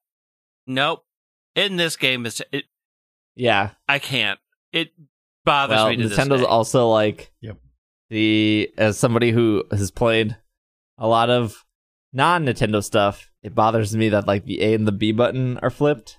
Nope. 0.67 1.03
In 1.55 1.77
this 1.77 1.95
game, 1.95 2.25
is 2.25 2.41
it, 2.51 2.65
Yeah. 3.35 3.71
I 3.87 3.97
can't. 3.99 4.37
It 4.73 4.89
bothers 5.45 5.75
well, 5.77 5.89
me 5.89 5.95
to 5.95 6.09
this 6.09 6.17
Nintendo's 6.19 6.41
day. 6.41 6.45
also 6.45 6.89
like 6.89 7.31
Yep. 7.41 7.57
the 8.09 8.69
as 8.77 8.99
somebody 8.99 9.31
who 9.31 9.63
has 9.71 9.89
played 9.91 10.35
a 10.97 11.07
lot 11.07 11.29
of 11.29 11.63
non 12.13 12.45
Nintendo 12.45 12.83
stuff, 12.83 13.26
it 13.43 13.55
bothers 13.55 13.95
me 13.95 14.09
that 14.09 14.27
like 14.27 14.45
the 14.45 14.61
A 14.61 14.73
and 14.73 14.87
the 14.87 14.91
B 14.91 15.11
button 15.11 15.57
are 15.59 15.69
flipped. 15.69 16.17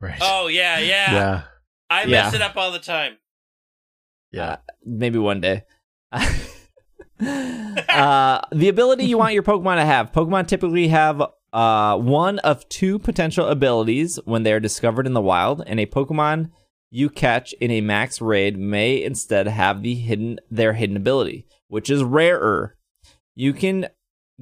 Right. 0.00 0.18
Oh 0.20 0.48
yeah, 0.48 0.78
yeah. 0.78 1.12
yeah. 1.12 1.42
I 1.88 2.02
Yeah. 2.02 2.24
mess 2.24 2.34
it 2.34 2.42
up 2.42 2.56
all 2.56 2.72
the 2.72 2.78
time. 2.78 3.16
Yeah. 4.32 4.52
Uh, 4.52 4.56
maybe 4.84 5.18
one 5.18 5.40
day. 5.40 5.64
uh, 6.12 6.28
the 8.52 8.68
ability 8.68 9.04
you 9.04 9.18
want 9.18 9.34
your 9.34 9.42
Pokemon 9.42 9.76
to 9.76 9.84
have. 9.84 10.12
Pokemon 10.12 10.48
typically 10.48 10.88
have 10.88 11.22
uh, 11.52 11.96
one 11.96 12.38
of 12.40 12.68
two 12.68 12.98
potential 12.98 13.46
abilities 13.48 14.18
when 14.24 14.42
they 14.42 14.52
are 14.52 14.60
discovered 14.60 15.06
in 15.06 15.14
the 15.14 15.20
wild, 15.20 15.62
and 15.66 15.80
a 15.80 15.86
Pokemon 15.86 16.50
you 16.90 17.08
catch 17.10 17.52
in 17.54 17.70
a 17.70 17.80
max 17.80 18.20
raid 18.20 18.58
may 18.58 19.02
instead 19.02 19.46
have 19.48 19.82
the 19.82 19.94
hidden 19.94 20.38
their 20.50 20.74
hidden 20.74 20.96
ability, 20.96 21.46
which 21.68 21.90
is 21.90 22.02
rarer. 22.04 22.76
You 23.34 23.52
can 23.52 23.88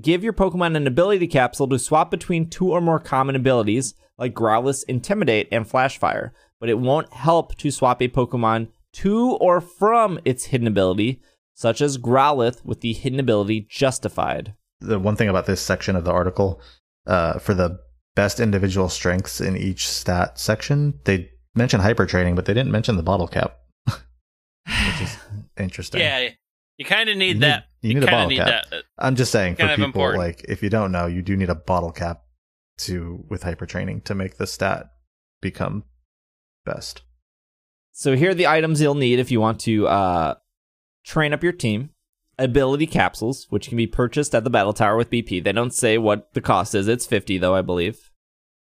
give 0.00 0.24
your 0.24 0.32
Pokemon 0.32 0.76
an 0.76 0.86
ability 0.86 1.26
capsule 1.26 1.68
to 1.68 1.78
swap 1.78 2.10
between 2.10 2.50
two 2.50 2.70
or 2.70 2.80
more 2.80 2.98
common 2.98 3.36
abilities 3.36 3.94
like 4.18 4.34
Growlithe, 4.34 4.84
Intimidate, 4.88 5.48
and 5.50 5.68
Flash 5.68 5.98
Fire, 5.98 6.32
but 6.60 6.68
it 6.68 6.78
won't 6.78 7.12
help 7.12 7.56
to 7.56 7.70
swap 7.70 8.00
a 8.00 8.08
Pokemon 8.08 8.68
to 8.92 9.32
or 9.32 9.60
from 9.60 10.20
its 10.24 10.46
hidden 10.46 10.66
ability, 10.66 11.20
such 11.54 11.80
as 11.80 11.98
Growlithe 11.98 12.64
with 12.64 12.80
the 12.80 12.92
hidden 12.92 13.18
ability 13.20 13.66
Justified. 13.68 14.54
The 14.80 14.98
one 14.98 15.16
thing 15.16 15.28
about 15.28 15.46
this 15.46 15.60
section 15.60 15.96
of 15.96 16.04
the 16.04 16.12
article, 16.12 16.60
uh, 17.06 17.38
for 17.38 17.54
the 17.54 17.80
best 18.14 18.38
individual 18.38 18.88
strengths 18.88 19.40
in 19.40 19.56
each 19.56 19.88
stat 19.88 20.38
section, 20.38 21.00
they 21.04 21.30
mention 21.54 21.80
hyper 21.80 22.06
training, 22.06 22.34
but 22.34 22.44
they 22.44 22.54
didn't 22.54 22.72
mention 22.72 22.96
the 22.96 23.02
bottle 23.02 23.28
cap, 23.28 23.58
which 23.86 25.02
is 25.02 25.16
interesting. 25.58 26.00
Yeah, 26.00 26.28
you 26.78 26.84
kind 26.84 27.08
of 27.08 27.16
need 27.16 27.34
need- 27.34 27.42
that. 27.42 27.64
you 27.82 27.94
need 27.94 28.02
a 28.02 28.06
bottle 28.06 28.28
need 28.30 28.36
cap. 28.38 28.64
that. 28.70 28.82
I'm 28.98 29.16
just 29.16 29.30
saying 29.32 29.54
for 29.56 29.60
Kind 29.60 29.72
of 29.72 29.76
people 29.76 29.86
important. 29.88 30.22
like 30.22 30.44
if 30.48 30.62
you 30.62 30.70
don't 30.70 30.92
know, 30.92 31.06
you 31.06 31.22
do 31.22 31.36
need 31.36 31.50
a 31.50 31.54
bottle 31.54 31.92
cap 31.92 32.22
to 32.78 33.24
with 33.28 33.42
hyper 33.44 33.66
training 33.66 34.00
to 34.02 34.14
make 34.14 34.36
the 34.36 34.46
stat 34.46 34.86
become 35.40 35.84
best. 36.64 37.02
So 37.92 38.16
here 38.16 38.30
are 38.30 38.34
the 38.34 38.46
items 38.48 38.80
you'll 38.80 38.94
need 38.96 39.18
if 39.20 39.30
you 39.30 39.40
want 39.40 39.60
to 39.60 39.86
uh, 39.86 40.34
train 41.04 41.32
up 41.32 41.42
your 41.42 41.52
team. 41.52 41.90
Ability 42.36 42.88
capsules, 42.88 43.46
which 43.50 43.68
can 43.68 43.76
be 43.76 43.86
purchased 43.86 44.34
at 44.34 44.42
the 44.42 44.50
Battle 44.50 44.72
Tower 44.72 44.96
with 44.96 45.08
BP. 45.08 45.44
They 45.44 45.52
don't 45.52 45.72
say 45.72 45.98
what 45.98 46.34
the 46.34 46.40
cost 46.40 46.74
is. 46.74 46.88
It's 46.88 47.06
50 47.06 47.38
though, 47.38 47.54
I 47.54 47.62
believe. 47.62 48.10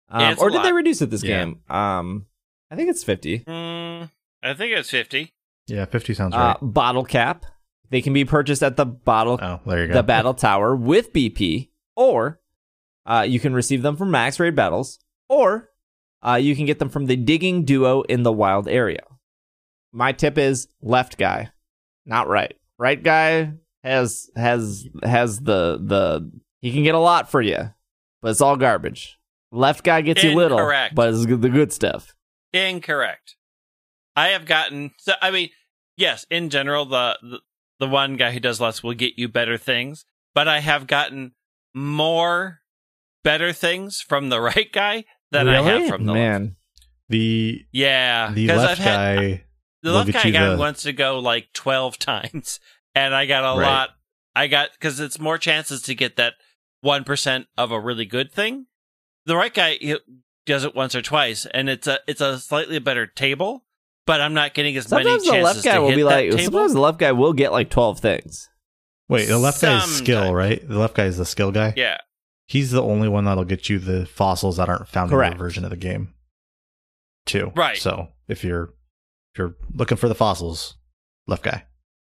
Um, 0.08 0.20
Yeah, 0.20 0.34
or 0.38 0.48
a 0.48 0.52
did 0.52 0.62
they 0.62 0.72
reduce 0.72 1.02
it 1.02 1.10
this 1.10 1.24
Yeah. 1.24 1.40
game? 1.44 1.60
Um, 1.68 2.26
I 2.70 2.76
think 2.76 2.88
it's 2.90 3.02
50. 3.02 3.40
Mm, 3.40 4.10
I 4.44 4.54
think 4.54 4.76
it's 4.76 4.90
fifty. 4.90 5.32
Yeah, 5.66 5.86
50 5.86 6.14
sounds 6.14 6.34
Uh, 6.34 6.38
right. 6.38 6.56
bottle 6.62 7.04
cap. 7.04 7.44
They 7.90 8.02
can 8.02 8.12
be 8.12 8.24
purchased 8.24 8.62
at 8.62 8.76
the 8.76 8.86
bottle 8.86 9.38
Oh, 9.40 9.60
there 9.66 9.82
you 9.82 9.88
go. 9.88 9.94
the 9.94 10.02
battle 10.02 10.34
tower 10.34 10.74
with 10.74 11.12
BP, 11.12 11.68
or 11.96 12.40
uh, 13.06 13.24
you 13.28 13.38
can 13.38 13.54
receive 13.54 13.82
them 13.82 13.96
from 13.96 14.10
max 14.10 14.40
raid 14.40 14.54
battles, 14.54 14.98
or 15.28 15.70
uh, 16.26 16.36
you 16.36 16.56
can 16.56 16.64
get 16.66 16.78
them 16.78 16.88
from 16.88 17.06
the 17.06 17.16
digging 17.16 17.64
duo 17.64 18.02
in 18.02 18.22
the 18.22 18.32
wild 18.32 18.66
area. 18.68 19.02
My 19.92 20.12
tip 20.12 20.38
is 20.38 20.66
left 20.82 21.18
guy. 21.18 21.50
not 22.06 22.26
right. 22.28 22.56
Right 22.78 23.00
guy 23.00 23.52
has 23.84 24.28
has 24.34 24.88
has 25.04 25.38
the 25.40 25.78
the 25.80 26.32
he 26.60 26.72
can 26.72 26.82
get 26.82 26.94
a 26.96 26.98
lot 26.98 27.30
for 27.30 27.40
you, 27.42 27.72
but 28.22 28.30
it's 28.30 28.40
all 28.40 28.56
garbage. 28.56 29.18
Left 29.52 29.84
guy 29.84 30.00
gets 30.00 30.24
you 30.24 30.34
little, 30.34 30.58
but 30.94 31.14
it's 31.14 31.24
the 31.26 31.48
good 31.48 31.72
stuff. 31.72 32.14
Incorrect. 32.52 33.36
I 34.16 34.28
have 34.28 34.46
gotten. 34.46 34.92
So, 34.98 35.12
I 35.20 35.30
mean, 35.30 35.50
yes, 35.96 36.24
in 36.30 36.50
general, 36.50 36.86
the, 36.86 37.18
the 37.22 37.40
the 37.84 37.90
one 37.90 38.16
guy 38.16 38.30
who 38.32 38.40
does 38.40 38.60
less 38.60 38.82
will 38.82 38.94
get 38.94 39.18
you 39.18 39.28
better 39.28 39.58
things, 39.58 40.04
but 40.34 40.48
I 40.48 40.60
have 40.60 40.86
gotten 40.86 41.32
more 41.74 42.60
better 43.22 43.52
things 43.52 44.00
from 44.00 44.28
the 44.28 44.40
right 44.50 44.70
guy 44.72 45.04
than 45.30 45.48
I 45.48 45.60
have 45.62 45.88
from 45.88 46.06
the 46.06 46.12
left. 46.12 46.20
man. 46.22 46.56
The 47.08 47.62
Yeah, 47.72 48.30
the 48.32 48.46
left 48.48 48.70
I've 48.72 48.78
had- 48.78 49.16
guy 49.18 49.44
The 49.82 49.92
left 49.92 50.12
guy 50.12 50.30
guy 50.30 50.50
the- 50.50 50.56
wants 50.56 50.82
to 50.84 50.92
go 50.92 51.18
like 51.18 51.48
twelve 51.52 51.98
times, 52.10 52.58
and 52.94 53.14
I 53.14 53.26
got 53.26 53.44
a 53.44 53.58
Right. 53.58 53.66
lot. 53.66 53.90
I 54.34 54.46
got 54.46 54.70
because 54.72 54.98
it's 55.00 55.18
more 55.20 55.36
chances 55.38 55.82
to 55.82 55.94
get 55.94 56.16
that 56.16 56.34
one 56.80 57.04
percent 57.04 57.46
of 57.58 57.70
a 57.70 57.80
really 57.80 58.06
good 58.06 58.32
thing. 58.32 58.66
The 59.26 59.36
right 59.36 59.52
guy 59.52 59.78
does 60.46 60.64
it 60.64 60.74
once 60.74 60.94
or 60.94 61.02
twice, 61.02 61.46
and 61.46 61.68
it's 61.68 61.86
a 61.86 62.00
it's 62.06 62.20
a 62.22 62.38
slightly 62.38 62.78
better 62.78 63.06
table, 63.06 63.63
but 64.06 64.20
I'm 64.20 64.34
not 64.34 64.54
getting 64.54 64.76
as 64.76 64.86
Sometimes 64.86 65.26
many 65.26 65.38
the 65.38 65.44
left 65.44 65.64
guy 65.64 65.74
to 65.74 65.80
will 65.82 65.88
hit 65.90 65.96
be 65.96 66.04
like. 66.04 66.30
table. 66.30 66.42
Sometimes 66.44 66.72
the 66.74 66.80
left 66.80 66.98
guy 66.98 67.12
will 67.12 67.32
get 67.32 67.52
like 67.52 67.70
twelve 67.70 68.00
things. 68.00 68.48
Wait, 69.08 69.26
the 69.26 69.38
left 69.38 69.60
guy 69.60 69.78
is 69.78 69.96
skill, 69.96 70.34
right? 70.34 70.66
The 70.66 70.78
left 70.78 70.94
guy 70.94 71.04
is 71.04 71.18
the 71.18 71.26
skill 71.26 71.52
guy. 71.52 71.74
Yeah, 71.76 71.98
He's 72.46 72.70
the 72.70 72.82
only 72.82 73.08
one 73.08 73.24
that'll 73.24 73.44
get 73.44 73.68
you 73.68 73.78
the 73.78 74.06
fossils 74.06 74.58
that 74.58 74.68
aren't 74.68 74.88
found 74.88 75.10
Correct. 75.10 75.32
in 75.34 75.38
your 75.38 75.46
version 75.46 75.64
of 75.64 75.70
the 75.70 75.76
game. 75.76 76.12
Too. 77.26 77.52
Right. 77.56 77.76
So 77.78 78.08
if 78.28 78.44
you're 78.44 78.74
if 79.32 79.38
you're 79.38 79.56
looking 79.74 79.96
for 79.96 80.08
the 80.08 80.14
fossils, 80.14 80.76
left 81.26 81.42
guy. 81.44 81.64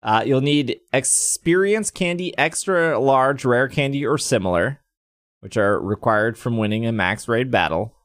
Uh, 0.04 0.24
you'll 0.26 0.42
need 0.42 0.80
experience 0.94 1.90
candy, 1.92 2.38
extra 2.38 3.00
large, 3.00 3.46
rare 3.46 3.68
candy, 3.68 4.06
or 4.06 4.18
similar, 4.18 4.82
which 5.40 5.58
are 5.58 5.80
required 5.80 6.38
from 6.38 6.58
winning 6.58 6.86
a 6.86 6.92
max 6.92 7.28
raid 7.28 7.50
battle. 7.50 7.96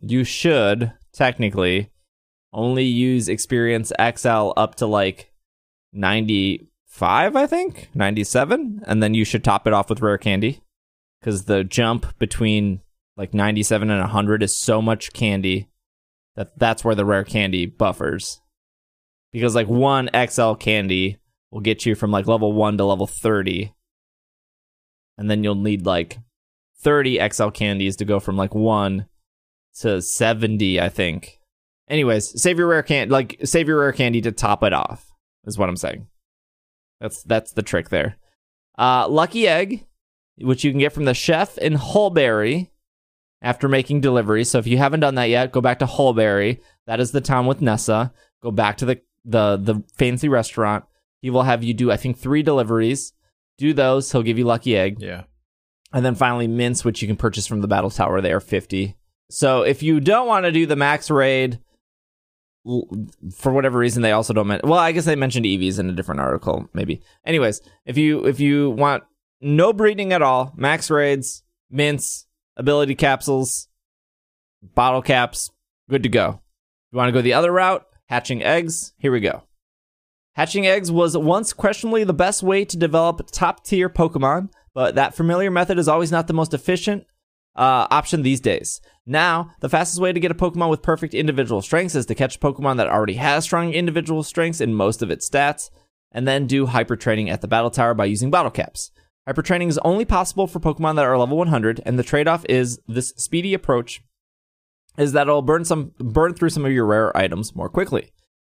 You 0.00 0.24
should 0.24 0.92
technically 1.12 1.91
only 2.52 2.84
use 2.84 3.28
experience 3.28 3.92
XL 3.98 4.52
up 4.56 4.74
to 4.76 4.86
like 4.86 5.32
95, 5.92 7.36
I 7.36 7.46
think, 7.46 7.88
97, 7.94 8.82
and 8.86 9.02
then 9.02 9.14
you 9.14 9.24
should 9.24 9.44
top 9.44 9.66
it 9.66 9.72
off 9.72 9.88
with 9.88 10.02
rare 10.02 10.18
candy. 10.18 10.60
Because 11.20 11.44
the 11.44 11.64
jump 11.64 12.18
between 12.18 12.80
like 13.16 13.32
97 13.32 13.90
and 13.90 14.00
100 14.00 14.42
is 14.42 14.56
so 14.56 14.82
much 14.82 15.12
candy 15.12 15.68
that 16.34 16.58
that's 16.58 16.84
where 16.84 16.94
the 16.94 17.04
rare 17.04 17.24
candy 17.24 17.66
buffers. 17.66 18.40
Because 19.32 19.54
like 19.54 19.68
one 19.68 20.10
XL 20.28 20.54
candy 20.54 21.18
will 21.50 21.60
get 21.60 21.86
you 21.86 21.94
from 21.94 22.10
like 22.10 22.26
level 22.26 22.52
1 22.52 22.78
to 22.78 22.84
level 22.84 23.06
30 23.06 23.72
and 25.18 25.30
then 25.30 25.44
you'll 25.44 25.54
need 25.54 25.86
like 25.86 26.18
30 26.78 27.20
XL 27.30 27.48
candies 27.50 27.96
to 27.96 28.04
go 28.04 28.18
from 28.18 28.36
like 28.36 28.54
1 28.54 29.06
to 29.80 30.02
70 30.02 30.80
I 30.80 30.88
think. 30.88 31.38
Anyways, 31.88 32.40
save 32.40 32.58
your 32.58 32.68
rare 32.68 32.82
can 32.82 33.08
like 33.08 33.38
save 33.44 33.68
your 33.68 33.80
rare 33.80 33.92
candy 33.92 34.20
to 34.22 34.32
top 34.32 34.62
it 34.62 34.72
off 34.72 35.12
is 35.44 35.58
what 35.58 35.68
I'm 35.68 35.76
saying. 35.76 36.06
That's 37.00 37.22
that's 37.22 37.52
the 37.52 37.62
trick 37.62 37.88
there. 37.88 38.16
Uh 38.78 39.08
lucky 39.08 39.46
egg 39.46 39.86
which 40.38 40.64
you 40.64 40.70
can 40.70 40.80
get 40.80 40.92
from 40.92 41.04
the 41.04 41.14
chef 41.14 41.58
in 41.58 41.74
Hulbury 41.74 42.70
after 43.40 43.68
making 43.68 44.00
deliveries. 44.00 44.50
So 44.50 44.58
if 44.58 44.66
you 44.66 44.78
haven't 44.78 45.00
done 45.00 45.16
that 45.16 45.28
yet, 45.28 45.52
go 45.52 45.60
back 45.60 45.78
to 45.80 45.86
Hulbury. 45.86 46.60
That 46.86 47.00
is 47.00 47.12
the 47.12 47.20
town 47.20 47.46
with 47.46 47.60
Nessa. 47.60 48.12
Go 48.42 48.50
back 48.50 48.78
to 48.78 48.86
the 48.86 49.00
the 49.24 49.56
the 49.56 49.82
fancy 49.96 50.28
restaurant. 50.28 50.84
He 51.20 51.30
will 51.30 51.42
have 51.42 51.62
you 51.62 51.74
do 51.74 51.90
I 51.90 51.96
think 51.96 52.18
three 52.18 52.42
deliveries. 52.42 53.12
Do 53.58 53.72
those. 53.72 54.10
He'll 54.10 54.22
give 54.22 54.38
you 54.38 54.44
lucky 54.44 54.76
egg. 54.76 55.00
Yeah. 55.00 55.24
And 55.92 56.04
then 56.04 56.14
finally 56.14 56.48
mints, 56.48 56.84
which 56.84 57.02
you 57.02 57.08
can 57.08 57.16
purchase 57.16 57.46
from 57.46 57.60
the 57.60 57.68
battle 57.68 57.90
tower. 57.90 58.20
They 58.20 58.32
are 58.32 58.40
fifty. 58.40 58.96
So 59.30 59.62
if 59.62 59.82
you 59.82 60.00
don't 60.00 60.26
want 60.26 60.44
to 60.44 60.52
do 60.52 60.66
the 60.66 60.76
max 60.76 61.10
raid, 61.10 61.58
for 62.64 63.52
whatever 63.52 63.78
reason, 63.78 64.02
they 64.02 64.12
also 64.12 64.32
don't. 64.32 64.46
Men- 64.46 64.60
well, 64.64 64.78
I 64.78 64.92
guess 64.92 65.04
they 65.04 65.16
mentioned 65.16 65.46
EVs 65.46 65.78
in 65.78 65.90
a 65.90 65.94
different 65.94 66.20
article, 66.20 66.68
maybe. 66.72 67.02
Anyways, 67.24 67.60
if 67.84 67.98
you 67.98 68.24
if 68.26 68.40
you 68.40 68.70
want 68.70 69.04
no 69.40 69.72
breeding 69.72 70.12
at 70.12 70.22
all, 70.22 70.52
max 70.56 70.90
raids, 70.90 71.42
mints, 71.70 72.26
ability 72.56 72.94
capsules, 72.94 73.68
bottle 74.62 75.02
caps, 75.02 75.50
good 75.90 76.04
to 76.04 76.08
go. 76.08 76.40
You 76.92 76.98
want 76.98 77.08
to 77.08 77.12
go 77.12 77.22
the 77.22 77.34
other 77.34 77.50
route, 77.52 77.84
hatching 78.06 78.42
eggs? 78.42 78.92
Here 78.98 79.12
we 79.12 79.20
go. 79.20 79.42
Hatching 80.34 80.66
eggs 80.66 80.90
was 80.90 81.16
once 81.16 81.52
questionably 81.52 82.04
the 82.04 82.14
best 82.14 82.42
way 82.42 82.64
to 82.64 82.76
develop 82.76 83.28
top 83.30 83.64
tier 83.64 83.90
Pokemon, 83.90 84.50
but 84.72 84.94
that 84.94 85.14
familiar 85.14 85.50
method 85.50 85.78
is 85.78 85.88
always 85.88 86.12
not 86.12 86.26
the 86.26 86.32
most 86.32 86.54
efficient 86.54 87.04
uh, 87.56 87.86
option 87.90 88.22
these 88.22 88.40
days. 88.40 88.80
Now, 89.04 89.50
the 89.60 89.68
fastest 89.68 90.00
way 90.00 90.12
to 90.12 90.20
get 90.20 90.30
a 90.30 90.34
Pokemon 90.34 90.70
with 90.70 90.82
perfect 90.82 91.14
individual 91.14 91.60
strengths 91.60 91.94
is 91.94 92.06
to 92.06 92.14
catch 92.14 92.36
a 92.36 92.40
Pokemon 92.40 92.76
that 92.76 92.88
already 92.88 93.14
has 93.14 93.44
strong 93.44 93.72
individual 93.72 94.22
strengths 94.22 94.60
in 94.60 94.74
most 94.74 95.02
of 95.02 95.10
its 95.10 95.28
stats, 95.28 95.70
and 96.12 96.26
then 96.26 96.46
do 96.46 96.66
hyper 96.66 96.96
training 96.96 97.30
at 97.30 97.40
the 97.40 97.48
battle 97.48 97.70
tower 97.70 97.94
by 97.94 98.04
using 98.04 98.30
bottle 98.30 98.50
caps. 98.50 98.90
Hyper 99.26 99.42
training 99.42 99.68
is 99.68 99.78
only 99.78 100.04
possible 100.04 100.46
for 100.46 100.60
Pokemon 100.60 100.96
that 100.96 101.04
are 101.04 101.18
level 101.18 101.36
100, 101.36 101.80
and 101.84 101.98
the 101.98 102.02
trade 102.02 102.28
off 102.28 102.44
is 102.48 102.80
this 102.86 103.12
speedy 103.16 103.54
approach 103.54 104.02
is 104.98 105.12
that 105.12 105.22
it'll 105.26 105.42
burn 105.42 105.64
some 105.64 105.92
burn 105.98 106.34
through 106.34 106.50
some 106.50 106.66
of 106.66 106.72
your 106.72 106.84
rare 106.84 107.16
items 107.16 107.54
more 107.54 107.68
quickly. 107.68 108.10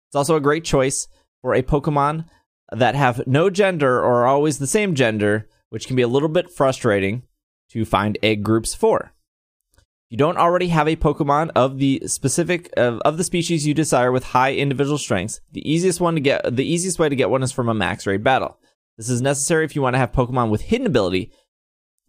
It's 0.09 0.16
also 0.16 0.36
a 0.36 0.40
great 0.40 0.64
choice 0.64 1.09
for 1.43 1.55
a 1.55 1.62
Pokemon 1.62 2.26
that 2.70 2.95
have 2.95 3.26
no 3.26 3.51
gender 3.51 3.99
or 3.99 4.22
are 4.22 4.26
always 4.26 4.59
the 4.59 4.66
same 4.66 4.95
gender, 4.95 5.49
which 5.68 5.86
can 5.86 5.97
be 5.97 6.03
a 6.03 6.09
little 6.09 6.28
bit 6.28 6.51
frustrating 6.51 7.22
to 7.72 7.84
find 7.84 8.18
egg 8.22 8.42
groups 8.42 8.74
for. 8.74 9.12
If 9.76 9.82
you 10.10 10.18
don't 10.18 10.36
already 10.36 10.68
have 10.68 10.88
a 10.88 10.96
Pokemon 10.96 11.50
of 11.54 11.78
the 11.78 12.02
specific 12.06 12.70
of, 12.76 13.00
of 13.00 13.16
the 13.16 13.24
species 13.24 13.66
you 13.66 13.74
desire 13.74 14.12
with 14.12 14.24
high 14.24 14.54
individual 14.54 14.98
strengths, 14.98 15.40
the 15.52 15.68
easiest 15.70 16.00
one 16.00 16.14
to 16.14 16.20
get 16.20 16.54
the 16.54 16.66
easiest 16.66 16.98
way 16.98 17.08
to 17.08 17.16
get 17.16 17.30
one 17.30 17.42
is 17.42 17.52
from 17.52 17.68
a 17.68 17.74
max 17.74 18.06
raid 18.06 18.22
battle. 18.22 18.58
This 18.98 19.08
is 19.08 19.22
necessary 19.22 19.64
if 19.64 19.74
you 19.74 19.82
want 19.82 19.94
to 19.94 19.98
have 19.98 20.12
Pokemon 20.12 20.50
with 20.50 20.62
hidden 20.62 20.86
ability. 20.86 21.32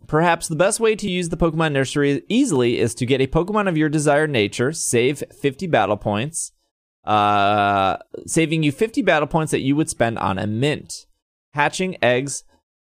Perhaps 0.07 0.47
the 0.47 0.55
best 0.55 0.80
way 0.80 0.95
to 0.95 1.09
use 1.09 1.30
the 1.30 1.38
Pokemon 1.38 1.72
nursery 1.72 2.24
easily 2.28 2.78
is 2.78 2.93
to 2.95 3.05
get 3.05 3.22
a 3.22 3.28
Pokemon 3.28 3.70
of 3.70 3.78
your 3.78 3.88
desired 3.88 4.30
nature, 4.30 4.74
save 4.74 5.24
50 5.39 5.68
battle 5.68 5.95
points, 5.95 6.51
uh, 7.05 7.97
saving 8.26 8.64
you 8.64 8.72
50 8.72 9.01
battle 9.01 9.28
points 9.28 9.51
that 9.51 9.61
you 9.61 9.76
would 9.76 9.89
spend 9.89 10.20
on 10.20 10.38
a 10.38 10.45
mint. 10.45 11.05
Hatching 11.53 11.97
eggs 12.03 12.43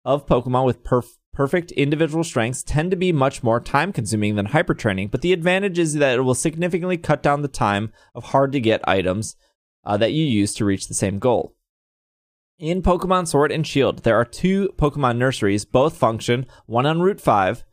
of 0.04 0.26
Pokemon 0.26 0.66
with 0.66 0.84
perf- 0.84 1.18
perfect 1.36 1.72
individual 1.74 2.24
strengths 2.24 2.64
tend 2.64 2.90
to 2.90 2.98
be 2.98 3.12
much 3.12 3.44
more 3.44 3.60
time 3.60 3.92
consuming 3.92 4.36
than 4.36 4.48
hyper 4.48 4.74
training, 4.74 5.10
but 5.10 5.22
the 5.22 5.34
advantage 5.34 5.78
is 5.78 5.94
that 5.96 6.18
it 6.18 6.22
will 6.22 6.34
significantly 6.34 6.98
cut 6.98 7.22
down 7.22 7.42
the 7.42 7.48
time 7.48 7.92
of 8.16 8.24
hard 8.24 8.54
to 8.54 8.60
get 8.60 8.88
items 8.88 9.36
uh, 9.84 9.98
that 9.98 10.14
you 10.14 10.24
use 10.24 10.54
to 10.56 10.66
reach 10.66 10.88
the 10.88 10.94
same 10.94 11.20
goal. 11.20 11.54
In 12.58 12.82
Pokemon 12.82 13.28
Sword 13.28 13.52
and 13.52 13.68
Shield, 13.68 14.04
there 14.04 14.16
are 14.16 14.24
two 14.24 14.70
Pokemon 14.78 15.18
nurseries, 15.18 15.66
both 15.66 15.98
function, 15.98 16.46
one 16.68 16.86
on 16.86 17.02
Route 17.02 17.20
5, 17.20 17.66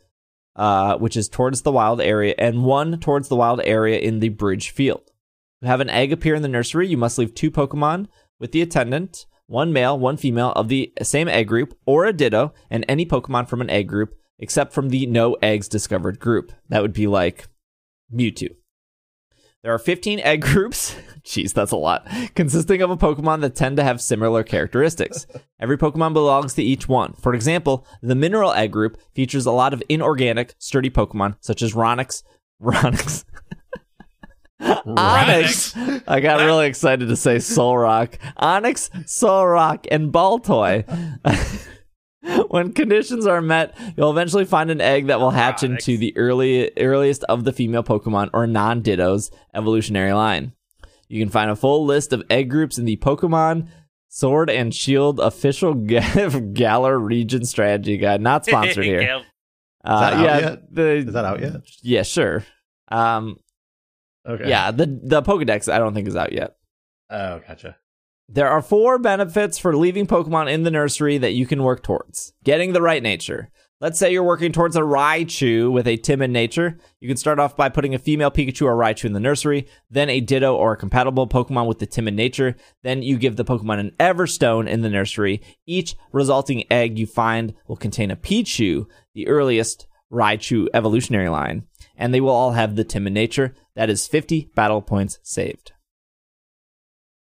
uh, 0.57 0.99
which 0.99 1.17
is 1.17 1.29
towards 1.29 1.63
the 1.63 1.73
wild 1.73 2.01
area, 2.01 2.35
and 2.37 2.65
one 2.65 2.99
towards 2.99 3.29
the 3.29 3.37
wild 3.37 3.61
area 3.63 4.01
in 4.01 4.19
the 4.19 4.31
Bridge 4.31 4.71
Field. 4.71 5.13
To 5.63 5.69
have 5.69 5.81
an 5.81 5.89
egg 5.89 6.13
appear 6.13 6.35
in 6.35 6.43
the 6.43 6.49
nursery, 6.49 6.89
you 6.89 6.97
must 6.97 7.17
leave 7.17 7.33
two 7.33 7.51
Pokemon 7.51 8.09
with 8.41 8.51
the 8.51 8.61
attendant, 8.61 9.25
one 9.47 9.73
male, 9.73 9.99
one 9.99 10.17
female 10.17 10.53
of 10.53 10.69
the 10.69 10.93
same 11.03 11.29
egg 11.29 11.49
group, 11.49 11.77
or 11.87 12.05
a 12.05 12.13
Ditto, 12.13 12.53
and 12.71 12.85
any 12.89 13.05
Pokemon 13.05 13.49
from 13.49 13.61
an 13.61 13.71
egg 13.71 13.89
group, 13.89 14.15
except 14.39 14.73
from 14.73 14.89
the 14.89 15.07
no 15.07 15.35
eggs 15.43 15.69
discovered 15.69 16.19
group. 16.19 16.53
That 16.69 16.83
would 16.83 16.93
be 16.93 17.07
like 17.07 17.49
Mewtwo. 18.13 18.57
There 19.63 19.73
are 19.73 19.79
15 19.79 20.19
egg 20.21 20.43
groups, 20.43 20.97
jeez, 21.25 21.53
that's 21.53 21.71
a 21.71 21.77
lot, 21.77 22.09
consisting 22.35 22.83
of 22.83 22.91
a 22.91 22.97
Pokemon 22.97 23.43
that 23.43 23.55
tend 23.55 23.77
to 23.77 23.85
have 23.85 24.01
similar 24.01 24.43
characteristics. 24.43 25.27
Every 25.61 25.79
Pokemon 25.79 26.15
belongs 26.15 26.55
to 26.55 26.63
each 26.63 26.89
one. 26.89 27.13
For 27.15 27.33
example, 27.33 27.87
the 28.03 28.17
mineral 28.17 28.53
egg 28.53 28.73
group 28.73 29.01
features 29.15 29.47
a 29.47 29.53
lot 29.53 29.73
of 29.73 29.83
inorganic, 29.89 30.55
sturdy 30.59 30.91
Pokemon, 30.91 31.37
such 31.41 31.63
as 31.63 31.75
Ronix, 31.75 32.25
Ronix, 32.63 33.25
Onix. 34.63 36.03
I 36.07 36.21
got 36.21 36.41
really 36.41 36.67
excited 36.67 37.09
to 37.09 37.17
say 37.17 37.39
Soul 37.39 37.77
Rock. 37.79 38.19
Onix, 38.41 39.09
Soul 39.09 39.47
Rock, 39.47 39.87
and 39.91 40.13
Baltoy. 40.13 40.85
when 42.49 42.73
conditions 42.73 43.27
are 43.27 43.41
met, 43.43 43.77
you'll 43.97 44.11
eventually 44.11 44.45
find 44.45 44.71
an 44.71 44.81
egg 44.81 45.07
that 45.09 45.21
will 45.21 45.31
hatch 45.31 45.63
into 45.63 45.97
the 45.97 46.17
early 46.17 46.71
earliest 46.79 47.25
of 47.25 47.45
the 47.45 47.53
female 47.53 47.83
Pokemon 47.83 48.31
or 48.33 48.47
non-Dittos 48.47 49.31
evolutionary 49.55 50.13
line. 50.13 50.53
You 51.09 51.21
can 51.21 51.31
find 51.31 51.51
a 51.51 51.57
full 51.57 51.85
list 51.85 52.13
of 52.13 52.23
egg 52.31 52.49
groups 52.49 52.79
in 52.79 52.85
the 52.85 52.97
Pokemon 52.97 53.69
Sword 54.09 54.51
and 54.51 54.75
Shield 54.75 55.21
official 55.21 55.75
Galar 56.53 56.99
region 56.99 57.45
strategy 57.45 57.97
guide. 57.97 58.21
Not 58.21 58.45
sponsored 58.47 58.85
here. 58.93 59.01
Gal- 59.01 59.25
Uh, 59.85 59.89
out 60.15 60.25
yeah, 60.25 60.39
yet? 60.39 60.75
the 60.75 60.83
Is 60.91 61.13
that 61.13 61.25
out 61.25 61.41
yet? 61.41 61.55
yeah, 61.83 62.03
sure. 62.03 62.45
Um, 62.89 63.39
Okay. 64.27 64.49
yeah, 64.49 64.71
the 64.71 64.87
the 65.03 65.23
Pokedex 65.23 65.73
I 65.73 65.79
don't 65.79 65.95
think 65.95 66.09
is 66.09 66.17
out 66.17 66.33
yet. 66.33 66.57
Oh, 67.11 67.41
gotcha. 67.47 67.77
There 68.29 68.49
are 68.49 68.63
four 68.63 68.99
benefits 68.99 69.59
for 69.59 69.77
leaving 69.77 70.07
Pokemon 70.07 70.51
in 70.51 70.63
the 70.63 70.71
nursery 70.71 71.19
that 71.19 71.33
you 71.33 71.47
can 71.47 71.63
work 71.63 71.83
towards. 71.83 72.33
Getting 72.45 72.73
the 72.73 72.81
right 72.81 73.03
nature. 73.03 73.51
Let's 73.83 73.99
say 73.99 74.13
you're 74.13 74.23
working 74.23 74.53
towards 74.53 74.77
a 74.77 74.81
Raichu 74.81 75.71
with 75.71 75.89
a 75.89 75.97
timid 75.97 76.31
nature. 76.31 76.79
You 77.01 77.09
can 77.09 77.17
start 77.17 77.41
off 77.41 77.57
by 77.57 77.69
putting 77.69 77.97
a 77.97 77.99
female 77.99 78.31
Pikachu 78.31 78.67
or 78.67 78.77
Raichu 78.77 79.07
in 79.07 79.13
the 79.13 79.19
nursery, 79.19 79.67
then 79.91 80.09
a 80.09 80.21
Ditto 80.21 80.55
or 80.55 80.75
a 80.75 80.77
compatible 80.77 81.27
Pokemon 81.27 81.67
with 81.67 81.81
the 81.81 81.87
timid 81.87 82.15
nature. 82.15 82.55
Then 82.85 83.03
you 83.03 83.19
give 83.19 83.35
the 83.35 83.45
Pokemon 83.45 83.81
an 83.81 83.91
Everstone 83.99 84.69
in 84.69 84.83
the 84.83 84.89
nursery. 84.89 85.43
Each 85.67 85.97
resulting 86.13 86.63
egg 86.71 86.97
you 86.97 87.07
find 87.07 87.55
will 87.67 87.77
contain 87.77 88.13
a 88.13 88.17
Pichu, 88.17 88.87
the 89.15 89.27
earliest 89.27 89.89
Raichu 90.13 90.69
evolutionary 90.73 91.29
line, 91.29 91.65
and 91.97 92.13
they 92.13 92.21
will 92.21 92.31
all 92.31 92.53
have 92.53 92.77
the 92.77 92.85
timid 92.85 93.13
nature. 93.13 93.55
That 93.75 93.91
is 93.91 94.07
50 94.07 94.51
battle 94.55 94.83
points 94.83 95.19
saved. 95.23 95.73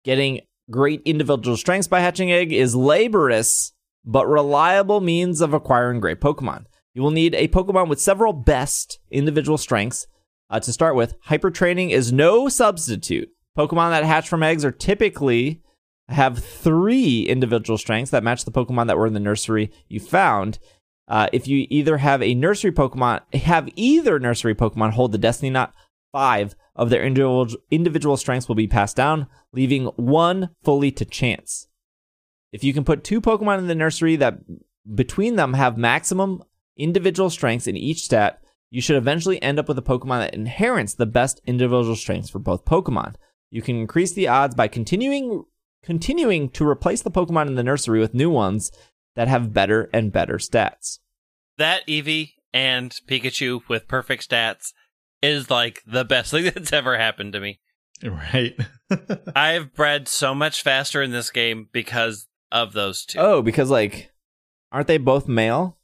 Getting 0.04 0.40
great 0.70 1.02
individual 1.04 1.56
strengths 1.56 1.88
by 1.88 2.00
hatching 2.00 2.30
egg 2.30 2.52
is 2.52 2.74
laborious 2.74 3.72
but 4.04 4.26
reliable 4.26 5.00
means 5.00 5.40
of 5.40 5.52
acquiring 5.52 6.00
great 6.00 6.20
Pokemon. 6.20 6.64
You 6.94 7.02
will 7.02 7.10
need 7.10 7.34
a 7.34 7.48
Pokemon 7.48 7.88
with 7.88 8.00
several 8.00 8.32
best 8.32 8.98
individual 9.10 9.58
strengths. 9.58 10.06
Uh, 10.50 10.58
to 10.58 10.72
start 10.72 10.96
with, 10.96 11.14
hyper 11.24 11.50
training 11.50 11.90
is 11.90 12.10
no 12.10 12.48
substitute. 12.48 13.28
Pokemon 13.56 13.90
that 13.90 14.04
hatch 14.04 14.28
from 14.28 14.42
eggs 14.42 14.64
are 14.64 14.72
typically 14.72 15.62
have 16.08 16.42
three 16.42 17.22
individual 17.22 17.76
strengths 17.76 18.10
that 18.10 18.24
match 18.24 18.44
the 18.44 18.50
Pokemon 18.50 18.86
that 18.86 18.96
were 18.96 19.06
in 19.06 19.12
the 19.12 19.20
nursery 19.20 19.70
you 19.88 20.00
found. 20.00 20.58
Uh, 21.08 21.28
if 21.32 21.48
you 21.48 21.66
either 21.70 21.96
have 21.98 22.22
a 22.22 22.34
nursery 22.34 22.70
Pokemon, 22.70 23.20
have 23.34 23.68
either 23.76 24.18
nursery 24.18 24.54
Pokemon 24.54 24.92
hold 24.92 25.12
the 25.12 25.18
Destiny 25.18 25.50
Knot, 25.50 25.72
five 26.12 26.54
of 26.76 26.90
their 26.90 27.02
individual 27.02 28.16
strengths 28.16 28.46
will 28.46 28.54
be 28.54 28.68
passed 28.68 28.96
down, 28.96 29.26
leaving 29.52 29.86
one 29.96 30.50
fully 30.62 30.90
to 30.92 31.04
chance. 31.04 31.66
If 32.52 32.62
you 32.62 32.72
can 32.72 32.84
put 32.84 33.04
two 33.04 33.20
Pokemon 33.20 33.58
in 33.58 33.66
the 33.66 33.74
nursery 33.74 34.16
that 34.16 34.38
between 34.94 35.36
them 35.36 35.54
have 35.54 35.76
maximum 35.76 36.42
individual 36.76 37.30
strengths 37.30 37.66
in 37.66 37.76
each 37.76 38.02
stat, 38.02 38.40
you 38.70 38.80
should 38.80 38.96
eventually 38.96 39.42
end 39.42 39.58
up 39.58 39.68
with 39.68 39.78
a 39.78 39.82
Pokemon 39.82 40.20
that 40.20 40.34
inherits 40.34 40.94
the 40.94 41.06
best 41.06 41.40
individual 41.46 41.96
strengths 41.96 42.30
for 42.30 42.38
both 42.38 42.64
Pokemon. 42.64 43.14
You 43.50 43.62
can 43.62 43.76
increase 43.76 44.12
the 44.12 44.28
odds 44.28 44.54
by 44.54 44.68
continuing 44.68 45.44
continuing 45.82 46.50
to 46.50 46.66
replace 46.66 47.02
the 47.02 47.10
Pokemon 47.10 47.46
in 47.46 47.54
the 47.54 47.62
nursery 47.62 48.00
with 48.00 48.12
new 48.12 48.28
ones 48.28 48.70
that 49.18 49.26
have 49.26 49.52
better 49.52 49.90
and 49.92 50.12
better 50.12 50.34
stats. 50.36 51.00
That 51.56 51.84
Eevee 51.88 52.34
and 52.54 52.92
Pikachu 53.08 53.62
with 53.68 53.88
perfect 53.88 54.30
stats 54.30 54.72
is 55.20 55.50
like 55.50 55.82
the 55.84 56.04
best 56.04 56.30
thing 56.30 56.44
that's 56.44 56.72
ever 56.72 56.96
happened 56.96 57.32
to 57.32 57.40
me. 57.40 57.58
Right. 58.04 58.56
I've 59.34 59.74
bred 59.74 60.06
so 60.06 60.36
much 60.36 60.62
faster 60.62 61.02
in 61.02 61.10
this 61.10 61.30
game 61.30 61.68
because 61.72 62.28
of 62.52 62.74
those 62.74 63.04
two. 63.04 63.18
Oh, 63.18 63.42
because 63.42 63.70
like 63.70 64.12
aren't 64.70 64.86
they 64.86 64.98
both 64.98 65.26
male? 65.26 65.76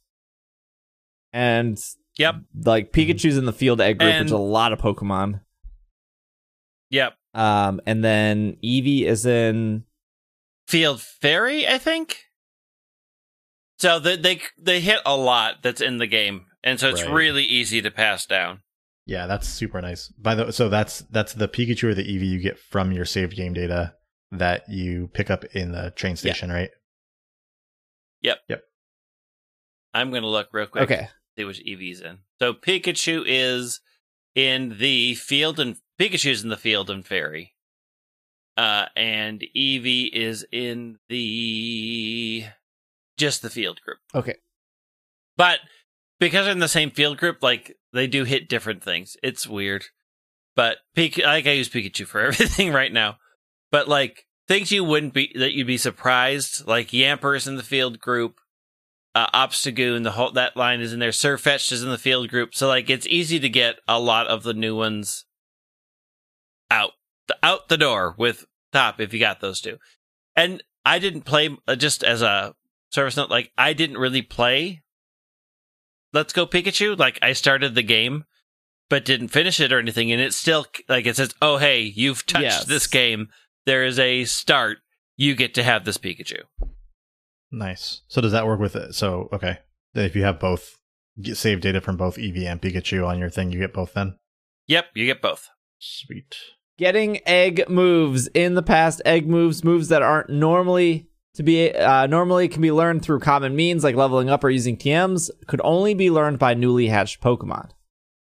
And 1.33 1.77
Yep. 2.17 2.35
like 2.63 2.93
Pikachu's 2.93 3.37
in 3.37 3.43
the 3.45 3.51
field 3.51 3.81
egg 3.81 3.99
group, 3.99 4.15
which 4.15 4.27
is 4.27 4.31
a 4.31 4.37
lot 4.37 4.71
of 4.71 4.79
Pokemon. 4.79 5.41
Yep. 6.89 7.15
Um, 7.33 7.81
and 7.85 8.01
then 8.01 8.55
Eevee 8.63 9.03
is 9.03 9.25
in 9.25 9.83
Field 10.69 11.01
Fairy, 11.01 11.67
I 11.67 11.77
think. 11.77 12.24
So 13.77 13.99
they 13.99 14.15
they 14.15 14.41
they 14.57 14.79
hit 14.79 14.99
a 15.05 15.15
lot 15.17 15.61
that's 15.61 15.81
in 15.81 15.97
the 15.97 16.07
game, 16.07 16.45
and 16.63 16.79
so 16.79 16.89
it's 16.89 17.03
Right. 17.03 17.11
really 17.13 17.43
easy 17.43 17.81
to 17.81 17.91
pass 17.91 18.25
down. 18.25 18.61
Yeah, 19.05 19.27
that's 19.27 19.47
super 19.47 19.81
nice. 19.81 20.07
By 20.17 20.35
the 20.35 20.51
so 20.51 20.69
that's 20.69 20.99
that's 21.11 21.33
the 21.33 21.47
Pikachu 21.47 21.83
or 21.85 21.93
the 21.93 22.03
Eevee 22.03 22.27
you 22.29 22.39
get 22.39 22.57
from 22.57 22.91
your 22.91 23.05
saved 23.05 23.35
game 23.35 23.53
data 23.53 23.93
that 24.31 24.67
you 24.69 25.09
pick 25.13 25.29
up 25.29 25.43
in 25.53 25.71
the 25.73 25.91
train 25.91 26.15
station, 26.15 26.51
right? 26.51 26.69
Yep. 28.21 28.39
Yep. 28.49 28.63
I'm 29.93 30.11
gonna 30.11 30.27
look 30.27 30.49
real 30.53 30.65
quick. 30.67 30.83
Okay. 30.89 31.09
See 31.37 31.43
which 31.45 31.59
Eevee's 31.63 32.01
in. 32.01 32.19
So 32.39 32.53
Pikachu 32.53 33.23
is 33.25 33.81
in 34.33 34.77
the 34.79 35.15
field 35.15 35.59
and 35.59 35.75
Pikachu's 35.99 36.43
in 36.43 36.49
the 36.49 36.57
field 36.57 36.89
and 36.89 37.05
fairy. 37.05 37.53
Uh 38.57 38.85
and 38.95 39.43
Eevee 39.55 40.09
is 40.11 40.45
in 40.51 40.97
the 41.09 42.45
just 43.17 43.41
the 43.41 43.49
field 43.49 43.81
group. 43.81 43.97
Okay. 44.13 44.35
But 45.37 45.59
because 46.19 46.45
they're 46.45 46.53
in 46.53 46.59
the 46.59 46.67
same 46.67 46.91
field 46.91 47.17
group, 47.17 47.41
like 47.41 47.75
they 47.93 48.07
do 48.07 48.23
hit 48.23 48.49
different 48.49 48.83
things. 48.83 49.17
It's 49.23 49.47
weird. 49.47 49.85
But 50.55 50.77
Pik- 50.95 51.23
like 51.23 51.47
I 51.47 51.51
use 51.51 51.69
Pikachu 51.69 52.05
for 52.05 52.21
everything 52.27 52.71
right 52.71 52.91
now. 52.91 53.17
But 53.71 53.87
like 53.87 54.25
things 54.47 54.71
you 54.71 54.83
wouldn't 54.83 55.13
be 55.13 55.31
that 55.35 55.53
you'd 55.53 55.67
be 55.67 55.77
surprised, 55.77 56.67
like 56.67 56.89
Yamper's 56.89 57.47
in 57.47 57.57
the 57.57 57.63
field 57.63 57.99
group, 57.99 58.39
uh, 59.13 59.27
Obstagoon, 59.31 60.03
the 60.03 60.11
whole 60.11 60.31
that 60.31 60.55
line 60.57 60.81
is 60.81 60.93
in 60.93 60.99
there. 60.99 61.09
Sirfetch'd 61.09 61.71
is 61.71 61.83
in 61.83 61.89
the 61.89 61.97
field 61.97 62.29
group, 62.29 62.53
so 62.53 62.67
like 62.67 62.89
it's 62.89 63.07
easy 63.07 63.39
to 63.39 63.49
get 63.49 63.77
a 63.87 63.99
lot 63.99 64.27
of 64.27 64.43
the 64.43 64.53
new 64.53 64.75
ones 64.75 65.25
out 66.69 66.91
out 67.41 67.69
the 67.69 67.77
door 67.77 68.15
with 68.17 68.45
top 68.71 68.99
if 68.99 69.13
you 69.13 69.19
got 69.19 69.41
those 69.41 69.61
two. 69.61 69.77
And 70.35 70.61
I 70.85 70.99
didn't 70.99 71.21
play 71.21 71.57
uh, 71.67 71.75
just 71.75 72.03
as 72.03 72.21
a 72.21 72.53
service 72.91 73.17
note. 73.17 73.29
Like 73.29 73.51
I 73.57 73.73
didn't 73.73 73.97
really 73.97 74.21
play 74.21 74.81
Let's 76.13 76.33
Go 76.33 76.45
Pikachu. 76.45 76.97
Like 76.97 77.19
I 77.21 77.33
started 77.33 77.75
the 77.75 77.83
game, 77.83 78.25
but 78.89 79.05
didn't 79.05 79.29
finish 79.29 79.59
it 79.59 79.71
or 79.73 79.79
anything, 79.79 80.11
and 80.11 80.21
it's 80.21 80.35
still 80.37 80.65
like 80.87 81.05
it 81.05 81.15
says, 81.15 81.33
"Oh 81.41 81.57
hey, 81.57 81.81
you've 81.81 82.25
touched 82.25 82.43
Yes. 82.43 82.65
this 82.65 82.87
game. 82.87 83.29
There 83.65 83.83
is 83.83 83.99
a 83.99 84.25
start. 84.25 84.77
You 85.17 85.35
get 85.35 85.53
to 85.55 85.63
have 85.63 85.85
this 85.85 85.97
Pikachu." 85.97 86.41
Nice. 87.51 88.01
So 88.07 88.21
does 88.21 88.31
that 88.31 88.45
work 88.47 88.59
with 88.59 88.75
it? 88.75 88.95
So 88.95 89.29
okay, 89.33 89.59
if 89.93 90.15
you 90.15 90.23
have 90.23 90.39
both 90.39 90.77
get 91.21 91.37
save 91.37 91.61
data 91.61 91.79
from 91.81 91.97
both 91.97 92.17
Eevee 92.17 92.45
and 92.45 92.61
Pikachu 92.61 93.05
on 93.07 93.19
your 93.19 93.29
thing, 93.29 93.51
you 93.51 93.59
get 93.59 93.73
both 93.73 93.93
then. 93.93 94.17
Yep, 94.67 94.85
you 94.95 95.05
get 95.05 95.21
both. 95.21 95.49
Sweet. 95.79 96.35
Getting 96.77 97.21
egg 97.25 97.69
moves 97.69 98.27
in 98.27 98.55
the 98.55 98.63
past, 98.63 99.01
egg 99.05 99.27
moves, 99.29 99.63
moves 99.63 99.87
that 99.89 100.01
aren't 100.01 100.29
normally 100.29 101.07
to 101.35 101.43
be 101.43 101.71
uh, 101.71 102.07
normally 102.07 102.47
can 102.47 102.61
be 102.61 102.71
learned 102.71 103.03
through 103.03 103.19
common 103.19 103.55
means 103.55 103.83
like 103.83 103.95
leveling 103.95 104.29
up 104.29 104.43
or 104.43 104.49
using 104.49 104.77
TMs, 104.77 105.29
could 105.47 105.61
only 105.63 105.93
be 105.93 106.09
learned 106.09 106.39
by 106.39 106.53
newly 106.53 106.87
hatched 106.87 107.21
Pokemon. 107.21 107.71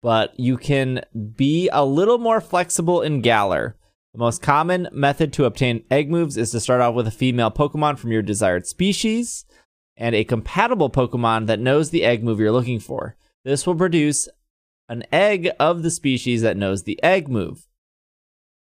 But 0.02 0.38
you 0.38 0.56
can 0.56 1.02
be 1.34 1.68
a 1.72 1.84
little 1.84 2.18
more 2.18 2.40
flexible 2.40 3.02
in 3.02 3.22
Galar. 3.22 3.76
The 4.12 4.18
most 4.18 4.42
common 4.42 4.88
method 4.92 5.32
to 5.34 5.44
obtain 5.44 5.84
egg 5.90 6.10
moves 6.10 6.36
is 6.36 6.50
to 6.52 6.60
start 6.60 6.80
off 6.80 6.94
with 6.94 7.06
a 7.06 7.12
female 7.12 7.50
Pokemon 7.50 7.98
from 7.98 8.12
your 8.12 8.22
desired 8.22 8.66
species 8.66 9.44
and 9.96 10.14
a 10.14 10.24
compatible 10.24 10.90
Pokemon 10.90 11.46
that 11.46 11.60
knows 11.60 11.90
the 11.90 12.04
egg 12.04 12.22
move 12.22 12.40
you're 12.40 12.52
looking 12.52 12.80
for. 12.80 13.16
This 13.44 13.66
will 13.66 13.74
produce 13.74 14.28
an 14.88 15.04
egg 15.12 15.50
of 15.58 15.82
the 15.82 15.90
species 15.90 16.42
that 16.42 16.56
knows 16.56 16.82
the 16.82 17.02
egg 17.02 17.28
move. 17.28 17.66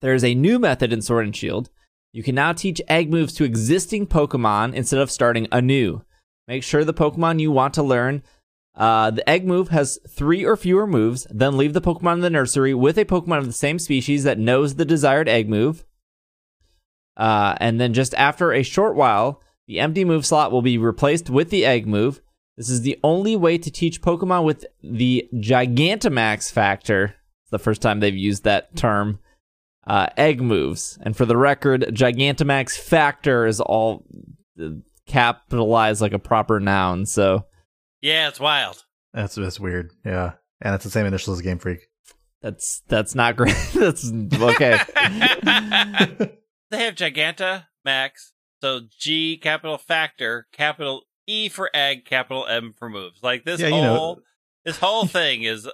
There 0.01 0.15
is 0.15 0.24
a 0.24 0.35
new 0.35 0.59
method 0.59 0.93
in 0.93 1.02
Sword 1.02 1.27
and 1.27 1.36
Shield. 1.36 1.70
You 2.15 2.23
can 2.23 2.35
now 2.35 2.55
teach 2.55 2.81
egg 2.89 3.11
moves 3.11 3.35
to 3.35 3.45
existing 3.45 4.07
Pokemon 4.07 4.73
instead 4.73 5.01
of 5.01 5.11
starting 5.11 5.49
anew. 5.53 6.03
Make 6.49 6.62
sure 6.62 6.82
the 6.82 6.95
Pokemon 6.95 7.41
you 7.41 7.51
want 7.51 7.74
to 7.74 7.82
learn 7.82 8.23
uh, 8.77 9.11
the 9.11 9.28
egg 9.28 9.47
move 9.47 9.69
has 9.69 9.99
three 10.09 10.45
or 10.45 10.57
fewer 10.57 10.86
moves, 10.86 11.27
then 11.31 11.57
leave 11.57 11.74
the 11.74 11.81
Pokemon 11.81 12.15
in 12.15 12.20
the 12.20 12.31
nursery 12.31 12.74
with 12.74 12.99
a 12.99 13.05
Pokemon 13.05 13.39
of 13.39 13.47
the 13.47 13.53
same 13.53 13.78
species 13.78 14.24
that 14.24 14.39
knows 14.39 14.74
the 14.74 14.85
desired 14.85 15.28
egg 15.28 15.49
move. 15.49 15.85
Uh, 17.16 17.55
and 17.61 17.81
then 17.81 17.95
just 17.95 18.15
after 18.15 18.53
a 18.53 18.65
short 18.65 18.97
while, 18.97 19.41
the 19.69 19.78
empty 19.78 20.05
move 20.05 20.27
slot 20.27 20.51
will 20.51 20.62
be 20.62 20.77
replaced 20.77 21.31
with 21.31 21.51
the 21.51 21.65
egg 21.65 21.86
move. 21.86 22.20
This 22.57 22.69
is 22.69 22.82
the 22.82 22.99
only 23.05 23.36
way 23.36 23.59
to 23.59 23.70
teach 23.70 24.03
Pokemon 24.03 24.45
with 24.45 24.66
the 24.82 25.28
Gigantamax 25.35 26.51
factor. 26.51 27.15
It's 27.43 27.51
the 27.51 27.59
first 27.59 27.81
time 27.81 28.01
they've 28.01 28.15
used 28.15 28.43
that 28.45 28.74
term. 28.74 29.20
Uh, 29.86 30.06
egg 30.16 30.40
moves. 30.40 30.98
And 31.02 31.16
for 31.16 31.27
the 31.27 31.36
record, 31.36 31.82
Gigantamax 31.90 32.78
factor 32.78 33.47
is 33.47 33.61
all 33.61 34.05
uh, 34.61 34.69
capitalized 35.06 36.01
like 36.01 36.12
a 36.15 36.19
proper 36.19 36.59
noun. 36.61 37.05
So 37.06 37.44
Yeah, 38.01 38.28
it's 38.28 38.40
wild. 38.40 38.85
That's 39.12 39.35
that's 39.35 39.61
weird. 39.61 39.93
Yeah, 40.05 40.32
and 40.61 40.74
it's 40.74 40.85
the 40.85 40.90
same 40.90 41.06
initials 41.06 41.39
as 41.39 41.43
Game 41.43 41.59
Freak. 41.59 41.81
that's 42.43 42.82
that's 42.89 43.15
not 43.15 43.36
great. 43.36 43.55
that's 43.74 44.11
okay. 44.11 44.78
they 46.70 46.85
have 46.85 46.94
Giganta 46.94 47.66
Max, 47.85 48.32
so 48.61 48.81
G 48.98 49.36
capital 49.36 49.78
factor, 49.78 50.47
capital 50.52 51.02
E 51.27 51.48
for 51.48 51.70
egg, 51.74 52.05
capital 52.05 52.47
M 52.47 52.74
for 52.77 52.89
moves. 52.89 53.23
Like 53.23 53.44
this 53.44 53.61
Yeah, 53.61 53.69
you 53.69 53.82
know- 53.82 53.97
whole 53.97 54.20
this 54.65 54.78
whole 54.78 55.06
thing 55.06 55.43
is 55.43 55.69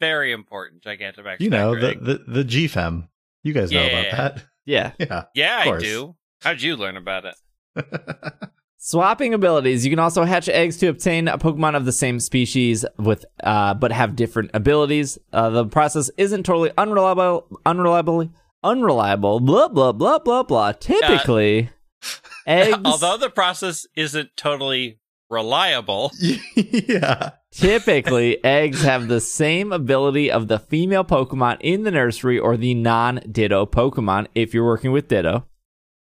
very 0.00 0.32
important. 0.32 0.82
Gigantamax. 0.82 1.40
You 1.40 1.50
know 1.50 1.74
the 1.78 1.94
the 2.00 2.24
the 2.42 2.44
GFem. 2.44 3.08
You 3.42 3.52
guys 3.52 3.70
know 3.70 3.86
about 3.86 4.10
that. 4.10 4.44
Yeah. 4.66 4.92
Yeah. 5.00 5.24
yeah, 5.34 5.64
I 5.66 5.78
do. 5.78 6.14
How'd 6.42 6.62
you 6.62 6.76
learn 6.76 6.96
about 6.96 7.24
it? 7.24 7.34
Swapping 8.76 9.34
abilities. 9.34 9.84
You 9.84 9.90
can 9.90 9.98
also 9.98 10.22
hatch 10.24 10.48
eggs 10.48 10.76
to 10.78 10.86
obtain 10.88 11.26
a 11.26 11.38
Pokemon 11.38 11.74
of 11.74 11.86
the 11.86 11.92
same 11.92 12.20
species 12.20 12.84
with, 12.98 13.24
uh, 13.42 13.74
but 13.74 13.90
have 13.90 14.14
different 14.14 14.50
abilities. 14.54 15.18
Uh, 15.32 15.50
the 15.50 15.64
process 15.66 16.10
isn't 16.16 16.44
totally 16.44 16.70
unreliable, 16.78 17.48
unreliable, 17.66 18.30
unreliable. 18.62 19.40
Blah 19.40 19.68
blah 19.68 19.92
blah 19.92 20.18
blah 20.18 20.44
blah. 20.44 20.72
Typically, 20.72 21.70
Eggs 22.46 22.78
Although 22.84 23.16
the 23.16 23.30
process 23.30 23.86
isn't 23.96 24.30
totally 24.36 25.00
reliable. 25.28 26.12
yeah. 26.54 27.30
Typically, 27.52 28.42
eggs 28.44 28.82
have 28.82 29.08
the 29.08 29.20
same 29.20 29.72
ability 29.72 30.30
of 30.30 30.46
the 30.46 30.58
female 30.58 31.04
Pokemon 31.04 31.58
in 31.60 31.82
the 31.82 31.90
nursery 31.90 32.38
or 32.38 32.56
the 32.56 32.74
non 32.74 33.20
Ditto 33.30 33.66
Pokemon 33.66 34.28
if 34.34 34.54
you're 34.54 34.64
working 34.64 34.92
with 34.92 35.08
Ditto. 35.08 35.46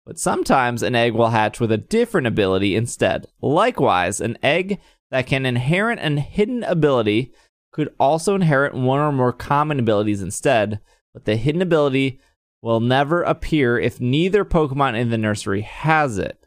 But 0.06 0.18
sometimes 0.18 0.82
an 0.82 0.94
egg 0.94 1.14
will 1.14 1.30
hatch 1.30 1.60
with 1.60 1.72
a 1.72 1.78
different 1.78 2.26
ability 2.26 2.76
instead. 2.76 3.26
Likewise, 3.40 4.20
an 4.20 4.38
egg 4.42 4.80
that 5.10 5.26
can 5.26 5.44
inherit 5.44 5.98
an 5.98 6.16
hidden 6.16 6.62
ability 6.64 7.32
could 7.72 7.92
also 7.98 8.34
inherit 8.34 8.74
one 8.74 9.00
or 9.00 9.12
more 9.12 9.32
common 9.32 9.78
abilities 9.78 10.22
instead, 10.22 10.80
but 11.12 11.24
the 11.24 11.36
hidden 11.36 11.62
ability 11.62 12.20
will 12.60 12.80
never 12.80 13.22
appear 13.22 13.78
if 13.78 14.00
neither 14.00 14.44
Pokemon 14.44 14.98
in 14.98 15.10
the 15.10 15.18
nursery 15.18 15.62
has 15.62 16.18
it. 16.18 16.38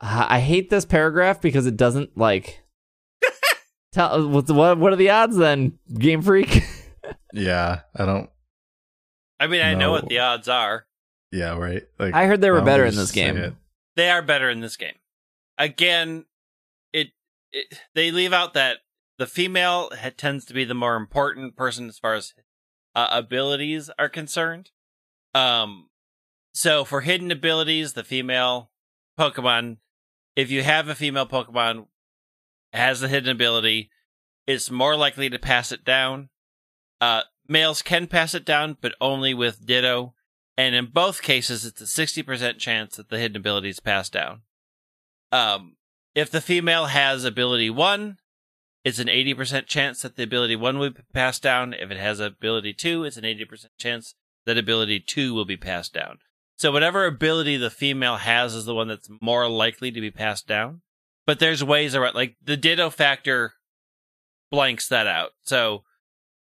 I 0.00 0.40
hate 0.40 0.68
this 0.68 0.84
paragraph 0.84 1.40
because 1.40 1.66
it 1.66 1.76
doesn't 1.76 2.18
like 2.18 2.61
tell 3.92 4.28
what 4.28 4.48
what 4.50 4.78
what 4.78 4.92
are 4.92 4.96
the 4.96 5.10
odds 5.10 5.36
then, 5.36 5.78
Game 5.98 6.22
Freak? 6.22 6.62
Yeah. 7.34 7.80
I 7.96 8.04
don't. 8.04 8.28
I 9.40 9.46
mean, 9.46 9.62
I 9.62 9.72
know 9.72 9.86
No. 9.86 9.92
what 9.92 10.08
the 10.08 10.18
odds 10.18 10.48
are. 10.48 10.86
Yeah. 11.30 11.56
Right. 11.56 11.82
Like 11.98 12.14
I 12.14 12.26
heard 12.26 12.40
they 12.42 12.50
were 12.50 12.58
I'll 12.58 12.64
better 12.64 12.84
in 12.84 12.94
this 12.94 13.10
game. 13.10 13.36
it. 13.38 13.54
They 13.96 14.10
are 14.10 14.20
better 14.22 14.50
in 14.50 14.60
this 14.60 14.76
game. 14.76 14.94
Again, 15.58 16.26
it, 16.92 17.08
it 17.52 17.78
they 17.94 18.10
leave 18.10 18.32
out 18.34 18.52
that 18.54 18.78
the 19.18 19.26
female 19.26 19.90
ha- 19.98 20.10
tends 20.16 20.44
to 20.46 20.54
be 20.54 20.64
the 20.64 20.74
more 20.74 20.94
important 20.96 21.56
person 21.56 21.88
as 21.88 21.98
far 21.98 22.14
as 22.14 22.34
uh, 22.94 23.08
abilities 23.10 23.90
are 23.98 24.08
concerned. 24.10 24.70
Um, 25.34 25.88
so 26.54 26.84
for 26.84 27.00
hidden 27.00 27.30
abilities, 27.30 27.94
the 27.94 28.04
female 28.04 28.70
Pokemon, 29.18 29.78
if 30.36 30.50
you 30.50 30.62
have 30.62 30.88
a 30.88 30.94
female 30.94 31.26
Pokemon 31.26 31.86
has 32.72 33.00
the 33.00 33.08
hidden 33.08 33.30
ability, 33.30 33.90
it's 34.46 34.70
more 34.70 34.96
likely 34.96 35.28
to 35.30 35.38
pass 35.38 35.72
it 35.72 35.84
down. 35.84 36.28
Uh, 37.00 37.22
males 37.48 37.82
can 37.82 38.06
pass 38.06 38.34
it 38.34 38.44
down, 38.44 38.76
but 38.80 38.94
only 39.00 39.34
with 39.34 39.66
Ditto. 39.66 40.14
And 40.56 40.74
in 40.74 40.86
both 40.86 41.22
cases, 41.22 41.64
it's 41.64 41.80
a 41.80 41.84
60% 41.84 42.58
chance 42.58 42.96
that 42.96 43.08
the 43.08 43.18
hidden 43.18 43.36
ability 43.36 43.70
is 43.70 43.80
passed 43.80 44.12
down. 44.12 44.42
Um, 45.30 45.76
if 46.14 46.30
the 46.30 46.40
female 46.40 46.86
has 46.86 47.24
ability 47.24 47.70
one, 47.70 48.18
it's 48.84 48.98
an 48.98 49.06
80% 49.06 49.66
chance 49.66 50.02
that 50.02 50.16
the 50.16 50.24
ability 50.24 50.56
one 50.56 50.78
will 50.78 50.90
be 50.90 51.02
passed 51.14 51.42
down. 51.42 51.72
If 51.72 51.90
it 51.90 51.98
has 51.98 52.20
ability 52.20 52.74
two, 52.74 53.04
it's 53.04 53.16
an 53.16 53.24
80% 53.24 53.66
chance 53.78 54.14
that 54.44 54.58
ability 54.58 55.00
two 55.00 55.32
will 55.34 55.44
be 55.44 55.56
passed 55.56 55.94
down. 55.94 56.18
So 56.56 56.70
whatever 56.70 57.06
ability 57.06 57.56
the 57.56 57.70
female 57.70 58.16
has 58.16 58.54
is 58.54 58.66
the 58.66 58.74
one 58.74 58.88
that's 58.88 59.08
more 59.20 59.48
likely 59.48 59.90
to 59.90 60.00
be 60.00 60.10
passed 60.10 60.46
down. 60.46 60.82
But 61.26 61.38
there's 61.38 61.62
ways 61.62 61.94
around, 61.94 62.14
like 62.14 62.36
the 62.42 62.56
Ditto 62.56 62.90
factor 62.90 63.54
blanks 64.50 64.88
that 64.88 65.06
out. 65.06 65.30
So, 65.44 65.84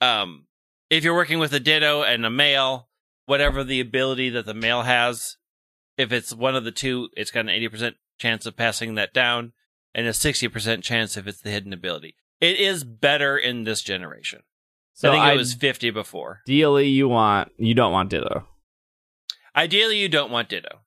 um, 0.02 0.48
if 0.90 1.04
you're 1.04 1.16
working 1.16 1.40
with 1.40 1.54
a 1.54 1.60
Ditto 1.60 2.04
and 2.04 2.26
a 2.26 2.30
male, 2.30 2.90
whatever 3.26 3.64
the 3.64 3.80
ability 3.80 4.30
that 4.32 4.46
the 4.46 4.54
male 4.54 4.82
has, 4.84 5.38
if 5.98 6.12
it's 6.12 6.34
one 6.34 6.56
of 6.56 6.64
the 6.64 6.72
two, 6.72 7.10
it's 7.16 7.32
got 7.32 7.42
an 7.42 7.48
80% 7.48 7.94
chance 8.20 8.46
of 8.46 8.58
passing 8.58 8.96
that 8.96 9.14
down 9.14 9.54
and 9.94 10.08
a 10.08 10.12
60% 10.12 10.82
chance 10.84 11.18
if 11.18 11.28
it's 11.28 11.42
the 11.42 11.52
hidden 11.52 11.72
ability. 11.74 12.16
It 12.42 12.60
is 12.60 12.84
better 12.84 13.38
in 13.38 13.64
this 13.64 13.82
generation. 13.82 14.42
So 14.94 15.10
I 15.10 15.14
think 15.14 15.24
I- 15.24 15.34
it 15.34 15.38
was 15.38 15.54
50 15.54 15.92
before. 15.92 16.42
Ideally, 16.48 16.90
you 16.90 17.08
want 17.08 17.52
you 17.58 17.74
don't 17.74 17.92
want 17.92 18.10
Ditto. 18.10 18.48
Ideally, 19.56 20.00
you 20.00 20.10
don't 20.10 20.32
want 20.32 20.50
Ditto. 20.50 20.80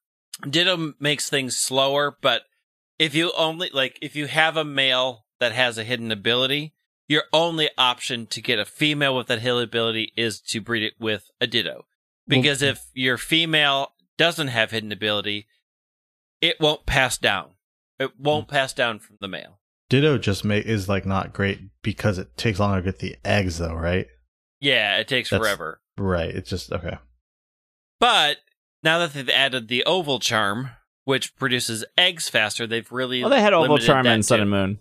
Ditto 0.49 0.95
makes 1.01 1.31
things 1.31 1.57
slower, 1.57 2.17
but 2.21 2.43
if 2.99 3.15
you 3.15 3.33
only 3.37 3.71
like 3.73 3.99
if 4.03 4.17
you 4.17 4.27
have 4.27 4.57
a 4.57 4.65
male 4.65 5.27
that 5.41 5.53
has 5.53 5.79
a 5.79 5.85
hidden 5.85 6.11
ability, 6.11 6.75
your 7.09 7.25
only 7.33 7.69
option 7.77 8.27
to 8.27 8.41
get 8.41 8.59
a 8.59 8.65
female 8.65 9.17
with 9.17 9.27
that 9.29 9.41
hidden 9.41 9.63
ability 9.63 10.13
is 10.17 10.41
to 10.41 10.61
breed 10.61 10.83
it 10.83 10.95
with 10.99 11.31
a 11.41 11.47
Ditto. 11.47 11.87
Because 12.29 12.61
if 12.61 12.87
your 12.93 13.19
female 13.19 13.93
doesn't 14.19 14.49
have 14.49 14.73
hidden 14.73 14.91
ability, 14.91 15.47
it 16.41 16.59
won't 16.59 16.87
pass 16.87 17.17
down. 17.17 17.51
It 17.99 18.19
won't 18.19 18.49
mm. 18.49 18.51
pass 18.51 18.73
down 18.73 18.99
from 18.99 19.17
the 19.21 19.29
male. 19.29 19.61
Ditto 19.89 20.19
just 20.19 20.45
make 20.45 20.67
is 20.67 20.89
like 20.89 21.07
not 21.07 21.33
great 21.33 21.61
because 21.83 22.19
it 22.19 22.37
takes 22.37 22.59
longer 22.59 22.81
to 22.81 22.85
get 22.85 22.99
the 22.99 23.17
eggs 23.25 23.59
though, 23.59 23.75
right? 23.75 24.09
Yeah, 24.61 24.97
it 24.97 25.07
takes 25.07 25.31
That's- 25.31 25.47
forever. 25.47 25.81
Right. 25.99 26.35
It's 26.35 26.51
just 26.51 26.73
okay. 26.73 26.99
But 28.01 28.39
now 28.83 28.99
that 28.99 29.15
they've 29.15 29.29
added 29.31 29.69
the 29.69 29.85
oval 29.85 30.19
charm, 30.19 30.71
which 31.07 31.35
produces 31.37 31.83
eggs 31.97 32.29
faster, 32.29 32.67
they've 32.67 32.93
really 32.93 33.23
Well, 33.23 33.31
they 33.31 33.41
had 33.41 33.55
Oval 33.55 33.69
limited 33.77 33.87
Charm 33.87 34.07
and 34.07 34.23
Sun 34.25 34.39
too. 34.39 34.43
and 34.43 34.51
Moon. 34.51 34.79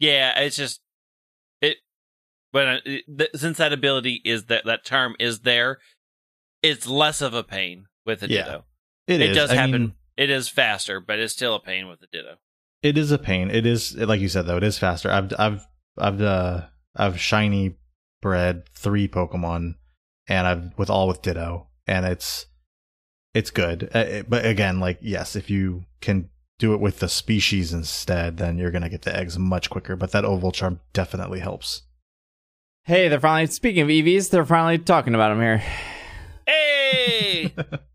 Yeah, 0.00 0.40
it's 0.40 0.56
just 0.56 0.80
it. 1.60 1.76
But 2.52 2.66
uh, 2.68 2.76
it, 2.84 3.04
th- 3.18 3.30
since 3.36 3.58
that 3.58 3.72
ability 3.72 4.20
is 4.24 4.46
that 4.46 4.64
that 4.64 4.82
charm 4.84 5.14
is 5.20 5.40
there, 5.40 5.78
it's 6.62 6.86
less 6.86 7.20
of 7.20 7.32
a 7.34 7.44
pain 7.44 7.84
with 8.04 8.22
a 8.24 8.28
Yeah, 8.28 8.42
Ditto. 8.44 8.64
it 9.06 9.20
is. 9.20 9.36
does 9.36 9.50
I 9.50 9.54
happen. 9.54 9.72
mean- 9.72 9.94
it 10.16 10.28
is 10.30 10.48
faster, 10.50 11.00
but 11.00 11.18
it's 11.18 11.32
still 11.32 11.54
a 11.54 11.60
pain 11.60 11.86
with 11.88 12.00
the 12.00 12.06
Ditto. 12.12 12.36
It 12.82 12.98
is 12.98 13.10
a 13.12 13.18
pain. 13.18 13.50
It 13.50 13.64
is 13.66 13.94
like 13.96 14.20
you 14.20 14.28
said 14.28 14.46
though. 14.46 14.56
It 14.56 14.64
is 14.64 14.78
faster. 14.78 15.10
I've 15.10 15.32
I've 15.38 15.66
I've 15.98 16.20
uh 16.20 16.62
I've 16.96 17.20
shiny 17.20 17.76
bred 18.22 18.68
three 18.74 19.06
Pokemon, 19.08 19.74
and 20.28 20.46
I've 20.46 20.78
with 20.78 20.88
all 20.90 21.06
with 21.08 21.20
Ditto, 21.22 21.68
and 21.86 22.04
it's 22.06 22.46
it's 23.34 23.50
good. 23.50 23.90
Uh, 23.94 23.98
it- 24.00 24.30
but 24.30 24.44
again, 24.46 24.80
like 24.80 24.98
yes, 25.00 25.36
if 25.36 25.50
you 25.50 25.84
can 26.00 26.28
do 26.58 26.74
it 26.74 26.80
with 26.80 26.98
the 26.98 27.08
species 27.08 27.72
instead, 27.72 28.36
then 28.36 28.58
you're 28.58 28.70
gonna 28.70 28.88
get 28.88 29.02
the 29.02 29.16
eggs 29.16 29.38
much 29.38 29.70
quicker. 29.70 29.96
But 29.96 30.12
that 30.12 30.24
oval 30.24 30.52
charm 30.52 30.80
definitely 30.92 31.40
helps. 31.40 31.82
Hey, 32.84 33.08
they're 33.08 33.20
finally 33.20 33.46
speaking 33.46 33.82
of 33.82 33.88
EVs. 33.88 34.30
They're 34.30 34.44
finally 34.44 34.78
talking 34.78 35.14
about 35.14 35.28
them 35.30 35.40
here. 35.40 35.62
Hey, 36.46 37.54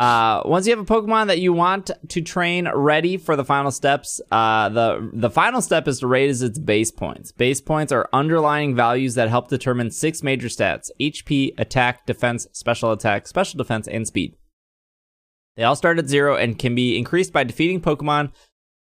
Uh, 0.00 0.40
once 0.46 0.66
you 0.66 0.74
have 0.74 0.80
a 0.80 0.90
Pokemon 0.90 1.26
that 1.26 1.40
you 1.40 1.52
want 1.52 1.90
to 2.08 2.22
train 2.22 2.66
ready 2.74 3.18
for 3.18 3.36
the 3.36 3.44
final 3.44 3.70
steps, 3.70 4.18
uh, 4.30 4.70
the 4.70 5.10
the 5.12 5.28
final 5.28 5.60
step 5.60 5.86
is 5.86 6.00
to 6.00 6.06
raise 6.06 6.40
its 6.40 6.58
base 6.58 6.90
points. 6.90 7.32
Base 7.32 7.60
points 7.60 7.92
are 7.92 8.08
underlying 8.10 8.74
values 8.74 9.14
that 9.16 9.28
help 9.28 9.48
determine 9.48 9.90
six 9.90 10.22
major 10.22 10.48
stats: 10.48 10.90
HP, 10.98 11.52
attack, 11.58 12.06
defense, 12.06 12.46
special 12.52 12.92
attack, 12.92 13.28
special 13.28 13.58
defense, 13.58 13.86
and 13.86 14.06
speed. 14.06 14.36
They 15.58 15.64
all 15.64 15.76
start 15.76 15.98
at 15.98 16.08
zero 16.08 16.34
and 16.34 16.58
can 16.58 16.74
be 16.74 16.96
increased 16.96 17.34
by 17.34 17.44
defeating 17.44 17.82
Pokemon, 17.82 18.32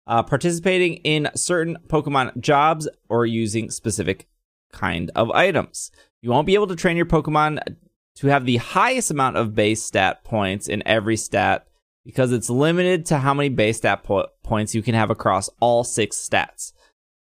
uh, 0.08 0.24
participating 0.24 0.94
in 1.04 1.30
certain 1.36 1.76
Pokemon 1.86 2.40
jobs, 2.40 2.88
or 3.08 3.24
using 3.24 3.70
specific 3.70 4.26
kind 4.72 5.12
of 5.14 5.30
items. 5.30 5.92
You 6.22 6.30
won't 6.30 6.48
be 6.48 6.54
able 6.54 6.66
to 6.66 6.74
train 6.74 6.96
your 6.96 7.06
Pokemon 7.06 7.76
to 8.16 8.28
have 8.28 8.46
the 8.46 8.56
highest 8.58 9.10
amount 9.10 9.36
of 9.36 9.54
base 9.54 9.82
stat 9.82 10.24
points 10.24 10.68
in 10.68 10.82
every 10.86 11.16
stat 11.16 11.66
because 12.04 12.32
it's 12.32 12.50
limited 12.50 13.06
to 13.06 13.18
how 13.18 13.34
many 13.34 13.48
base 13.48 13.78
stat 13.78 14.04
po- 14.04 14.28
points 14.42 14.74
you 14.74 14.82
can 14.82 14.94
have 14.94 15.10
across 15.10 15.48
all 15.60 15.84
six 15.84 16.16
stats. 16.16 16.72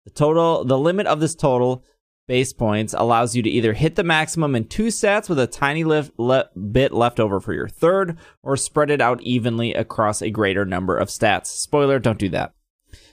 The 0.04 0.10
total, 0.10 0.64
the 0.64 0.78
limit 0.78 1.06
of 1.06 1.20
this 1.20 1.34
total 1.34 1.84
base 2.26 2.52
points 2.52 2.94
allows 2.96 3.36
you 3.36 3.42
to 3.42 3.50
either 3.50 3.72
hit 3.74 3.96
the 3.96 4.04
maximum 4.04 4.54
in 4.54 4.64
two 4.66 4.86
stats 4.86 5.28
with 5.28 5.38
a 5.38 5.46
tiny 5.46 5.84
lif- 5.84 6.10
le- 6.16 6.48
bit 6.72 6.92
left 6.92 7.20
over 7.20 7.40
for 7.40 7.52
your 7.52 7.68
third, 7.68 8.16
or 8.42 8.56
spread 8.56 8.90
it 8.90 9.00
out 9.00 9.20
evenly 9.22 9.74
across 9.74 10.22
a 10.22 10.30
greater 10.30 10.64
number 10.64 10.96
of 10.96 11.08
stats. 11.08 11.46
Spoiler: 11.46 11.98
don't 11.98 12.18
do 12.18 12.28
that. 12.30 12.54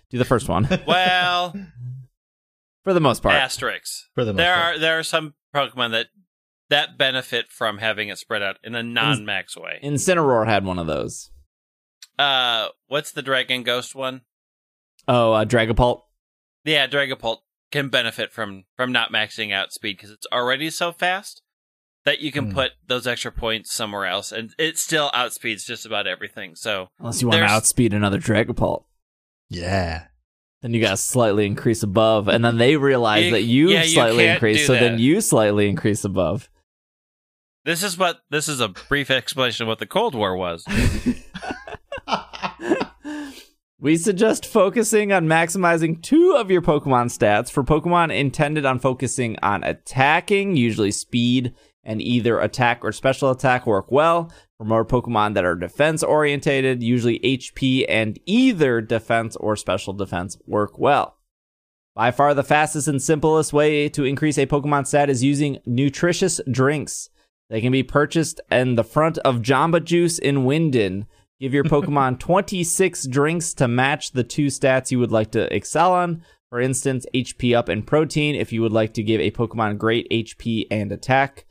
Do 0.10 0.18
the 0.18 0.26
first 0.26 0.48
one 0.48 0.68
well, 0.88 1.54
for 2.84 2.94
the 2.94 3.02
most 3.02 3.22
part. 3.22 3.36
asterisks. 3.36 4.08
For 4.16 4.24
the 4.24 4.32
most 4.34 4.38
there 4.38 4.56
part. 4.56 4.76
are 4.76 4.80
there 4.80 5.00
are 5.00 5.04
some 5.04 5.34
Pokemon 5.54 5.92
that 5.92 6.08
that 6.70 6.98
benefit 6.98 7.52
from 7.52 7.78
having 7.78 8.10
it 8.10 8.18
spread 8.18 8.42
out 8.44 8.58
in 8.64 8.76
a 8.76 8.84
non-max 8.84 9.56
way. 9.56 9.80
Incineroar 9.84 10.46
had 10.48 10.66
one 10.66 10.80
of 10.80 10.88
those. 10.88 11.32
Uh, 12.20 12.68
what's 12.88 13.12
the 13.12 13.22
Dragon 13.22 13.64
Ghost 13.64 13.96
one? 13.96 14.22
Oh, 15.08 15.34
uh, 15.34 15.46
Dragapult. 15.46 16.02
Yeah, 16.66 16.88
Dragapult 16.88 17.38
can 17.72 17.90
benefit 17.90 18.32
from 18.32 18.66
from 18.76 18.92
not 18.92 19.12
maxing 19.12 19.54
out 19.54 19.72
speed 19.72 19.98
because 19.98 20.12
it's 20.12 20.28
already 20.32 20.70
so 20.70 20.92
fast 20.92 21.42
that 22.06 22.20
you 22.20 22.32
can 22.32 22.48
Hmm. 22.48 22.54
put 22.54 22.72
those 22.86 23.06
extra 23.08 23.32
points 23.32 23.74
somewhere 23.74 24.06
else, 24.06 24.32
and 24.32 24.54
it 24.58 24.78
still 24.78 25.10
outspeeds 25.12 25.66
just 25.66 25.86
about 25.86 26.08
everything. 26.08 26.56
So 26.56 26.90
Unless 27.00 27.22
you 27.22 27.28
want 27.28 27.40
to 27.40 27.46
outspeed 27.46 27.94
another 27.94 28.20
Dragapult. 28.20 28.84
Yeah. 29.50 30.08
Then 30.62 30.74
you 30.74 30.82
gotta 30.82 30.98
slightly 30.98 31.46
increase 31.46 31.84
above, 31.84 32.28
and 32.28 32.44
then 32.44 32.58
they 32.58 32.76
realize 32.78 33.26
You- 33.26 33.32
that 33.32 33.44
you 33.44 33.70
yeah, 33.70 33.84
slightly 33.84 34.24
can't 34.26 34.36
increase, 34.38 34.58
do 34.60 34.66
so 34.66 34.74
then 34.74 34.98
you 35.00 35.22
slightly 35.22 35.70
increase 35.70 36.04
above. 36.04 36.50
This 37.68 37.84
is 37.84 37.98
what 37.98 38.22
this 38.32 38.48
is 38.48 38.62
a 38.62 38.70
brief 38.70 39.12
explanation 39.12 39.64
of 39.64 39.68
what 39.68 39.80
the 39.80 39.86
Cold 39.86 40.16
War 40.16 40.36
was. 40.36 40.66
We 43.80 43.96
suggest 43.96 44.48
focusing 44.48 45.14
on 45.14 45.28
maximizing 45.28 46.02
two 46.02 46.36
of 46.36 46.50
your 46.50 46.64
Pokemon 46.64 47.16
stats 47.16 47.52
for 47.52 47.64
Pokemon 47.64 48.12
intended 48.12 48.66
on 48.66 48.80
focusing 48.80 49.38
on 49.44 49.64
attacking, 49.64 50.56
usually 50.56 50.90
speed 50.90 51.54
and 51.84 52.02
either 52.02 52.40
attack 52.40 52.80
or 52.84 52.92
special 52.92 53.30
attack 53.30 53.68
work 53.68 53.92
well. 53.92 54.34
For 54.58 54.66
more 54.66 54.84
Pokemon 54.84 55.36
that 55.36 55.46
are 55.46 55.56
defense 55.56 56.02
orientated, 56.02 56.82
usually 56.82 57.20
HP 57.20 57.86
and 57.88 58.20
either 58.26 58.82
defense 58.82 59.36
or 59.36 59.56
special 59.56 59.94
defense 59.94 60.40
work 60.48 60.80
well. 60.80 61.20
By 61.94 62.10
far 62.10 62.34
the 62.34 62.44
fastest 62.44 62.88
and 62.88 63.00
simplest 63.00 63.54
way 63.54 63.90
to 63.90 64.06
increase 64.06 64.40
a 64.40 64.48
Pokemon 64.48 64.88
stat 64.88 65.12
is 65.12 65.24
using 65.24 65.60
nutritious 65.68 66.42
drinks. 66.50 67.10
They 67.50 67.62
can 67.62 67.72
be 67.72 67.84
purchased 67.84 68.42
in 68.52 68.76
the 68.76 68.84
front 68.84 69.18
of 69.20 69.38
Jamba 69.38 69.84
Juice 69.84 70.20
in 70.20 70.46
Wyndon. 70.46 71.08
Give 71.40 71.54
your 71.54 71.64
Pokemon 71.64 72.20
26 72.20 73.08
drinks 73.08 73.54
to 73.56 73.68
match 73.68 74.12
the 74.12 74.24
two 74.24 74.48
stats 74.48 74.92
you 74.92 75.00
would 75.00 75.12
like 75.12 75.32
to 75.32 75.54
excel 75.56 75.94
on. 75.94 76.24
For 76.50 76.60
instance, 76.60 77.06
HP 77.14 77.56
up 77.56 77.70
and 77.70 77.86
protein 77.86 78.36
if 78.36 78.52
you 78.52 78.62
would 78.62 78.72
like 78.72 78.94
to 78.94 79.04
give 79.04 79.22
a 79.22 79.32
Pokemon 79.32 79.78
great 79.78 80.10
HP 80.10 80.68
and 80.72 80.92
attack. 80.92 81.46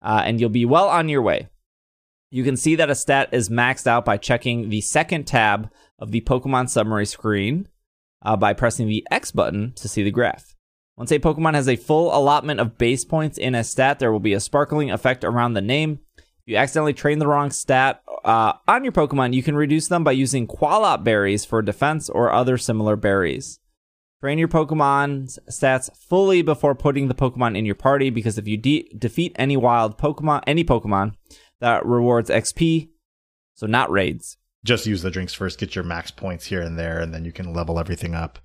Uh, 0.00 0.22
and 0.24 0.40
you'll 0.40 0.50
be 0.50 0.64
well 0.64 0.88
on 0.88 1.08
your 1.08 1.22
way. 1.22 1.48
You 2.30 2.44
can 2.44 2.56
see 2.56 2.76
that 2.76 2.90
a 2.90 2.94
stat 2.94 3.28
is 3.32 3.50
maxed 3.50 3.86
out 3.86 4.04
by 4.04 4.16
checking 4.16 4.68
the 4.68 4.80
second 4.80 5.26
tab 5.26 5.70
of 5.98 6.10
the 6.10 6.22
Pokemon 6.22 6.70
summary 6.70 7.06
screen 7.06 7.68
uh, 8.22 8.36
by 8.36 8.52
pressing 8.52 8.88
the 8.88 9.06
X 9.10 9.30
button 9.30 9.72
to 9.76 9.88
see 9.88 10.02
the 10.02 10.10
graph. 10.10 10.56
Once 10.96 11.10
a 11.10 11.18
Pokemon 11.18 11.54
has 11.54 11.68
a 11.68 11.76
full 11.76 12.14
allotment 12.14 12.60
of 12.60 12.76
base 12.76 13.04
points 13.04 13.38
in 13.38 13.54
a 13.54 13.64
stat, 13.64 13.98
there 13.98 14.12
will 14.12 14.20
be 14.20 14.34
a 14.34 14.40
sparkling 14.40 14.90
effect 14.90 15.24
around 15.24 15.54
the 15.54 15.60
name. 15.60 16.00
If 16.18 16.24
you 16.46 16.56
accidentally 16.56 16.92
train 16.92 17.18
the 17.18 17.26
wrong 17.26 17.50
stat 17.50 18.02
uh, 18.24 18.54
on 18.68 18.84
your 18.84 18.92
Pokemon, 18.92 19.32
you 19.32 19.42
can 19.42 19.56
reduce 19.56 19.88
them 19.88 20.04
by 20.04 20.12
using 20.12 20.46
Qualot 20.46 21.02
berries 21.02 21.44
for 21.44 21.62
defense 21.62 22.10
or 22.10 22.32
other 22.32 22.58
similar 22.58 22.96
berries. 22.96 23.58
Train 24.20 24.38
your 24.38 24.48
Pokemon's 24.48 25.38
stats 25.50 25.90
fully 25.96 26.42
before 26.42 26.74
putting 26.74 27.08
the 27.08 27.14
Pokemon 27.14 27.56
in 27.56 27.64
your 27.64 27.74
party 27.74 28.10
because 28.10 28.38
if 28.38 28.46
you 28.46 28.56
de- 28.56 28.88
defeat 28.96 29.34
any 29.36 29.56
wild 29.56 29.98
Pokemon, 29.98 30.42
any 30.46 30.62
Pokemon, 30.62 31.14
that 31.60 31.84
rewards 31.86 32.30
XP, 32.30 32.90
so 33.54 33.66
not 33.66 33.90
raids. 33.90 34.36
Just 34.64 34.86
use 34.86 35.02
the 35.02 35.10
drinks 35.10 35.34
first, 35.34 35.58
get 35.58 35.74
your 35.74 35.84
max 35.84 36.10
points 36.10 36.46
here 36.46 36.60
and 36.60 36.78
there, 36.78 37.00
and 37.00 37.12
then 37.12 37.24
you 37.24 37.32
can 37.32 37.52
level 37.52 37.80
everything 37.80 38.14
up 38.14 38.38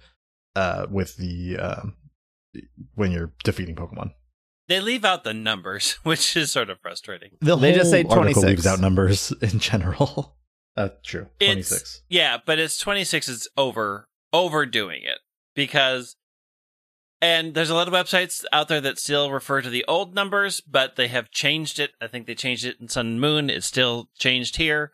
uh, 0.55 0.87
with 0.89 1.15
the 1.17 1.57
um, 1.57 1.95
when 2.95 3.11
you're 3.11 3.33
defeating 3.43 3.75
Pokemon. 3.75 4.11
They 4.67 4.79
leave 4.81 5.05
out 5.05 5.23
the 5.23 5.33
numbers, 5.33 5.93
which 6.03 6.35
is 6.35 6.51
sort 6.51 6.69
of 6.69 6.79
frustrating. 6.81 7.31
The 7.41 7.55
They 7.55 7.73
just 7.73 7.89
say 7.91 8.03
26. 8.03 8.45
leaves 8.45 8.67
out 8.67 8.79
numbers 8.79 9.31
in 9.41 9.59
general. 9.59 10.33
Uh, 10.77 10.89
true, 11.03 11.25
twenty 11.39 11.61
It's 11.61 12.03
yeah, 12.07 12.37
but 12.45 12.59
it's 12.59 12.77
26 12.77 13.27
is 13.27 13.49
over 13.57 14.07
overdoing 14.31 15.01
it 15.01 15.17
because 15.55 16.15
and 17.19 17.55
there's 17.55 17.71
a 17.71 17.73
lot 17.73 17.87
of 17.87 17.93
websites 17.95 18.45
out 18.53 18.67
there 18.67 18.79
that 18.81 18.99
still 18.99 19.31
refer 19.31 19.63
to 19.63 19.71
the 19.71 19.83
old 19.87 20.13
numbers, 20.13 20.61
but 20.61 20.95
they 20.95 21.07
have 21.07 21.31
changed 21.31 21.79
it. 21.79 21.93
I 21.99 22.05
think 22.05 22.27
they 22.27 22.35
changed 22.35 22.63
it 22.63 22.77
in 22.79 22.89
Sun 22.89 23.07
and 23.07 23.19
Moon. 23.21 23.49
It's 23.49 23.65
still 23.65 24.09
changed 24.19 24.57
here. 24.57 24.91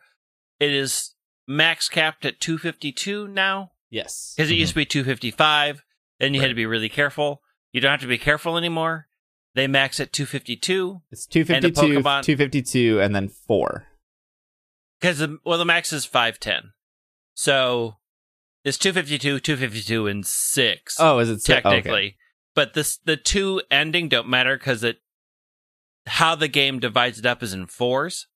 It 0.58 0.72
is 0.72 1.14
max 1.46 1.90
capped 1.90 2.24
at 2.24 2.40
252 2.40 3.28
now 3.28 3.72
Yes. 3.90 4.32
because 4.34 4.50
it 4.50 4.54
used 4.54 4.70
to 4.72 4.76
be 4.76 4.86
255. 4.86 5.82
Then 6.18 6.32
you 6.32 6.40
had 6.40 6.48
to 6.48 6.54
be 6.54 6.64
really 6.64 6.88
careful. 6.88 7.42
You 7.74 7.80
don't 7.82 7.90
have 7.90 8.00
to 8.00 8.06
be 8.06 8.16
careful 8.18 8.56
anymore. 8.56 9.08
They 9.54 9.66
max 9.66 10.00
at 10.00 10.12
252 10.12 11.02
It's 11.10 11.26
And 11.26 11.32
252, 11.32 11.80
Pokemon- 12.00 12.22
252, 12.22 13.00
and 13.00 13.14
then 13.14 13.28
4. 13.28 13.86
because 15.00 15.18
the, 15.18 15.38
well 15.44 15.58
the 15.58 15.64
max 15.66 15.92
is 15.92 16.04
510. 16.06 16.72
So 17.34 17.96
it's 18.64 18.78
252, 18.78 19.40
252 19.40 20.06
and 20.06 20.24
6. 20.26 20.96
Oh, 21.00 21.18
is 21.18 21.28
it 21.28 21.42
si- 21.42 21.52
technically. 21.52 21.90
okay. 21.90 22.16
But 22.54 22.74
this 22.74 22.96
the 22.98 23.16
two 23.16 23.60
ending 23.70 24.08
don't 24.08 24.28
matter 24.28 24.56
because 24.56 24.82
it 24.84 24.98
how 26.06 26.34
the 26.36 26.48
game 26.48 26.78
divides 26.78 27.18
it 27.18 27.26
up 27.26 27.42
is 27.42 27.52
in 27.52 27.66
fours. 27.66 28.28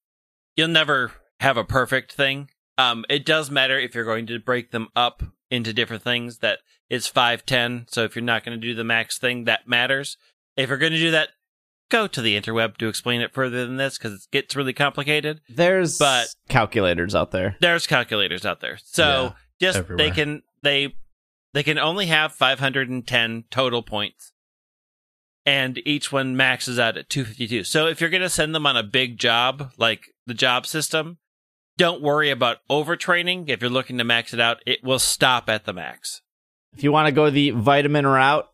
You'll 0.56 0.68
never 0.68 1.12
have 1.40 1.56
a 1.56 1.64
perfect 1.64 2.12
thing. 2.12 2.50
Um, 2.76 3.04
it 3.08 3.24
does 3.24 3.50
matter 3.50 3.78
if 3.78 3.94
you're 3.94 4.04
going 4.04 4.26
to 4.26 4.38
break 4.40 4.70
them 4.72 4.88
up 4.96 5.22
into 5.50 5.72
different 5.72 6.02
things. 6.02 6.38
That 6.38 6.58
it's 6.88 7.06
five 7.06 7.44
ten. 7.46 7.86
So 7.88 8.04
if 8.04 8.14
you're 8.16 8.24
not 8.24 8.44
going 8.44 8.58
to 8.60 8.66
do 8.66 8.74
the 8.74 8.84
max 8.84 9.18
thing, 9.18 9.44
that 9.44 9.66
matters. 9.68 10.16
If 10.56 10.68
you're 10.68 10.78
going 10.78 10.92
to 10.92 10.98
do 10.98 11.10
that, 11.12 11.28
go 11.90 12.06
to 12.06 12.20
the 12.20 12.38
interweb 12.40 12.76
to 12.78 12.88
explain 12.88 13.20
it 13.20 13.32
further 13.32 13.64
than 13.66 13.76
this 13.76 13.96
because 13.98 14.12
it 14.24 14.30
gets 14.32 14.56
really 14.56 14.72
complicated. 14.72 15.40
There's 15.48 15.98
But- 15.98 16.28
calculators 16.48 17.14
out 17.14 17.30
there. 17.30 17.56
There's 17.60 17.86
calculators 17.86 18.44
out 18.44 18.60
there, 18.60 18.78
so 18.84 19.34
just 19.60 19.82
they 19.96 20.10
can 20.10 20.42
they 20.62 20.94
they 21.54 21.62
can 21.62 21.78
only 21.78 22.06
have 22.06 22.32
510 22.34 23.44
total 23.50 23.82
points, 23.82 24.32
and 25.46 25.80
each 25.86 26.12
one 26.12 26.36
maxes 26.36 26.78
out 26.78 26.96
at 26.96 27.08
252. 27.08 27.64
So 27.64 27.86
if 27.86 28.00
you're 28.00 28.10
gonna 28.10 28.28
send 28.28 28.54
them 28.54 28.66
on 28.66 28.76
a 28.76 28.82
big 28.82 29.18
job 29.18 29.72
like 29.78 30.08
the 30.26 30.34
job 30.34 30.66
system, 30.66 31.18
don't 31.78 32.02
worry 32.02 32.28
about 32.30 32.58
overtraining. 32.70 33.48
If 33.48 33.62
you're 33.62 33.70
looking 33.70 33.96
to 33.96 34.04
max 34.04 34.34
it 34.34 34.40
out, 34.40 34.58
it 34.66 34.84
will 34.84 34.98
stop 34.98 35.48
at 35.48 35.64
the 35.64 35.72
max. 35.72 36.20
If 36.76 36.84
you 36.84 36.92
want 36.92 37.06
to 37.06 37.12
go 37.12 37.30
the 37.30 37.50
vitamin 37.50 38.06
route, 38.06 38.46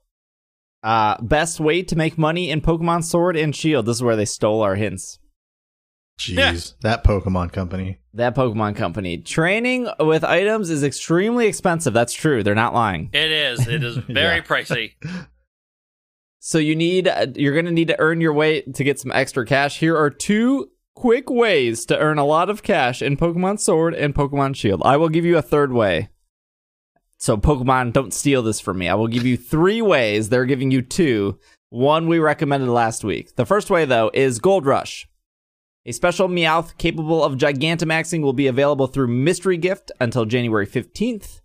uh, 0.84 1.20
best 1.20 1.58
way 1.58 1.82
to 1.82 1.96
make 1.96 2.16
money 2.16 2.50
in 2.50 2.60
Pokemon 2.60 3.02
Sword 3.04 3.36
and 3.36 3.56
Shield. 3.56 3.86
This 3.86 3.96
is 3.96 4.02
where 4.02 4.14
they 4.16 4.24
stole 4.24 4.60
our 4.62 4.76
hints. 4.76 5.18
Jeez, 6.20 6.74
that 6.82 7.02
Pokemon 7.02 7.52
company. 7.52 7.98
That 8.12 8.36
Pokemon 8.36 8.76
company. 8.76 9.18
Training 9.18 9.88
with 9.98 10.22
items 10.22 10.70
is 10.70 10.84
extremely 10.84 11.46
expensive. 11.48 11.92
That's 11.92 12.12
true. 12.12 12.44
They're 12.44 12.54
not 12.54 12.72
lying. 12.72 13.10
It 13.12 13.32
is. 13.32 13.66
It 13.66 13.82
is 13.82 13.96
very 14.08 14.36
Yeah. 14.36 14.42
pricey. 14.42 14.92
So 16.38 16.58
you 16.58 16.76
need 16.76 17.08
uh, 17.08 17.26
you're 17.34 17.54
going 17.54 17.64
to 17.64 17.72
need 17.72 17.88
to 17.88 17.98
earn 17.98 18.20
your 18.20 18.32
way 18.34 18.60
to 18.60 18.84
get 18.84 19.00
some 19.00 19.10
extra 19.10 19.44
cash. 19.44 19.78
Here 19.80 19.96
are 19.96 20.10
two 20.10 20.68
quick 20.94 21.28
ways 21.28 21.84
to 21.86 21.98
earn 21.98 22.18
a 22.18 22.24
lot 22.24 22.48
of 22.48 22.62
cash 22.62 23.02
in 23.02 23.16
Pokemon 23.16 23.60
Sword 23.60 23.94
and 23.94 24.14
Pokemon 24.14 24.56
Shield. 24.56 24.82
I 24.84 24.96
will 24.96 25.08
give 25.08 25.24
you 25.24 25.36
a 25.36 25.42
third 25.42 25.72
way. 25.72 26.08
So 27.18 27.36
Pokemon, 27.36 27.92
don't 27.92 28.12
steal 28.12 28.42
this 28.42 28.60
from 28.60 28.78
me. 28.78 28.88
I 28.88 28.94
will 28.94 29.08
give 29.08 29.24
you 29.24 29.36
3 29.36 29.82
ways. 29.82 30.28
They're 30.28 30.44
giving 30.44 30.70
you 30.70 30.82
two. 30.82 31.38
One 31.70 32.06
we 32.06 32.18
recommended 32.18 32.68
last 32.68 33.02
week. 33.02 33.36
The 33.36 33.46
first 33.46 33.70
way 33.70 33.84
though 33.84 34.10
is 34.14 34.38
Gold 34.38 34.66
Rush. 34.66 35.08
A 35.86 35.92
special 35.92 36.28
Meowth 36.28 36.78
capable 36.78 37.22
of 37.22 37.34
Gigantamaxing 37.34 38.22
will 38.22 38.32
be 38.32 38.46
available 38.46 38.86
through 38.86 39.08
Mystery 39.08 39.58
Gift 39.58 39.92
until 40.00 40.24
January 40.24 40.66
15th. 40.66 41.40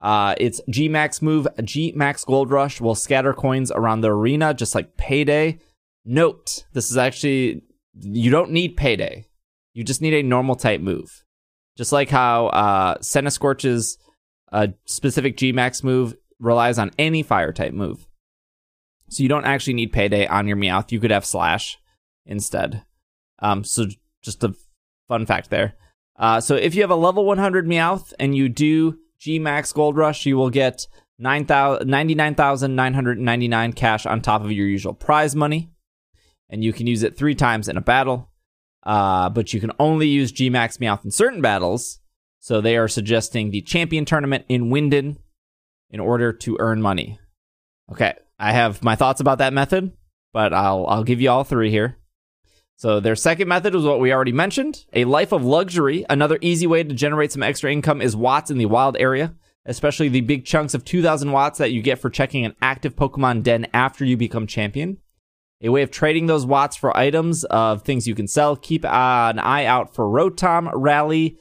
Uh, 0.00 0.34
its 0.38 0.60
G 0.68 0.88
Max 0.88 1.22
move, 1.22 1.48
G 1.64 1.92
Max 1.96 2.24
Gold 2.24 2.50
Rush, 2.50 2.80
will 2.80 2.94
scatter 2.94 3.32
coins 3.32 3.72
around 3.72 4.00
the 4.00 4.10
arena 4.10 4.54
just 4.54 4.74
like 4.74 4.96
Payday. 4.96 5.58
Note, 6.04 6.64
this 6.72 6.90
is 6.90 6.96
actually, 6.96 7.62
you 7.98 8.30
don't 8.30 8.50
need 8.50 8.76
Payday. 8.76 9.26
You 9.74 9.84
just 9.84 10.02
need 10.02 10.14
a 10.14 10.22
normal 10.22 10.56
type 10.56 10.80
move. 10.80 11.24
Just 11.76 11.92
like 11.92 12.10
how 12.10 12.46
uh, 12.48 13.00
Scorch's 13.00 13.98
uh, 14.50 14.68
specific 14.84 15.36
G 15.36 15.52
Max 15.52 15.82
move 15.82 16.14
relies 16.38 16.78
on 16.78 16.90
any 16.98 17.22
fire 17.22 17.52
type 17.52 17.72
move. 17.72 18.06
So 19.08 19.22
you 19.22 19.28
don't 19.28 19.44
actually 19.44 19.74
need 19.74 19.92
Payday 19.92 20.26
on 20.26 20.46
your 20.46 20.56
Meowth. 20.56 20.92
You 20.92 21.00
could 21.00 21.10
have 21.10 21.24
Slash 21.24 21.78
instead. 22.26 22.84
Um, 23.38 23.64
so 23.64 23.86
just 24.22 24.44
a 24.44 24.54
fun 25.08 25.26
fact 25.26 25.50
there. 25.50 25.74
Uh, 26.16 26.40
so 26.40 26.54
if 26.54 26.74
you 26.74 26.82
have 26.82 26.90
a 26.90 26.96
level 26.96 27.24
100 27.24 27.66
Meowth 27.66 28.12
and 28.18 28.36
you 28.36 28.48
do 28.48 28.98
G 29.18 29.38
Max 29.38 29.72
Gold 29.72 29.96
Rush, 29.96 30.26
you 30.26 30.36
will 30.36 30.50
get 30.50 30.86
9,000 31.18 31.88
99,999 31.88 33.72
cash 33.72 34.06
on 34.06 34.20
top 34.20 34.42
of 34.44 34.52
your 34.52 34.66
usual 34.66 34.94
prize 34.94 35.34
money. 35.36 35.70
And 36.52 36.62
you 36.62 36.72
can 36.72 36.86
use 36.86 37.02
it 37.02 37.16
three 37.16 37.34
times 37.34 37.68
in 37.68 37.76
a 37.76 37.80
battle. 37.80 38.30
Uh, 38.84 39.28
but 39.30 39.52
you 39.52 39.60
can 39.60 39.72
only 39.80 40.06
use 40.06 40.30
G 40.30 40.50
Max 40.50 40.76
Meowth 40.76 41.04
in 41.04 41.10
certain 41.10 41.40
battles. 41.40 41.98
So 42.38 42.60
they 42.60 42.76
are 42.76 42.88
suggesting 42.88 43.50
the 43.50 43.62
champion 43.62 44.04
tournament 44.04 44.44
in 44.48 44.70
Wyndon 44.70 45.16
in 45.90 45.98
order 45.98 46.32
to 46.32 46.56
earn 46.60 46.82
money. 46.82 47.18
Okay, 47.90 48.14
I 48.38 48.52
have 48.52 48.82
my 48.82 48.96
thoughts 48.96 49.20
about 49.20 49.38
that 49.38 49.52
method, 49.52 49.92
but 50.32 50.52
I'll 50.52 50.86
I'll 50.86 51.04
give 51.04 51.20
you 51.20 51.30
all 51.30 51.44
three 51.44 51.70
here. 51.70 51.98
So 52.76 52.98
their 52.98 53.14
second 53.14 53.46
method 53.46 53.74
was 53.74 53.84
what 53.84 54.00
we 54.00 54.12
already 54.12 54.32
mentioned, 54.32 54.86
a 54.92 55.04
life 55.04 55.30
of 55.30 55.44
luxury. 55.44 56.04
Another 56.10 56.38
easy 56.40 56.66
way 56.66 56.82
to 56.82 56.94
generate 56.94 57.30
some 57.30 57.42
extra 57.42 57.70
income 57.70 58.02
is 58.02 58.16
watts 58.16 58.50
in 58.50 58.58
the 58.58 58.66
wild 58.66 58.96
area, 58.98 59.34
especially 59.66 60.08
the 60.08 60.22
big 60.22 60.44
chunks 60.44 60.74
of 60.74 60.84
2000 60.84 61.30
watts 61.30 61.58
that 61.58 61.70
you 61.70 61.80
get 61.80 62.00
for 62.00 62.10
checking 62.10 62.44
an 62.44 62.56
active 62.60 62.96
Pokemon 62.96 63.44
den 63.44 63.68
after 63.72 64.04
you 64.04 64.16
become 64.16 64.48
champion. 64.48 64.98
A 65.62 65.68
way 65.68 65.82
of 65.82 65.90
trading 65.90 66.26
those 66.26 66.44
watts 66.44 66.76
for 66.76 66.96
items 66.96 67.44
of 67.44 67.82
things 67.82 68.08
you 68.08 68.14
can 68.14 68.26
sell. 68.26 68.56
Keep 68.56 68.84
an 68.84 69.38
eye 69.38 69.64
out 69.64 69.94
for 69.94 70.06
Rotom, 70.06 70.70
Rally, 70.74 71.38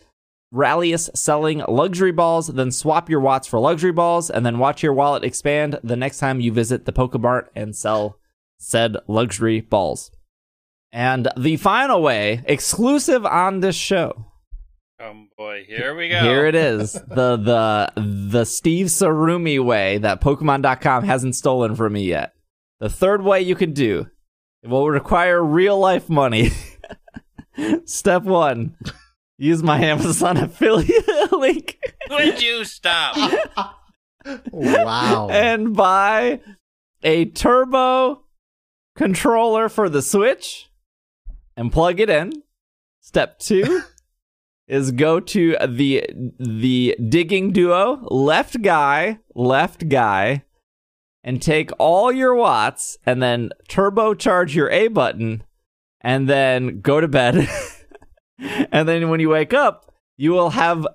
Rallius 0.54 1.10
selling 1.16 1.64
luxury 1.68 2.12
balls, 2.12 2.48
then 2.48 2.72
swap 2.72 3.10
your 3.10 3.22
watts 3.22 3.48
for 3.48 3.60
luxury 3.60 3.94
balls, 3.94 4.30
and 4.30 4.46
then 4.46 4.60
watch 4.60 4.84
your 4.84 4.94
wallet 4.94 5.24
expand 5.24 5.80
the 5.84 5.96
next 5.96 6.20
time 6.20 6.40
you 6.40 6.52
visit 6.52 6.86
the 6.86 6.94
Pokemart 6.94 7.48
and 7.56 7.76
sell 7.76 8.20
said 8.58 8.98
luxury 9.08 9.62
balls. 9.62 10.12
And 10.92 11.30
the 11.38 11.58
final 11.58 12.02
way, 12.02 12.44
exclusive 12.46 13.26
on 13.26 13.62
this 13.62 13.78
show. 13.78 14.26
Oh 15.00 15.26
boy, 15.38 15.64
here 15.68 15.96
we 15.96 16.10
go. 16.10 16.20
Here 16.20 16.46
it 16.46 16.54
is. 16.54 16.94
the 16.94 17.38
the 17.38 17.94
the 17.96 18.46
Steve 18.46 18.88
Sarumi 18.88 19.64
way 19.64 19.98
that 20.00 20.22
Pokemon.com 20.22 21.06
hasn't 21.06 21.36
stolen 21.36 21.76
from 21.76 21.94
me 21.94 22.04
yet. 22.04 22.34
The 22.82 22.90
third 22.90 23.22
way 23.22 23.42
you 23.42 23.54
can 23.56 23.74
do 23.74 24.08
It 24.64 24.70
will 24.70 24.90
require 24.90 25.42
real 25.44 25.78
life 25.78 26.10
money. 26.10 26.50
Step 27.86 28.24
one 28.24 28.76
use 29.38 29.62
my 29.62 29.80
Amazon 29.80 30.38
affiliate 30.46 31.32
link 31.32 31.78
Would 32.10 32.42
you 32.42 32.66
stop? 32.66 33.16
Wow. 34.52 35.30
and 35.30 35.76
buy 35.76 36.42
a 37.04 37.26
turbo 37.26 38.24
controller 38.96 39.70
for 39.70 39.88
the 39.88 40.02
Switch 40.02 40.70
and 41.56 41.72
plug 41.72 42.00
it 42.00 42.10
in. 42.10 42.32
Step 43.00 43.38
two 43.38 43.82
is 44.68 44.92
go 44.92 45.20
to 45.20 45.56
the 45.68 46.04
the 46.40 46.96
digging 47.10 47.52
duo 47.52 48.08
left 48.10 48.64
guy 48.64 49.20
left 49.36 49.88
guy 49.88 50.44
and 51.24 51.42
take 51.42 51.72
all 51.78 52.12
your 52.12 52.36
watts 52.36 52.98
and 53.06 53.22
then 53.22 53.52
turbocharge 53.70 54.56
your 54.56 54.70
A 54.70 54.88
button 54.88 55.44
and 56.02 56.28
then 56.28 56.82
go 56.82 57.00
to 57.00 57.08
bed. 57.08 57.48
and 58.40 58.88
then 58.88 59.10
when 59.10 59.20
you 59.20 59.30
wake 59.30 59.54
up, 59.54 59.94
you 60.18 60.32
will 60.32 60.52
have 60.52 60.88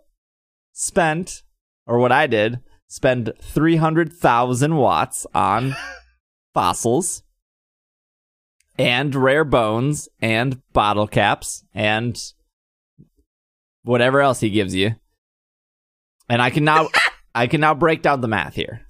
spent 0.73 1.43
or 1.87 1.99
what 1.99 2.13
I 2.13 2.27
did, 2.27 2.61
spend 2.89 3.33
300,000 3.41 4.77
watts 4.77 5.27
on 5.35 5.77
fossils 6.55 7.23
and 8.79 9.15
rare 9.15 9.45
bones 9.45 10.09
and 10.21 10.61
bottle 10.73 11.07
caps 11.07 11.65
and 11.73 12.21
whatever 13.83 14.21
else 14.21 14.41
he 14.41 14.51
gives 14.51 14.75
you. 14.75 14.97
And 16.29 16.43
I 16.43 16.51
can 16.51 16.65
now 16.65 16.89
I 17.35 17.47
can 17.47 17.61
now 17.61 17.75
break 17.75 18.03
down 18.03 18.21
the 18.21 18.29
math 18.29 18.55
here. 18.55 18.86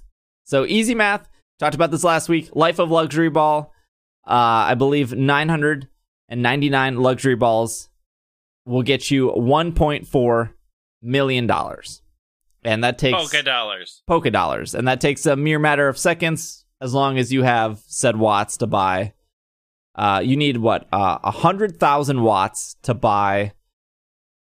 So 0.46 0.64
easy 0.64 0.94
math. 0.94 1.28
Talked 1.58 1.74
about 1.74 1.90
this 1.90 2.04
last 2.04 2.28
week. 2.28 2.54
Life 2.54 2.78
of 2.78 2.90
luxury 2.90 3.28
ball. 3.30 3.72
Uh, 4.26 4.70
I 4.70 4.74
believe 4.74 5.12
999 5.12 6.96
luxury 6.96 7.34
balls 7.34 7.88
will 8.64 8.82
get 8.82 9.10
you 9.10 9.30
1.4 9.30 10.50
million 11.02 11.46
dollars, 11.46 12.02
and 12.64 12.82
that 12.84 12.98
takes 12.98 13.16
Polka 13.16 13.42
dollars. 13.42 14.02
polka 14.06 14.30
dollars, 14.30 14.74
and 14.74 14.86
that 14.88 15.00
takes 15.00 15.26
a 15.26 15.36
mere 15.36 15.58
matter 15.58 15.88
of 15.88 15.98
seconds 15.98 16.64
as 16.80 16.94
long 16.94 17.18
as 17.18 17.32
you 17.32 17.42
have 17.42 17.78
said 17.86 18.16
watts 18.16 18.56
to 18.58 18.66
buy. 18.66 19.14
Uh, 19.94 20.20
you 20.22 20.36
need 20.36 20.58
what 20.58 20.86
uh, 20.92 21.18
a 21.24 21.30
hundred 21.30 21.78
thousand 21.80 22.22
watts 22.22 22.76
to 22.82 22.92
buy 22.94 23.52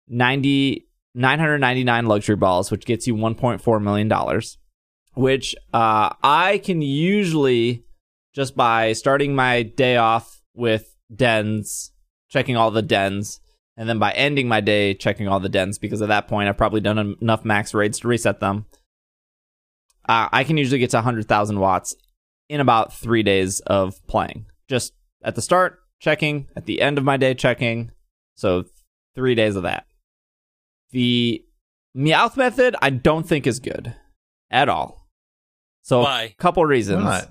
90, 0.07 0.87
999 1.15 2.05
luxury 2.07 2.35
balls, 2.35 2.71
which 2.71 2.85
gets 2.85 3.05
you 3.07 3.15
one 3.15 3.35
point 3.35 3.61
four 3.61 3.79
million 3.79 4.07
dollars. 4.07 4.57
Which 5.15 5.55
uh, 5.73 6.13
I 6.23 6.59
can 6.63 6.81
usually 6.81 7.85
just 8.33 8.55
by 8.55 8.93
starting 8.93 9.35
my 9.35 9.63
day 9.63 9.97
off 9.97 10.41
with 10.55 10.95
dens, 11.13 11.91
checking 12.29 12.57
all 12.57 12.71
the 12.71 12.81
dens, 12.81 13.39
and 13.77 13.87
then 13.87 13.99
by 13.99 14.11
ending 14.11 14.47
my 14.47 14.61
day 14.61 14.93
checking 14.93 15.27
all 15.27 15.39
the 15.39 15.49
dens 15.49 15.77
because 15.77 16.01
at 16.01 16.09
that 16.09 16.27
point 16.27 16.49
I've 16.49 16.57
probably 16.57 16.81
done 16.81 17.15
enough 17.21 17.45
max 17.45 17.73
raids 17.73 17.99
to 17.99 18.07
reset 18.07 18.39
them. 18.39 18.65
Uh, 20.07 20.27
I 20.31 20.43
can 20.43 20.57
usually 20.57 20.79
get 20.79 20.89
to 20.91 20.97
100,000 20.97 21.59
watts 21.59 21.95
in 22.49 22.59
about 22.59 22.93
three 22.93 23.23
days 23.23 23.61
of 23.61 24.05
playing. 24.07 24.47
Just 24.67 24.93
at 25.23 25.35
the 25.35 25.41
start, 25.41 25.79
checking, 25.99 26.47
at 26.55 26.65
the 26.65 26.81
end 26.81 26.97
of 26.97 27.03
my 27.03 27.17
day, 27.17 27.33
checking. 27.33 27.91
So 28.35 28.65
three 29.15 29.35
days 29.35 29.55
of 29.55 29.63
that. 29.63 29.85
The 30.91 31.43
Meowth 31.95 32.37
method, 32.37 32.75
I 32.81 32.89
don't 32.89 33.27
think 33.27 33.47
is 33.47 33.59
good 33.59 33.95
at 34.49 34.67
all. 34.67 35.02
So 35.83 36.01
Why? 36.01 36.23
a 36.23 36.29
couple 36.41 36.65
reasons. 36.65 37.03
Why 37.03 37.19
not? 37.19 37.29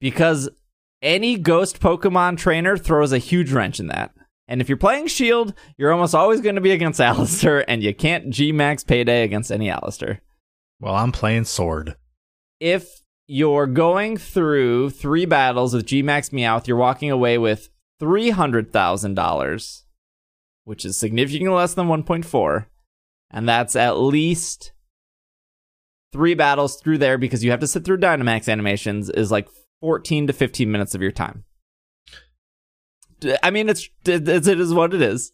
Because 0.00 0.50
any 1.00 1.38
ghost 1.38 1.80
Pokemon 1.80 2.36
trainer 2.36 2.76
throws 2.76 3.12
a 3.12 3.18
huge 3.18 3.52
wrench 3.52 3.80
in 3.80 3.86
that. 3.86 4.12
And 4.46 4.60
if 4.60 4.68
you're 4.68 4.76
playing 4.76 5.06
Shield, 5.06 5.54
you're 5.78 5.92
almost 5.92 6.14
always 6.14 6.40
going 6.40 6.56
to 6.56 6.60
be 6.60 6.72
against 6.72 7.00
Allister, 7.00 7.60
and 7.60 7.82
you 7.82 7.94
can't 7.94 8.30
G 8.30 8.52
Max 8.52 8.84
payday 8.84 9.22
against 9.22 9.50
any 9.50 9.70
Allister. 9.70 10.20
Well, 10.80 10.94
I'm 10.94 11.12
playing 11.12 11.44
Sword. 11.44 11.96
If 12.60 13.02
you're 13.26 13.66
going 13.66 14.16
through 14.16 14.90
three 14.90 15.24
battles 15.24 15.72
with 15.72 15.86
G 15.86 16.02
Max 16.02 16.30
Meowth, 16.30 16.66
you're 16.66 16.76
walking 16.76 17.10
away 17.10 17.38
with 17.38 17.70
$300,000, 18.02 19.82
which 20.64 20.84
is 20.84 20.96
significantly 20.96 21.54
less 21.54 21.74
than 21.74 21.86
1.4. 21.86 22.66
And 23.30 23.48
that's 23.48 23.76
at 23.76 23.98
least 23.98 24.72
three 26.14 26.34
battles 26.34 26.76
through 26.76 26.98
there 26.98 27.18
because 27.18 27.42
you 27.42 27.50
have 27.50 27.58
to 27.58 27.66
sit 27.66 27.84
through 27.84 27.98
Dynamax 27.98 28.48
animations, 28.48 29.10
is 29.10 29.32
like 29.32 29.48
14 29.80 30.28
to 30.28 30.32
15 30.32 30.70
minutes 30.70 30.94
of 30.94 31.02
your 31.02 31.10
time. 31.10 31.42
I 33.42 33.50
mean, 33.50 33.68
it's 33.68 33.88
it 34.06 34.28
it 34.28 34.60
is 34.60 34.72
what 34.72 34.94
it 34.94 35.02
is. 35.02 35.32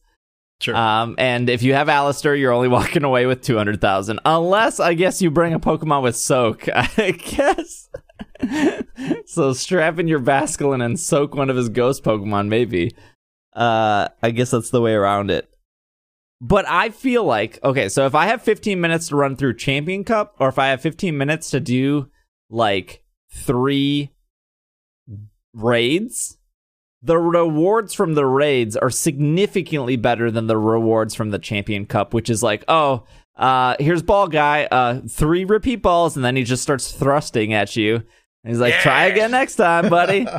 Sure. 0.61 0.75
Um, 0.75 1.17
and 1.19 1.51
if 1.51 1.63
you 1.63 1.75
have 1.75 1.91
Allister, 1.91 2.35
you're 2.35 2.53
only 2.53 2.69
walking 2.79 3.05
away 3.05 3.27
with 3.27 3.43
200,000. 3.43 4.21
Unless, 4.25 4.81
I 4.81 4.95
guess, 4.95 5.21
you 5.21 5.31
bring 5.31 5.53
a 5.53 5.61
Pokemon 5.61 6.03
with 6.03 6.17
Soak. 6.17 6.67
I 6.75 7.11
guess. 7.11 7.89
so 9.27 9.53
strap 9.53 9.99
in 9.99 10.09
your 10.09 10.21
Basculin 10.21 10.85
and 10.85 10.99
soak 10.99 11.35
one 11.35 11.51
of 11.51 11.57
his 11.57 11.69
ghost 11.69 12.05
Pokemon, 12.05 12.49
maybe. 12.49 12.95
Uh, 13.55 14.09
I 14.23 14.31
guess 14.31 14.51
that's 14.53 14.71
the 14.71 14.81
way 14.81 14.95
around 14.95 15.31
it. 15.31 15.50
But 16.41 16.67
I 16.69 16.89
feel 16.89 17.25
like, 17.25 17.59
okay, 17.63 17.89
so 17.89 18.07
if 18.07 18.15
I 18.15 18.27
have 18.27 18.43
15 18.43 18.81
minutes 18.81 19.09
to 19.09 19.17
run 19.17 19.37
through 19.37 19.57
Champion 19.57 20.05
Cup, 20.05 20.37
or 20.39 20.49
if 20.49 20.59
I 20.59 20.69
have 20.69 20.81
15 20.81 21.17
minutes 21.17 21.51
to 21.51 21.61
do 21.61 22.09
like 22.49 23.05
three 23.31 24.11
raids, 25.53 26.39
the 27.03 27.19
rewards 27.19 27.93
from 27.95 28.15
the 28.15 28.27
raids 28.27 28.77
are 28.77 28.91
significantly 28.91 29.97
better 29.97 30.31
than 30.31 30.47
the 30.47 30.57
rewards 30.57 31.15
from 31.15 31.31
the 31.31 31.39
champion 31.39 31.87
cup 31.87 32.13
which 32.13 32.29
is 32.29 32.43
like 32.43 32.63
oh 32.69 33.05
uh 33.37 33.75
here's 33.81 34.03
ball 34.03 34.29
guy 34.29 34.67
uh 34.67 35.01
three 35.09 35.47
repeat 35.47 35.77
balls 35.77 36.15
and 36.15 36.23
then 36.23 36.37
he 36.37 36.45
just 36.45 36.63
starts 36.63 36.93
thrusting 36.93 37.55
at 37.55 37.75
you 37.75 37.95
and 37.95 38.05
he's 38.45 38.61
like 38.61 38.75
try 38.81 39.07
again 39.07 39.31
next 39.31 39.57
time 39.57 39.89
buddy 39.89 40.27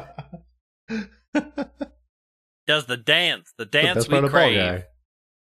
Does 2.67 2.85
the 2.85 2.97
dance. 2.97 3.53
The 3.57 3.65
dance 3.65 3.95
best 3.95 4.07
we 4.07 4.19
part 4.19 4.23
Ball 4.23 4.29
crave. 4.31 4.83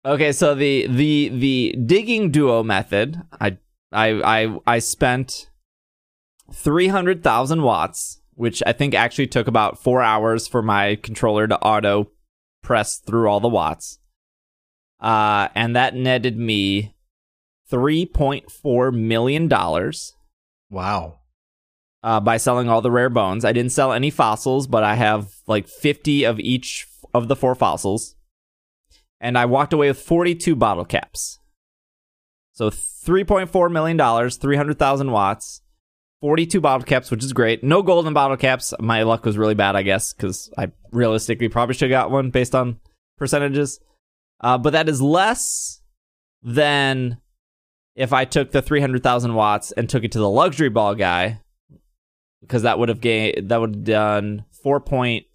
Okay 0.06 0.32
so 0.32 0.56
the 0.56 0.88
the 0.88 1.30
the 1.30 1.76
digging 1.86 2.32
duo 2.32 2.64
method 2.64 3.22
i 3.40 3.58
i 3.92 4.08
i, 4.46 4.58
I 4.66 4.80
spent 4.80 5.50
300000 6.54 7.62
watts 7.62 8.22
which 8.36 8.64
i 8.66 8.72
think 8.72 8.96
actually 8.96 9.28
took 9.28 9.48
about 9.48 9.82
four 9.82 10.02
hours 10.02 10.48
for 10.48 10.62
my 10.62 10.96
controller 10.96 11.48
to 11.48 11.60
auto 11.60 12.10
press 12.64 12.98
through 12.98 13.28
all 13.30 13.40
the 13.40 13.48
watts 13.50 14.00
uh, 15.02 15.48
and 15.56 15.76
that 15.76 15.96
netted 15.96 16.38
me 16.38 16.94
three 17.70 18.06
point 18.06 18.50
four 18.52 18.92
million 18.92 19.48
dollars 19.48 20.14
Wow. 20.72 21.20
uh, 22.04 22.20
by 22.20 22.38
selling 22.38 22.68
all 22.70 22.82
the 22.82 22.92
rare 22.92 23.10
bones. 23.10 23.44
I 23.46 23.54
didn't 23.54 23.72
sell 23.72 23.92
any 23.94 24.10
fossils, 24.12 24.68
but 24.68 24.84
I 24.84 24.96
have 24.96 25.30
like 25.48 25.68
fifty 25.68 26.26
of 26.26 26.40
each 26.40 26.86
of 27.14 27.28
the 27.28 27.36
four 27.36 27.56
fossils, 27.56 28.16
and 29.20 29.38
I 29.38 29.46
walked 29.46 29.74
away 29.74 29.88
with 29.88 30.02
forty-two 30.02 30.56
bottle 30.56 30.86
caps. 30.86 31.40
So 32.54 32.70
three 32.70 33.24
point 33.24 33.50
four 33.50 33.70
million 33.70 33.98
dollars, 33.98 34.38
three 34.38 34.58
hundred 34.58 34.80
thousand 34.80 35.12
watts, 35.12 35.62
forty-two 36.22 36.62
bottle 36.62 36.86
caps, 36.86 37.12
which 37.12 37.24
is 37.24 37.34
great. 37.34 37.64
No 37.64 37.82
golden 37.82 38.14
bottle 38.14 38.38
caps. 38.38 38.74
My 38.80 39.04
luck 39.04 39.26
was 39.26 39.38
really 39.38 39.56
bad, 39.56 39.76
I 39.76 39.84
guess, 39.84 40.14
because 40.14 40.52
I 40.58 40.72
realistically 40.92 41.50
probably 41.50 41.76
should 41.76 41.92
have 41.92 42.04
got 42.04 42.12
one 42.12 42.30
based 42.30 42.56
on 42.56 42.80
percentages. 43.18 43.80
Uh, 44.42 44.58
but 44.58 44.72
that 44.72 44.88
is 44.88 45.02
less 45.02 45.82
than 46.42 47.18
if 47.96 48.14
I 48.14 48.24
took 48.24 48.52
the 48.52 48.62
300,000 48.62 49.34
watts 49.34 49.74
and 49.74 49.90
took 49.90 50.06
it 50.06 50.14
to 50.14 50.20
the 50.20 50.30
luxury 50.30 50.70
ball 50.70 50.96
guy, 50.96 51.42
because 52.40 52.64
that 52.64 52.80
would 52.80 52.88
have 52.88 53.02
gained, 53.02 53.50
that 53.50 53.60
would 53.60 53.76
have 53.76 53.84
done 53.84 54.46
4.2 54.66 55.26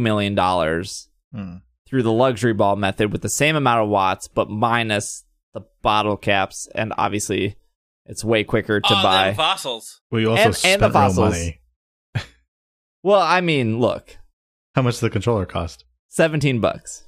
million 0.00 0.34
dollars 0.34 1.10
Hmm. 1.32 1.56
Through 1.96 2.02
the 2.02 2.12
luxury 2.12 2.52
ball 2.52 2.76
method 2.76 3.10
with 3.10 3.22
the 3.22 3.28
same 3.30 3.56
amount 3.56 3.82
of 3.82 3.88
watts, 3.88 4.28
but 4.28 4.50
minus 4.50 5.24
the 5.54 5.62
bottle 5.80 6.18
caps, 6.18 6.68
and 6.74 6.92
obviously 6.98 7.56
it's 8.04 8.22
way 8.22 8.44
quicker 8.44 8.82
to 8.82 8.92
oh, 8.92 9.02
buy. 9.02 9.28
them 9.28 9.34
fossils. 9.36 10.02
Well, 10.10 10.20
you 10.20 10.28
also 10.30 10.42
And- 10.42 10.54
spent 10.54 10.82
and 10.82 10.92
the 10.92 10.98
real 10.98 11.08
fossils. 11.08 11.30
money. 11.32 11.60
well, 13.02 13.22
I 13.22 13.40
mean, 13.40 13.80
look, 13.80 14.18
How 14.74 14.82
much 14.82 14.96
does 14.96 15.00
the 15.00 15.08
controller 15.08 15.46
cost? 15.46 15.86
17 16.08 16.60
bucks. 16.60 17.04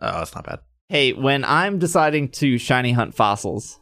Oh, 0.00 0.10
that's 0.20 0.34
not 0.34 0.46
bad. 0.46 0.60
Hey, 0.88 1.12
when 1.12 1.44
I'm 1.44 1.78
deciding 1.78 2.30
to 2.30 2.56
shiny 2.56 2.92
hunt 2.92 3.14
fossils, 3.14 3.78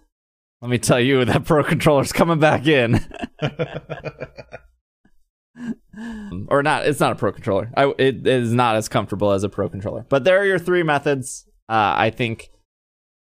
let 0.60 0.72
me 0.72 0.78
tell 0.78 0.98
you 0.98 1.24
that 1.24 1.44
pro 1.44 1.62
controller's 1.62 2.12
coming 2.12 2.40
back 2.40 2.66
in. 2.66 2.98
or 6.48 6.62
not, 6.62 6.86
it's 6.86 7.01
not 7.01 7.12
a 7.12 7.16
pro 7.16 7.32
controller. 7.32 7.70
I, 7.76 7.93
it 7.98 8.26
is 8.26 8.52
not 8.52 8.76
as 8.76 8.89
comfortable 8.89 9.32
as 9.32 9.44
a 9.44 9.48
pro 9.48 9.68
controller. 9.68 10.06
But 10.09 10.24
there 10.24 10.39
are 10.39 10.44
your 10.44 10.59
three 10.59 10.82
methods. 10.82 11.47
Uh, 11.68 11.94
I 11.97 12.10
think 12.10 12.51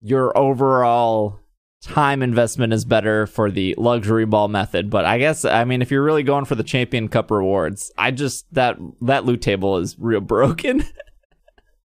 your 0.01 0.37
overall 0.37 1.39
time 1.83 2.23
investment 2.23 2.73
is 2.73 2.85
better 2.85 3.27
for 3.27 3.51
the 3.51 3.75
luxury 3.77 4.25
ball 4.25 4.49
method. 4.49 4.89
But 4.89 5.05
I 5.05 5.19
guess 5.19 5.45
I 5.45 5.65
mean 5.65 5.83
if 5.83 5.91
you're 5.91 6.03
really 6.03 6.23
going 6.23 6.45
for 6.45 6.55
the 6.55 6.63
champion 6.63 7.09
cup 7.09 7.31
rewards, 7.31 7.91
I 7.99 8.11
just 8.11 8.53
that 8.55 8.79
that 9.03 9.25
loot 9.25 9.43
table 9.43 9.79
is 9.79 9.99
real 9.99 10.21
broken. 10.23 10.85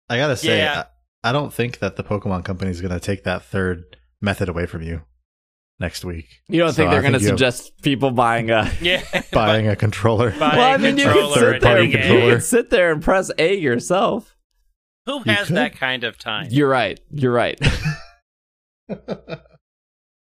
I 0.08 0.18
gotta 0.18 0.36
say, 0.36 0.58
Yeah. 0.58 0.84
I, 1.24 1.30
I 1.30 1.32
don't 1.32 1.52
think 1.52 1.78
that 1.78 1.96
the 1.96 2.04
Pokemon 2.04 2.44
Company 2.44 2.70
is 2.70 2.80
gonna 2.80 3.00
take 3.00 3.24
that 3.24 3.44
third 3.44 3.96
method 4.20 4.48
away 4.48 4.66
from 4.66 4.82
you 4.82 5.02
next 5.78 6.04
week. 6.04 6.26
You 6.48 6.60
don't 6.60 6.70
So 6.70 6.76
think 6.76 6.90
they're 6.90 7.00
going 7.02 7.12
to 7.14 7.18
you 7.20 7.26
have 7.28 7.38
suggest 7.38 7.80
people 7.82 8.10
buying 8.10 8.50
a 8.50 8.70
Yeah. 8.80 9.02
buying 9.32 9.68
a 9.68 9.76
controller? 9.76 10.30
Buying 10.30 10.56
Well, 10.56 10.74
I 10.74 10.76
mean, 10.78 10.96
you 10.98 11.04
can 11.04 11.32
sit 11.34 11.60
there, 11.60 11.82
you 11.82 11.98
A. 11.98 12.30
can 12.32 12.40
sit 12.40 12.70
there 12.70 12.92
and 12.92 13.02
press 13.02 13.30
A 13.38 13.54
yourself. 13.56 14.34
Who 15.06 15.20
has 15.20 15.46
could. 15.48 15.56
that 15.56 15.76
kind 15.76 16.02
of 16.04 16.18
time? 16.18 16.48
You're 16.50 16.68
right. 16.68 16.98
You're 17.10 17.32
right. 17.32 17.60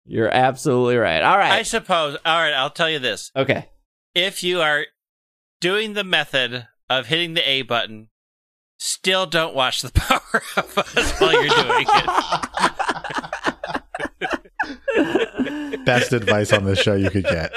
You're 0.06 0.30
absolutely 0.30 0.98
right. 0.98 1.22
All 1.22 1.38
right. 1.38 1.52
I 1.52 1.64
suppose. 1.64 2.18
All 2.26 2.38
right, 2.40 2.54
I'll 2.54 2.70
tell 2.70 2.90
you 2.90 3.00
this. 3.00 3.32
okay. 3.36 3.68
If 4.14 4.44
you 4.44 4.62
are 4.62 4.86
doing 5.62 5.94
the 5.94 6.04
method 6.04 6.68
of 6.90 7.08
hitting 7.08 7.34
the 7.34 7.50
A 7.50 7.62
button, 7.62 8.10
still 8.78 9.26
don't 9.26 9.56
watch 9.56 9.82
the 9.82 9.92
Power 9.92 10.42
of 10.58 10.78
Us 10.78 11.20
while 11.22 11.32
you're 11.32 11.48
doing 11.48 11.86
it. 11.88 12.72
Best 15.86 16.14
advice 16.14 16.54
on 16.54 16.66
this 16.66 16.80
show 16.80 16.96
you 16.96 17.10
could 17.10 17.26
get. 17.26 17.52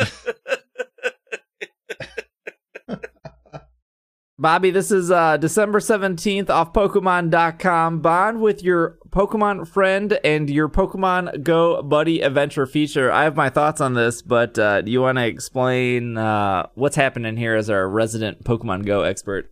Bobby, 4.37 4.71
this 4.71 4.91
is 4.91 5.11
uh, 5.11 5.39
December 5.39 5.79
17th 5.79 6.51
off 6.51 6.75
Pokemon.com. 6.75 8.01
Bond 8.01 8.41
with 8.43 8.63
your 8.63 8.99
Pokemon 9.09 9.67
friend 9.67 10.19
and 10.23 10.51
your 10.51 10.69
Pokemon 10.69 11.43
Go 11.43 11.81
Buddy 11.83 12.21
Adventure 12.21 12.67
feature. 12.67 13.11
I 13.11 13.25
have 13.25 13.37
my 13.37 13.49
thoughts 13.49 13.81
on 13.81 13.95
this, 13.95 14.21
but 14.21 14.59
uh, 14.59 14.83
do 14.83 14.91
you 14.91 15.01
want 15.01 15.17
to 15.17 15.27
explain 15.27 16.19
uh, 16.19 16.67
what's 16.75 16.97
happening 16.97 17.39
here 17.39 17.55
as 17.55 17.71
our 17.71 17.89
resident 17.89 18.45
Pokemon 18.45 18.85
Go 18.85 19.01
expert? 19.01 19.51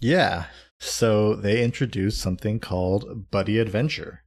Yeah. 0.00 0.44
So 0.78 1.34
they 1.34 1.64
introduced 1.64 2.20
something 2.20 2.60
called 2.60 3.30
Buddy 3.30 3.58
Adventure. 3.58 4.24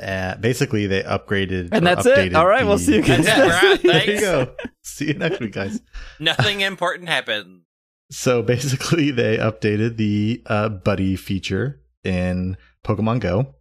Uh, 0.00 0.36
basically, 0.36 0.86
they 0.86 1.02
upgraded 1.02 1.68
And 1.72 1.86
that's 1.86 2.06
it. 2.06 2.32
updated 2.32 2.34
All 2.36 2.46
right, 2.46 2.64
we'll 2.64 2.78
see 2.78 2.96
you 2.96 3.02
guys 3.02 3.26
That's 3.26 3.62
next 3.62 3.82
week. 3.82 3.92
There 3.92 4.14
you 4.14 4.20
go. 4.20 4.54
See 4.82 5.08
you 5.08 5.14
next 5.14 5.40
week, 5.40 5.52
guys. 5.52 5.80
Nothing 6.18 6.60
important 6.60 7.08
happened. 7.08 7.62
So 8.10 8.42
basically, 8.42 9.10
they 9.10 9.36
updated 9.36 9.96
the 9.96 10.42
uh, 10.46 10.68
buddy 10.70 11.16
feature 11.16 11.80
in 12.04 12.56
Pokemon 12.84 13.20
Go. 13.20 13.54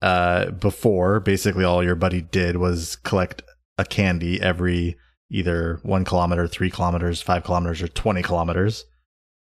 Uh, 0.00 0.50
before, 0.50 1.20
basically, 1.20 1.64
all 1.64 1.82
your 1.82 1.94
buddy 1.94 2.20
did 2.20 2.56
was 2.56 2.96
collect 2.96 3.42
a 3.78 3.84
candy 3.84 4.40
every 4.42 4.96
either 5.30 5.78
one 5.82 6.04
kilometer, 6.04 6.46
three 6.46 6.70
kilometers, 6.70 7.22
five 7.22 7.44
kilometers, 7.44 7.80
or 7.80 7.88
20 7.88 8.20
kilometers, 8.22 8.84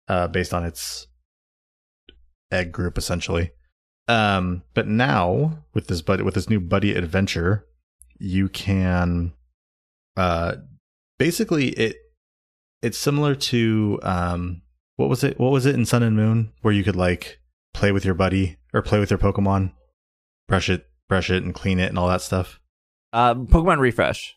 uh, 0.08 0.28
based 0.28 0.54
on 0.54 0.64
its 0.66 1.08
egg 2.52 2.72
group, 2.72 2.98
essentially. 2.98 3.52
Um, 4.08 4.64
but 4.74 4.88
now 4.88 5.60
with 5.74 5.88
this 5.88 6.02
buddy, 6.02 6.24
with 6.24 6.34
this 6.36 6.50
new 6.50 6.60
buddy 6.60 6.94
adventure, 6.96 7.66
you 8.20 8.50
can, 8.50 9.34
uh, 10.18 10.56
basically 11.18 11.70
it 11.70 11.96
it's 12.82 12.98
similar 12.98 13.36
to 13.36 14.00
um 14.02 14.62
what 14.96 15.08
was 15.08 15.24
it 15.24 15.40
what 15.40 15.52
was 15.52 15.68
it 15.68 15.76
in 15.76 15.86
sun 15.86 16.02
and 16.02 16.16
moon 16.16 16.52
where 16.64 16.74
you 16.74 16.84
could 16.84 16.96
like 16.96 17.40
play 17.76 17.92
with 17.92 18.04
your 18.04 18.16
buddy 18.16 18.58
or 18.74 18.82
play 18.82 19.00
with 19.00 19.12
your 19.12 19.20
pokemon 19.20 19.72
brush 20.48 20.68
it 20.68 20.88
brush 21.08 21.30
it 21.30 21.44
and 21.44 21.54
clean 21.54 21.78
it 21.80 21.90
and 21.90 22.00
all 22.00 22.08
that 22.08 22.22
stuff 22.24 22.60
Uh, 23.14 23.36
Pokemon 23.36 23.78
Refresh. 23.80 24.36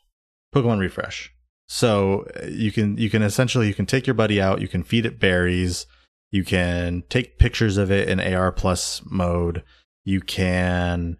pokemon 0.54 0.78
refresh 0.78 1.32
so 1.66 2.26
uh, 2.42 2.46
you 2.48 2.70
can 2.70 2.98
you 2.98 3.08
can 3.08 3.22
essentially 3.22 3.66
you 3.66 3.74
can 3.74 3.86
take 3.86 4.06
your 4.06 4.12
buddy 4.14 4.38
out 4.40 4.60
you 4.60 4.68
can 4.68 4.82
feed 4.82 5.06
it 5.06 5.18
berries 5.18 5.86
you 6.34 6.42
can 6.42 7.04
take 7.08 7.38
pictures 7.38 7.76
of 7.76 7.92
it 7.92 8.08
in 8.08 8.18
ar 8.18 8.50
plus 8.50 9.00
mode. 9.04 9.62
You 10.04 10.20
can 10.20 11.16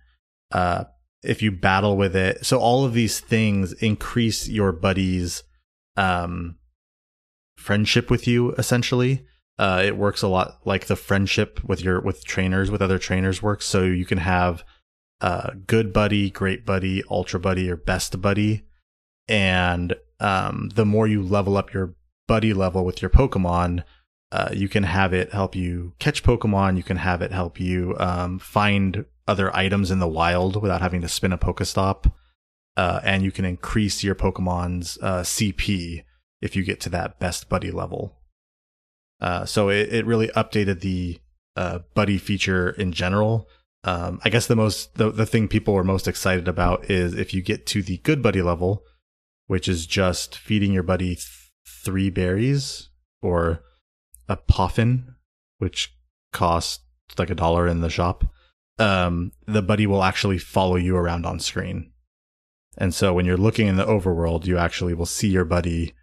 uh 0.51 0.86
if 1.23 1.41
you 1.41 1.53
battle 1.53 1.97
with 1.97 2.16
it. 2.16 2.45
So 2.45 2.59
all 2.59 2.85
of 2.85 2.95
these 2.95 3.20
things 3.20 3.74
increase 3.74 4.49
your 4.49 4.73
buddy's 4.73 5.45
um 5.97 6.57
friendship 7.57 8.11
with 8.11 8.27
you 8.27 8.55
essentially. 8.55 9.24
Uh 9.57 9.82
it 9.85 9.97
works 9.97 10.23
a 10.23 10.27
lot 10.27 10.59
like 10.65 10.86
the 10.86 10.97
friendship 10.97 11.62
with 11.62 11.81
your 11.81 12.01
with 12.01 12.24
trainers 12.24 12.69
with 12.69 12.82
other 12.82 12.99
trainers 12.99 13.41
works. 13.41 13.66
So 13.66 13.85
you 13.85 14.05
can 14.05 14.19
have 14.19 14.65
uh 15.20 15.51
good 15.69 15.93
buddy 15.93 16.28
great 16.28 16.66
buddy 16.66 17.05
ultra 17.09 17.39
buddy 17.39 17.70
or 17.70 17.77
best 17.77 18.20
buddy. 18.20 18.65
And 19.28 19.95
um 20.19 20.70
the 20.74 20.85
more 20.85 21.07
you 21.07 21.23
level 21.23 21.57
up 21.57 21.73
your 21.73 21.95
buddy 22.27 22.53
level 22.53 22.85
with 22.85 23.01
your 23.01 23.11
pokemon 23.11 23.85
uh, 24.32 24.51
you 24.52 24.68
can 24.68 24.82
have 24.82 25.12
it 25.12 25.32
help 25.32 25.55
you 25.55 25.92
catch 25.98 26.22
Pokemon. 26.22 26.76
You 26.76 26.82
can 26.82 26.96
have 26.96 27.22
it 27.22 27.32
help 27.32 27.60
you 27.60 27.94
um, 27.98 28.38
find 28.38 29.05
other 29.26 29.55
items 29.56 29.90
in 29.90 30.01
the 30.01 30.09
wild 30.09 30.60
without 30.60 30.82
having 30.82 31.01
to 31.02 31.09
spin 31.09 31.32
a 31.32 31.38
Pokestop. 31.38 32.10
Uh, 32.76 33.01
and 33.05 33.22
you 33.22 33.30
can 33.30 33.44
increase 33.44 34.02
your 34.02 34.16
Pokemon's 34.16 34.98
uh, 35.01 35.20
CP 35.20 36.02
if 36.42 36.56
you 36.56 36.64
get 36.64 36.80
to 36.80 36.90
that 36.90 37.20
best 37.20 37.48
buddy 37.48 37.70
level. 37.70 38.16
Uh, 39.20 39.44
so 39.44 39.68
it, 39.68 39.92
it 39.92 40.06
really 40.06 40.28
updated 40.28 40.80
the 40.80 41.18
uh, 41.56 41.78
buddy 41.94 42.18
feature 42.18 42.70
in 42.70 42.92
general. 42.92 43.48
Um, 43.84 44.20
I 44.24 44.30
guess 44.30 44.46
the 44.46 44.56
most 44.56 44.94
the, 44.96 45.10
the 45.10 45.26
thing 45.26 45.46
people 45.46 45.74
were 45.74 45.84
most 45.84 46.09
excited 46.09 46.48
about 46.48 46.90
is 46.90 47.14
if 47.14 47.32
you 47.32 47.42
get 47.42 47.66
to 47.66 47.82
the 47.82 47.98
good 47.98 48.22
buddy 48.22 48.42
level, 48.42 48.82
which 49.46 49.68
is 49.68 49.86
just 49.86 50.36
feeding 50.36 50.72
your 50.72 50.82
buddy 50.82 51.14
th- 51.14 51.28
three 51.84 52.10
berries 52.10 52.88
or 53.22 53.62
a 54.28 54.36
poffin, 54.36 55.14
which 55.59 55.94
costs 56.32 56.80
like 57.18 57.30
a 57.30 57.34
dollar 57.34 57.66
in 57.66 57.80
the 57.80 57.90
shop. 57.90 58.24
Um, 58.78 59.32
the 59.46 59.62
buddy 59.62 59.86
will 59.86 60.02
actually 60.02 60.38
follow 60.38 60.76
you 60.76 60.96
around 60.96 61.26
on 61.26 61.38
screen. 61.38 61.92
And 62.76 62.92
so 62.92 63.14
when 63.14 63.24
you're 63.24 63.36
looking 63.36 63.68
in 63.68 63.76
the 63.76 63.86
overworld, 63.86 64.46
you 64.46 64.59
actually 64.59 64.94
will 64.94 65.06
see 65.06 65.28
your 65.28 65.44
buddy 65.44 65.94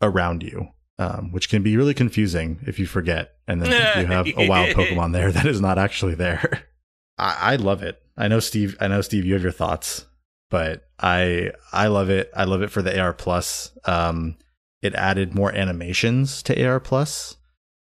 around 0.00 0.42
you, 0.42 0.68
um, 0.98 1.30
which 1.30 1.50
can 1.50 1.62
be 1.62 1.76
really 1.76 1.92
confusing 1.92 2.60
if 2.66 2.78
you 2.78 2.86
forget 2.86 3.34
and 3.50 3.60
then 3.60 4.00
you 4.00 4.06
have 4.06 4.28
a 4.36 4.48
wild 4.48 4.76
Pokemon 4.76 5.12
there 5.12 5.32
that 5.32 5.44
is 5.44 5.60
not 5.60 5.76
actually 5.76 6.14
there. 6.14 6.62
I, 7.18 7.36
I 7.40 7.56
love 7.56 7.82
it. 7.82 8.00
I 8.16 8.28
know 8.28 8.38
Steve. 8.38 8.76
I 8.80 8.86
know 8.86 9.00
Steve. 9.00 9.26
You 9.26 9.34
have 9.34 9.42
your 9.42 9.50
thoughts, 9.50 10.06
but 10.50 10.88
I 11.00 11.50
I 11.72 11.88
love 11.88 12.10
it. 12.10 12.30
I 12.36 12.44
love 12.44 12.62
it 12.62 12.70
for 12.70 12.80
the 12.80 12.98
AR 12.98 13.12
plus. 13.12 13.76
Um, 13.84 14.36
it 14.82 14.94
added 14.94 15.34
more 15.34 15.52
animations 15.52 16.42
to 16.44 16.64
AR 16.64 16.78
plus. 16.78 17.36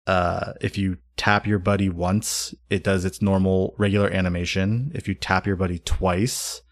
Uh, 0.08 0.54
if 0.62 0.78
you 0.78 0.96
tap 1.18 1.46
your 1.46 1.58
buddy 1.58 1.90
once, 1.90 2.54
it 2.70 2.82
does 2.82 3.04
its 3.04 3.20
normal 3.20 3.74
regular 3.76 4.08
animation. 4.08 4.90
If 4.94 5.06
you 5.06 5.14
tap 5.14 5.46
your 5.46 5.54
buddy 5.54 5.78
twice, 5.80 6.62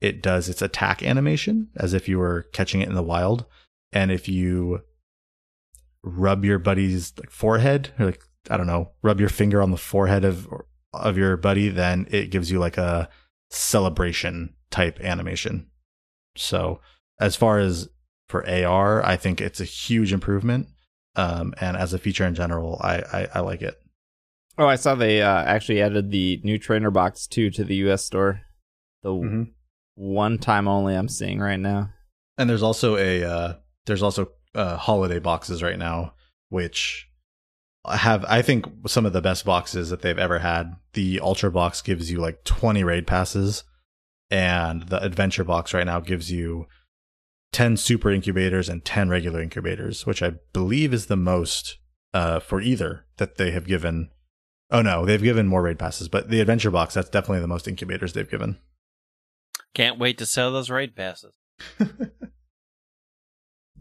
it 0.00 0.22
does 0.22 0.48
its 0.48 0.62
attack 0.62 1.02
animation 1.02 1.68
as 1.76 1.92
if 1.92 2.08
you 2.08 2.18
were 2.18 2.46
catching 2.54 2.80
it 2.80 2.88
in 2.88 2.94
the 2.94 3.02
wild. 3.02 3.44
And 3.92 4.10
if 4.10 4.30
you 4.30 4.80
rub 6.02 6.42
your 6.42 6.58
buddy's 6.58 7.12
like 7.18 7.30
forehead 7.30 7.92
or 7.98 8.06
like 8.06 8.22
I 8.48 8.56
don't 8.56 8.66
know, 8.66 8.92
rub 9.02 9.20
your 9.20 9.28
finger 9.28 9.60
on 9.60 9.72
the 9.72 9.76
forehead 9.76 10.24
of 10.24 10.48
of 10.94 11.18
your 11.18 11.36
buddy, 11.36 11.68
then 11.68 12.06
it 12.10 12.30
gives 12.30 12.50
you 12.50 12.58
like 12.58 12.78
a 12.78 13.10
celebration 13.50 14.54
type 14.70 15.00
animation. 15.00 15.66
So 16.34 16.80
as 17.20 17.36
far 17.36 17.58
as 17.58 17.90
for 18.26 18.48
AR, 18.48 19.04
I 19.04 19.16
think 19.16 19.42
it's 19.42 19.60
a 19.60 19.64
huge 19.64 20.14
improvement. 20.14 20.68
Um, 21.16 21.54
and 21.60 21.76
as 21.76 21.92
a 21.94 21.98
feature 21.98 22.24
in 22.26 22.34
general, 22.34 22.78
I, 22.82 22.96
I, 23.12 23.28
I 23.36 23.40
like 23.40 23.62
it. 23.62 23.74
Oh, 24.58 24.66
I 24.66 24.76
saw 24.76 24.94
they 24.94 25.22
uh, 25.22 25.42
actually 25.44 25.82
added 25.82 26.10
the 26.10 26.40
new 26.44 26.58
trainer 26.58 26.90
box 26.90 27.26
too 27.26 27.50
to 27.50 27.64
the 27.64 27.76
U.S. 27.76 28.04
store. 28.04 28.42
The 29.02 29.10
Mhm. 29.10 29.52
one 29.94 30.38
time 30.38 30.68
only 30.68 30.94
I'm 30.94 31.08
seeing 31.08 31.40
right 31.40 31.58
now. 31.60 31.90
And 32.38 32.48
there's 32.50 32.62
also 32.62 32.96
a 32.96 33.24
uh, 33.24 33.54
there's 33.86 34.02
also 34.02 34.28
uh, 34.54 34.76
holiday 34.76 35.18
boxes 35.18 35.62
right 35.62 35.78
now, 35.78 36.14
which 36.50 37.08
have 37.90 38.24
I 38.26 38.42
think 38.42 38.66
some 38.86 39.06
of 39.06 39.12
the 39.12 39.20
best 39.22 39.44
boxes 39.44 39.90
that 39.90 40.02
they've 40.02 40.18
ever 40.18 40.38
had. 40.40 40.74
The 40.94 41.20
Ultra 41.20 41.50
box 41.50 41.82
gives 41.82 42.10
you 42.10 42.18
like 42.18 42.44
20 42.44 42.82
raid 42.84 43.06
passes, 43.06 43.64
and 44.30 44.82
the 44.84 45.02
Adventure 45.02 45.44
box 45.44 45.72
right 45.72 45.86
now 45.86 46.00
gives 46.00 46.30
you 46.32 46.66
10 47.56 47.78
super 47.78 48.10
incubators 48.10 48.68
and 48.68 48.84
10 48.84 49.08
regular 49.08 49.40
incubators, 49.40 50.04
which 50.04 50.22
I 50.22 50.32
believe 50.52 50.92
is 50.92 51.06
the 51.06 51.16
most 51.16 51.78
uh, 52.12 52.38
for 52.38 52.60
either 52.60 53.06
that 53.16 53.36
they 53.38 53.50
have 53.50 53.66
given. 53.66 54.10
Oh 54.70 54.82
no, 54.82 55.06
they've 55.06 55.22
given 55.22 55.46
more 55.46 55.62
raid 55.62 55.78
passes, 55.78 56.06
but 56.10 56.28
the 56.28 56.42
Adventure 56.42 56.70
box 56.70 56.92
that's 56.92 57.08
definitely 57.08 57.40
the 57.40 57.46
most 57.48 57.66
incubators 57.66 58.12
they've 58.12 58.30
given. 58.30 58.58
Can't 59.74 59.98
wait 59.98 60.18
to 60.18 60.26
sell 60.26 60.52
those 60.52 60.68
raid 60.68 60.94
passes. 60.94 61.32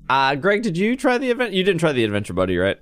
Uh, 0.07 0.35
Greg, 0.35 0.61
did 0.61 0.77
you 0.77 0.95
try 0.95 1.17
the 1.17 1.31
event? 1.31 1.53
You 1.53 1.63
didn't 1.63 1.79
try 1.79 1.91
the 1.91 2.03
Adventure 2.03 2.33
Buddy, 2.33 2.57
right? 2.57 2.77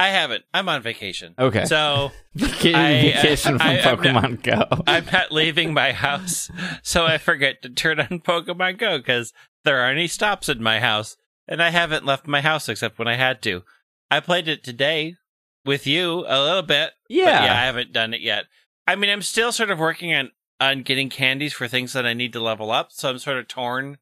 I 0.00 0.08
haven't. 0.08 0.42
I'm 0.52 0.68
on 0.68 0.82
vacation. 0.82 1.34
Okay. 1.38 1.64
So 1.66 2.10
Vaca- 2.34 2.76
I- 2.76 3.02
vacation 3.02 3.56
from 3.58 3.68
I- 3.68 3.80
I'm 3.80 3.96
Pokemon 3.98 4.46
not- 4.46 4.70
Go. 4.70 4.82
I'm 4.86 5.04
not 5.12 5.30
leaving 5.30 5.72
my 5.72 5.92
house, 5.92 6.50
so 6.82 7.04
I 7.06 7.18
forget 7.18 7.62
to 7.62 7.68
turn 7.68 8.00
on 8.00 8.18
Pokemon 8.20 8.78
Go 8.78 8.98
because 8.98 9.32
there 9.64 9.78
aren't 9.80 9.98
any 9.98 10.06
stops 10.08 10.48
in 10.48 10.62
my 10.62 10.80
house, 10.80 11.16
and 11.48 11.62
I 11.62 11.70
haven't 11.70 12.06
left 12.06 12.26
my 12.26 12.40
house 12.40 12.68
except 12.68 12.98
when 12.98 13.08
I 13.08 13.16
had 13.16 13.42
to. 13.42 13.62
I 14.10 14.20
played 14.20 14.48
it 14.48 14.64
today 14.64 15.16
with 15.64 15.86
you 15.86 16.24
a 16.26 16.42
little 16.42 16.62
bit. 16.62 16.92
but 17.08 17.14
Yeah. 17.14 17.44
yeah, 17.44 17.52
I 17.60 17.64
haven't 17.66 17.92
done 17.92 18.14
it 18.14 18.20
yet. 18.20 18.46
I 18.86 18.96
mean, 18.96 19.10
I'm 19.10 19.22
still 19.22 19.52
sort 19.52 19.70
of 19.70 19.78
working 19.78 20.14
on 20.14 20.30
on 20.58 20.82
getting 20.82 21.08
candies 21.08 21.54
for 21.54 21.66
things 21.68 21.94
that 21.94 22.04
I 22.04 22.12
need 22.12 22.32
to 22.34 22.40
level 22.40 22.70
up, 22.70 22.92
so 22.92 23.08
I'm 23.08 23.18
sort 23.18 23.38
of 23.38 23.48
torn 23.48 23.96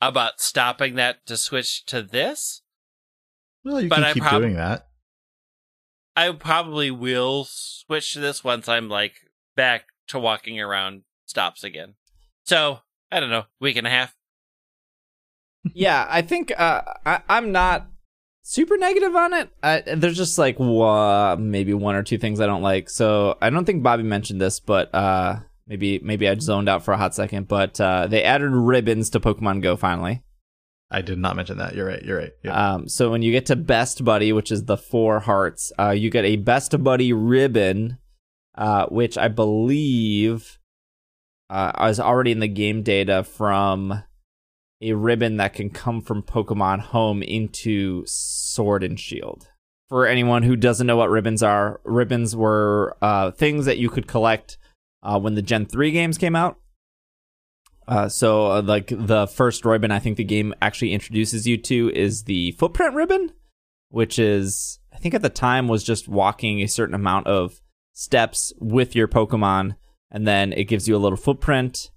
about 0.00 0.40
stopping 0.40 0.94
that 0.94 1.26
to 1.26 1.36
switch 1.36 1.84
to 1.86 2.02
this. 2.02 2.62
Well, 3.64 3.80
you 3.80 3.88
But 3.88 3.96
can 3.96 4.04
I 4.04 4.12
keep 4.12 4.22
prob- 4.22 4.42
doing 4.42 4.54
that. 4.54 4.86
I 6.14 6.30
probably 6.32 6.90
will 6.92 7.44
switch 7.48 8.12
to 8.12 8.20
this 8.20 8.44
once 8.44 8.68
I'm 8.68 8.88
like 8.88 9.14
back 9.56 9.86
to 10.08 10.18
walking 10.20 10.60
around 10.60 11.02
stops 11.26 11.64
again. 11.64 11.94
So 12.44 12.80
I 13.10 13.18
don't 13.20 13.30
know, 13.30 13.46
week 13.60 13.76
and 13.76 13.86
a 13.86 13.90
half. 13.90 14.14
Yeah, 15.74 16.06
I 16.08 16.22
think 16.22 16.52
uh, 16.58 16.82
I, 17.04 17.20
I'm 17.28 17.52
not 17.52 17.88
super 18.42 18.78
negative 18.78 19.14
on 19.14 19.34
it. 19.34 19.50
I, 19.62 19.82
there's 19.96 20.16
just 20.16 20.38
like 20.38 20.58
maybe 20.58 21.74
one 21.74 21.94
or 21.94 22.02
two 22.02 22.18
things 22.18 22.40
I 22.40 22.46
don't 22.46 22.62
like. 22.62 22.88
So 22.90 23.36
I 23.40 23.50
don't 23.50 23.64
think 23.64 23.82
Bobby 23.82 24.02
mentioned 24.02 24.40
this, 24.40 24.60
but 24.60 24.94
uh, 24.94 25.40
maybe 25.66 25.98
maybe 26.00 26.28
I 26.28 26.34
zoned 26.36 26.68
out 26.68 26.82
for 26.84 26.92
a 26.92 26.96
hot 26.98 27.14
second. 27.14 27.48
But 27.48 27.80
uh, 27.80 28.06
they 28.06 28.22
added 28.24 28.50
ribbons 28.50 29.10
to 29.10 29.20
Pokemon 29.20 29.62
Go 29.62 29.76
finally. 29.76 30.22
I 30.90 31.02
did 31.02 31.18
not 31.18 31.36
mention 31.36 31.58
that. 31.58 31.74
You're 31.74 31.86
right. 31.86 32.02
You're 32.02 32.18
right. 32.18 32.32
Yeah. 32.42 32.74
Um, 32.74 32.88
so 32.88 33.10
when 33.10 33.20
you 33.20 33.30
get 33.30 33.46
to 33.46 33.56
Best 33.56 34.04
Buddy, 34.04 34.32
which 34.32 34.50
is 34.50 34.64
the 34.64 34.78
four 34.78 35.20
hearts, 35.20 35.70
uh, 35.78 35.90
you 35.90 36.08
get 36.08 36.24
a 36.24 36.36
Best 36.36 36.82
Buddy 36.82 37.12
ribbon, 37.12 37.98
uh, 38.54 38.86
which 38.86 39.18
I 39.18 39.28
believe 39.28 40.58
uh, 41.50 41.72
is 41.90 42.00
already 42.00 42.32
in 42.32 42.38
the 42.38 42.48
game 42.48 42.82
data 42.82 43.22
from 43.22 44.02
a 44.80 44.92
ribbon 44.92 45.36
that 45.38 45.54
can 45.54 45.70
come 45.70 46.00
from 46.00 46.22
Pokemon 46.22 46.80
Home 46.80 47.22
into 47.22 48.04
Sword 48.06 48.82
and 48.82 48.98
Shield. 48.98 49.48
For 49.88 50.06
anyone 50.06 50.42
who 50.42 50.54
doesn't 50.54 50.86
know 50.86 50.96
what 50.96 51.10
ribbons 51.10 51.42
are, 51.42 51.80
ribbons 51.84 52.36
were 52.36 52.96
uh, 53.00 53.30
things 53.30 53.64
that 53.64 53.78
you 53.78 53.88
could 53.88 54.06
collect 54.06 54.58
uh, 55.02 55.18
when 55.18 55.34
the 55.34 55.42
Gen 55.42 55.66
3 55.66 55.90
games 55.90 56.18
came 56.18 56.36
out. 56.36 56.58
Uh, 57.86 58.08
so, 58.08 58.52
uh, 58.52 58.62
like 58.62 58.92
the 58.94 59.26
first 59.26 59.64
ribbon, 59.64 59.90
I 59.90 59.98
think 59.98 60.18
the 60.18 60.24
game 60.24 60.54
actually 60.60 60.92
introduces 60.92 61.46
you 61.46 61.56
to 61.56 61.90
is 61.94 62.24
the 62.24 62.52
footprint 62.52 62.94
ribbon, 62.94 63.32
which 63.88 64.18
is 64.18 64.78
I 64.92 64.98
think 64.98 65.14
at 65.14 65.22
the 65.22 65.30
time 65.30 65.68
was 65.68 65.84
just 65.84 66.06
walking 66.06 66.60
a 66.60 66.68
certain 66.68 66.94
amount 66.94 67.28
of 67.28 67.62
steps 67.94 68.52
with 68.58 68.94
your 68.94 69.08
Pokemon, 69.08 69.76
and 70.10 70.26
then 70.26 70.52
it 70.52 70.64
gives 70.64 70.86
you 70.86 70.96
a 70.96 70.98
little 70.98 71.16
footprint 71.16 71.90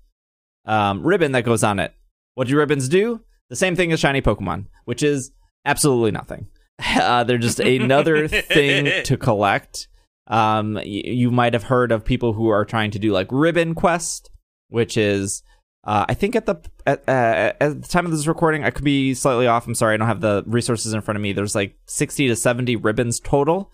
um, 0.65 1.03
ribbon 1.03 1.33
that 1.33 1.43
goes 1.43 1.63
on 1.63 1.77
it. 1.77 1.93
What 2.35 2.47
do 2.47 2.57
ribbons 2.57 2.87
do? 2.89 3.21
The 3.49 3.55
same 3.55 3.75
thing 3.75 3.91
as 3.91 3.99
shiny 3.99 4.21
Pokemon, 4.21 4.67
which 4.85 5.03
is 5.03 5.31
absolutely 5.65 6.11
nothing. 6.11 6.47
Uh, 6.95 7.23
they're 7.23 7.37
just 7.37 7.59
another 7.59 8.27
thing 8.27 9.03
to 9.03 9.15
collect. 9.15 9.87
Um, 10.25 10.73
y- 10.73 10.81
you 10.83 11.29
might 11.29 11.53
have 11.53 11.61
heard 11.63 11.91
of 11.91 12.03
people 12.03 12.33
who 12.33 12.47
are 12.49 12.65
trying 12.65 12.89
to 12.91 12.97
do 12.99 13.11
like 13.11 13.27
ribbon 13.29 13.75
quest, 13.75 14.31
which 14.69 14.97
is 14.97 15.43
uh, 15.83 16.05
I 16.09 16.15
think 16.15 16.35
at 16.35 16.47
the 16.47 16.55
at, 16.87 17.07
uh, 17.07 17.53
at 17.61 17.81
the 17.83 17.87
time 17.87 18.05
of 18.05 18.11
this 18.11 18.25
recording, 18.25 18.63
I 18.63 18.71
could 18.71 18.83
be 18.83 19.13
slightly 19.13 19.45
off. 19.45 19.67
I'm 19.67 19.75
sorry, 19.75 19.93
I 19.93 19.97
don't 19.97 20.07
have 20.07 20.21
the 20.21 20.43
resources 20.47 20.93
in 20.93 21.01
front 21.01 21.17
of 21.17 21.21
me. 21.21 21.33
There's 21.33 21.53
like 21.53 21.75
60 21.85 22.29
to 22.29 22.35
70 22.35 22.77
ribbons 22.77 23.19
total, 23.19 23.71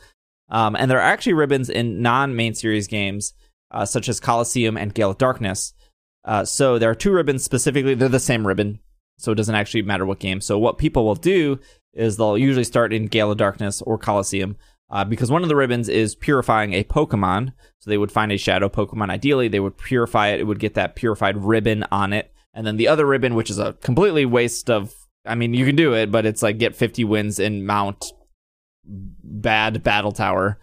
um, 0.49 0.75
and 0.75 0.91
there 0.91 0.97
are 0.97 1.01
actually 1.01 1.34
ribbons 1.34 1.69
in 1.69 2.01
non-main 2.01 2.55
series 2.55 2.88
games 2.88 3.34
uh, 3.71 3.85
such 3.85 4.09
as 4.09 4.19
Coliseum 4.19 4.75
and 4.75 4.93
Gale 4.93 5.11
of 5.11 5.17
Darkness. 5.17 5.73
Uh, 6.27 6.43
so 6.43 6.77
there 6.77 6.89
are 6.89 6.95
two 6.95 7.11
ribbons 7.11 7.43
specifically. 7.43 7.95
They're 7.95 8.09
the 8.09 8.19
same 8.19 8.45
ribbon, 8.45 8.79
so 9.17 9.31
it 9.31 9.35
doesn't 9.35 9.55
actually 9.55 9.81
matter 9.83 10.05
what 10.05 10.19
game. 10.19 10.41
So 10.41 10.59
what 10.59 10.77
people 10.77 11.05
will 11.05 11.15
do 11.15 11.59
is 11.93 12.17
they'll 12.17 12.37
usually 12.37 12.65
start 12.65 12.93
in 12.93 13.07
Gale 13.07 13.31
of 13.31 13.37
Darkness 13.37 13.81
or 13.81 13.97
Coliseum. 13.97 14.57
Uh, 14.89 15.03
because 15.03 15.31
one 15.31 15.43
of 15.43 15.49
the 15.49 15.55
ribbons 15.55 15.89
is 15.89 16.15
purifying 16.15 16.73
a 16.73 16.83
Pokemon. 16.83 17.53
So 17.79 17.89
they 17.89 17.97
would 17.97 18.11
find 18.11 18.31
a 18.31 18.37
shadow 18.37 18.69
Pokemon. 18.69 19.09
Ideally, 19.09 19.47
they 19.47 19.59
would 19.59 19.77
purify 19.77 20.29
it. 20.29 20.39
It 20.39 20.43
would 20.43 20.59
get 20.59 20.75
that 20.75 20.95
purified 20.95 21.37
ribbon 21.37 21.85
on 21.91 22.13
it. 22.13 22.31
And 22.53 22.65
then 22.65 22.77
the 22.77 22.87
other 22.87 23.05
ribbon, 23.05 23.35
which 23.35 23.49
is 23.49 23.59
a 23.59 23.73
completely 23.73 24.25
waste 24.25 24.69
of. 24.69 24.93
I 25.25 25.35
mean, 25.35 25.53
you 25.53 25.65
can 25.65 25.75
do 25.75 25.93
it, 25.93 26.09
but 26.09 26.25
it's 26.25 26.41
like 26.41 26.57
get 26.57 26.75
50 26.75 27.03
wins 27.03 27.37
in 27.37 27.65
Mount 27.65 28.05
Bad 28.85 29.83
Battle 29.83 30.13
Tower. 30.13 30.57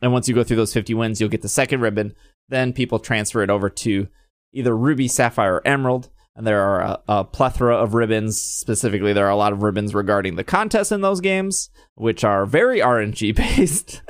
And 0.00 0.12
once 0.12 0.28
you 0.28 0.34
go 0.34 0.44
through 0.44 0.56
those 0.56 0.72
50 0.72 0.94
wins, 0.94 1.20
you'll 1.20 1.28
get 1.28 1.42
the 1.42 1.48
second 1.48 1.80
ribbon. 1.80 2.14
Then 2.48 2.72
people 2.72 2.98
transfer 2.98 3.42
it 3.42 3.50
over 3.50 3.68
to 3.68 4.08
either 4.52 4.76
Ruby, 4.76 5.08
Sapphire, 5.08 5.56
or 5.56 5.66
Emerald. 5.66 6.08
And 6.36 6.46
there 6.46 6.62
are 6.62 6.80
a, 6.80 7.02
a 7.08 7.24
plethora 7.24 7.74
of 7.76 7.94
ribbons. 7.94 8.40
Specifically, 8.40 9.12
there 9.12 9.26
are 9.26 9.30
a 9.30 9.36
lot 9.36 9.52
of 9.52 9.62
ribbons 9.64 9.92
regarding 9.94 10.36
the 10.36 10.44
contests 10.44 10.92
in 10.92 11.00
those 11.00 11.20
games, 11.20 11.68
which 11.96 12.22
are 12.22 12.46
very 12.46 12.78
RNG 12.78 13.34
based. 13.58 14.02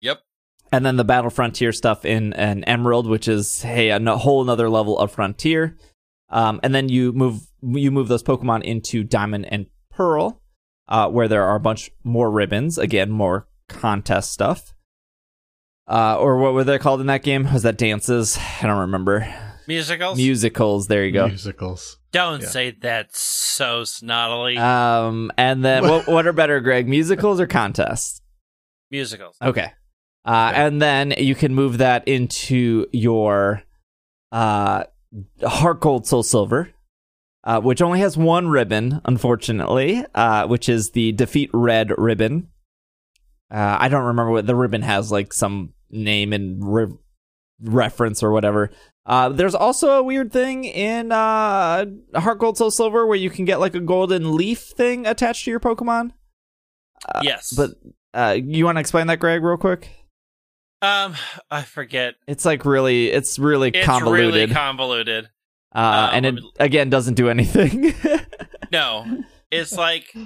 Yep. 0.00 0.20
and 0.72 0.86
then 0.86 0.96
the 0.96 1.04
Battle 1.04 1.30
Frontier 1.30 1.72
stuff 1.72 2.04
in 2.04 2.32
an 2.34 2.62
Emerald, 2.64 3.08
which 3.08 3.26
is 3.26 3.62
hey 3.62 3.90
a 3.90 3.96
n- 3.96 4.06
whole 4.06 4.42
another 4.42 4.68
level 4.70 4.96
of 4.98 5.10
Frontier. 5.12 5.76
Um, 6.30 6.60
and 6.62 6.72
then 6.74 6.88
you 6.88 7.12
move 7.12 7.42
you 7.62 7.90
move 7.90 8.08
those 8.08 8.22
Pokemon 8.22 8.62
into 8.62 9.02
Diamond 9.04 9.46
and 9.52 9.66
Pearl, 9.90 10.40
uh, 10.88 11.08
where 11.08 11.26
there 11.28 11.44
are 11.44 11.56
a 11.56 11.60
bunch 11.60 11.90
more 12.04 12.30
ribbons. 12.30 12.78
Again, 12.78 13.10
more 13.10 13.48
contest 13.68 14.32
stuff. 14.32 14.72
Uh, 15.88 16.16
or 16.16 16.38
what 16.38 16.54
were 16.54 16.64
they 16.64 16.78
called 16.78 17.00
in 17.00 17.06
that 17.08 17.22
game? 17.24 17.52
Was 17.52 17.64
that 17.64 17.76
dances? 17.76 18.38
I 18.62 18.66
don't 18.68 18.78
remember. 18.78 19.26
Musicals? 19.72 20.16
Musicals. 20.18 20.86
There 20.88 21.04
you 21.04 21.12
go. 21.12 21.28
Musicals. 21.28 21.96
Don't 22.12 22.42
Yeah. 22.42 22.48
say 22.48 22.70
that 22.82 23.16
so 23.16 23.82
snottily. 23.82 24.58
Um, 24.58 25.32
and 25.38 25.64
then 25.64 25.82
what, 25.88 26.06
what 26.06 26.26
are 26.26 26.32
better, 26.32 26.60
Greg? 26.60 26.86
Musicals 26.88 27.40
or 27.40 27.46
contests? 27.46 28.20
Musicals. 28.90 29.36
Okay. 29.40 29.72
Uh, 30.24 30.52
and 30.54 30.80
then 30.82 31.14
you 31.16 31.34
can 31.34 31.54
move 31.54 31.78
that 31.78 32.06
into 32.06 32.86
your 32.92 33.62
uh, 34.30 34.84
Heart 35.42 35.80
Gold 35.80 36.06
Soul 36.06 36.22
Silver, 36.22 36.70
uh, 37.44 37.60
which 37.60 37.80
only 37.82 38.00
has 38.00 38.16
one 38.16 38.48
ribbon, 38.48 39.00
unfortunately, 39.04 40.04
uh, 40.14 40.46
which 40.46 40.68
is 40.68 40.90
the 40.90 41.12
Defeat 41.12 41.50
Red 41.52 41.90
ribbon. 41.98 42.48
Uh, 43.50 43.76
I 43.80 43.88
don't 43.88 44.04
remember 44.04 44.30
what 44.32 44.46
the 44.46 44.54
ribbon 44.54 44.82
has, 44.82 45.10
like 45.10 45.32
some 45.32 45.72
name 45.90 46.32
and 46.32 46.62
re- 46.62 46.94
reference 47.60 48.22
or 48.22 48.30
whatever. 48.30 48.70
Uh, 49.04 49.28
there's 49.30 49.54
also 49.54 49.92
a 49.98 50.02
weird 50.02 50.32
thing 50.32 50.64
in 50.64 51.10
uh, 51.10 51.84
Heart 52.14 52.38
Gold 52.38 52.56
Soul 52.56 52.70
Silver 52.70 53.06
where 53.06 53.16
you 53.16 53.30
can 53.30 53.44
get 53.44 53.58
like 53.60 53.74
a 53.74 53.80
golden 53.80 54.36
leaf 54.36 54.60
thing 54.60 55.06
attached 55.06 55.44
to 55.44 55.50
your 55.50 55.58
Pokemon. 55.60 56.12
yes. 57.22 57.52
But 57.52 57.70
uh, 58.14 58.36
you 58.40 58.64
want 58.64 58.76
to 58.76 58.80
explain 58.80 59.08
that, 59.08 59.18
Greg, 59.18 59.42
real 59.42 59.56
quick? 59.56 59.90
um 60.82 61.14
I 61.50 61.62
forget. 61.62 62.14
It's 62.26 62.44
like 62.44 62.64
really, 62.64 63.08
it's 63.10 63.38
really 63.38 63.68
It's 63.72 63.86
convoluted, 63.86 64.34
really 64.34 64.46
convoluted. 64.52 65.28
uh, 65.74 65.78
uh, 65.78 66.10
and 66.12 66.26
it 66.26 66.40
again 66.58 66.90
doesn't 66.90 67.14
do 67.14 67.28
anything. 67.28 67.94
No. 68.72 69.04
It's 69.50 69.76
like 69.76 70.10
All 70.16 70.24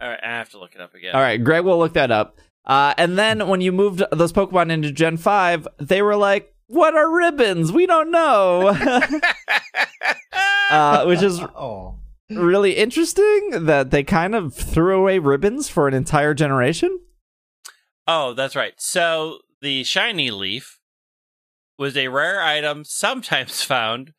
right, 0.00 0.18
I 0.22 0.28
have 0.28 0.48
to 0.50 0.58
look 0.58 0.74
it 0.74 0.80
up 0.80 0.94
again. 0.94 1.14
All 1.14 1.20
right, 1.20 1.36
Greg 1.42 1.64
will 1.64 1.78
look 1.78 1.92
that 1.92 2.10
up. 2.10 2.38
Uh, 2.64 2.94
and 2.96 3.18
then 3.18 3.46
when 3.46 3.60
you 3.60 3.72
moved 3.72 4.02
those 4.10 4.32
Pokemon 4.32 4.70
into 4.70 4.90
Gen 4.90 5.16
Five, 5.18 5.68
they 5.78 6.00
were 6.02 6.16
like, 6.16 6.49
"What 6.70 6.94
are 6.96 7.10
ribbons? 7.10 7.72
We 7.72 7.84
don't 7.86 8.10
know," 8.12 8.68
uh, 10.70 11.04
which 11.04 11.22
is 11.22 11.40
Oh. 11.40 11.98
really 12.30 12.76
interesting. 12.76 13.64
That 13.66 13.90
they 13.90 14.02
kind 14.04 14.34
of 14.34 14.54
threw 14.54 15.00
away 15.00 15.18
ribbons 15.18 15.68
for 15.68 15.88
an 15.88 15.94
entire 15.94 16.34
generation. 16.34 17.00
Oh, 18.06 18.34
that's 18.34 18.56
right. 18.56 18.74
So 18.78 19.38
the 19.60 19.84
shiny 19.84 20.30
leaf 20.30 20.78
was 21.78 21.96
a 21.96 22.08
rare 22.08 22.42
item 22.42 22.84
sometimes 22.84 23.62
found 23.74 24.12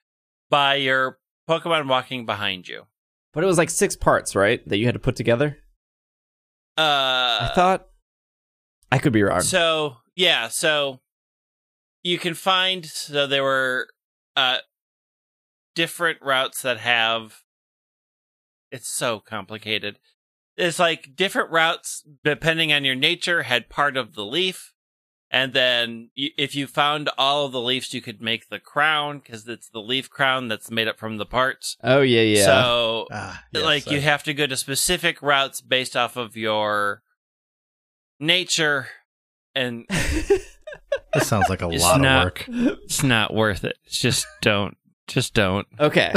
by 0.49 0.75
your 0.75 1.19
Pokemon 1.49 1.87
walking 1.87 2.25
behind 2.25 2.67
you. 2.67 2.83
But 3.33 3.43
it 3.43 3.47
was 3.47 3.57
like 3.57 3.69
six 3.69 3.95
parts, 3.95 4.35
right? 4.35 4.67
That 4.67 4.77
you 4.77 4.85
had 4.85 4.93
to 4.95 4.99
put 4.99 5.15
together. 5.15 5.57
Uh 6.77 7.47
I 7.47 7.51
thought. 7.55 7.87
I 8.91 8.97
could 8.97 9.13
be 9.13 9.23
wrong. 9.23 9.41
So 9.41 9.97
yeah, 10.15 10.49
so 10.49 10.99
you 12.03 12.17
can 12.17 12.33
find 12.33 12.85
so 12.85 13.27
there 13.27 13.43
were 13.43 13.87
uh 14.35 14.57
different 15.75 16.19
routes 16.21 16.61
that 16.61 16.79
have 16.79 17.41
it's 18.71 18.87
so 18.89 19.19
complicated. 19.19 19.99
It's 20.57 20.79
like 20.79 21.15
different 21.15 21.51
routes 21.51 22.03
depending 22.23 22.71
on 22.71 22.85
your 22.85 22.95
nature 22.95 23.43
had 23.43 23.69
part 23.69 23.97
of 23.97 24.15
the 24.15 24.25
leaf. 24.25 24.73
And 25.29 25.53
then 25.53 26.09
y- 26.17 26.29
if 26.37 26.55
you 26.55 26.67
found 26.67 27.09
all 27.17 27.45
of 27.45 27.51
the 27.53 27.61
leaves, 27.61 27.93
you 27.93 28.01
could 28.01 28.21
make 28.21 28.49
the 28.49 28.59
crown 28.59 29.19
because 29.19 29.47
it's 29.47 29.69
the 29.69 29.79
leaf 29.79 30.09
crown 30.09 30.47
that's 30.49 30.69
made 30.71 30.87
up 30.87 30.99
from 30.99 31.17
the 31.17 31.25
parts. 31.25 31.77
oh 31.83 32.01
yeah, 32.01 32.21
yeah. 32.21 32.45
So 32.45 33.07
Ah, 33.11 33.43
yes, 33.51 33.63
like 33.63 33.89
you 33.91 34.01
have 34.01 34.23
to 34.23 34.33
go 34.33 34.45
to 34.47 34.57
specific 34.57 35.21
routes 35.21 35.61
based 35.61 35.95
off 35.95 36.15
of 36.17 36.35
your 36.35 37.01
nature, 38.19 38.87
and 39.55 39.85
This 41.13 41.27
sounds 41.27 41.49
like 41.49 41.61
a 41.61 41.69
It's 41.69 41.83
lot 41.83 42.01
not- 42.01 42.17
of 42.17 42.23
work. 42.25 42.45
it's 42.83 43.03
not 43.03 43.33
worth 43.33 43.63
it. 43.63 43.77
Just 43.89 44.25
don't. 44.41 44.77
Just 45.07 45.33
don't. 45.33 45.67
Okay. 45.79 46.13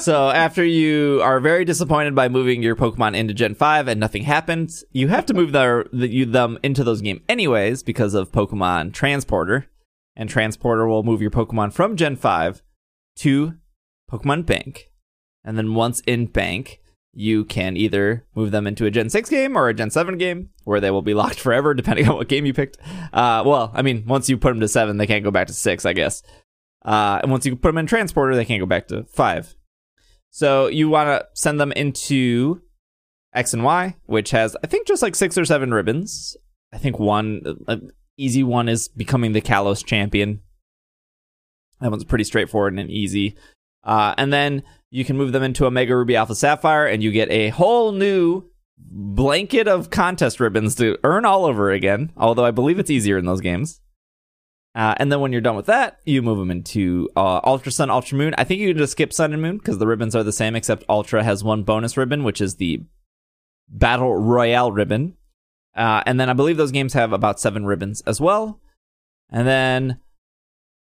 so 0.00 0.28
after 0.30 0.64
you 0.64 1.20
are 1.22 1.40
very 1.40 1.64
disappointed 1.64 2.14
by 2.14 2.28
moving 2.28 2.62
your 2.62 2.76
Pokemon 2.76 3.16
into 3.16 3.34
Gen 3.34 3.54
5 3.54 3.88
and 3.88 3.98
nothing 3.98 4.22
happens, 4.24 4.84
you 4.92 5.08
have 5.08 5.26
to 5.26 5.34
move 5.34 5.52
their, 5.52 5.86
the, 5.92 6.08
you, 6.08 6.26
them 6.26 6.58
into 6.62 6.84
those 6.84 7.00
game 7.00 7.22
anyways 7.28 7.82
because 7.82 8.14
of 8.14 8.30
Pokemon 8.32 8.92
Transporter. 8.92 9.66
And 10.14 10.28
Transporter 10.28 10.86
will 10.86 11.02
move 11.02 11.22
your 11.22 11.30
Pokemon 11.30 11.72
from 11.72 11.96
Gen 11.96 12.16
5 12.16 12.62
to 13.16 13.54
Pokemon 14.10 14.44
Bank. 14.44 14.90
And 15.42 15.56
then 15.56 15.74
once 15.74 16.00
in 16.06 16.26
Bank, 16.26 16.80
you 17.14 17.44
can 17.44 17.76
either 17.76 18.24
move 18.34 18.50
them 18.50 18.66
into 18.66 18.86
a 18.86 18.90
Gen 18.90 19.10
6 19.10 19.28
game 19.28 19.56
or 19.56 19.68
a 19.68 19.74
Gen 19.74 19.90
7 19.90 20.16
game, 20.16 20.50
where 20.64 20.80
they 20.80 20.90
will 20.90 21.02
be 21.02 21.14
locked 21.14 21.40
forever, 21.40 21.74
depending 21.74 22.08
on 22.08 22.16
what 22.16 22.28
game 22.28 22.46
you 22.46 22.54
picked. 22.54 22.78
Uh, 23.12 23.42
well, 23.44 23.70
I 23.74 23.82
mean, 23.82 24.04
once 24.06 24.28
you 24.28 24.38
put 24.38 24.50
them 24.50 24.60
to 24.60 24.68
7, 24.68 24.96
they 24.96 25.06
can't 25.06 25.24
go 25.24 25.30
back 25.30 25.48
to 25.48 25.52
6, 25.52 25.84
I 25.84 25.92
guess. 25.92 26.22
Uh, 26.84 27.20
and 27.22 27.30
once 27.30 27.46
you 27.46 27.54
put 27.54 27.68
them 27.68 27.78
in 27.78 27.86
Transporter, 27.86 28.34
they 28.34 28.44
can't 28.44 28.60
go 28.60 28.66
back 28.66 28.88
to 28.88 29.04
5. 29.04 29.54
So 30.30 30.66
you 30.68 30.88
want 30.88 31.08
to 31.08 31.26
send 31.34 31.60
them 31.60 31.72
into 31.72 32.62
X 33.34 33.52
and 33.52 33.62
Y, 33.62 33.96
which 34.06 34.30
has, 34.30 34.56
I 34.64 34.66
think, 34.66 34.86
just 34.86 35.02
like 35.02 35.14
six 35.14 35.36
or 35.36 35.44
seven 35.44 35.72
ribbons. 35.72 36.36
I 36.72 36.78
think 36.78 36.98
one, 36.98 37.42
uh, 37.68 37.76
easy 38.16 38.42
one 38.42 38.68
is 38.68 38.88
becoming 38.88 39.32
the 39.32 39.42
Kalos 39.42 39.84
champion. 39.84 40.40
That 41.80 41.90
one's 41.90 42.04
pretty 42.04 42.24
straightforward 42.24 42.78
and 42.78 42.90
easy. 42.90 43.36
Uh, 43.84 44.14
and 44.16 44.32
then 44.32 44.62
you 44.92 45.06
can 45.06 45.16
move 45.16 45.32
them 45.32 45.42
into 45.42 45.64
Omega 45.64 45.96
Ruby 45.96 46.16
Alpha 46.16 46.34
Sapphire, 46.34 46.86
and 46.86 47.02
you 47.02 47.10
get 47.10 47.30
a 47.30 47.48
whole 47.48 47.92
new 47.92 48.44
blanket 48.76 49.66
of 49.66 49.88
contest 49.88 50.38
ribbons 50.38 50.74
to 50.74 50.98
earn 51.02 51.24
all 51.24 51.46
over 51.46 51.70
again. 51.70 52.12
Although 52.14 52.44
I 52.44 52.50
believe 52.50 52.78
it's 52.78 52.90
easier 52.90 53.16
in 53.16 53.24
those 53.24 53.40
games. 53.40 53.80
Uh, 54.74 54.94
and 54.98 55.10
then 55.10 55.20
when 55.20 55.32
you're 55.32 55.40
done 55.40 55.56
with 55.56 55.64
that, 55.66 55.98
you 56.04 56.20
move 56.20 56.38
them 56.38 56.50
into 56.50 57.08
uh, 57.16 57.40
Ultra 57.42 57.72
Sun, 57.72 57.88
Ultra 57.88 58.18
Moon. 58.18 58.34
I 58.36 58.44
think 58.44 58.60
you 58.60 58.68
can 58.68 58.78
just 58.78 58.92
skip 58.92 59.14
Sun 59.14 59.32
and 59.32 59.40
Moon 59.40 59.56
because 59.56 59.78
the 59.78 59.86
ribbons 59.86 60.14
are 60.14 60.22
the 60.22 60.32
same, 60.32 60.54
except 60.54 60.84
Ultra 60.90 61.24
has 61.24 61.42
one 61.42 61.62
bonus 61.62 61.96
ribbon, 61.96 62.22
which 62.22 62.42
is 62.42 62.56
the 62.56 62.82
Battle 63.68 64.14
Royale 64.14 64.72
ribbon. 64.72 65.16
Uh, 65.74 66.02
and 66.04 66.20
then 66.20 66.28
I 66.28 66.34
believe 66.34 66.58
those 66.58 66.70
games 66.70 66.92
have 66.92 67.14
about 67.14 67.40
seven 67.40 67.64
ribbons 67.64 68.02
as 68.02 68.20
well. 68.20 68.60
And 69.30 69.48
then 69.48 70.00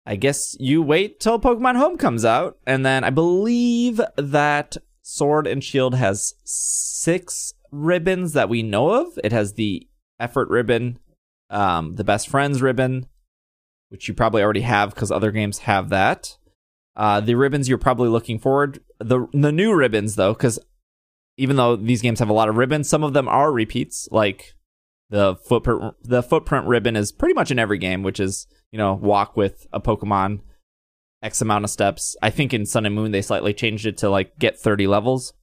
I 0.05 0.15
guess 0.15 0.55
you 0.59 0.81
wait 0.81 1.19
till 1.19 1.39
Pokemon 1.39 1.77
Home 1.77 1.97
comes 1.97 2.25
out. 2.25 2.57
And 2.67 2.85
then 2.85 3.03
I 3.03 3.09
believe 3.09 4.01
that 4.17 4.77
Sword 5.01 5.47
and 5.47 5.63
Shield 5.63 5.95
has 5.95 6.33
six 6.43 7.53
ribbons 7.71 8.33
that 8.33 8.49
we 8.49 8.63
know 8.63 8.91
of. 8.91 9.17
It 9.23 9.31
has 9.31 9.53
the 9.53 9.87
Effort 10.19 10.49
ribbon, 10.49 10.99
um, 11.49 11.93
the 11.93 12.03
Best 12.03 12.29
Friends 12.29 12.61
ribbon, 12.61 13.07
which 13.89 14.07
you 14.07 14.13
probably 14.13 14.41
already 14.43 14.61
have 14.61 14.93
because 14.93 15.11
other 15.11 15.31
games 15.31 15.59
have 15.59 15.89
that. 15.89 16.37
Uh, 16.95 17.19
the 17.19 17.35
ribbons 17.35 17.67
you're 17.67 17.77
probably 17.79 18.07
looking 18.07 18.37
forward 18.37 18.79
the 18.99 19.27
the 19.33 19.51
new 19.51 19.73
ribbons 19.73 20.15
though, 20.15 20.33
because 20.33 20.59
even 21.37 21.55
though 21.55 21.75
these 21.75 22.01
games 22.01 22.19
have 22.19 22.29
a 22.29 22.33
lot 22.33 22.49
of 22.49 22.57
ribbons, 22.57 22.89
some 22.89 23.03
of 23.03 23.13
them 23.13 23.27
are 23.27 23.51
repeats. 23.51 24.07
Like 24.11 24.53
the 25.09 25.35
footprint 25.35 25.95
the 26.03 26.23
footprint 26.23 26.67
ribbon 26.67 26.95
is 26.95 27.11
pretty 27.11 27.33
much 27.33 27.51
in 27.51 27.59
every 27.59 27.77
game, 27.77 28.03
which 28.03 28.19
is 28.19 28.47
you 28.73 28.77
know 28.77 28.95
walk 28.95 29.37
with 29.37 29.65
a 29.71 29.79
Pokemon 29.79 30.41
X 31.21 31.41
amount 31.41 31.63
of 31.63 31.69
steps. 31.69 32.17
I 32.21 32.31
think 32.31 32.53
in 32.53 32.65
Sun 32.65 32.85
and 32.85 32.93
Moon 32.93 33.11
they 33.11 33.21
slightly 33.21 33.53
changed 33.53 33.85
it 33.85 33.97
to 33.99 34.09
like 34.09 34.37
get 34.37 34.59
30 34.59 34.87
levels, 34.87 35.33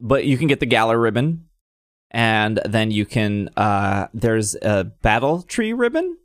but 0.00 0.24
you 0.24 0.38
can 0.38 0.46
get 0.46 0.60
the 0.60 0.66
Galar 0.66 0.98
ribbon, 0.98 1.46
and 2.10 2.58
then 2.64 2.90
you 2.90 3.04
can 3.04 3.50
uh 3.58 4.06
there's 4.14 4.54
a 4.62 4.84
Battle 4.84 5.42
Tree 5.42 5.74
ribbon 5.74 6.16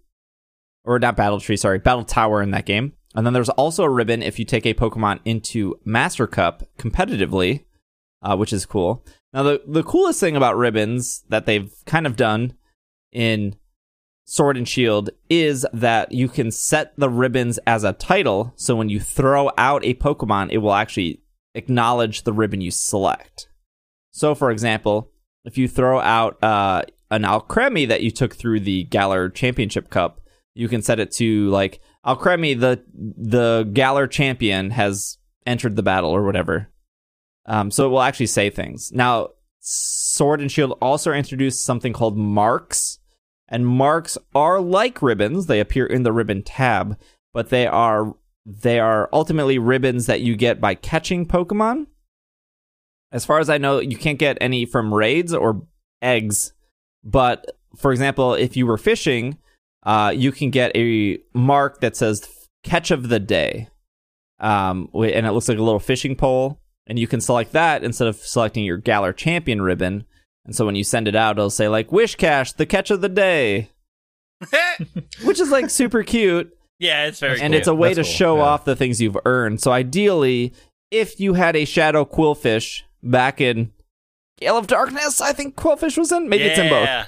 or 0.83 0.99
not 0.99 1.15
battle 1.15 1.39
tree, 1.39 1.57
sorry, 1.57 1.79
battle 1.79 2.03
tower 2.03 2.41
in 2.41 2.51
that 2.51 2.65
game. 2.65 2.93
And 3.13 3.25
then 3.25 3.33
there's 3.33 3.49
also 3.49 3.83
a 3.83 3.89
ribbon 3.89 4.23
if 4.23 4.39
you 4.39 4.45
take 4.45 4.65
a 4.65 4.73
Pokemon 4.73 5.19
into 5.25 5.79
Master 5.83 6.27
Cup 6.27 6.63
competitively, 6.77 7.65
uh, 8.21 8.37
which 8.37 8.53
is 8.53 8.65
cool. 8.65 9.05
Now 9.33 9.43
the 9.43 9.61
the 9.67 9.83
coolest 9.83 10.19
thing 10.19 10.35
about 10.35 10.57
ribbons 10.57 11.23
that 11.29 11.45
they've 11.45 11.71
kind 11.85 12.05
of 12.05 12.15
done 12.15 12.53
in 13.11 13.55
Sword 14.31 14.55
and 14.55 14.65
Shield 14.65 15.09
is 15.29 15.67
that 15.73 16.13
you 16.13 16.29
can 16.29 16.51
set 16.51 16.93
the 16.95 17.09
ribbons 17.09 17.59
as 17.67 17.83
a 17.83 17.91
title, 17.91 18.53
so 18.55 18.77
when 18.77 18.87
you 18.87 18.97
throw 18.97 19.51
out 19.57 19.83
a 19.83 19.93
Pokemon, 19.95 20.53
it 20.53 20.59
will 20.59 20.71
actually 20.71 21.21
acknowledge 21.53 22.23
the 22.23 22.31
ribbon 22.31 22.61
you 22.61 22.71
select. 22.71 23.49
So, 24.11 24.33
for 24.33 24.49
example, 24.49 25.11
if 25.43 25.57
you 25.57 25.67
throw 25.67 25.99
out 25.99 26.41
uh, 26.41 26.83
an 27.09 27.23
Alcremie 27.23 27.89
that 27.89 28.03
you 28.03 28.09
took 28.09 28.33
through 28.33 28.61
the 28.61 28.85
Galar 28.85 29.29
Championship 29.31 29.89
Cup, 29.89 30.21
you 30.53 30.69
can 30.69 30.81
set 30.81 31.01
it 31.01 31.11
to 31.15 31.49
like 31.49 31.81
Alcremie, 32.05 32.57
the 32.57 32.81
the 32.93 33.69
Galar 33.73 34.07
champion 34.07 34.69
has 34.69 35.17
entered 35.45 35.75
the 35.75 35.83
battle 35.83 36.11
or 36.11 36.23
whatever. 36.23 36.69
Um, 37.47 37.69
so 37.69 37.85
it 37.85 37.89
will 37.89 38.01
actually 38.01 38.27
say 38.27 38.49
things. 38.49 38.93
Now, 38.93 39.31
Sword 39.59 40.39
and 40.39 40.49
Shield 40.49 40.77
also 40.81 41.11
introduced 41.11 41.65
something 41.65 41.91
called 41.91 42.17
marks, 42.17 42.99
and 43.51 43.67
marks 43.67 44.17
are 44.33 44.59
like 44.59 45.03
ribbons. 45.03 45.45
They 45.45 45.59
appear 45.59 45.85
in 45.85 46.01
the 46.01 46.11
ribbon 46.11 46.41
tab, 46.41 46.97
but 47.33 47.49
they 47.49 47.67
are 47.67 48.15
they 48.43 48.79
are 48.79 49.07
ultimately 49.13 49.59
ribbons 49.59 50.07
that 50.07 50.21
you 50.21 50.35
get 50.35 50.59
by 50.59 50.73
catching 50.73 51.27
Pokemon. 51.27 51.85
As 53.11 53.25
far 53.25 53.37
as 53.37 53.51
I 53.51 53.59
know, 53.59 53.79
you 53.79 53.97
can't 53.97 54.17
get 54.17 54.39
any 54.41 54.65
from 54.65 54.91
raids 54.91 55.31
or 55.31 55.67
eggs, 56.01 56.53
but 57.03 57.57
for 57.75 57.91
example, 57.91 58.33
if 58.33 58.57
you 58.57 58.65
were 58.65 58.79
fishing 58.79 59.37
uh, 59.83 60.13
you 60.15 60.31
can 60.31 60.49
get 60.49 60.75
a 60.75 61.19
mark 61.33 61.81
that 61.81 61.95
says 61.95 62.47
catch 62.63 62.91
of 62.91 63.09
the 63.09 63.19
day. 63.19 63.67
Um, 64.39 64.89
and 64.93 65.25
it 65.25 65.31
looks 65.31 65.49
like 65.49 65.57
a 65.57 65.63
little 65.63 65.79
fishing 65.79 66.15
pole. 66.15 66.59
And 66.87 66.99
you 66.99 67.07
can 67.07 67.21
select 67.21 67.51
that 67.53 67.83
instead 67.83 68.07
of 68.07 68.15
selecting 68.17 68.63
your 68.63 68.77
Galar 68.77 69.13
champion 69.13 69.61
ribbon. 69.61 70.05
And 70.45 70.55
so 70.55 70.65
when 70.65 70.75
you 70.75 70.83
send 70.83 71.07
it 71.07 71.15
out, 71.15 71.37
it'll 71.37 71.49
say 71.49 71.67
like 71.67 71.89
Whiscash, 71.89 72.55
the 72.55 72.65
catch 72.65 72.91
of 72.91 73.01
the 73.01 73.09
day. 73.09 73.69
Which 75.23 75.39
is 75.39 75.51
like 75.51 75.69
super 75.69 76.03
cute. 76.03 76.55
Yeah, 76.79 77.05
it's 77.05 77.19
very 77.19 77.35
cute. 77.35 77.43
and 77.43 77.53
cool. 77.53 77.59
it's 77.59 77.67
a 77.67 77.75
way 77.75 77.93
That's 77.93 78.07
to 78.07 78.11
cool, 78.11 78.17
show 78.17 78.35
yeah. 78.37 78.43
off 78.43 78.65
the 78.65 78.75
things 78.75 78.99
you've 78.99 79.17
earned. 79.25 79.61
So 79.61 79.71
ideally, 79.71 80.53
if 80.89 81.19
you 81.19 81.33
had 81.33 81.55
a 81.55 81.65
shadow 81.65 82.05
Qwilfish 82.05 82.81
back 83.03 83.39
in 83.39 83.71
Gale 84.39 84.57
of 84.57 84.65
Darkness, 84.65 85.21
I 85.21 85.31
think 85.33 85.55
Qwilfish 85.55 85.97
was 85.97 86.11
in. 86.11 86.27
Maybe 86.27 86.45
it's 86.45 86.57
in 86.59 86.69
both 86.69 87.07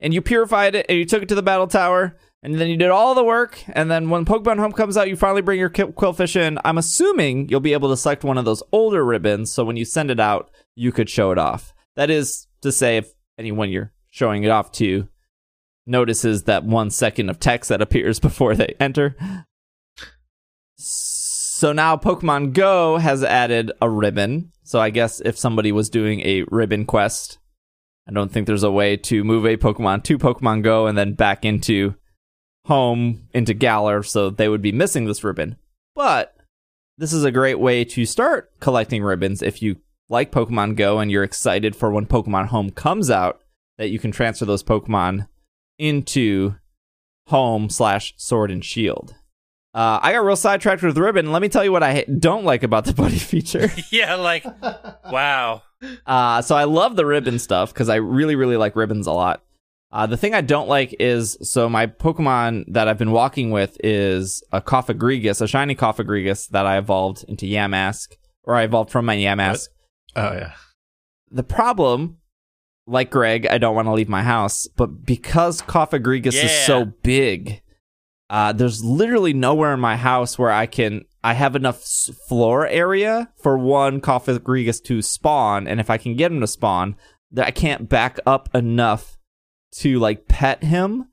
and 0.00 0.12
you 0.12 0.20
purified 0.20 0.74
it 0.74 0.86
and 0.88 0.98
you 0.98 1.04
took 1.04 1.22
it 1.22 1.28
to 1.28 1.34
the 1.34 1.42
battle 1.42 1.66
tower 1.66 2.16
and 2.42 2.54
then 2.56 2.68
you 2.68 2.76
did 2.76 2.90
all 2.90 3.14
the 3.14 3.24
work 3.24 3.62
and 3.68 3.90
then 3.90 4.10
when 4.10 4.24
pokemon 4.24 4.58
home 4.58 4.72
comes 4.72 4.96
out 4.96 5.08
you 5.08 5.16
finally 5.16 5.42
bring 5.42 5.58
your 5.58 5.70
Qu- 5.70 5.92
Qwilfish 5.92 6.36
in 6.36 6.58
i'm 6.64 6.78
assuming 6.78 7.48
you'll 7.48 7.60
be 7.60 7.72
able 7.72 7.88
to 7.90 7.96
select 7.96 8.24
one 8.24 8.38
of 8.38 8.44
those 8.44 8.62
older 8.72 9.04
ribbons 9.04 9.50
so 9.50 9.64
when 9.64 9.76
you 9.76 9.84
send 9.84 10.10
it 10.10 10.20
out 10.20 10.50
you 10.74 10.92
could 10.92 11.08
show 11.08 11.30
it 11.32 11.38
off 11.38 11.74
that 11.96 12.10
is 12.10 12.45
to 12.60 12.72
say 12.72 12.96
if 12.96 13.12
anyone 13.38 13.70
you're 13.70 13.92
showing 14.10 14.44
it 14.44 14.50
off 14.50 14.72
to 14.72 15.08
notices 15.86 16.44
that 16.44 16.64
one 16.64 16.90
second 16.90 17.28
of 17.28 17.38
text 17.38 17.68
that 17.68 17.82
appears 17.82 18.18
before 18.28 18.54
they 18.54 18.74
enter 18.80 19.16
so 20.76 21.72
now 21.72 21.96
pokemon 21.96 22.52
go 22.52 22.98
has 22.98 23.24
added 23.24 23.72
a 23.80 23.88
ribbon 23.88 24.50
so 24.62 24.80
i 24.80 24.90
guess 24.90 25.20
if 25.20 25.38
somebody 25.38 25.72
was 25.72 25.88
doing 25.88 26.20
a 26.20 26.44
ribbon 26.50 26.84
quest 26.84 27.38
I 28.08 28.12
don't 28.12 28.30
think 28.30 28.46
there's 28.46 28.62
a 28.62 28.70
way 28.70 28.96
to 28.96 29.24
move 29.24 29.44
a 29.44 29.56
Pokemon 29.56 30.04
to 30.04 30.18
Pokemon 30.18 30.62
Go 30.62 30.86
and 30.86 30.96
then 30.96 31.14
back 31.14 31.44
into 31.44 31.94
home 32.66 33.28
into 33.34 33.54
Galar, 33.54 34.02
so 34.02 34.30
they 34.30 34.48
would 34.48 34.62
be 34.62 34.72
missing 34.72 35.06
this 35.06 35.24
ribbon. 35.24 35.56
But 35.94 36.36
this 36.98 37.12
is 37.12 37.24
a 37.24 37.32
great 37.32 37.58
way 37.58 37.84
to 37.84 38.06
start 38.06 38.52
collecting 38.60 39.02
ribbons 39.02 39.42
if 39.42 39.60
you 39.60 39.76
like 40.08 40.30
Pokemon 40.30 40.76
Go 40.76 40.98
and 40.98 41.10
you're 41.10 41.24
excited 41.24 41.74
for 41.74 41.90
when 41.90 42.06
Pokemon 42.06 42.46
Home 42.46 42.70
comes 42.70 43.10
out 43.10 43.40
that 43.78 43.90
you 43.90 43.98
can 43.98 44.12
transfer 44.12 44.44
those 44.44 44.62
Pokemon 44.62 45.28
into 45.78 46.54
Home 47.28 47.68
slash 47.68 48.14
Sword 48.16 48.50
and 48.50 48.64
Shield. 48.64 49.14
Uh, 49.74 50.00
I 50.00 50.12
got 50.12 50.24
real 50.24 50.36
sidetracked 50.36 50.82
with 50.82 50.96
ribbon. 50.96 51.32
Let 51.32 51.42
me 51.42 51.50
tell 51.50 51.62
you 51.62 51.70
what 51.70 51.82
I 51.82 52.04
don't 52.04 52.44
like 52.44 52.62
about 52.62 52.86
the 52.86 52.92
buddy 52.94 53.18
feature. 53.18 53.70
yeah, 53.90 54.14
like 54.14 54.44
wow. 55.10 55.62
Uh, 56.06 56.40
so 56.40 56.56
I 56.56 56.64
love 56.64 56.96
the 56.96 57.04
ribbon 57.04 57.38
stuff 57.38 57.74
because 57.74 57.88
I 57.90 57.96
really, 57.96 58.36
really 58.36 58.56
like 58.56 58.74
ribbons 58.74 59.06
a 59.06 59.12
lot. 59.12 59.42
Uh, 59.92 60.06
the 60.06 60.16
thing 60.16 60.34
I 60.34 60.40
don't 60.40 60.68
like 60.68 60.96
is 60.98 61.36
so 61.42 61.68
my 61.68 61.86
Pokemon 61.86 62.72
that 62.72 62.88
I've 62.88 62.98
been 62.98 63.12
walking 63.12 63.50
with 63.50 63.76
is 63.84 64.42
a 64.50 64.60
Cofagrigus, 64.60 65.40
a 65.42 65.46
shiny 65.46 65.74
Cofagrigus 65.74 66.48
that 66.48 66.66
I 66.66 66.78
evolved 66.78 67.24
into 67.28 67.46
Yamask, 67.46 68.16
or 68.44 68.54
I 68.54 68.62
evolved 68.62 68.90
from 68.90 69.04
my 69.04 69.16
Yamask. 69.16 69.68
Oh 70.16 70.32
yeah. 70.32 70.52
The 71.30 71.42
problem, 71.42 72.18
like 72.86 73.10
Greg, 73.10 73.46
I 73.46 73.58
don't 73.58 73.74
want 73.74 73.86
to 73.86 73.92
leave 73.92 74.08
my 74.08 74.22
house, 74.22 74.66
but 74.66 75.04
because 75.04 75.60
Cofagrigus 75.62 76.34
is 76.42 76.66
so 76.66 76.86
big, 76.86 77.62
uh, 78.30 78.52
there's 78.52 78.82
literally 78.82 79.32
nowhere 79.32 79.74
in 79.74 79.80
my 79.80 79.96
house 79.96 80.38
where 80.38 80.50
I 80.50 80.66
can. 80.66 81.04
I 81.22 81.34
have 81.34 81.56
enough 81.56 81.82
floor 81.82 82.68
area 82.68 83.30
for 83.42 83.58
one 83.58 84.00
Cofagrigus 84.00 84.82
to 84.84 85.02
spawn, 85.02 85.66
and 85.66 85.80
if 85.80 85.90
I 85.90 85.98
can 85.98 86.16
get 86.16 86.30
him 86.30 86.40
to 86.40 86.46
spawn, 86.46 86.96
that 87.32 87.46
I 87.46 87.50
can't 87.50 87.88
back 87.88 88.18
up 88.24 88.48
enough 88.54 89.18
to 89.78 89.98
like 89.98 90.28
pet 90.28 90.62
him 90.62 91.08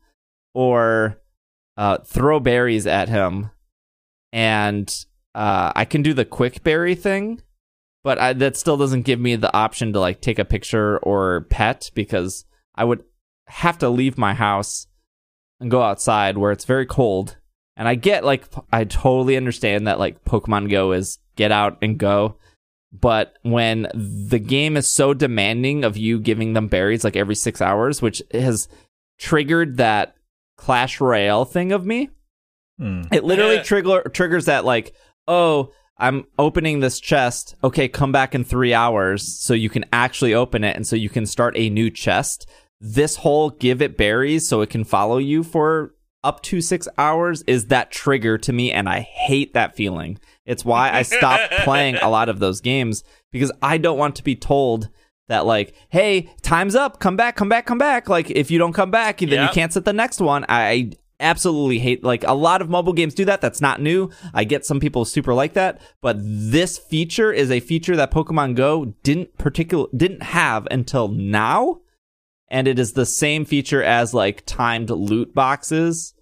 or 0.54 1.20
uh, 1.78 1.98
throw 2.06 2.40
berries 2.40 2.86
at 2.86 3.10
him, 3.10 3.50
and 4.32 4.94
uh, 5.34 5.72
I 5.76 5.86
can 5.86 6.04
do 6.04 6.14
the 6.14 6.26
quick 6.26 6.64
berry 6.64 6.94
thing, 6.96 7.42
but 8.04 8.20
I, 8.20 8.34
that 8.34 8.56
still 8.58 8.78
doesn't 8.78 9.04
give 9.04 9.20
me 9.20 9.36
the 9.36 9.54
option 9.56 9.94
to 9.94 10.00
like 10.00 10.22
take 10.22 10.40
a 10.40 10.46
picture 10.46 10.98
or 11.00 11.42
pet 11.50 11.90
because 11.94 12.46
I 12.76 12.84
would 12.84 13.04
have 13.48 13.78
to 13.80 13.90
leave 13.90 14.18
my 14.18 14.34
house 14.34 14.88
and 15.60 15.72
go 15.72 15.82
outside 15.82 16.38
where 16.38 16.52
it's 16.52 16.66
very 16.66 16.86
cold. 16.86 17.38
And 17.76 17.88
I 17.88 17.96
get 17.96 18.24
like 18.24 18.46
I 18.72 18.84
totally 18.84 19.36
understand 19.38 19.88
that 19.88 20.00
like 20.00 20.24
Pokemon 20.26 20.70
Go 20.70 20.92
is 20.92 21.20
get 21.36 21.52
out 21.52 21.78
and 21.82 21.98
go, 21.98 22.38
but 22.92 23.34
when 23.42 23.88
the 23.94 24.38
game 24.40 24.78
is 24.78 24.88
so 24.90 25.14
demanding 25.16 25.84
of 25.84 25.98
you 25.98 26.20
giving 26.20 26.54
them 26.54 26.68
berries 26.68 27.04
like 27.04 27.16
every 27.16 27.34
6 27.36 27.62
hours, 27.62 28.02
which 28.02 28.22
has 28.32 28.68
triggered 29.18 29.78
that 29.78 30.16
Clash 30.58 31.02
Royale 31.02 31.46
thing 31.46 31.72
of 31.72 31.86
me, 31.86 32.10
Hmm. 32.80 33.04
it 33.12 33.24
literally 33.24 33.56
Yeah. 33.56 33.64
trigger 33.64 34.02
triggers 34.14 34.46
that 34.46 34.66
like, 34.66 34.94
oh, 35.28 35.72
I'm 35.98 36.26
opening 36.40 36.80
this 36.80 37.00
chest. 37.00 37.56
Okay, 37.64 37.88
come 37.88 38.12
back 38.12 38.34
in 38.34 38.44
three 38.44 38.74
hours 38.74 39.28
so 39.40 39.54
you 39.54 39.70
can 39.70 39.86
actually 39.94 40.34
open 40.34 40.64
it 40.64 40.76
and 40.76 40.86
so 40.86 40.96
you 40.96 41.10
can 41.10 41.26
start 41.26 41.56
a 41.58 41.70
new 41.70 41.90
chest. 41.90 42.50
This 42.80 43.18
whole 43.18 43.52
give 43.52 43.82
it 43.82 43.98
berries 43.98 44.48
so 44.48 44.62
it 44.62 44.70
can 44.70 44.84
follow 44.84 45.18
you 45.18 45.44
for 45.44 45.94
up 46.24 46.42
to 46.42 46.62
six 46.62 46.88
hours 46.98 47.44
is 47.44 47.68
that 47.68 47.92
trigger 47.92 48.38
to 48.38 48.54
me, 48.54 48.72
and 48.72 48.88
I 48.88 49.02
hate 49.02 49.54
that 49.54 49.76
feeling. 49.76 50.20
It's 50.46 50.64
why 50.66 50.92
I 50.92 51.02
stopped 51.02 51.52
playing 51.60 51.98
a 51.98 52.10
lot 52.10 52.30
of 52.30 52.40
those 52.40 52.62
games 52.62 53.04
because 53.32 53.52
I 53.62 53.78
don't 53.78 53.98
want 53.98 54.16
to 54.16 54.24
be 54.24 54.36
told 54.36 54.90
that 55.28 55.46
like, 55.46 55.74
hey, 55.90 56.30
time's 56.42 56.76
up, 56.76 57.00
come 57.00 57.16
back, 57.16 57.36
come 57.36 57.50
back, 57.50 57.66
come 57.66 57.78
back. 57.78 58.10
Like 58.10 58.30
if 58.32 58.52
you 58.52 58.60
don't 58.60 58.74
come 58.74 58.92
back, 58.92 59.20
then 59.20 59.30
you 59.30 59.54
can't 59.54 59.74
set 59.74 59.86
the 59.86 59.94
next 59.94 60.20
one. 60.22 60.46
I 60.50 60.92
absolutely 61.24 61.80
hate 61.80 62.04
like 62.04 62.24
a 62.26 62.34
lot 62.34 62.62
of 62.62 62.70
mobile 62.70 62.94
games 62.94 63.14
do 63.14 63.26
that. 63.26 63.42
That's 63.42 63.62
not 63.62 63.82
new. 63.82 64.10
I 64.34 64.44
get 64.44 64.66
some 64.66 64.80
people 64.80 65.06
super 65.06 65.34
like 65.34 65.54
that, 65.54 65.82
but 66.02 66.18
this 66.20 66.78
feature 66.78 67.32
is 67.32 67.50
a 67.50 67.60
feature 67.60 67.96
that 67.96 68.12
Pokemon 68.12 68.56
Go 68.56 68.94
didn't 69.04 69.38
particular 69.38 69.88
didn't 69.96 70.24
have 70.24 70.68
until 70.70 71.08
now. 71.08 71.80
And 72.50 72.68
it 72.68 72.78
is 72.78 72.94
the 72.94 73.06
same 73.06 73.46
feature 73.46 73.82
as 73.82 74.14
like 74.14 74.46
timed 74.46 74.90
loot 74.90 75.34
boxes. 75.34 76.14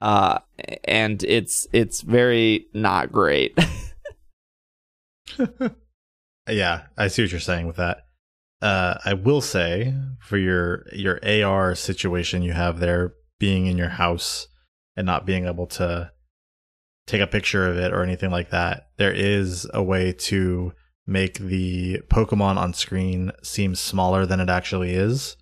Uh 0.00 0.38
and 0.84 1.22
it's 1.24 1.66
it's 1.72 2.00
very 2.00 2.66
not 2.72 3.12
great. 3.12 3.58
Yeah, 6.48 6.82
I 6.96 7.08
see 7.08 7.22
what 7.22 7.30
you're 7.30 7.40
saying 7.40 7.66
with 7.66 7.76
that. 7.76 8.06
Uh, 8.60 8.98
I 9.04 9.14
will 9.14 9.40
say 9.40 9.94
for 10.20 10.36
your 10.36 10.86
your 10.92 11.20
AR 11.24 11.74
situation 11.74 12.42
you 12.42 12.52
have 12.52 12.80
there, 12.80 13.14
being 13.38 13.66
in 13.66 13.78
your 13.78 13.88
house 13.88 14.48
and 14.96 15.06
not 15.06 15.26
being 15.26 15.46
able 15.46 15.66
to 15.66 16.10
take 17.06 17.20
a 17.20 17.26
picture 17.26 17.66
of 17.68 17.78
it 17.78 17.92
or 17.92 18.02
anything 18.02 18.30
like 18.30 18.50
that, 18.50 18.88
there 18.98 19.12
is 19.12 19.66
a 19.72 19.82
way 19.82 20.12
to 20.12 20.72
make 21.06 21.38
the 21.38 22.00
Pokemon 22.08 22.56
on 22.56 22.74
screen 22.74 23.32
seem 23.42 23.74
smaller 23.74 24.26
than 24.26 24.40
it 24.40 24.50
actually 24.50 24.94
is. 24.94 25.36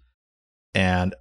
And 0.74 1.14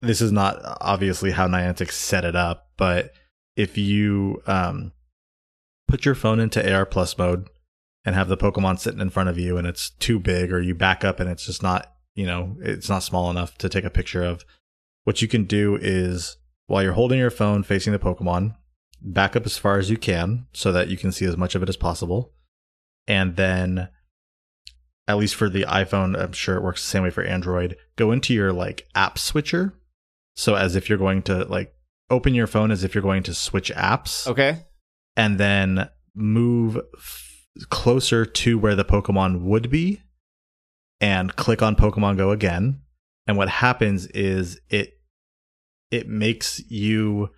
this 0.00 0.20
is 0.20 0.32
not 0.32 0.58
obviously 0.80 1.32
how 1.32 1.46
Niantic 1.46 1.92
set 1.92 2.24
it 2.24 2.34
up, 2.34 2.68
but 2.76 3.12
if 3.54 3.76
you 3.76 4.42
um, 4.46 4.92
put 5.86 6.04
your 6.04 6.14
phone 6.14 6.40
into 6.40 6.72
AR 6.72 6.86
Plus 6.86 7.18
mode 7.18 7.48
and 8.04 8.14
have 8.14 8.28
the 8.28 8.36
Pokemon 8.36 8.78
sitting 8.78 9.00
in 9.00 9.10
front 9.10 9.28
of 9.28 9.38
you 9.38 9.58
and 9.58 9.66
it's 9.66 9.90
too 9.90 10.18
big, 10.18 10.52
or 10.52 10.60
you 10.60 10.74
back 10.74 11.04
up 11.04 11.20
and 11.20 11.28
it's 11.28 11.44
just 11.44 11.62
not, 11.62 11.92
you 12.14 12.26
know, 12.26 12.56
it's 12.60 12.88
not 12.88 13.02
small 13.02 13.30
enough 13.30 13.58
to 13.58 13.68
take 13.68 13.84
a 13.84 13.90
picture 13.90 14.24
of, 14.24 14.44
what 15.04 15.22
you 15.22 15.28
can 15.28 15.44
do 15.44 15.76
is 15.80 16.36
while 16.66 16.82
you're 16.82 16.92
holding 16.92 17.18
your 17.18 17.30
phone 17.30 17.62
facing 17.62 17.92
the 17.92 17.98
Pokemon, 17.98 18.54
back 19.00 19.34
up 19.34 19.44
as 19.44 19.58
far 19.58 19.78
as 19.78 19.90
you 19.90 19.96
can 19.96 20.46
so 20.52 20.72
that 20.72 20.88
you 20.88 20.96
can 20.96 21.12
see 21.12 21.26
as 21.26 21.36
much 21.36 21.54
of 21.54 21.62
it 21.62 21.68
as 21.68 21.76
possible. 21.76 22.32
And 23.06 23.36
then, 23.36 23.88
at 25.08 25.18
least 25.18 25.34
for 25.34 25.48
the 25.48 25.64
iPhone, 25.64 26.18
I'm 26.18 26.32
sure 26.32 26.56
it 26.56 26.62
works 26.62 26.82
the 26.82 26.88
same 26.88 27.02
way 27.02 27.10
for 27.10 27.24
Android, 27.24 27.76
go 27.96 28.12
into 28.12 28.32
your 28.32 28.52
like 28.52 28.86
app 28.94 29.18
switcher. 29.18 29.74
So 30.36 30.54
as 30.54 30.76
if 30.76 30.88
you're 30.88 30.98
going 30.98 31.22
to 31.22 31.44
like 31.44 31.74
open 32.08 32.34
your 32.34 32.46
phone 32.46 32.70
as 32.70 32.84
if 32.84 32.94
you're 32.94 33.02
going 33.02 33.22
to 33.24 33.34
switch 33.34 33.72
apps 33.74 34.26
okay. 34.26 34.64
and 35.16 35.38
then 35.38 35.88
move 36.14 36.78
f- 36.96 37.46
closer 37.70 38.24
to 38.24 38.58
where 38.58 38.74
the 38.74 38.84
Pokemon 38.84 39.42
would 39.42 39.70
be 39.70 40.02
and 41.00 41.34
click 41.34 41.62
on 41.62 41.74
Pokemon 41.74 42.16
Go 42.16 42.30
again. 42.30 42.81
And 43.26 43.36
what 43.36 43.48
happens 43.48 44.06
is 44.08 44.60
it 44.68 44.98
it 45.90 46.08
makes 46.08 46.60
you 46.70 47.30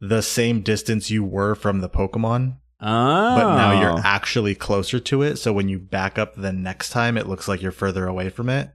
the 0.00 0.22
same 0.22 0.62
distance 0.62 1.10
you 1.10 1.22
were 1.22 1.54
from 1.54 1.80
the 1.80 1.88
Pokemon, 1.88 2.56
Oh. 2.80 3.36
but 3.36 3.56
now 3.56 3.80
you're 3.80 3.98
oh. 3.98 4.02
actually 4.02 4.54
closer 4.54 4.98
to 5.00 5.22
it. 5.22 5.36
So 5.36 5.52
when 5.52 5.68
you 5.68 5.78
back 5.78 6.18
up 6.18 6.34
the 6.34 6.52
next 6.52 6.90
time, 6.90 7.16
it 7.16 7.28
looks 7.28 7.46
like 7.46 7.62
you're 7.62 7.72
further 7.72 8.06
away 8.06 8.28
from 8.30 8.48
it. 8.48 8.70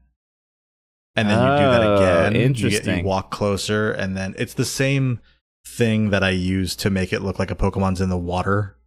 And 1.16 1.30
then 1.30 1.38
you 1.40 1.58
do 1.58 1.72
that 1.72 1.84
Oh, 1.84 1.96
again. 1.96 2.34
You, 2.34 2.40
get, 2.40 2.46
interesting. 2.46 2.98
you 3.00 3.04
walk 3.04 3.32
closer, 3.32 3.92
and 3.92 4.16
then 4.16 4.36
it's 4.38 4.54
the 4.54 4.64
same 4.66 5.20
thing 5.68 6.12
that 6.12 6.24
I 6.24 6.30
use 6.30 6.76
to 6.78 6.90
make 6.90 7.12
it 7.12 7.22
look 7.22 7.40
like 7.40 7.52
a 7.52 7.56
Pokemon's 7.56 8.00
in 8.02 8.10
the 8.10 8.18
water 8.18 8.78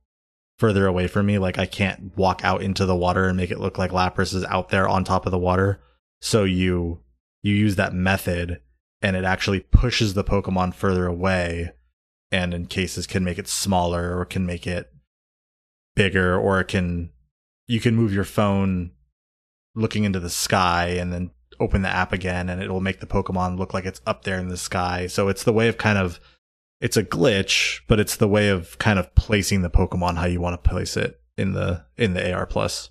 further 0.59 0.87
away 0.87 1.09
from 1.09 1.27
me. 1.27 1.39
Like 1.39 1.59
I 1.59 1.66
can't 1.66 2.16
walk 2.16 2.45
out 2.45 2.62
into 2.62 2.87
the 2.87 2.97
water 2.97 3.27
and 3.29 3.37
make 3.37 3.51
it 3.51 3.61
look 3.61 3.79
like 3.79 3.91
Lapras 3.91 4.35
is 4.35 4.45
out 4.45 4.69
there 4.70 4.89
on 4.89 5.05
top 5.05 5.27
of 5.27 5.33
the 5.33 5.39
water. 5.39 5.81
So 6.20 6.45
you 6.45 7.01
you 7.43 7.55
use 7.55 7.77
that 7.77 7.94
method 7.94 8.60
and 9.01 9.16
it 9.16 9.24
actually 9.24 9.60
pushes 9.60 10.14
the 10.14 10.24
Pokemon 10.24 10.74
further 10.74 11.06
away 11.06 11.73
and 12.31 12.55
in 12.55 12.66
cases 12.66 13.06
can 13.06 13.24
make 13.24 13.39
it 13.39 13.48
smaller 13.48 14.19
or 14.19 14.24
can 14.24 14.47
make 14.47 14.66
it 14.66 14.93
bigger 15.94 16.39
or 16.39 16.60
it 16.60 16.69
can 16.69 17.10
you 17.66 17.81
can 17.81 17.94
move 17.94 18.12
your 18.12 18.24
phone 18.24 18.90
looking 19.74 20.05
into 20.05 20.20
the 20.20 20.31
sky 20.31 20.89
and 20.89 21.12
then 21.12 21.31
open 21.60 21.82
the 21.82 21.89
app 21.89 22.12
again 22.12 22.48
and 22.48 22.62
it 22.62 22.70
will 22.70 22.81
make 22.81 23.01
the 23.01 23.06
Pokemon 23.06 23.59
look 23.59 23.73
like 23.73 23.85
it's 23.85 24.01
up 24.06 24.24
there 24.24 24.39
in 24.39 24.48
the 24.48 24.56
sky. 24.56 25.06
So 25.06 25.28
it's 25.28 25.44
the 25.44 25.52
way 25.52 25.69
of 25.69 25.78
kind 25.78 25.98
of 25.98 26.20
it's 26.81 26.97
a 26.97 27.05
glitch, 27.05 27.81
but 27.86 28.01
it's 28.01 28.16
the 28.16 28.28
way 28.28 28.48
of 28.48 28.77
kind 28.78 28.98
of 28.98 29.14
placing 29.14 29.62
the 29.62 29.70
Pokemon 29.70 30.16
how 30.16 30.27
you 30.27 30.40
want 30.40 30.62
to 30.62 30.69
place 30.69 30.97
it 30.97 31.20
in 31.36 31.52
the 31.52 31.85
in 31.97 32.14
the 32.14 32.32
AR 32.32 32.47
plus. 32.47 32.90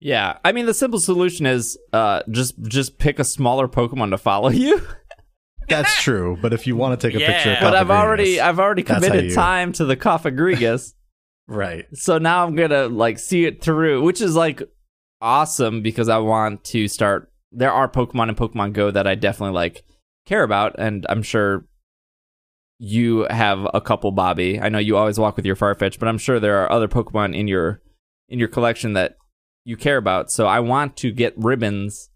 Yeah, 0.00 0.38
I 0.44 0.52
mean 0.52 0.66
the 0.66 0.74
simple 0.74 0.98
solution 0.98 1.44
is 1.46 1.78
uh 1.92 2.22
just 2.30 2.60
just 2.62 2.98
pick 2.98 3.18
a 3.18 3.24
smaller 3.24 3.68
Pokemon 3.68 4.10
to 4.10 4.18
follow 4.18 4.48
you. 4.50 4.80
That's 5.68 6.02
true, 6.02 6.36
but 6.42 6.52
if 6.52 6.66
you 6.66 6.74
want 6.74 6.98
to 7.00 7.08
take 7.08 7.14
a 7.14 7.24
picture, 7.24 7.52
of 7.52 7.60
but 7.60 7.74
I've 7.74 7.90
already 7.90 8.40
I've 8.40 8.58
already 8.58 8.82
committed 8.82 9.26
you- 9.26 9.34
time 9.34 9.72
to 9.74 9.84
the 9.84 9.96
Cofagrigus. 9.96 10.94
right. 11.48 11.86
So 11.94 12.18
now 12.18 12.44
I'm 12.44 12.56
gonna 12.56 12.88
like 12.88 13.18
see 13.18 13.44
it 13.44 13.62
through, 13.62 14.02
which 14.02 14.20
is 14.20 14.34
like 14.34 14.62
awesome 15.20 15.82
because 15.82 16.08
I 16.08 16.18
want 16.18 16.64
to 16.64 16.88
start. 16.88 17.30
There 17.52 17.72
are 17.72 17.88
Pokemon 17.88 18.30
in 18.30 18.34
Pokemon 18.36 18.72
Go 18.72 18.90
that 18.90 19.06
I 19.06 19.14
definitely 19.16 19.54
like 19.54 19.84
care 20.26 20.42
about, 20.42 20.76
and 20.78 21.04
I'm 21.08 21.22
sure 21.22 21.66
you 22.78 23.26
have 23.30 23.66
a 23.74 23.80
couple, 23.80 24.10
Bobby. 24.12 24.58
I 24.60 24.70
know 24.70 24.78
you 24.78 24.96
always 24.96 25.18
walk 25.20 25.36
with 25.36 25.44
your 25.44 25.56
Farfetch, 25.56 25.98
but 25.98 26.08
I'm 26.08 26.18
sure 26.18 26.40
there 26.40 26.58
are 26.64 26.72
other 26.72 26.88
Pokemon 26.88 27.36
in 27.36 27.46
your 27.46 27.82
in 28.28 28.38
your 28.38 28.48
collection 28.48 28.94
that 28.94 29.16
you 29.64 29.76
care 29.76 29.96
about. 29.96 30.30
So 30.30 30.46
I 30.46 30.60
want 30.60 30.96
to 30.98 31.10
get 31.12 31.34
ribbons 31.36 32.10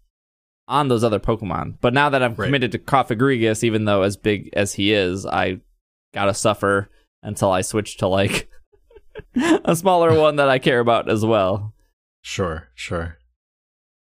on 0.67 0.87
those 0.87 1.03
other 1.03 1.19
Pokemon. 1.19 1.77
But 1.81 1.93
now 1.93 2.09
that 2.09 2.23
I'm 2.23 2.33
Right. 2.33 2.47
committed 2.47 2.71
to 2.71 2.79
Cofagrigus, 2.79 3.63
even 3.63 3.85
though 3.85 4.01
as 4.01 4.17
big 4.17 4.49
as 4.53 4.73
he 4.73 4.91
is, 4.93 5.25
I 5.25 5.59
gotta 6.13 6.33
suffer 6.33 6.89
until 7.21 7.51
I 7.51 7.61
switch 7.61 7.97
to 7.97 8.07
like 8.07 8.49
a 9.65 9.75
smaller 9.75 10.19
one 10.19 10.37
that 10.37 10.49
I 10.49 10.59
care 10.59 10.79
about 10.79 11.09
as 11.09 11.23
well. 11.25 11.73
Sure, 12.21 12.69
sure. 12.73 13.17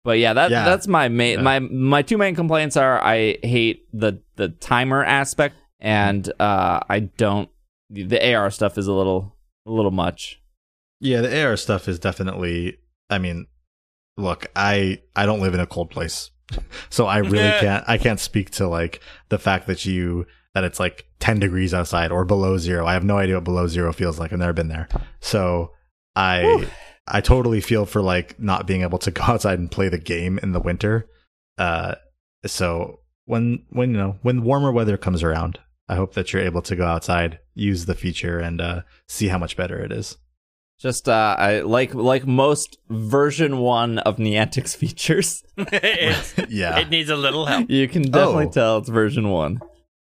But 0.03 0.19
yeah, 0.19 0.34
that 0.34 0.49
Yeah. 0.51 0.64
that's 0.65 0.88
my 0.88 1.09
main 1.09 1.38
Yeah. 1.38 1.43
my 1.43 1.59
my 1.59 2.01
two 2.01 2.18
main 2.18 2.34
complaints 2.34 2.76
are 2.77 2.99
I 3.03 3.38
hate 3.43 3.84
the 3.93 4.22
the 4.38 4.49
timer 4.49 5.03
aspect 5.03 5.55
and 5.80 6.27
uh 6.39 6.80
I 6.89 7.01
don't 7.01 7.49
the 7.89 8.34
AR 8.34 8.49
stuff 8.51 8.77
is 8.77 8.88
a 8.88 8.93
little 8.93 9.35
a 9.65 9.72
little 9.72 9.91
much. 9.91 10.41
Yeah, 10.99 11.22
the 11.22 11.43
AR 11.45 11.55
stuff 11.57 11.88
is 11.88 11.99
definitely. 11.99 12.77
I 13.09 13.17
mean, 13.17 13.47
look, 14.17 14.47
I 14.55 15.01
I 15.15 15.25
don't 15.25 15.41
live 15.41 15.53
in 15.53 15.59
a 15.59 15.67
cold 15.67 15.89
place, 15.89 16.31
so 16.89 17.05
I 17.05 17.17
really 17.17 17.59
can't. 17.59 17.84
I 17.88 17.97
can't 17.97 18.19
speak 18.19 18.51
to 18.51 18.67
like 18.67 19.01
the 19.29 19.39
fact 19.39 19.67
that 19.67 19.85
you 19.85 20.25
that 20.53 20.63
it's 20.63 20.79
like 20.79 21.05
ten 21.19 21.39
degrees 21.39 21.73
outside 21.73 22.11
or 22.11 22.25
below 22.25 22.57
zero. 22.57 22.85
I 22.85 22.93
have 22.93 23.03
no 23.03 23.17
idea 23.17 23.35
what 23.35 23.43
below 23.43 23.67
zero 23.67 23.93
feels 23.93 24.19
like. 24.19 24.34
I've 24.34 24.39
never 24.39 24.53
been 24.53 24.69
there, 24.69 24.88
so 25.19 25.71
I 26.15 26.67
I 27.07 27.21
totally 27.21 27.61
feel 27.61 27.85
for 27.85 28.01
like 28.01 28.39
not 28.39 28.67
being 28.67 28.81
able 28.81 28.97
to 28.99 29.11
go 29.11 29.23
outside 29.23 29.59
and 29.59 29.71
play 29.71 29.89
the 29.89 29.97
game 29.97 30.39
in 30.41 30.51
the 30.51 30.59
winter. 30.59 31.07
Uh, 31.57 31.95
so 32.45 32.99
when 33.25 33.63
when 33.69 33.91
you 33.91 33.97
know 33.97 34.17
when 34.21 34.43
warmer 34.43 34.71
weather 34.71 34.97
comes 34.97 35.23
around, 35.23 35.59
I 35.88 35.95
hope 35.95 36.13
that 36.15 36.34
you're 36.34 36.41
able 36.41 36.61
to 36.63 36.75
go 36.75 36.85
outside, 36.85 37.39
use 37.53 37.85
the 37.85 37.95
feature, 37.95 38.39
and 38.39 38.59
uh, 38.59 38.81
see 39.07 39.27
how 39.27 39.38
much 39.38 39.55
better 39.55 39.79
it 39.79 39.91
is. 39.91 40.17
Just 40.80 41.10
uh, 41.10 41.36
I 41.40 41.62
like 41.62 41.94
like 41.95 42.28
most 42.28 42.78
version 42.90 43.58
one 43.58 43.98
of 43.99 44.18
Niantic's 44.18 44.76
features. 44.82 45.44
Yeah. 46.49 46.78
It 46.80 46.90
needs 46.90 47.10
a 47.10 47.16
little 47.16 47.45
help. 47.45 47.70
You 47.70 47.88
can 47.88 48.04
definitely 48.04 48.45
Oh. 48.48 48.52
tell 48.52 48.78
it's 48.78 48.90
version 48.90 49.30
one. 49.30 49.60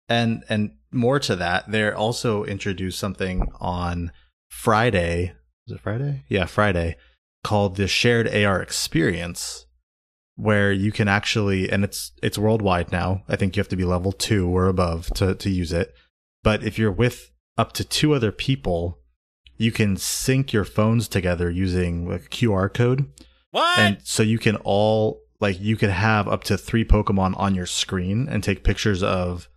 And 0.10 0.44
and 0.50 0.72
more 0.92 1.20
to 1.20 1.36
that, 1.38 1.72
they 1.72 1.90
also 1.92 2.44
introduced 2.44 3.00
something 3.00 3.50
on 3.60 4.12
Friday. 4.50 5.34
Is 5.68 5.76
it 5.76 5.80
Friday? 5.82 6.24
Yeah, 6.30 6.46
Friday, 6.46 6.98
called 7.44 7.76
the 7.78 7.88
Shared 7.88 8.28
AR 8.28 8.62
Experience, 8.62 9.66
where 10.36 10.72
you 10.72 10.92
can 10.92 11.08
actually 11.08 11.70
and 11.72 11.84
it's 11.84 12.12
it's 12.22 12.38
worldwide 12.38 12.92
now. 12.92 13.24
I 13.28 13.36
think 13.36 13.56
you 13.56 13.62
have 13.62 13.70
to 13.70 13.76
be 13.78 13.86
level 13.86 14.12
two 14.12 14.48
or 14.50 14.68
above 14.68 15.08
to 15.16 15.36
to 15.36 15.50
use 15.50 15.72
it. 15.72 15.94
But 16.44 16.64
if 16.64 16.78
you're 16.78 16.92
with 16.92 17.32
up 17.58 17.72
to 17.74 17.84
two 17.84 18.14
other 18.14 18.32
people, 18.32 19.00
you 19.58 19.72
can 19.72 19.98
sync 19.98 20.54
your 20.54 20.66
phones 20.66 21.08
together 21.08 21.50
using 21.50 22.10
like 22.10 22.26
a 22.26 22.30
QR 22.30 22.74
code. 22.74 23.10
What? 23.52 23.80
And 23.80 23.98
so 24.04 24.24
you 24.24 24.40
can 24.40 24.58
all 24.58 25.22
like 25.40 25.60
you 25.60 25.78
can 25.78 25.90
have 25.90 26.28
up 26.28 26.44
to 26.46 26.58
three 26.58 26.86
Pokemon 26.86 27.38
on 27.38 27.56
your 27.56 27.66
screen 27.66 28.28
and 28.30 28.44
take 28.44 28.64
pictures 28.64 29.04
of 29.04 29.50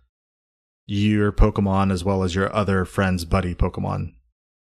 your 0.85 1.31
Pokemon 1.31 1.91
as 1.91 2.03
well 2.03 2.23
as 2.23 2.35
your 2.35 2.53
other 2.53 2.85
friend's 2.85 3.25
buddy 3.25 3.53
Pokemon. 3.53 4.13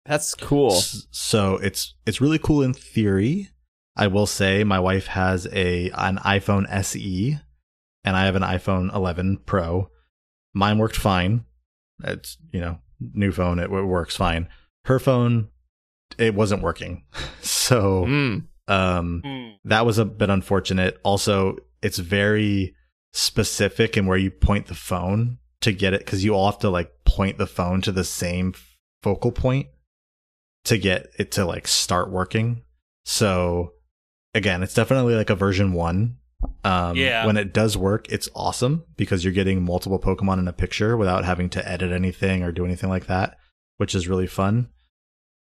That's 0.06 0.34
cool. 0.36 0.72
So 1.12 1.56
it's 1.58 1.96
it's 2.06 2.22
really 2.22 2.40
cool 2.40 2.62
in 2.62 2.74
theory. 2.74 3.50
I 3.96 4.08
will 4.08 4.28
say 4.28 4.64
my 4.64 4.80
wife 4.80 5.08
has 5.08 5.48
a 5.52 5.90
an 5.92 6.18
iPhone 6.18 6.66
SE 6.70 7.40
and 8.04 8.16
I 8.16 8.26
have 8.26 8.36
an 8.36 8.44
iPhone 8.44 8.94
11 8.96 9.40
Pro. 9.46 9.90
Mine 10.54 10.78
worked 10.78 10.96
fine. 10.96 11.44
It's, 12.04 12.38
you 12.52 12.62
know, 12.62 12.80
new 13.00 13.32
phone 13.32 13.60
it, 13.60 13.70
works 13.70 14.16
fine. 14.16 14.48
Her 14.88 15.00
phone 15.00 15.50
it 16.18 16.34
wasn't 16.34 16.64
working. 16.64 17.04
so 17.42 18.06
Mm. 18.06 18.44
um 18.68 19.22
Hmm. 19.24 19.50
that 19.66 19.86
was 19.86 19.98
a 19.98 20.06
bit 20.06 20.30
unfortunate. 20.30 21.00
Also, 21.04 21.58
it's 21.82 21.98
very 22.00 22.74
specific 23.14 23.98
in 23.98 24.06
where 24.06 24.18
you 24.18 24.32
point 24.32 24.68
the 24.68 24.76
phone 24.76 25.38
to 25.62 25.72
get 25.72 25.94
it 25.94 26.00
because 26.02 26.24
you 26.24 26.34
all 26.36 26.50
have 26.52 26.60
to 26.60 26.70
like 26.70 26.92
point 27.06 27.38
the 27.38 27.48
phone 27.48 27.82
to 27.82 27.92
the 27.92 28.04
same 28.04 28.54
focal 29.04 29.32
point 29.32 29.68
to 30.66 30.78
get 30.78 31.08
it 31.18 31.32
to 31.32 31.46
like 31.46 31.68
start 31.68 32.10
working. 32.12 32.62
So 33.06 33.74
again, 34.34 34.64
it's 34.64 34.74
definitely 34.74 35.16
like 35.16 35.30
a 35.30 35.36
version 35.36 35.74
one. 35.74 36.18
Um, 36.64 36.96
Yeah. 36.96 37.26
When 37.26 37.38
it 37.38 37.54
does 37.54 37.76
work, 37.78 38.08
it's 38.12 38.30
awesome 38.36 38.84
because 38.96 39.24
you're 39.24 39.34
getting 39.34 39.64
multiple 39.64 40.00
Pokemon 40.00 40.40
in 40.40 40.48
a 40.48 40.54
picture 40.54 40.96
without 40.96 41.26
having 41.26 41.50
to 41.52 41.68
edit 41.68 41.92
anything 41.92 42.44
or 42.44 42.52
do 42.52 42.66
anything 42.66 42.90
like 42.90 43.08
that, 43.08 43.38
which 43.78 43.96
is 43.96 44.08
really 44.08 44.28
fun. 44.28 44.70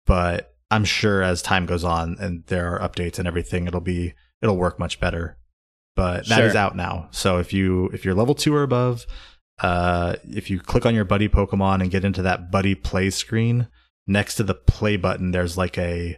But 0.08 0.56
I'm 0.72 0.84
sure 0.86 1.22
as 1.22 1.42
time 1.44 1.68
goes 1.68 1.84
on 1.84 2.18
and 2.20 2.44
there 2.48 2.74
are 2.74 2.80
updates 2.90 3.20
and 3.20 3.28
everything, 3.28 3.68
it'll 3.68 3.80
be 3.82 4.14
it'll 4.42 4.58
work 4.58 4.80
much 4.80 5.00
better. 5.00 5.38
But 5.96 6.28
that 6.28 6.44
is 6.44 6.54
Sure. 6.54 6.62
out 6.62 6.76
now. 6.76 7.10
So 7.12 7.38
if 7.38 7.54
you 7.54 7.88
if 7.94 8.04
you're 8.04 8.16
level 8.16 8.34
two 8.34 8.56
or 8.56 8.64
above, 8.64 9.06
uh, 9.62 10.16
if 10.24 10.50
you 10.50 10.60
click 10.60 10.86
on 10.86 10.96
your 10.96 11.06
buddy 11.06 11.30
Pokemon 11.30 11.82
and 11.82 11.92
get 11.92 12.06
into 12.06 12.22
that 12.24 12.50
buddy 12.52 12.74
play 12.76 13.10
screen, 13.10 13.68
next 14.08 14.36
to 14.36 14.44
the 14.44 14.54
play 14.56 14.98
button, 14.98 15.32
there's 15.32 15.58
like 15.58 15.78
a 15.78 16.18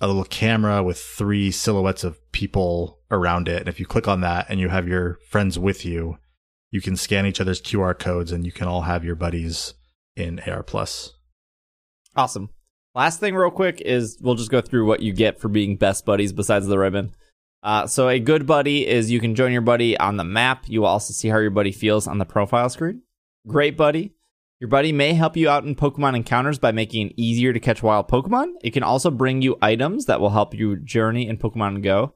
a 0.00 0.06
little 0.06 0.24
camera 0.24 0.82
with 0.82 0.98
three 0.98 1.50
silhouettes 1.50 2.04
of 2.04 2.18
people 2.32 3.00
around 3.10 3.48
it. 3.48 3.58
And 3.60 3.68
if 3.68 3.80
you 3.80 3.86
click 3.86 4.06
on 4.06 4.20
that 4.20 4.46
and 4.48 4.60
you 4.60 4.68
have 4.68 4.86
your 4.86 5.18
friends 5.28 5.58
with 5.58 5.84
you, 5.84 6.18
you 6.70 6.80
can 6.80 6.94
scan 6.96 7.26
each 7.26 7.40
other's 7.40 7.60
QR 7.60 7.98
codes 7.98 8.30
and 8.30 8.46
you 8.46 8.52
can 8.52 8.68
all 8.68 8.82
have 8.82 9.04
your 9.04 9.16
buddies 9.16 9.74
in 10.14 10.38
AR 10.40 10.62
Plus. 10.62 11.14
Awesome. 12.14 12.50
Last 12.98 13.20
thing, 13.20 13.36
real 13.36 13.52
quick, 13.52 13.80
is 13.80 14.18
we'll 14.20 14.34
just 14.34 14.50
go 14.50 14.60
through 14.60 14.84
what 14.84 15.02
you 15.02 15.12
get 15.12 15.38
for 15.38 15.46
being 15.46 15.76
best 15.76 16.04
buddies 16.04 16.32
besides 16.32 16.66
the 16.66 16.80
ribbon. 16.80 17.14
Uh, 17.62 17.86
so, 17.86 18.08
a 18.08 18.18
good 18.18 18.44
buddy 18.44 18.88
is 18.88 19.08
you 19.08 19.20
can 19.20 19.36
join 19.36 19.52
your 19.52 19.60
buddy 19.60 19.96
on 19.96 20.16
the 20.16 20.24
map. 20.24 20.64
You 20.66 20.80
will 20.80 20.88
also 20.88 21.12
see 21.12 21.28
how 21.28 21.38
your 21.38 21.52
buddy 21.52 21.70
feels 21.70 22.08
on 22.08 22.18
the 22.18 22.24
profile 22.24 22.68
screen. 22.68 23.02
Great 23.46 23.76
buddy. 23.76 24.14
Your 24.58 24.66
buddy 24.66 24.90
may 24.90 25.12
help 25.12 25.36
you 25.36 25.48
out 25.48 25.62
in 25.62 25.76
Pokemon 25.76 26.16
encounters 26.16 26.58
by 26.58 26.72
making 26.72 27.10
it 27.10 27.14
easier 27.16 27.52
to 27.52 27.60
catch 27.60 27.84
wild 27.84 28.08
Pokemon. 28.08 28.54
It 28.64 28.72
can 28.72 28.82
also 28.82 29.12
bring 29.12 29.42
you 29.42 29.56
items 29.62 30.06
that 30.06 30.20
will 30.20 30.30
help 30.30 30.52
you 30.52 30.74
journey 30.74 31.28
in 31.28 31.38
Pokemon 31.38 31.84
Go. 31.84 32.14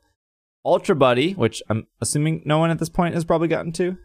Ultra 0.65 0.97
Buddy, 0.97 1.35
which 1.35 1.63
I'm 1.69 1.87
assuming 2.01 2.43
no 2.45 2.59
one 2.59 2.73
at 2.73 2.81
this 2.81 2.89
point 2.89 3.15
has 3.15 3.25
probably 3.25 3.47
gotten 3.47 3.71
to. 3.75 3.99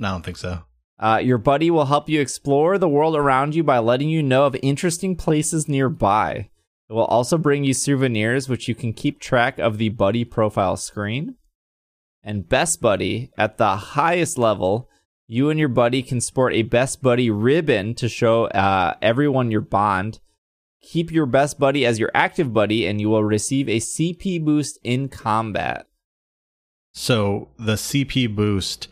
No, 0.00 0.08
I 0.08 0.10
don't 0.10 0.24
think 0.24 0.38
so. 0.38 0.64
Uh, 0.98 1.20
your 1.22 1.38
buddy 1.38 1.70
will 1.70 1.86
help 1.86 2.08
you 2.08 2.20
explore 2.20 2.78
the 2.78 2.88
world 2.88 3.14
around 3.14 3.54
you 3.54 3.62
by 3.62 3.78
letting 3.78 4.08
you 4.08 4.22
know 4.22 4.46
of 4.46 4.56
interesting 4.62 5.14
places 5.14 5.68
nearby. 5.68 6.48
It 6.88 6.92
will 6.92 7.04
also 7.04 7.36
bring 7.36 7.64
you 7.64 7.74
souvenirs, 7.74 8.48
which 8.48 8.68
you 8.68 8.74
can 8.74 8.92
keep 8.92 9.18
track 9.18 9.58
of 9.58 9.78
the 9.78 9.90
buddy 9.90 10.24
profile 10.24 10.76
screen. 10.76 11.34
And 12.22 12.48
Best 12.48 12.80
Buddy, 12.80 13.30
at 13.36 13.58
the 13.58 13.76
highest 13.76 14.38
level, 14.38 14.88
you 15.26 15.50
and 15.50 15.58
your 15.58 15.68
buddy 15.68 16.02
can 16.02 16.20
sport 16.20 16.54
a 16.54 16.62
Best 16.62 17.02
Buddy 17.02 17.30
ribbon 17.30 17.94
to 17.96 18.08
show 18.08 18.46
uh, 18.46 18.94
everyone 19.02 19.50
your 19.50 19.60
bond. 19.60 20.20
Keep 20.80 21.10
your 21.10 21.26
Best 21.26 21.58
Buddy 21.58 21.84
as 21.84 21.98
your 21.98 22.10
active 22.14 22.52
buddy, 22.52 22.86
and 22.86 23.00
you 23.00 23.08
will 23.08 23.24
receive 23.24 23.68
a 23.68 23.80
CP 23.80 24.44
boost 24.44 24.78
in 24.84 25.08
combat. 25.08 25.86
So 26.92 27.48
the 27.58 27.74
CP 27.74 28.34
boost, 28.34 28.88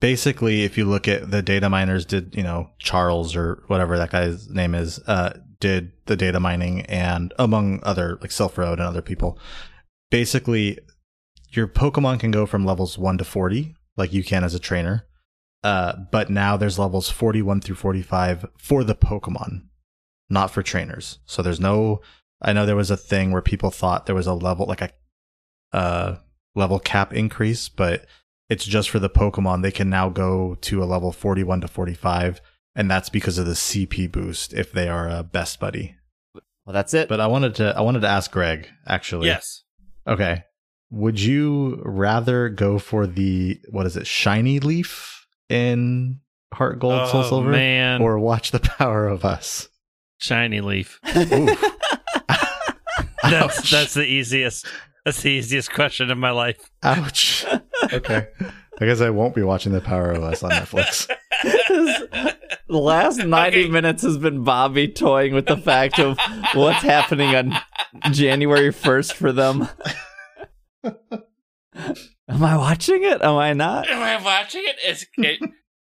basically, 0.00 0.64
if 0.64 0.78
you 0.78 0.84
look 0.84 1.08
at 1.08 1.30
the 1.30 1.42
data 1.42 1.68
miners, 1.68 2.04
did 2.04 2.34
you 2.34 2.42
know 2.42 2.70
Charles 2.78 3.36
or 3.36 3.62
whatever 3.66 3.98
that 3.98 4.10
guy's 4.10 4.48
name 4.48 4.74
is, 4.74 4.98
uh, 5.06 5.38
did 5.60 5.92
the 6.06 6.16
data 6.16 6.40
mining 6.40 6.82
and 6.82 7.32
among 7.38 7.80
other 7.82 8.18
like 8.20 8.30
Silph 8.30 8.56
Road 8.56 8.78
and 8.78 8.88
other 8.88 9.02
people. 9.02 9.38
Basically, 10.10 10.78
your 11.50 11.66
Pokemon 11.66 12.20
can 12.20 12.30
go 12.30 12.46
from 12.46 12.64
levels 12.64 12.98
one 12.98 13.18
to 13.18 13.24
forty, 13.24 13.74
like 13.96 14.12
you 14.12 14.24
can 14.24 14.44
as 14.44 14.54
a 14.54 14.60
trainer. 14.60 15.04
Uh, 15.64 15.94
but 16.12 16.30
now 16.30 16.56
there's 16.56 16.78
levels 16.78 17.10
41 17.10 17.60
through 17.60 17.74
45 17.74 18.46
for 18.56 18.84
the 18.84 18.94
Pokemon, 18.94 19.62
not 20.30 20.50
for 20.50 20.62
trainers. 20.62 21.18
So 21.26 21.42
there's 21.42 21.60
no, 21.60 22.00
I 22.40 22.52
know 22.52 22.64
there 22.64 22.76
was 22.76 22.92
a 22.92 22.96
thing 22.96 23.32
where 23.32 23.42
people 23.42 23.70
thought 23.70 24.06
there 24.06 24.14
was 24.14 24.28
a 24.28 24.34
level, 24.34 24.66
like 24.66 24.82
a, 24.82 24.90
uh, 25.72 26.18
level 26.54 26.78
cap 26.78 27.12
increase, 27.12 27.68
but 27.68 28.06
it's 28.48 28.64
just 28.64 28.90
for 28.90 28.98
the 28.98 29.10
Pokemon. 29.10 29.62
They 29.62 29.70
can 29.70 29.90
now 29.90 30.08
go 30.08 30.56
to 30.62 30.82
a 30.82 30.86
level 30.86 31.12
41 31.12 31.60
to 31.62 31.68
45, 31.68 32.40
and 32.74 32.90
that's 32.90 33.08
because 33.08 33.38
of 33.38 33.46
the 33.46 33.52
CP 33.52 34.10
boost 34.10 34.52
if 34.54 34.72
they 34.72 34.88
are 34.88 35.08
a 35.08 35.22
best 35.22 35.60
buddy. 35.60 35.96
Well, 36.34 36.72
that's 36.74 36.94
it. 36.94 37.08
But 37.08 37.20
I 37.20 37.26
wanted 37.26 37.54
to, 37.56 37.74
I 37.76 37.80
wanted 37.80 38.00
to 38.00 38.08
ask 38.08 38.30
Greg 38.30 38.68
actually. 38.86 39.26
Yes. 39.28 39.64
Okay. 40.06 40.44
Would 40.90 41.20
you 41.20 41.82
rather 41.84 42.48
go 42.48 42.78
for 42.78 43.06
the 43.06 43.60
what 43.70 43.86
is 43.86 43.96
it, 43.96 44.06
shiny 44.06 44.58
leaf 44.60 45.26
in 45.50 46.20
Heart 46.54 46.78
Gold 46.78 47.08
Soul 47.10 47.20
Oh, 47.24 47.28
Silver, 47.28 47.50
man. 47.50 48.00
or 48.00 48.18
watch 48.18 48.50
the 48.52 48.60
Power 48.60 49.06
of 49.06 49.24
Us? 49.24 49.68
Shiny 50.18 50.60
leaf. 50.62 50.98
Oof. 51.16 51.64
That's 53.22 53.70
that's 53.70 53.94
the 53.94 54.04
easiest. 54.04 54.64
That's 55.08 55.22
the 55.22 55.30
easiest 55.30 55.72
question 55.72 56.10
of 56.10 56.18
my 56.18 56.32
life. 56.32 56.70
Ouch. 56.82 57.46
okay. 57.94 58.28
I 58.78 58.84
guess 58.84 59.00
I 59.00 59.08
won't 59.08 59.34
be 59.34 59.40
watching 59.40 59.72
the 59.72 59.80
Power 59.80 60.10
of 60.10 60.22
Us 60.22 60.42
on 60.42 60.50
Netflix. 60.50 61.08
the 61.42 62.36
last 62.68 63.16
90 63.16 63.70
minutes 63.70 64.02
has 64.02 64.18
been 64.18 64.44
Bobby 64.44 64.86
toying 64.86 65.32
with 65.32 65.46
the 65.46 65.56
fact 65.56 65.98
of 65.98 66.18
what's 66.52 66.82
happening 66.82 67.34
on 67.34 67.58
January 68.12 68.68
1st 68.68 69.14
for 69.14 69.32
them. 69.32 69.70
Am 70.84 72.44
I 72.44 72.58
watching 72.58 73.02
it? 73.02 73.22
Am 73.22 73.36
I 73.36 73.54
not? 73.54 73.88
Am 73.88 74.02
I 74.02 74.22
watching 74.22 74.62
it? 74.62 74.76
It's, 74.84 75.06
it 75.16 75.40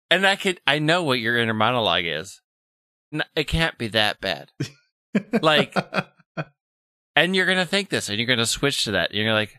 and 0.09 0.25
I 0.25 0.37
could. 0.37 0.61
I 0.65 0.79
know 0.79 1.03
what 1.03 1.19
your 1.19 1.37
inner 1.37 1.53
monologue 1.53 2.05
is. 2.05 2.41
No, 3.11 3.25
it 3.35 3.49
can't 3.49 3.77
be 3.77 3.89
that 3.89 4.21
bad. 4.21 4.51
Like, 5.41 5.75
and 7.15 7.35
you're 7.35 7.45
gonna 7.45 7.65
think 7.65 7.89
this, 7.89 8.09
and 8.09 8.17
you're 8.17 8.27
gonna 8.27 8.45
switch 8.45 8.83
to 8.85 8.91
that. 8.91 9.13
You're 9.13 9.33
like, 9.33 9.55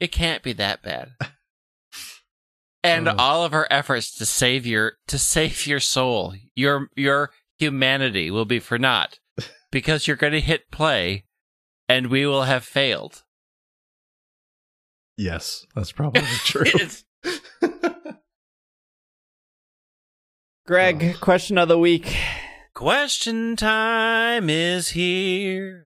it 0.00 0.12
can't 0.12 0.42
be 0.42 0.52
that 0.54 0.82
bad. 0.82 1.10
And 2.84 3.08
Oh. 3.08 3.14
all 3.16 3.44
of 3.44 3.54
our 3.54 3.68
efforts 3.70 4.12
to 4.16 4.26
save 4.26 4.66
your 4.66 4.94
to 5.06 5.16
save 5.16 5.68
your 5.68 5.78
soul, 5.78 6.34
your 6.56 6.88
your 6.96 7.30
humanity 7.58 8.28
will 8.28 8.44
be 8.44 8.58
for 8.58 8.76
naught, 8.76 9.20
because 9.70 10.08
you're 10.08 10.16
gonna 10.16 10.40
hit 10.40 10.68
play, 10.72 11.22
and 11.88 12.08
we 12.08 12.26
will 12.26 12.42
have 12.42 12.64
failed. 12.64 13.22
yes, 15.16 15.64
that's 15.76 15.92
probably 16.00 16.22
true. 16.44 16.64
It's- 16.66 17.04
Greg, 20.66 21.16
question 21.20 21.58
of 21.58 21.68
the 21.68 21.78
week. 21.78 22.16
Question 22.74 23.56
time 23.56 24.48
is 24.50 24.88
here, 24.90 25.86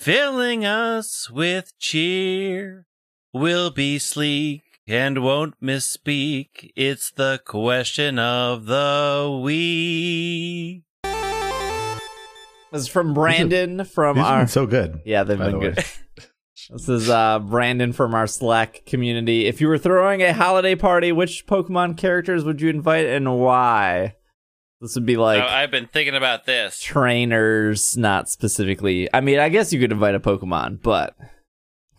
filling 0.00 0.64
us 0.64 1.30
with 1.30 1.78
cheer. 1.78 2.86
We'll 3.34 3.70
be 3.70 3.98
sleek 3.98 4.62
and 4.88 5.22
won't 5.22 5.60
misspeak. 5.60 6.70
It's 6.74 7.10
the 7.10 7.42
question 7.44 8.18
of 8.18 8.64
the 8.64 9.40
week. 9.44 10.84
This 12.72 12.82
is 12.82 12.88
from 12.88 13.12
Brandon 13.12 13.84
from 13.84 14.16
These 14.16 14.24
our 14.24 14.38
been 14.38 14.48
so 14.48 14.66
good. 14.66 15.02
Yeah, 15.04 15.24
they've 15.24 15.36
by 15.36 15.50
been 15.50 15.52
the 15.52 15.58
way. 15.58 15.74
good. 15.74 15.84
This 16.68 16.88
is 16.88 17.10
uh, 17.10 17.38
Brandon 17.40 17.92
from 17.92 18.14
our 18.14 18.26
Slack 18.26 18.84
community. 18.86 19.46
If 19.46 19.60
you 19.60 19.66
were 19.66 19.78
throwing 19.78 20.22
a 20.22 20.32
holiday 20.32 20.74
party, 20.76 21.10
which 21.10 21.46
Pokemon 21.46 21.96
characters 21.96 22.44
would 22.44 22.60
you 22.60 22.68
invite 22.68 23.06
and 23.06 23.40
why? 23.40 24.14
This 24.80 24.94
would 24.94 25.04
be 25.06 25.16
like 25.16 25.42
Oh, 25.42 25.46
I've 25.46 25.70
been 25.70 25.86
thinking 25.86 26.14
about 26.14 26.46
this. 26.46 26.80
trainers, 26.80 27.96
not 27.96 28.28
specifically. 28.30 29.08
I 29.12 29.20
mean, 29.20 29.38
I 29.38 29.48
guess 29.50 29.72
you 29.72 29.80
could 29.80 29.92
invite 29.92 30.14
a 30.14 30.20
Pokemon, 30.20 30.80
but 30.82 31.14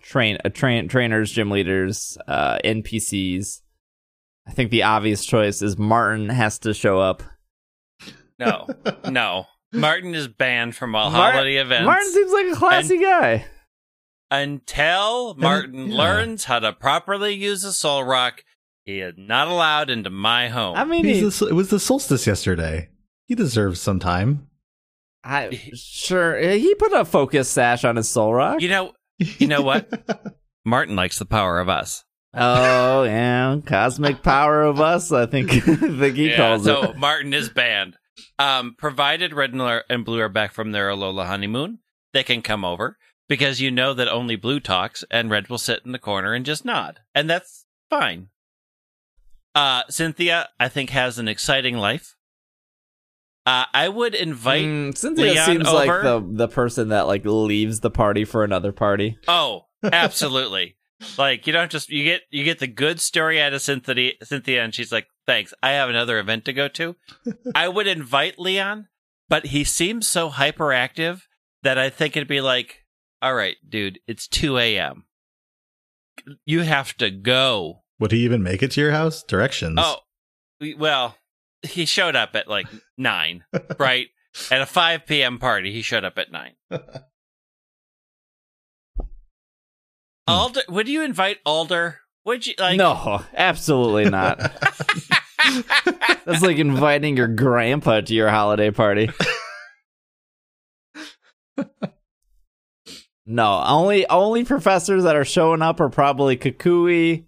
train 0.01 0.37
a 0.43 0.49
train 0.49 0.87
trainers, 0.87 1.31
gym 1.31 1.51
leaders, 1.51 2.17
uh, 2.27 2.57
NPCs. 2.63 3.61
I 4.47 4.51
think 4.51 4.71
the 4.71 4.83
obvious 4.83 5.23
choice 5.25 5.61
is 5.61 5.77
Martin 5.77 6.29
has 6.29 6.57
to 6.59 6.73
show 6.73 6.99
up. 6.99 7.21
No, 8.39 8.67
no. 9.09 9.45
Martin 9.71 10.15
is 10.15 10.27
banned 10.27 10.75
from 10.75 10.95
all 10.95 11.11
Mar- 11.11 11.31
holiday 11.33 11.57
events. 11.57 11.85
Martin 11.85 12.11
seems 12.11 12.31
like 12.33 12.47
a 12.47 12.55
classy 12.55 12.97
guy. 12.99 13.45
Until 14.31 15.35
Martin 15.35 15.91
yeah. 15.91 15.97
learns 15.97 16.45
how 16.45 16.59
to 16.59 16.73
properly 16.73 17.33
use 17.33 17.63
a 17.63 17.67
Solrock, 17.69 18.39
he 18.91 18.99
is 19.01 19.15
not 19.17 19.47
allowed 19.47 19.89
into 19.89 20.09
my 20.09 20.49
home. 20.49 20.75
I 20.75 20.85
mean, 20.85 21.05
He's 21.05 21.39
he, 21.39 21.45
the 21.45 21.51
it 21.51 21.55
was 21.55 21.69
the 21.69 21.79
solstice 21.79 22.27
yesterday. 22.27 22.89
He 23.25 23.35
deserves 23.35 23.79
some 23.79 23.99
time. 23.99 24.47
I 25.23 25.71
sure 25.73 26.37
he 26.37 26.73
put 26.75 26.93
a 26.93 27.05
focus 27.05 27.49
sash 27.49 27.85
on 27.85 27.95
his 27.95 28.07
Solrock. 28.07 28.61
you 28.61 28.69
know, 28.69 28.93
you 29.17 29.47
know 29.47 29.61
what? 29.61 30.35
Martin 30.65 30.95
likes 30.95 31.19
the 31.19 31.25
power 31.25 31.59
of 31.59 31.69
us. 31.69 32.03
Oh 32.33 33.03
yeah, 33.03 33.57
cosmic 33.65 34.23
power 34.23 34.63
of 34.63 34.79
us. 34.79 35.11
I 35.11 35.25
think 35.25 35.51
I 35.67 35.75
think 35.75 36.15
he 36.15 36.29
yeah, 36.29 36.37
calls 36.37 36.63
so 36.63 36.91
it. 36.91 36.97
Martin 36.97 37.33
is 37.33 37.49
banned. 37.49 37.97
Um, 38.39 38.75
provided 38.77 39.33
Red 39.33 39.53
and 39.53 39.83
and 39.89 40.05
Blue 40.05 40.19
are 40.19 40.29
back 40.29 40.53
from 40.53 40.71
their 40.71 40.89
Alola 40.89 41.25
honeymoon, 41.25 41.79
they 42.13 42.23
can 42.23 42.41
come 42.41 42.65
over 42.65 42.97
because 43.27 43.61
you 43.61 43.71
know 43.71 43.93
that 43.93 44.07
only 44.07 44.35
Blue 44.35 44.59
talks 44.59 45.03
and 45.11 45.29
Red 45.29 45.49
will 45.49 45.57
sit 45.57 45.81
in 45.85 45.91
the 45.91 45.99
corner 45.99 46.33
and 46.33 46.45
just 46.45 46.65
nod, 46.65 46.99
and 47.13 47.29
that's 47.29 47.65
fine. 47.89 48.29
Uh, 49.53 49.83
Cynthia, 49.89 50.49
I 50.59 50.69
think, 50.69 50.91
has 50.91 51.19
an 51.19 51.27
exciting 51.27 51.77
life. 51.77 52.15
Uh, 53.45 53.65
I 53.73 53.89
would 53.89 54.13
invite 54.13 54.63
Mm, 54.65 54.97
Cynthia 54.97 55.31
Leon 55.31 55.45
seems 55.45 55.67
over. 55.67 55.75
like 55.77 56.03
the 56.03 56.23
the 56.31 56.47
person 56.47 56.89
that 56.89 57.07
like 57.07 57.25
leaves 57.25 57.79
the 57.79 57.89
party 57.89 58.23
for 58.23 58.43
another 58.43 58.71
party. 58.71 59.17
Oh, 59.27 59.65
absolutely. 59.83 60.77
like 61.17 61.47
you 61.47 61.53
don't 61.53 61.71
just 61.71 61.89
you 61.89 62.03
get 62.03 62.21
you 62.29 62.43
get 62.43 62.59
the 62.59 62.67
good 62.67 62.99
story 63.01 63.41
out 63.41 63.53
of 63.53 63.61
Cynthia 63.61 64.11
Cynthia 64.23 64.63
and 64.63 64.73
she's 64.75 64.91
like, 64.91 65.07
"Thanks. 65.25 65.53
I 65.63 65.71
have 65.71 65.89
another 65.89 66.19
event 66.19 66.45
to 66.45 66.53
go 66.53 66.67
to." 66.67 66.95
I 67.55 67.67
would 67.67 67.87
invite 67.87 68.37
Leon, 68.37 68.87
but 69.27 69.47
he 69.47 69.63
seems 69.63 70.07
so 70.07 70.29
hyperactive 70.29 71.21
that 71.63 71.79
I 71.79 71.89
think 71.89 72.15
it'd 72.15 72.27
be 72.27 72.41
like, 72.41 72.85
"All 73.23 73.33
right, 73.33 73.55
dude, 73.67 73.99
it's 74.07 74.27
2 74.27 74.59
a.m. 74.59 75.05
You 76.45 76.61
have 76.61 76.95
to 76.97 77.09
go." 77.09 77.80
Would 78.01 78.11
he 78.11 78.25
even 78.25 78.41
make 78.41 78.63
it 78.63 78.71
to 78.71 78.81
your 78.81 78.91
house? 78.91 79.21
Directions. 79.21 79.77
Oh, 79.79 79.97
well, 80.75 81.15
he 81.61 81.85
showed 81.85 82.15
up 82.15 82.35
at 82.35 82.47
like 82.47 82.65
9, 82.97 83.43
right? 83.77 84.07
At 84.49 84.61
a 84.61 84.65
5 84.65 85.05
p.m. 85.05 85.37
party, 85.37 85.71
he 85.71 85.83
showed 85.83 86.03
up 86.03 86.17
at 86.17 86.31
9. 86.31 86.51
Hmm. 86.71 86.77
Alder, 90.27 90.61
would 90.67 90.87
you 90.89 91.03
invite 91.03 91.37
Alder? 91.45 91.99
Would 92.25 92.47
you 92.47 92.55
like 92.59 92.77
no, 92.77 93.23
absolutely 93.35 94.09
not. 94.09 94.37
That's 96.25 96.41
like 96.41 96.57
inviting 96.57 97.17
your 97.17 97.27
grandpa 97.27 98.01
to 98.01 98.13
your 98.13 98.29
holiday 98.29 98.71
party. 98.71 99.09
no, 103.25 103.63
only 103.65 104.07
only 104.07 104.43
professors 104.43 105.03
that 105.03 105.15
are 105.15 105.25
showing 105.25 105.61
up 105.63 105.79
are 105.79 105.89
probably 105.89 106.37
Kukui, 106.37 107.25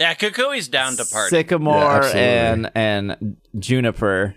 Yeah, 0.00 0.14
Kukui's 0.14 0.68
down 0.68 0.96
to 0.96 1.04
party. 1.04 1.30
Sycamore, 1.30 2.02
Yeah, 2.14 2.52
and 2.52 2.70
and 2.74 3.36
Juniper 3.58 4.22
are 4.22 4.34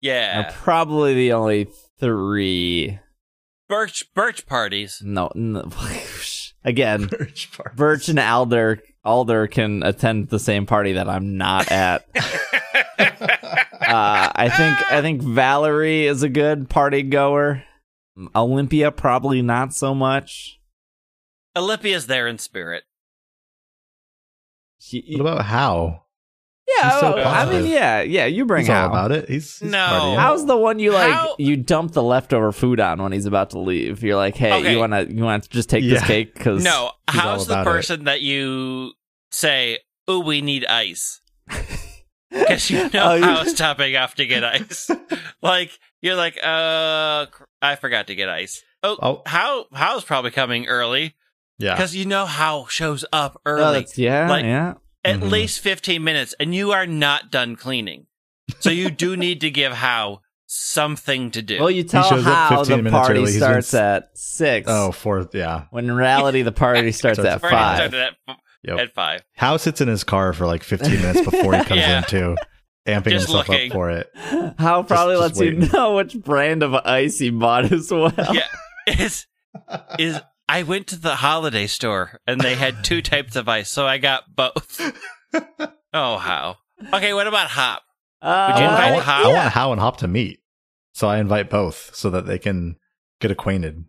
Yeah. 0.00 0.50
probably 0.54 1.14
the 1.14 1.32
only 1.32 1.68
three. 2.00 2.98
Birch 3.68 4.12
birch 4.14 4.46
parties. 4.46 5.00
No, 5.04 5.30
no 5.34 5.68
again, 6.64 7.06
Birch 7.06 7.50
Park. 7.52 7.76
Birch 7.76 8.08
and 8.08 8.18
Alder 8.18 8.80
Alder 9.04 9.46
can 9.46 9.82
attend 9.84 10.28
the 10.28 10.38
same 10.40 10.66
party 10.66 10.92
that 10.94 11.08
I'm 11.08 11.36
not 11.36 11.70
at. 11.70 12.04
uh, 12.98 14.30
I 14.34 14.48
think 14.48 14.92
I 14.92 15.00
think 15.02 15.22
Valerie 15.22 16.06
is 16.06 16.22
a 16.22 16.28
good 16.28 16.68
party 16.68 17.02
goer. 17.02 17.62
Olympia 18.34 18.90
probably 18.90 19.42
not 19.42 19.74
so 19.74 19.94
much. 19.94 20.58
Olympia's 21.54 22.06
there 22.06 22.26
in 22.26 22.38
spirit. 22.38 22.84
She- 24.78 25.04
What 25.16 25.20
about 25.20 25.44
Hau? 25.46 26.02
yeah, 26.78 27.00
so 27.00 27.14
oh, 27.16 27.22
I 27.22 27.48
mean, 27.48 27.66
yeah, 27.70 28.02
yeah. 28.02 28.26
You 28.26 28.44
bring 28.44 28.62
He's 28.62 28.70
all 28.70 28.86
about 28.88 29.12
it. 29.12 29.28
He's, 29.28 29.58
he's 29.60 29.70
No. 29.70 30.16
Hau's 30.18 30.44
the 30.46 30.56
one 30.56 30.78
you 30.80 30.90
like? 30.92 31.12
Hau- 31.12 31.36
You 31.38 31.56
dump 31.56 31.92
the 31.92 32.02
leftover 32.02 32.50
food 32.52 32.80
on 32.80 33.00
when 33.00 33.12
he's 33.12 33.24
about 33.26 33.50
to 33.50 33.58
leave. 33.60 34.02
You're 34.02 34.16
like, 34.16 34.34
hey, 34.36 34.52
Okay. 34.52 34.72
you 34.72 34.78
wanna 34.78 35.04
you 35.08 35.22
want 35.24 35.44
to 35.44 35.48
just 35.50 35.70
take 35.70 35.84
this 35.84 36.02
cake? 36.02 36.34
Because 36.34 36.62
No, 36.64 36.90
Hau's 37.08 37.46
the 37.46 37.54
about 37.54 37.62
it. 37.66 37.70
person 37.70 38.04
that 38.04 38.20
you 38.20 38.92
say, 39.30 39.78
"Oh, 40.08 40.20
we 40.20 40.40
need 40.40 40.66
ice," 40.66 41.20
because 42.30 42.68
you 42.70 42.82
know 42.90 43.12
Oh, 43.12 43.14
you- 43.14 43.22
how 43.24 43.42
it's 43.42 43.52
topping 43.54 43.96
off 43.96 44.16
to 44.16 44.26
get 44.26 44.44
ice. 44.44 44.90
like 45.42 45.70
you're 46.02 46.16
like, 46.16 46.36
"Uh, 46.42 47.26
I 47.62 47.76
forgot 47.80 48.08
to 48.08 48.14
get 48.14 48.28
ice." 48.28 48.62
Oh, 48.82 48.96
Oh. 49.00 49.22
Hau 49.26 49.66
Hau's 49.72 50.04
probably 50.04 50.30
coming 50.32 50.66
early 50.66 51.14
Yeah. 51.58 51.74
because 51.74 51.94
you 51.96 52.04
know 52.04 52.26
Hau 52.26 52.66
shows 52.68 53.04
up 53.12 53.36
Oh, 53.38 53.40
early. 53.50 53.72
that's- 53.80 53.96
yeah, 53.98 54.28
Like- 54.28 54.44
yeah. 54.44 54.74
at 55.04 55.20
Mhm. 55.20 55.30
least 55.30 55.60
15 55.60 56.02
minutes 56.04 56.34
and 56.40 56.54
you 56.54 56.72
are 56.72 56.86
not 56.86 57.30
done 57.30 57.56
cleaning. 57.56 58.06
So 58.60 58.70
you 58.70 58.90
do 58.90 59.16
need 59.26 59.40
to 59.42 59.50
give 59.50 59.72
Hau 59.72 60.20
something 60.46 61.30
to 61.32 61.42
do. 61.42 61.58
Well, 61.60 61.70
you 61.70 61.82
tell 61.82 62.08
shows 62.08 62.26
up 62.26 62.34
Hau 62.50 62.58
15 62.64 62.84
the 62.84 62.90
party 62.90 63.20
early. 63.20 63.32
Starts 63.32 63.72
been- 63.72 63.82
at 63.82 64.10
six. 64.14 64.66
Oh, 64.70 64.92
fourth. 64.92 65.34
Yeah. 65.34 65.64
when 65.70 65.86
in 65.86 65.92
reality 65.96 66.42
the 66.42 66.52
party 66.52 66.92
starts 66.92 67.18
Starts 67.18 67.28
at 67.28 67.34
at 67.36 67.40
Party 67.40 67.56
five. 67.56 67.76
started 67.90 68.00
at, 68.28 68.36
Yep. 68.62 68.78
at 68.78 68.94
5. 68.94 69.20
Hau 69.36 69.56
sits 69.56 69.80
in 69.80 69.88
his 69.88 70.02
car 70.04 70.32
for 70.32 70.46
like 70.46 70.62
15 70.64 70.90
minutes 71.00 71.20
before 71.30 71.54
he 71.56 71.64
comes 71.64 71.80
Yeah. 71.80 71.98
in 71.98 72.04
too, 72.04 72.36
amping 72.86 73.10
Just 73.10 73.26
himself 73.28 73.48
looking. 73.48 73.70
up 73.70 73.74
for 73.74 73.90
it. 73.90 74.10
Hau 74.58 74.82
probably 74.82 75.14
just 75.16 75.36
lets 75.36 75.40
you 75.40 75.52
know 75.72 75.94
which 75.96 76.14
brand 76.18 76.62
of 76.62 76.74
ice 76.74 77.18
he 77.18 77.30
bought 77.30 77.70
as 77.72 77.90
well. 77.92 78.12
Yeah. 78.32 78.42
Is 78.88 79.26
is 79.98 80.20
I 80.48 80.62
went 80.62 80.86
to 80.88 80.96
the 80.96 81.16
holiday 81.16 81.66
store 81.66 82.20
and 82.26 82.40
they 82.40 82.54
had 82.54 82.84
two 82.84 83.02
types 83.02 83.36
of 83.36 83.48
ice, 83.48 83.70
so 83.70 83.86
I 83.86 83.98
got 83.98 84.34
both. 84.34 84.80
oh, 85.92 86.18
Hau? 86.18 86.56
Okay, 86.92 87.12
what 87.12 87.26
about 87.26 87.48
Hop? 87.48 87.82
Uh, 88.22 88.52
Would 88.52 88.60
you 88.60 88.66
I 88.66 88.70
want, 88.70 88.80
invite 88.80 88.88
I 88.88 88.92
want, 88.92 89.04
Hop? 89.04 89.24
I 89.24 89.28
want 89.28 89.52
Hau 89.52 89.72
and 89.72 89.80
Hop 89.80 89.96
to 89.98 90.08
meet, 90.08 90.40
so 90.94 91.08
I 91.08 91.18
invite 91.18 91.50
both 91.50 91.90
so 91.94 92.10
that 92.10 92.26
they 92.26 92.38
can 92.38 92.76
get 93.20 93.30
acquainted. 93.30 93.84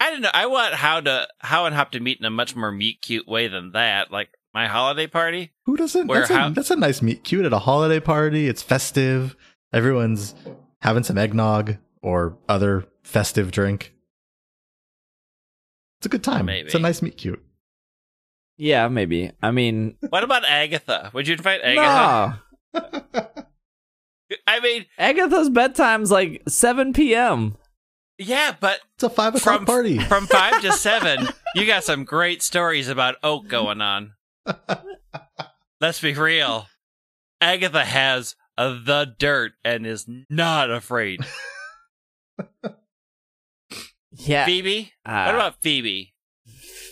I 0.00 0.10
don't 0.10 0.20
know. 0.22 0.30
I 0.32 0.46
want 0.46 0.74
Hau 0.74 1.00
to 1.00 1.28
Hau 1.42 1.66
and 1.66 1.74
Hop 1.74 1.90
to 1.92 2.00
meet 2.00 2.18
in 2.18 2.24
a 2.24 2.30
much 2.30 2.54
more 2.54 2.70
meet 2.70 3.02
cute 3.02 3.26
way 3.26 3.48
than 3.48 3.72
that. 3.72 4.12
Like 4.12 4.28
my 4.54 4.66
holiday 4.68 5.06
party. 5.06 5.52
Who 5.66 5.76
doesn't? 5.76 6.06
That's, 6.06 6.30
Hau- 6.30 6.48
a, 6.48 6.50
that's 6.50 6.70
a 6.70 6.76
nice 6.76 7.02
meet 7.02 7.24
cute 7.24 7.44
at 7.44 7.52
a 7.52 7.58
holiday 7.58 8.00
party. 8.00 8.48
It's 8.48 8.62
festive. 8.62 9.36
Everyone's 9.72 10.34
having 10.80 11.02
some 11.02 11.18
eggnog 11.18 11.76
or 12.00 12.38
other 12.48 12.86
festive 13.02 13.50
drink. 13.50 13.92
It's 15.98 16.06
a 16.06 16.08
good 16.08 16.22
time. 16.24 16.46
Maybe. 16.46 16.66
It's 16.66 16.74
a 16.74 16.78
nice 16.78 17.02
meet 17.02 17.16
cute. 17.16 17.42
yeah, 18.56 18.88
maybe. 18.88 19.32
I 19.42 19.50
mean, 19.50 19.96
What 20.08 20.24
about 20.24 20.44
Agatha? 20.44 21.10
Would 21.12 21.26
you 21.28 21.34
invite 21.34 21.60
Agatha? 21.62 22.42
no. 22.74 22.80
I 24.46 24.60
mean, 24.60 24.84
Agatha's 24.98 25.48
bedtime's 25.50 26.10
like 26.10 26.42
7 26.46 26.92
p.m. 26.92 27.56
yeah, 28.18 28.54
but 28.60 28.80
It's 28.94 29.04
a 29.04 29.08
five 29.10 29.34
o'clock 29.34 29.58
from 29.58 29.66
party. 29.66 29.98
from 30.04 30.26
five 30.26 30.60
to 30.62 30.72
seven, 30.72 31.28
you 31.54 31.66
got 31.66 31.82
some 31.84 32.04
great 32.04 32.42
stories 32.42 32.88
about 32.88 33.16
Oak 33.22 33.48
going 33.48 33.80
on. 33.80 34.12
Let's 35.80 36.00
be 36.00 36.12
real. 36.12 36.66
Agatha 37.40 37.84
has 37.84 38.36
uh, 38.58 38.78
the 38.84 39.14
dirt 39.18 39.52
and 39.64 39.86
is 39.86 40.04
not 40.28 40.70
afraid. 40.70 41.20
Yeah. 44.18 44.44
Phoebe? 44.46 44.92
Uh, 45.06 45.24
what 45.24 45.34
about 45.34 45.62
Phoebe? 45.62 46.14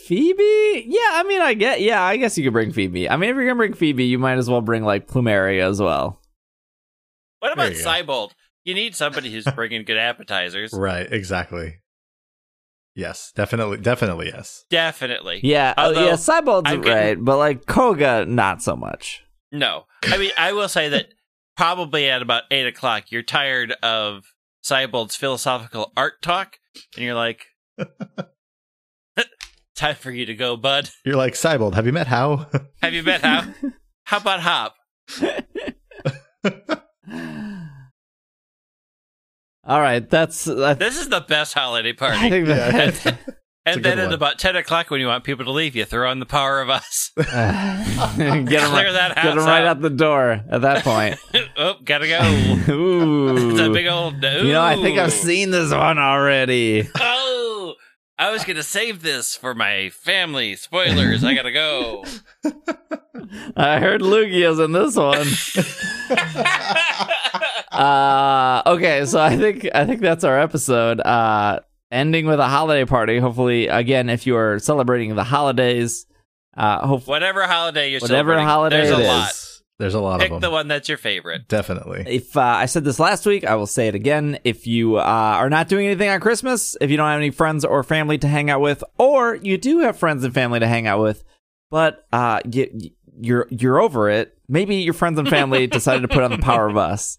Phoebe? 0.07 0.85
Yeah, 0.89 1.01
I 1.15 1.25
mean, 1.27 1.41
I 1.41 1.55
get. 1.55 1.81
Yeah, 1.81 2.03
I 2.03 2.17
guess 2.17 2.39
you 2.39 2.45
could 2.45 2.53
bring 2.53 2.73
Phoebe. 2.73 3.09
I 3.11 3.17
mean, 3.17 3.31
if 3.31 3.37
you're 3.37 3.45
gonna 3.45 3.57
bring 3.57 3.75
Phoebe, 3.75 4.05
you 4.05 4.19
might 4.19 4.39
as 4.39 4.49
well 4.49 4.61
bring 4.61 4.85
like 4.85 5.09
Plumeria 5.09 5.69
as 5.69 5.81
well. 5.81 6.21
What 7.41 7.53
about 7.53 7.73
There 7.73 7.99
you 7.99 8.05
go. 8.07 8.31
You 8.65 8.75
need 8.75 8.95
somebody 8.97 9.31
who's 9.33 9.45
bringing 9.55 9.85
good 9.85 9.97
appetizers. 9.99 10.73
Right. 10.73 11.11
Exactly. 11.13 11.77
Yes. 12.95 13.33
Definitely. 13.35 13.79
Definitely. 13.79 14.27
Yes. 14.29 14.65
Definitely. 14.71 15.41
Yeah, 15.43 15.75
oh, 15.77 15.89
Although, 15.89 16.07
yeah. 16.07 16.17
Siebold's 16.17 16.71
I'm 16.71 16.81
getting- 16.81 16.97
right, 16.99 17.17
but 17.25 17.37
like 17.37 17.67
Koga, 17.67 18.25
not 18.27 18.63
so 18.63 18.75
much. 18.75 19.23
No. 19.53 19.85
I 20.05 20.17
mean, 20.19 20.31
I 20.39 20.53
will 20.53 20.69
say 20.69 20.89
that 20.89 21.09
probably 21.57 22.09
at 22.09 22.23
about 22.23 22.45
eight 22.51 22.67
o'clock, 22.67 23.11
you're 23.13 23.23
tired 23.23 23.73
of 23.83 24.25
Siebold's 24.63 25.15
philosophical 25.15 25.93
art 25.97 26.23
talk, 26.23 26.59
and 26.97 27.05
you're 27.05 27.15
like, 27.15 27.47
"Time 29.77 29.95
for 29.97 30.11
you 30.11 30.27
to 30.27 30.35
go, 30.35 30.57
bud. 30.57 30.91
You're 31.05 31.17
like 31.17 31.35
Siebold. 31.37 31.75
Have 31.75 31.87
you 31.87 31.93
met 31.93 32.07
Hau? 32.07 32.47
Have 32.83 32.95
you 32.95 33.03
met 33.03 33.23
Hop? 33.23 33.45
How 34.05 34.19
about 34.19 34.41
Hop? 34.41 34.77
All 39.65 39.81
right, 39.81 40.09
that's 40.09 40.47
I, 40.47 40.75
This 40.75 40.97
is 40.99 41.09
the 41.09 41.21
best 41.21 41.55
holiday 41.55 41.93
party." 41.93 42.19
I 42.19 42.31
think 42.31 42.47
that. 42.47 43.19
It's 43.67 43.75
a 43.75 43.79
and 43.79 43.85
then 43.85 43.99
at 43.99 44.05
one. 44.05 44.15
about 44.15 44.39
ten 44.39 44.55
o'clock, 44.55 44.91
when 44.91 45.01
you 45.01 45.09
want 45.09 45.25
people 45.25 45.45
to 45.45 45.51
leave, 45.51 45.75
you 45.75 45.85
throw 45.85 46.09
on 46.09 46.21
the 46.21 46.27
power 46.27 46.61
of 46.61 46.71
us. 46.71 47.11
get 47.17 47.27
him 47.27 48.47
Clear 48.47 48.63
right, 48.63 48.93
that 48.93 49.17
get 49.17 49.25
him 49.25 49.39
house 49.39 49.47
right 49.47 49.63
out. 49.63 49.79
out 49.79 49.81
the 49.81 49.91
door 49.91 50.41
at 50.49 50.61
that 50.61 50.85
point. 50.85 51.19
oh, 51.57 51.75
gotta 51.85 52.07
go. 52.07 52.21
Ooh. 52.73 53.51
It's 53.51 53.61
a 53.61 53.69
big 53.71 53.89
old. 53.89 54.23
You 54.23 54.53
know, 54.53 54.63
I 54.63 54.77
think 54.77 54.99
I've 55.01 55.13
seen 55.13 55.51
this 55.51 55.73
one 55.73 55.99
already. 55.99 56.89
Oh, 56.97 57.75
I 58.17 58.31
was 58.31 58.45
gonna 58.45 58.63
save 58.63 59.03
this 59.03 59.35
for 59.35 59.53
my 59.53 59.91
family. 59.91 60.55
Spoilers. 60.55 61.25
I 61.25 61.35
gotta 61.35 61.51
go. 61.51 62.05
I 63.57 63.81
heard 63.81 64.01
Lugia's 64.01 64.61
in 64.61 64.71
this 64.71 64.95
one. 64.95 65.27
uh, 67.73 68.63
okay, 68.67 69.05
so 69.07 69.21
I 69.21 69.37
think 69.37 69.69
I 69.75 69.85
think 69.87 70.01
that's 70.03 70.23
our 70.23 70.39
episode. 70.41 71.01
Uh, 71.01 71.61
ending 71.91 72.27
with 72.27 72.41
a 72.41 72.49
holiday 72.49 72.85
party. 72.85 73.19
Hopefully, 73.19 73.69
again, 73.69 74.09
if 74.09 74.27
you 74.27 74.37
are 74.37 74.59
celebrating 74.59 75.15
the 75.15 75.25
holidays, 75.25 76.07
uh, 76.57 76.87
hope 76.87 77.07
Whatever 77.07 77.47
holiday 77.47 77.91
you're 77.91 78.01
Whatever 78.01 78.31
celebrating, 78.31 78.47
holiday 78.47 78.77
there's 78.79 78.91
it 78.91 78.99
a 78.99 79.03
is. 79.03 79.07
lot. 79.09 79.33
There's 79.79 79.95
a 79.95 80.01
lot 80.01 80.15
of 80.15 80.21
Pick 80.23 80.33
of 80.33 80.41
the 80.41 80.51
one 80.51 80.69
that's 80.69 80.89
your 80.89 80.97
favorite. 80.97 81.49
Definitely. 81.49 82.05
if 82.07 82.35
uh, 82.35 82.41
I 82.41 82.65
said 82.65 82.85
this 82.85 82.99
last 82.99 83.27
week, 83.27 83.45
I 83.45 83.57
will 83.57 83.67
say 83.67 83.89
it 83.89 83.95
again. 83.95 84.39
If 84.43 84.67
you 84.67 84.97
uh, 84.97 85.03
are 85.03 85.51
not 85.51 85.69
doing 85.69 85.85
anything 85.85 86.09
on 86.09 86.19
Christmas, 86.19 86.79
if 86.81 86.91
you 86.91 86.97
don't 86.97 87.09
have 87.09 87.19
any 87.19 87.31
friends 87.31 87.63
or 87.63 87.83
family 87.83 88.17
to 88.19 88.27
hang 88.29 88.49
out 88.49 88.63
with, 88.63 88.83
or 88.97 89.35
you 89.35 89.59
do 89.59 89.81
have 89.81 89.99
friends 89.99 90.25
and 90.25 90.33
family 90.33 90.61
to 90.61 90.67
hang 90.67 90.87
out 90.87 91.03
with, 91.03 91.25
but 91.71 92.07
uh, 92.11 92.41
you, 92.51 92.71
you're 93.21 93.49
you're 93.51 93.79
over 93.79 94.09
it. 94.09 94.39
Maybe 94.49 94.77
your 94.77 94.95
friends 94.95 95.19
and 95.19 95.29
family 95.29 95.67
decided 95.67 96.01
to 96.03 96.09
put 96.09 96.23
on 96.23 96.31
the 96.31 96.39
Power 96.39 96.69
of 96.69 96.79
Us, 96.79 97.19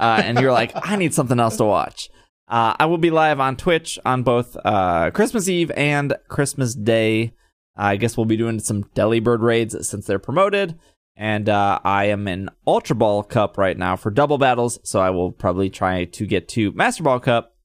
uh, 0.00 0.22
and 0.24 0.40
you're 0.40 0.52
like, 0.52 0.72
I 0.74 0.96
need 0.96 1.12
something 1.12 1.38
else 1.38 1.58
to 1.58 1.64
watch. 1.64 2.08
Uh, 2.48 2.74
I 2.78 2.86
will 2.86 2.98
be 2.98 3.10
live 3.10 3.40
on 3.40 3.56
Twitch 3.56 3.98
on 4.06 4.22
both 4.22 4.56
uh, 4.64 5.10
Christmas 5.10 5.48
Eve 5.48 5.70
and 5.76 6.16
Christmas 6.28 6.74
Day. 6.74 7.34
I 7.76 7.96
guess 7.96 8.16
we'll 8.16 8.26
be 8.26 8.36
doing 8.36 8.58
some 8.58 8.84
Delibird 8.94 9.40
raids 9.40 9.88
since 9.88 10.06
they're 10.06 10.18
promoted. 10.18 10.78
And 11.14 11.48
uh, 11.48 11.80
I 11.84 12.06
am 12.06 12.28
in 12.28 12.48
Ultra 12.66 12.96
Ball 12.96 13.22
Cup 13.22 13.58
right 13.58 13.76
now 13.76 13.96
for 13.96 14.10
double 14.10 14.38
battles, 14.38 14.78
so 14.84 15.00
I 15.00 15.10
will 15.10 15.32
probably 15.32 15.68
try 15.68 16.04
to 16.04 16.26
get 16.26 16.48
to 16.50 16.72
Master 16.72 17.02
Ball 17.02 17.18
Cup 17.18 17.56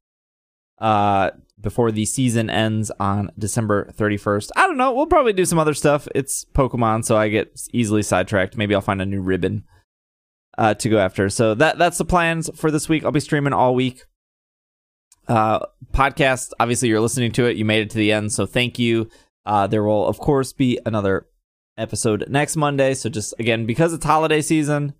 uh, 0.79 1.31
before 1.61 1.91
the 1.91 2.05
season 2.05 2.49
ends 2.49 2.91
on 2.99 3.31
December 3.37 3.91
31st. 3.95 4.49
I 4.55 4.65
don't 4.65 4.77
know. 4.77 4.91
We'll 4.91 5.05
probably 5.05 5.33
do 5.33 5.45
some 5.45 5.59
other 5.59 5.75
stuff. 5.75 6.07
It's 6.15 6.45
Pokemon, 6.53 7.05
so 7.05 7.15
I 7.15 7.29
get 7.29 7.61
easily 7.71 8.01
sidetracked. 8.01 8.57
Maybe 8.57 8.73
I'll 8.73 8.81
find 8.81 9.01
a 9.01 9.05
new 9.05 9.21
ribbon 9.21 9.63
uh, 10.57 10.73
to 10.73 10.89
go 10.89 10.97
after. 10.97 11.29
So 11.29 11.53
that 11.55 11.77
that's 11.77 11.99
the 11.99 12.05
plans 12.05 12.49
for 12.55 12.71
this 12.71 12.89
week. 12.89 13.05
I'll 13.05 13.11
be 13.11 13.19
streaming 13.19 13.53
all 13.53 13.75
week. 13.75 14.03
Uh, 15.27 15.59
podcast. 15.93 16.51
Obviously, 16.59 16.89
you're 16.89 16.99
listening 16.99 17.31
to 17.33 17.45
it. 17.45 17.57
You 17.57 17.65
made 17.65 17.81
it 17.81 17.89
to 17.91 17.97
the 17.97 18.11
end, 18.11 18.31
so 18.31 18.45
thank 18.45 18.77
you. 18.79 19.09
Uh, 19.45 19.67
there 19.67 19.83
will, 19.83 20.07
of 20.07 20.19
course, 20.19 20.53
be 20.53 20.79
another 20.85 21.27
episode 21.77 22.25
next 22.29 22.55
Monday. 22.55 22.93
So 22.93 23.09
just 23.09 23.33
again, 23.39 23.65
because 23.65 23.93
it's 23.93 24.05
holiday 24.05 24.41
season, 24.41 24.93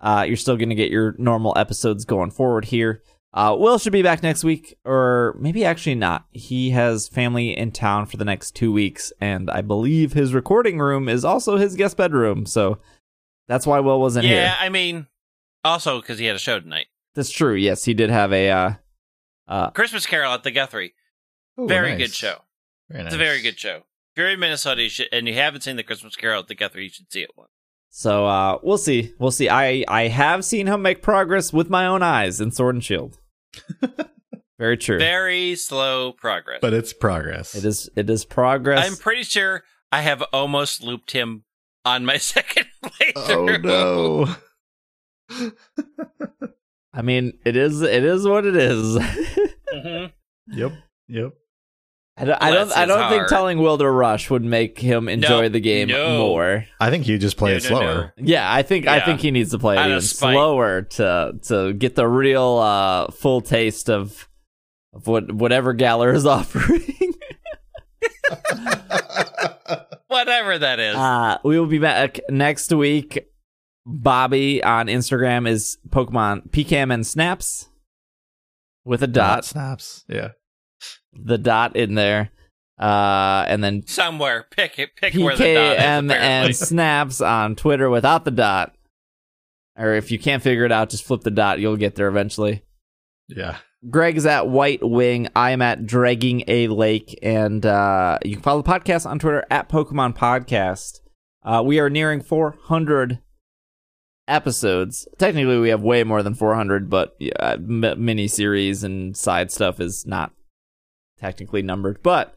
uh, 0.00 0.24
you're 0.26 0.36
still 0.36 0.56
going 0.56 0.68
to 0.68 0.74
get 0.74 0.90
your 0.90 1.14
normal 1.18 1.54
episodes 1.56 2.04
going 2.04 2.30
forward 2.30 2.66
here. 2.66 3.02
Uh, 3.32 3.56
Will 3.58 3.78
should 3.78 3.92
be 3.92 4.02
back 4.02 4.22
next 4.22 4.44
week, 4.44 4.76
or 4.84 5.36
maybe 5.40 5.64
actually 5.64 5.96
not. 5.96 6.26
He 6.30 6.70
has 6.70 7.08
family 7.08 7.56
in 7.56 7.72
town 7.72 8.06
for 8.06 8.16
the 8.16 8.24
next 8.24 8.52
two 8.52 8.70
weeks, 8.70 9.12
and 9.20 9.50
I 9.50 9.60
believe 9.60 10.12
his 10.12 10.32
recording 10.32 10.78
room 10.78 11.08
is 11.08 11.24
also 11.24 11.56
his 11.56 11.74
guest 11.74 11.96
bedroom. 11.96 12.46
So 12.46 12.78
that's 13.48 13.66
why 13.66 13.80
Will 13.80 14.00
wasn't 14.00 14.26
yeah, 14.26 14.30
here. 14.30 14.56
I 14.60 14.68
mean, 14.68 15.08
also 15.64 16.00
because 16.00 16.20
he 16.20 16.26
had 16.26 16.36
a 16.36 16.38
show 16.38 16.60
tonight. 16.60 16.86
That's 17.14 17.30
true. 17.30 17.54
Yes, 17.54 17.84
he 17.84 17.92
did 17.92 18.10
have 18.10 18.32
a 18.32 18.78
uh, 19.48 19.70
Christmas 19.70 20.06
Carol 20.06 20.32
at 20.32 20.42
the 20.42 20.50
Guthrie. 20.50 20.94
Ooh, 21.58 21.68
very 21.68 21.90
nice. 21.90 21.98
good 21.98 22.14
show. 22.14 22.38
Very 22.90 23.04
It's 23.04 23.14
a 23.14 23.18
very 23.18 23.40
good 23.40 23.58
show. 23.58 23.76
If 23.76 24.18
you're 24.18 24.30
in 24.30 24.40
Minnesota 24.40 24.82
you 24.82 24.88
should, 24.88 25.08
and 25.12 25.26
you 25.26 25.34
haven't 25.34 25.62
seen 25.62 25.76
the 25.76 25.82
Christmas 25.82 26.16
Carol 26.16 26.40
at 26.40 26.48
the 26.48 26.54
Guthrie, 26.54 26.84
you 26.84 26.90
should 26.90 27.10
see 27.10 27.22
it 27.22 27.30
once. 27.36 27.50
So 27.90 28.26
uh, 28.26 28.58
we'll 28.62 28.78
see. 28.78 29.12
We'll 29.18 29.30
see. 29.30 29.48
I 29.48 29.84
I 29.88 30.08
have 30.08 30.44
seen 30.44 30.66
him 30.66 30.82
make 30.82 31.00
progress 31.02 31.52
with 31.52 31.70
my 31.70 31.86
own 31.86 32.02
eyes 32.02 32.40
in 32.40 32.50
Sword 32.50 32.74
and 32.74 32.84
Shield. 32.84 33.18
Very 34.58 34.76
true. 34.76 34.98
Very 34.98 35.54
slow 35.56 36.12
progress. 36.12 36.58
But 36.60 36.74
it's 36.74 36.92
progress. 36.92 37.54
it 37.54 37.64
is 37.64 37.88
it 37.96 38.08
is 38.08 38.24
progress. 38.24 38.86
I'm 38.86 38.96
pretty 38.96 39.24
sure 39.24 39.64
I 39.90 40.00
have 40.00 40.22
almost 40.32 40.82
looped 40.82 41.10
him 41.12 41.44
on 41.84 42.04
my 42.04 42.16
second 42.18 42.66
Oh 43.16 43.56
no. 43.62 44.34
I 46.92 47.02
mean, 47.02 47.38
it 47.44 47.56
is 47.56 47.80
it 47.82 48.04
is 48.04 48.26
what 48.26 48.46
it 48.46 48.56
is. 48.56 48.96
Mhm. 49.84 50.12
Yep. 50.48 50.72
Yep. 51.08 51.32
I 52.16 52.24
don't 52.24 52.40
I 52.42 52.50
don't, 52.52 52.72
I 52.76 52.86
don't 52.86 53.10
think 53.10 53.26
telling 53.28 53.58
Will 53.58 53.76
to 53.76 53.90
rush 53.90 54.30
would 54.30 54.44
make 54.44 54.78
him 54.78 55.08
enjoy 55.08 55.42
No, 55.42 55.48
the 55.48 55.58
game 55.60 55.88
no. 55.88 56.18
more. 56.18 56.64
I 56.78 56.88
think 56.90 57.08
you 57.08 57.18
just 57.18 57.36
play 57.36 57.50
No, 57.50 57.56
it 57.56 57.62
slower. 57.64 58.12
no. 58.16 58.24
Yeah, 58.24 58.50
I 58.52 58.62
think 58.62 58.86
I 58.86 59.00
think 59.04 59.18
he 59.20 59.32
needs 59.32 59.50
to 59.50 59.58
play 59.58 59.74
it 59.74 59.78
Out 59.78 59.86
of 59.86 59.96
even 59.96 60.00
slower 60.02 60.82
to 60.82 61.32
to 61.48 61.72
get 61.72 61.96
the 61.96 62.06
real 62.06 62.58
uh, 62.58 63.10
full 63.10 63.40
taste 63.40 63.90
of 63.90 64.28
of 64.94 65.08
what 65.08 65.32
whatever 65.32 65.72
Galar 65.72 66.12
is 66.12 66.24
offering. 66.36 66.82
Whatever 70.06 70.58
that 70.58 70.78
is. 70.78 70.94
Uh, 70.94 71.38
we 71.42 71.58
will 71.58 71.66
be 71.66 71.78
back 71.78 72.20
next 72.30 72.72
week. 72.72 73.26
Bobby 73.86 74.62
on 74.62 74.86
Instagram 74.86 75.48
is 75.48 75.78
Pokemon 75.88 76.50
PCAM 76.50 76.92
and 76.94 77.04
Snaps 77.06 77.68
with 78.84 79.02
a 79.02 79.06
dot, 79.06 79.44
snaps. 79.44 80.04
Yeah. 80.08 80.30
the 81.12 81.38
dot 81.38 81.76
in 81.76 81.94
there, 81.94 82.30
uh, 82.78 83.44
and 83.48 83.62
then 83.62 83.86
Somewhere. 83.86 84.46
Pick 84.50 84.78
it. 84.78 84.96
Pick 84.96 85.14
where 85.14 85.36
the 85.36 85.54
dot 85.54 85.76
is, 85.76 85.82
PKM 85.82 86.10
and 86.12 86.56
Snaps 86.56 87.20
on 87.20 87.56
Twitter 87.56 87.88
without 87.90 88.24
the 88.24 88.30
dot. 88.30 88.74
Or 89.76 89.94
if 89.94 90.10
you 90.10 90.18
can't 90.18 90.42
figure 90.42 90.64
it 90.64 90.72
out, 90.72 90.90
just 90.90 91.04
flip 91.04 91.22
the 91.22 91.30
dot. 91.30 91.58
You'll 91.58 91.76
get 91.76 91.96
there 91.96 92.08
eventually. 92.08 92.62
Yeah. 93.28 93.56
Greg's 93.90 94.18
is 94.18 94.26
at 94.26 94.48
White 94.48 94.88
Wing. 94.88 95.28
I 95.34 95.50
am 95.50 95.60
at 95.60 95.84
Dragging 95.84 96.44
a 96.46 96.68
Lake. 96.68 97.18
And 97.22 97.66
uh, 97.66 98.18
you 98.24 98.34
can 98.34 98.42
follow 98.42 98.62
the 98.62 98.70
podcast 98.70 99.04
on 99.04 99.18
Twitter 99.18 99.44
at 99.50 99.68
Pokemon 99.68 100.16
Podcast. 100.16 101.00
Uh, 101.42 101.62
we 101.64 101.80
are 101.80 101.90
nearing 101.90 102.22
400 102.22 103.18
episodes. 104.28 105.06
Technically, 105.18 105.58
we 105.58 105.68
have 105.68 105.82
way 105.82 106.04
more 106.04 106.22
than 106.22 106.34
400, 106.34 106.88
but 106.88 107.14
yeah, 107.18 107.56
mini 107.58 108.28
series 108.28 108.82
and 108.84 109.16
side 109.16 109.50
stuff 109.50 109.80
is 109.80 110.06
not 110.06 110.32
technically 111.18 111.62
numbered. 111.62 112.02
But 112.02 112.34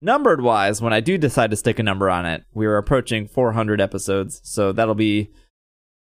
numbered 0.00 0.40
wise, 0.40 0.80
when 0.80 0.92
I 0.92 1.00
do 1.00 1.18
decide 1.18 1.50
to 1.50 1.56
stick 1.56 1.78
a 1.78 1.82
number 1.82 2.08
on 2.10 2.26
it, 2.26 2.44
we 2.52 2.66
are 2.66 2.76
approaching 2.76 3.26
400 3.26 3.80
episodes. 3.80 4.40
So 4.44 4.72
that'll 4.72 4.94
be 4.94 5.30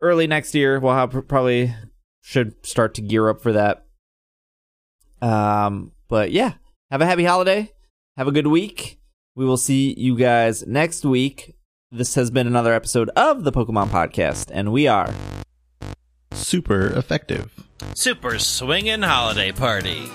early 0.02 0.28
next 0.28 0.56
year. 0.56 0.80
We'll 0.80 0.94
have 0.94 1.28
probably 1.28 1.74
should 2.22 2.66
start 2.66 2.94
to 2.96 3.02
gear 3.02 3.30
up 3.30 3.42
for 3.42 3.54
that. 3.54 3.86
Um, 5.22 5.92
but 6.08 6.32
yeah, 6.32 6.54
have 6.92 7.02
a 7.02 7.06
happy 7.06 7.24
holiday. 7.24 7.72
Have 8.18 8.28
a 8.28 8.32
good 8.32 8.48
week. 8.48 9.00
We 9.36 9.46
will 9.46 9.58
see 9.58 9.94
you 9.98 10.16
guys 10.18 10.66
next 10.66 11.04
week. 11.04 11.55
This 11.96 12.16
has 12.16 12.30
been 12.30 12.46
another 12.46 12.74
episode 12.74 13.10
of 13.16 13.46
the 13.46 13.54
Pokemon 13.54 13.88
Podcast, 13.88 14.52
and 14.52 14.74
we 14.74 14.86
are 14.86 15.14
Super 16.34 16.88
effective. 16.88 17.54
Super 17.94 18.38
swinging 18.38 19.02
holiday 19.02 19.54
party. 19.54 20.10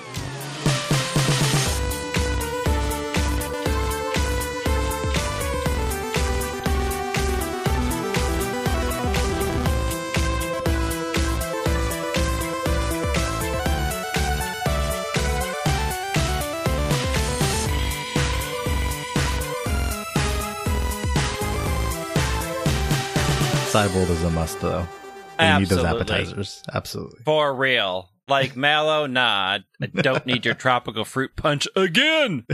Siebold 23.70 24.10
is 24.10 24.24
a 24.24 24.30
must, 24.30 24.60
though. 24.60 24.84
And 25.38 25.62
you 25.62 25.68
need 25.68 25.76
those 25.76 25.84
appetizers. 25.84 26.60
Absolutely. 26.72 27.20
For 27.24 27.54
real. 27.54 28.10
Like 28.26 28.56
Mallow, 28.56 29.06
nah, 29.06 29.58
I 29.80 29.86
don't 29.86 30.26
need 30.26 30.44
your 30.44 30.54
tropical 30.56 31.04
fruit 31.04 31.36
punch 31.36 31.68
again. 31.76 32.46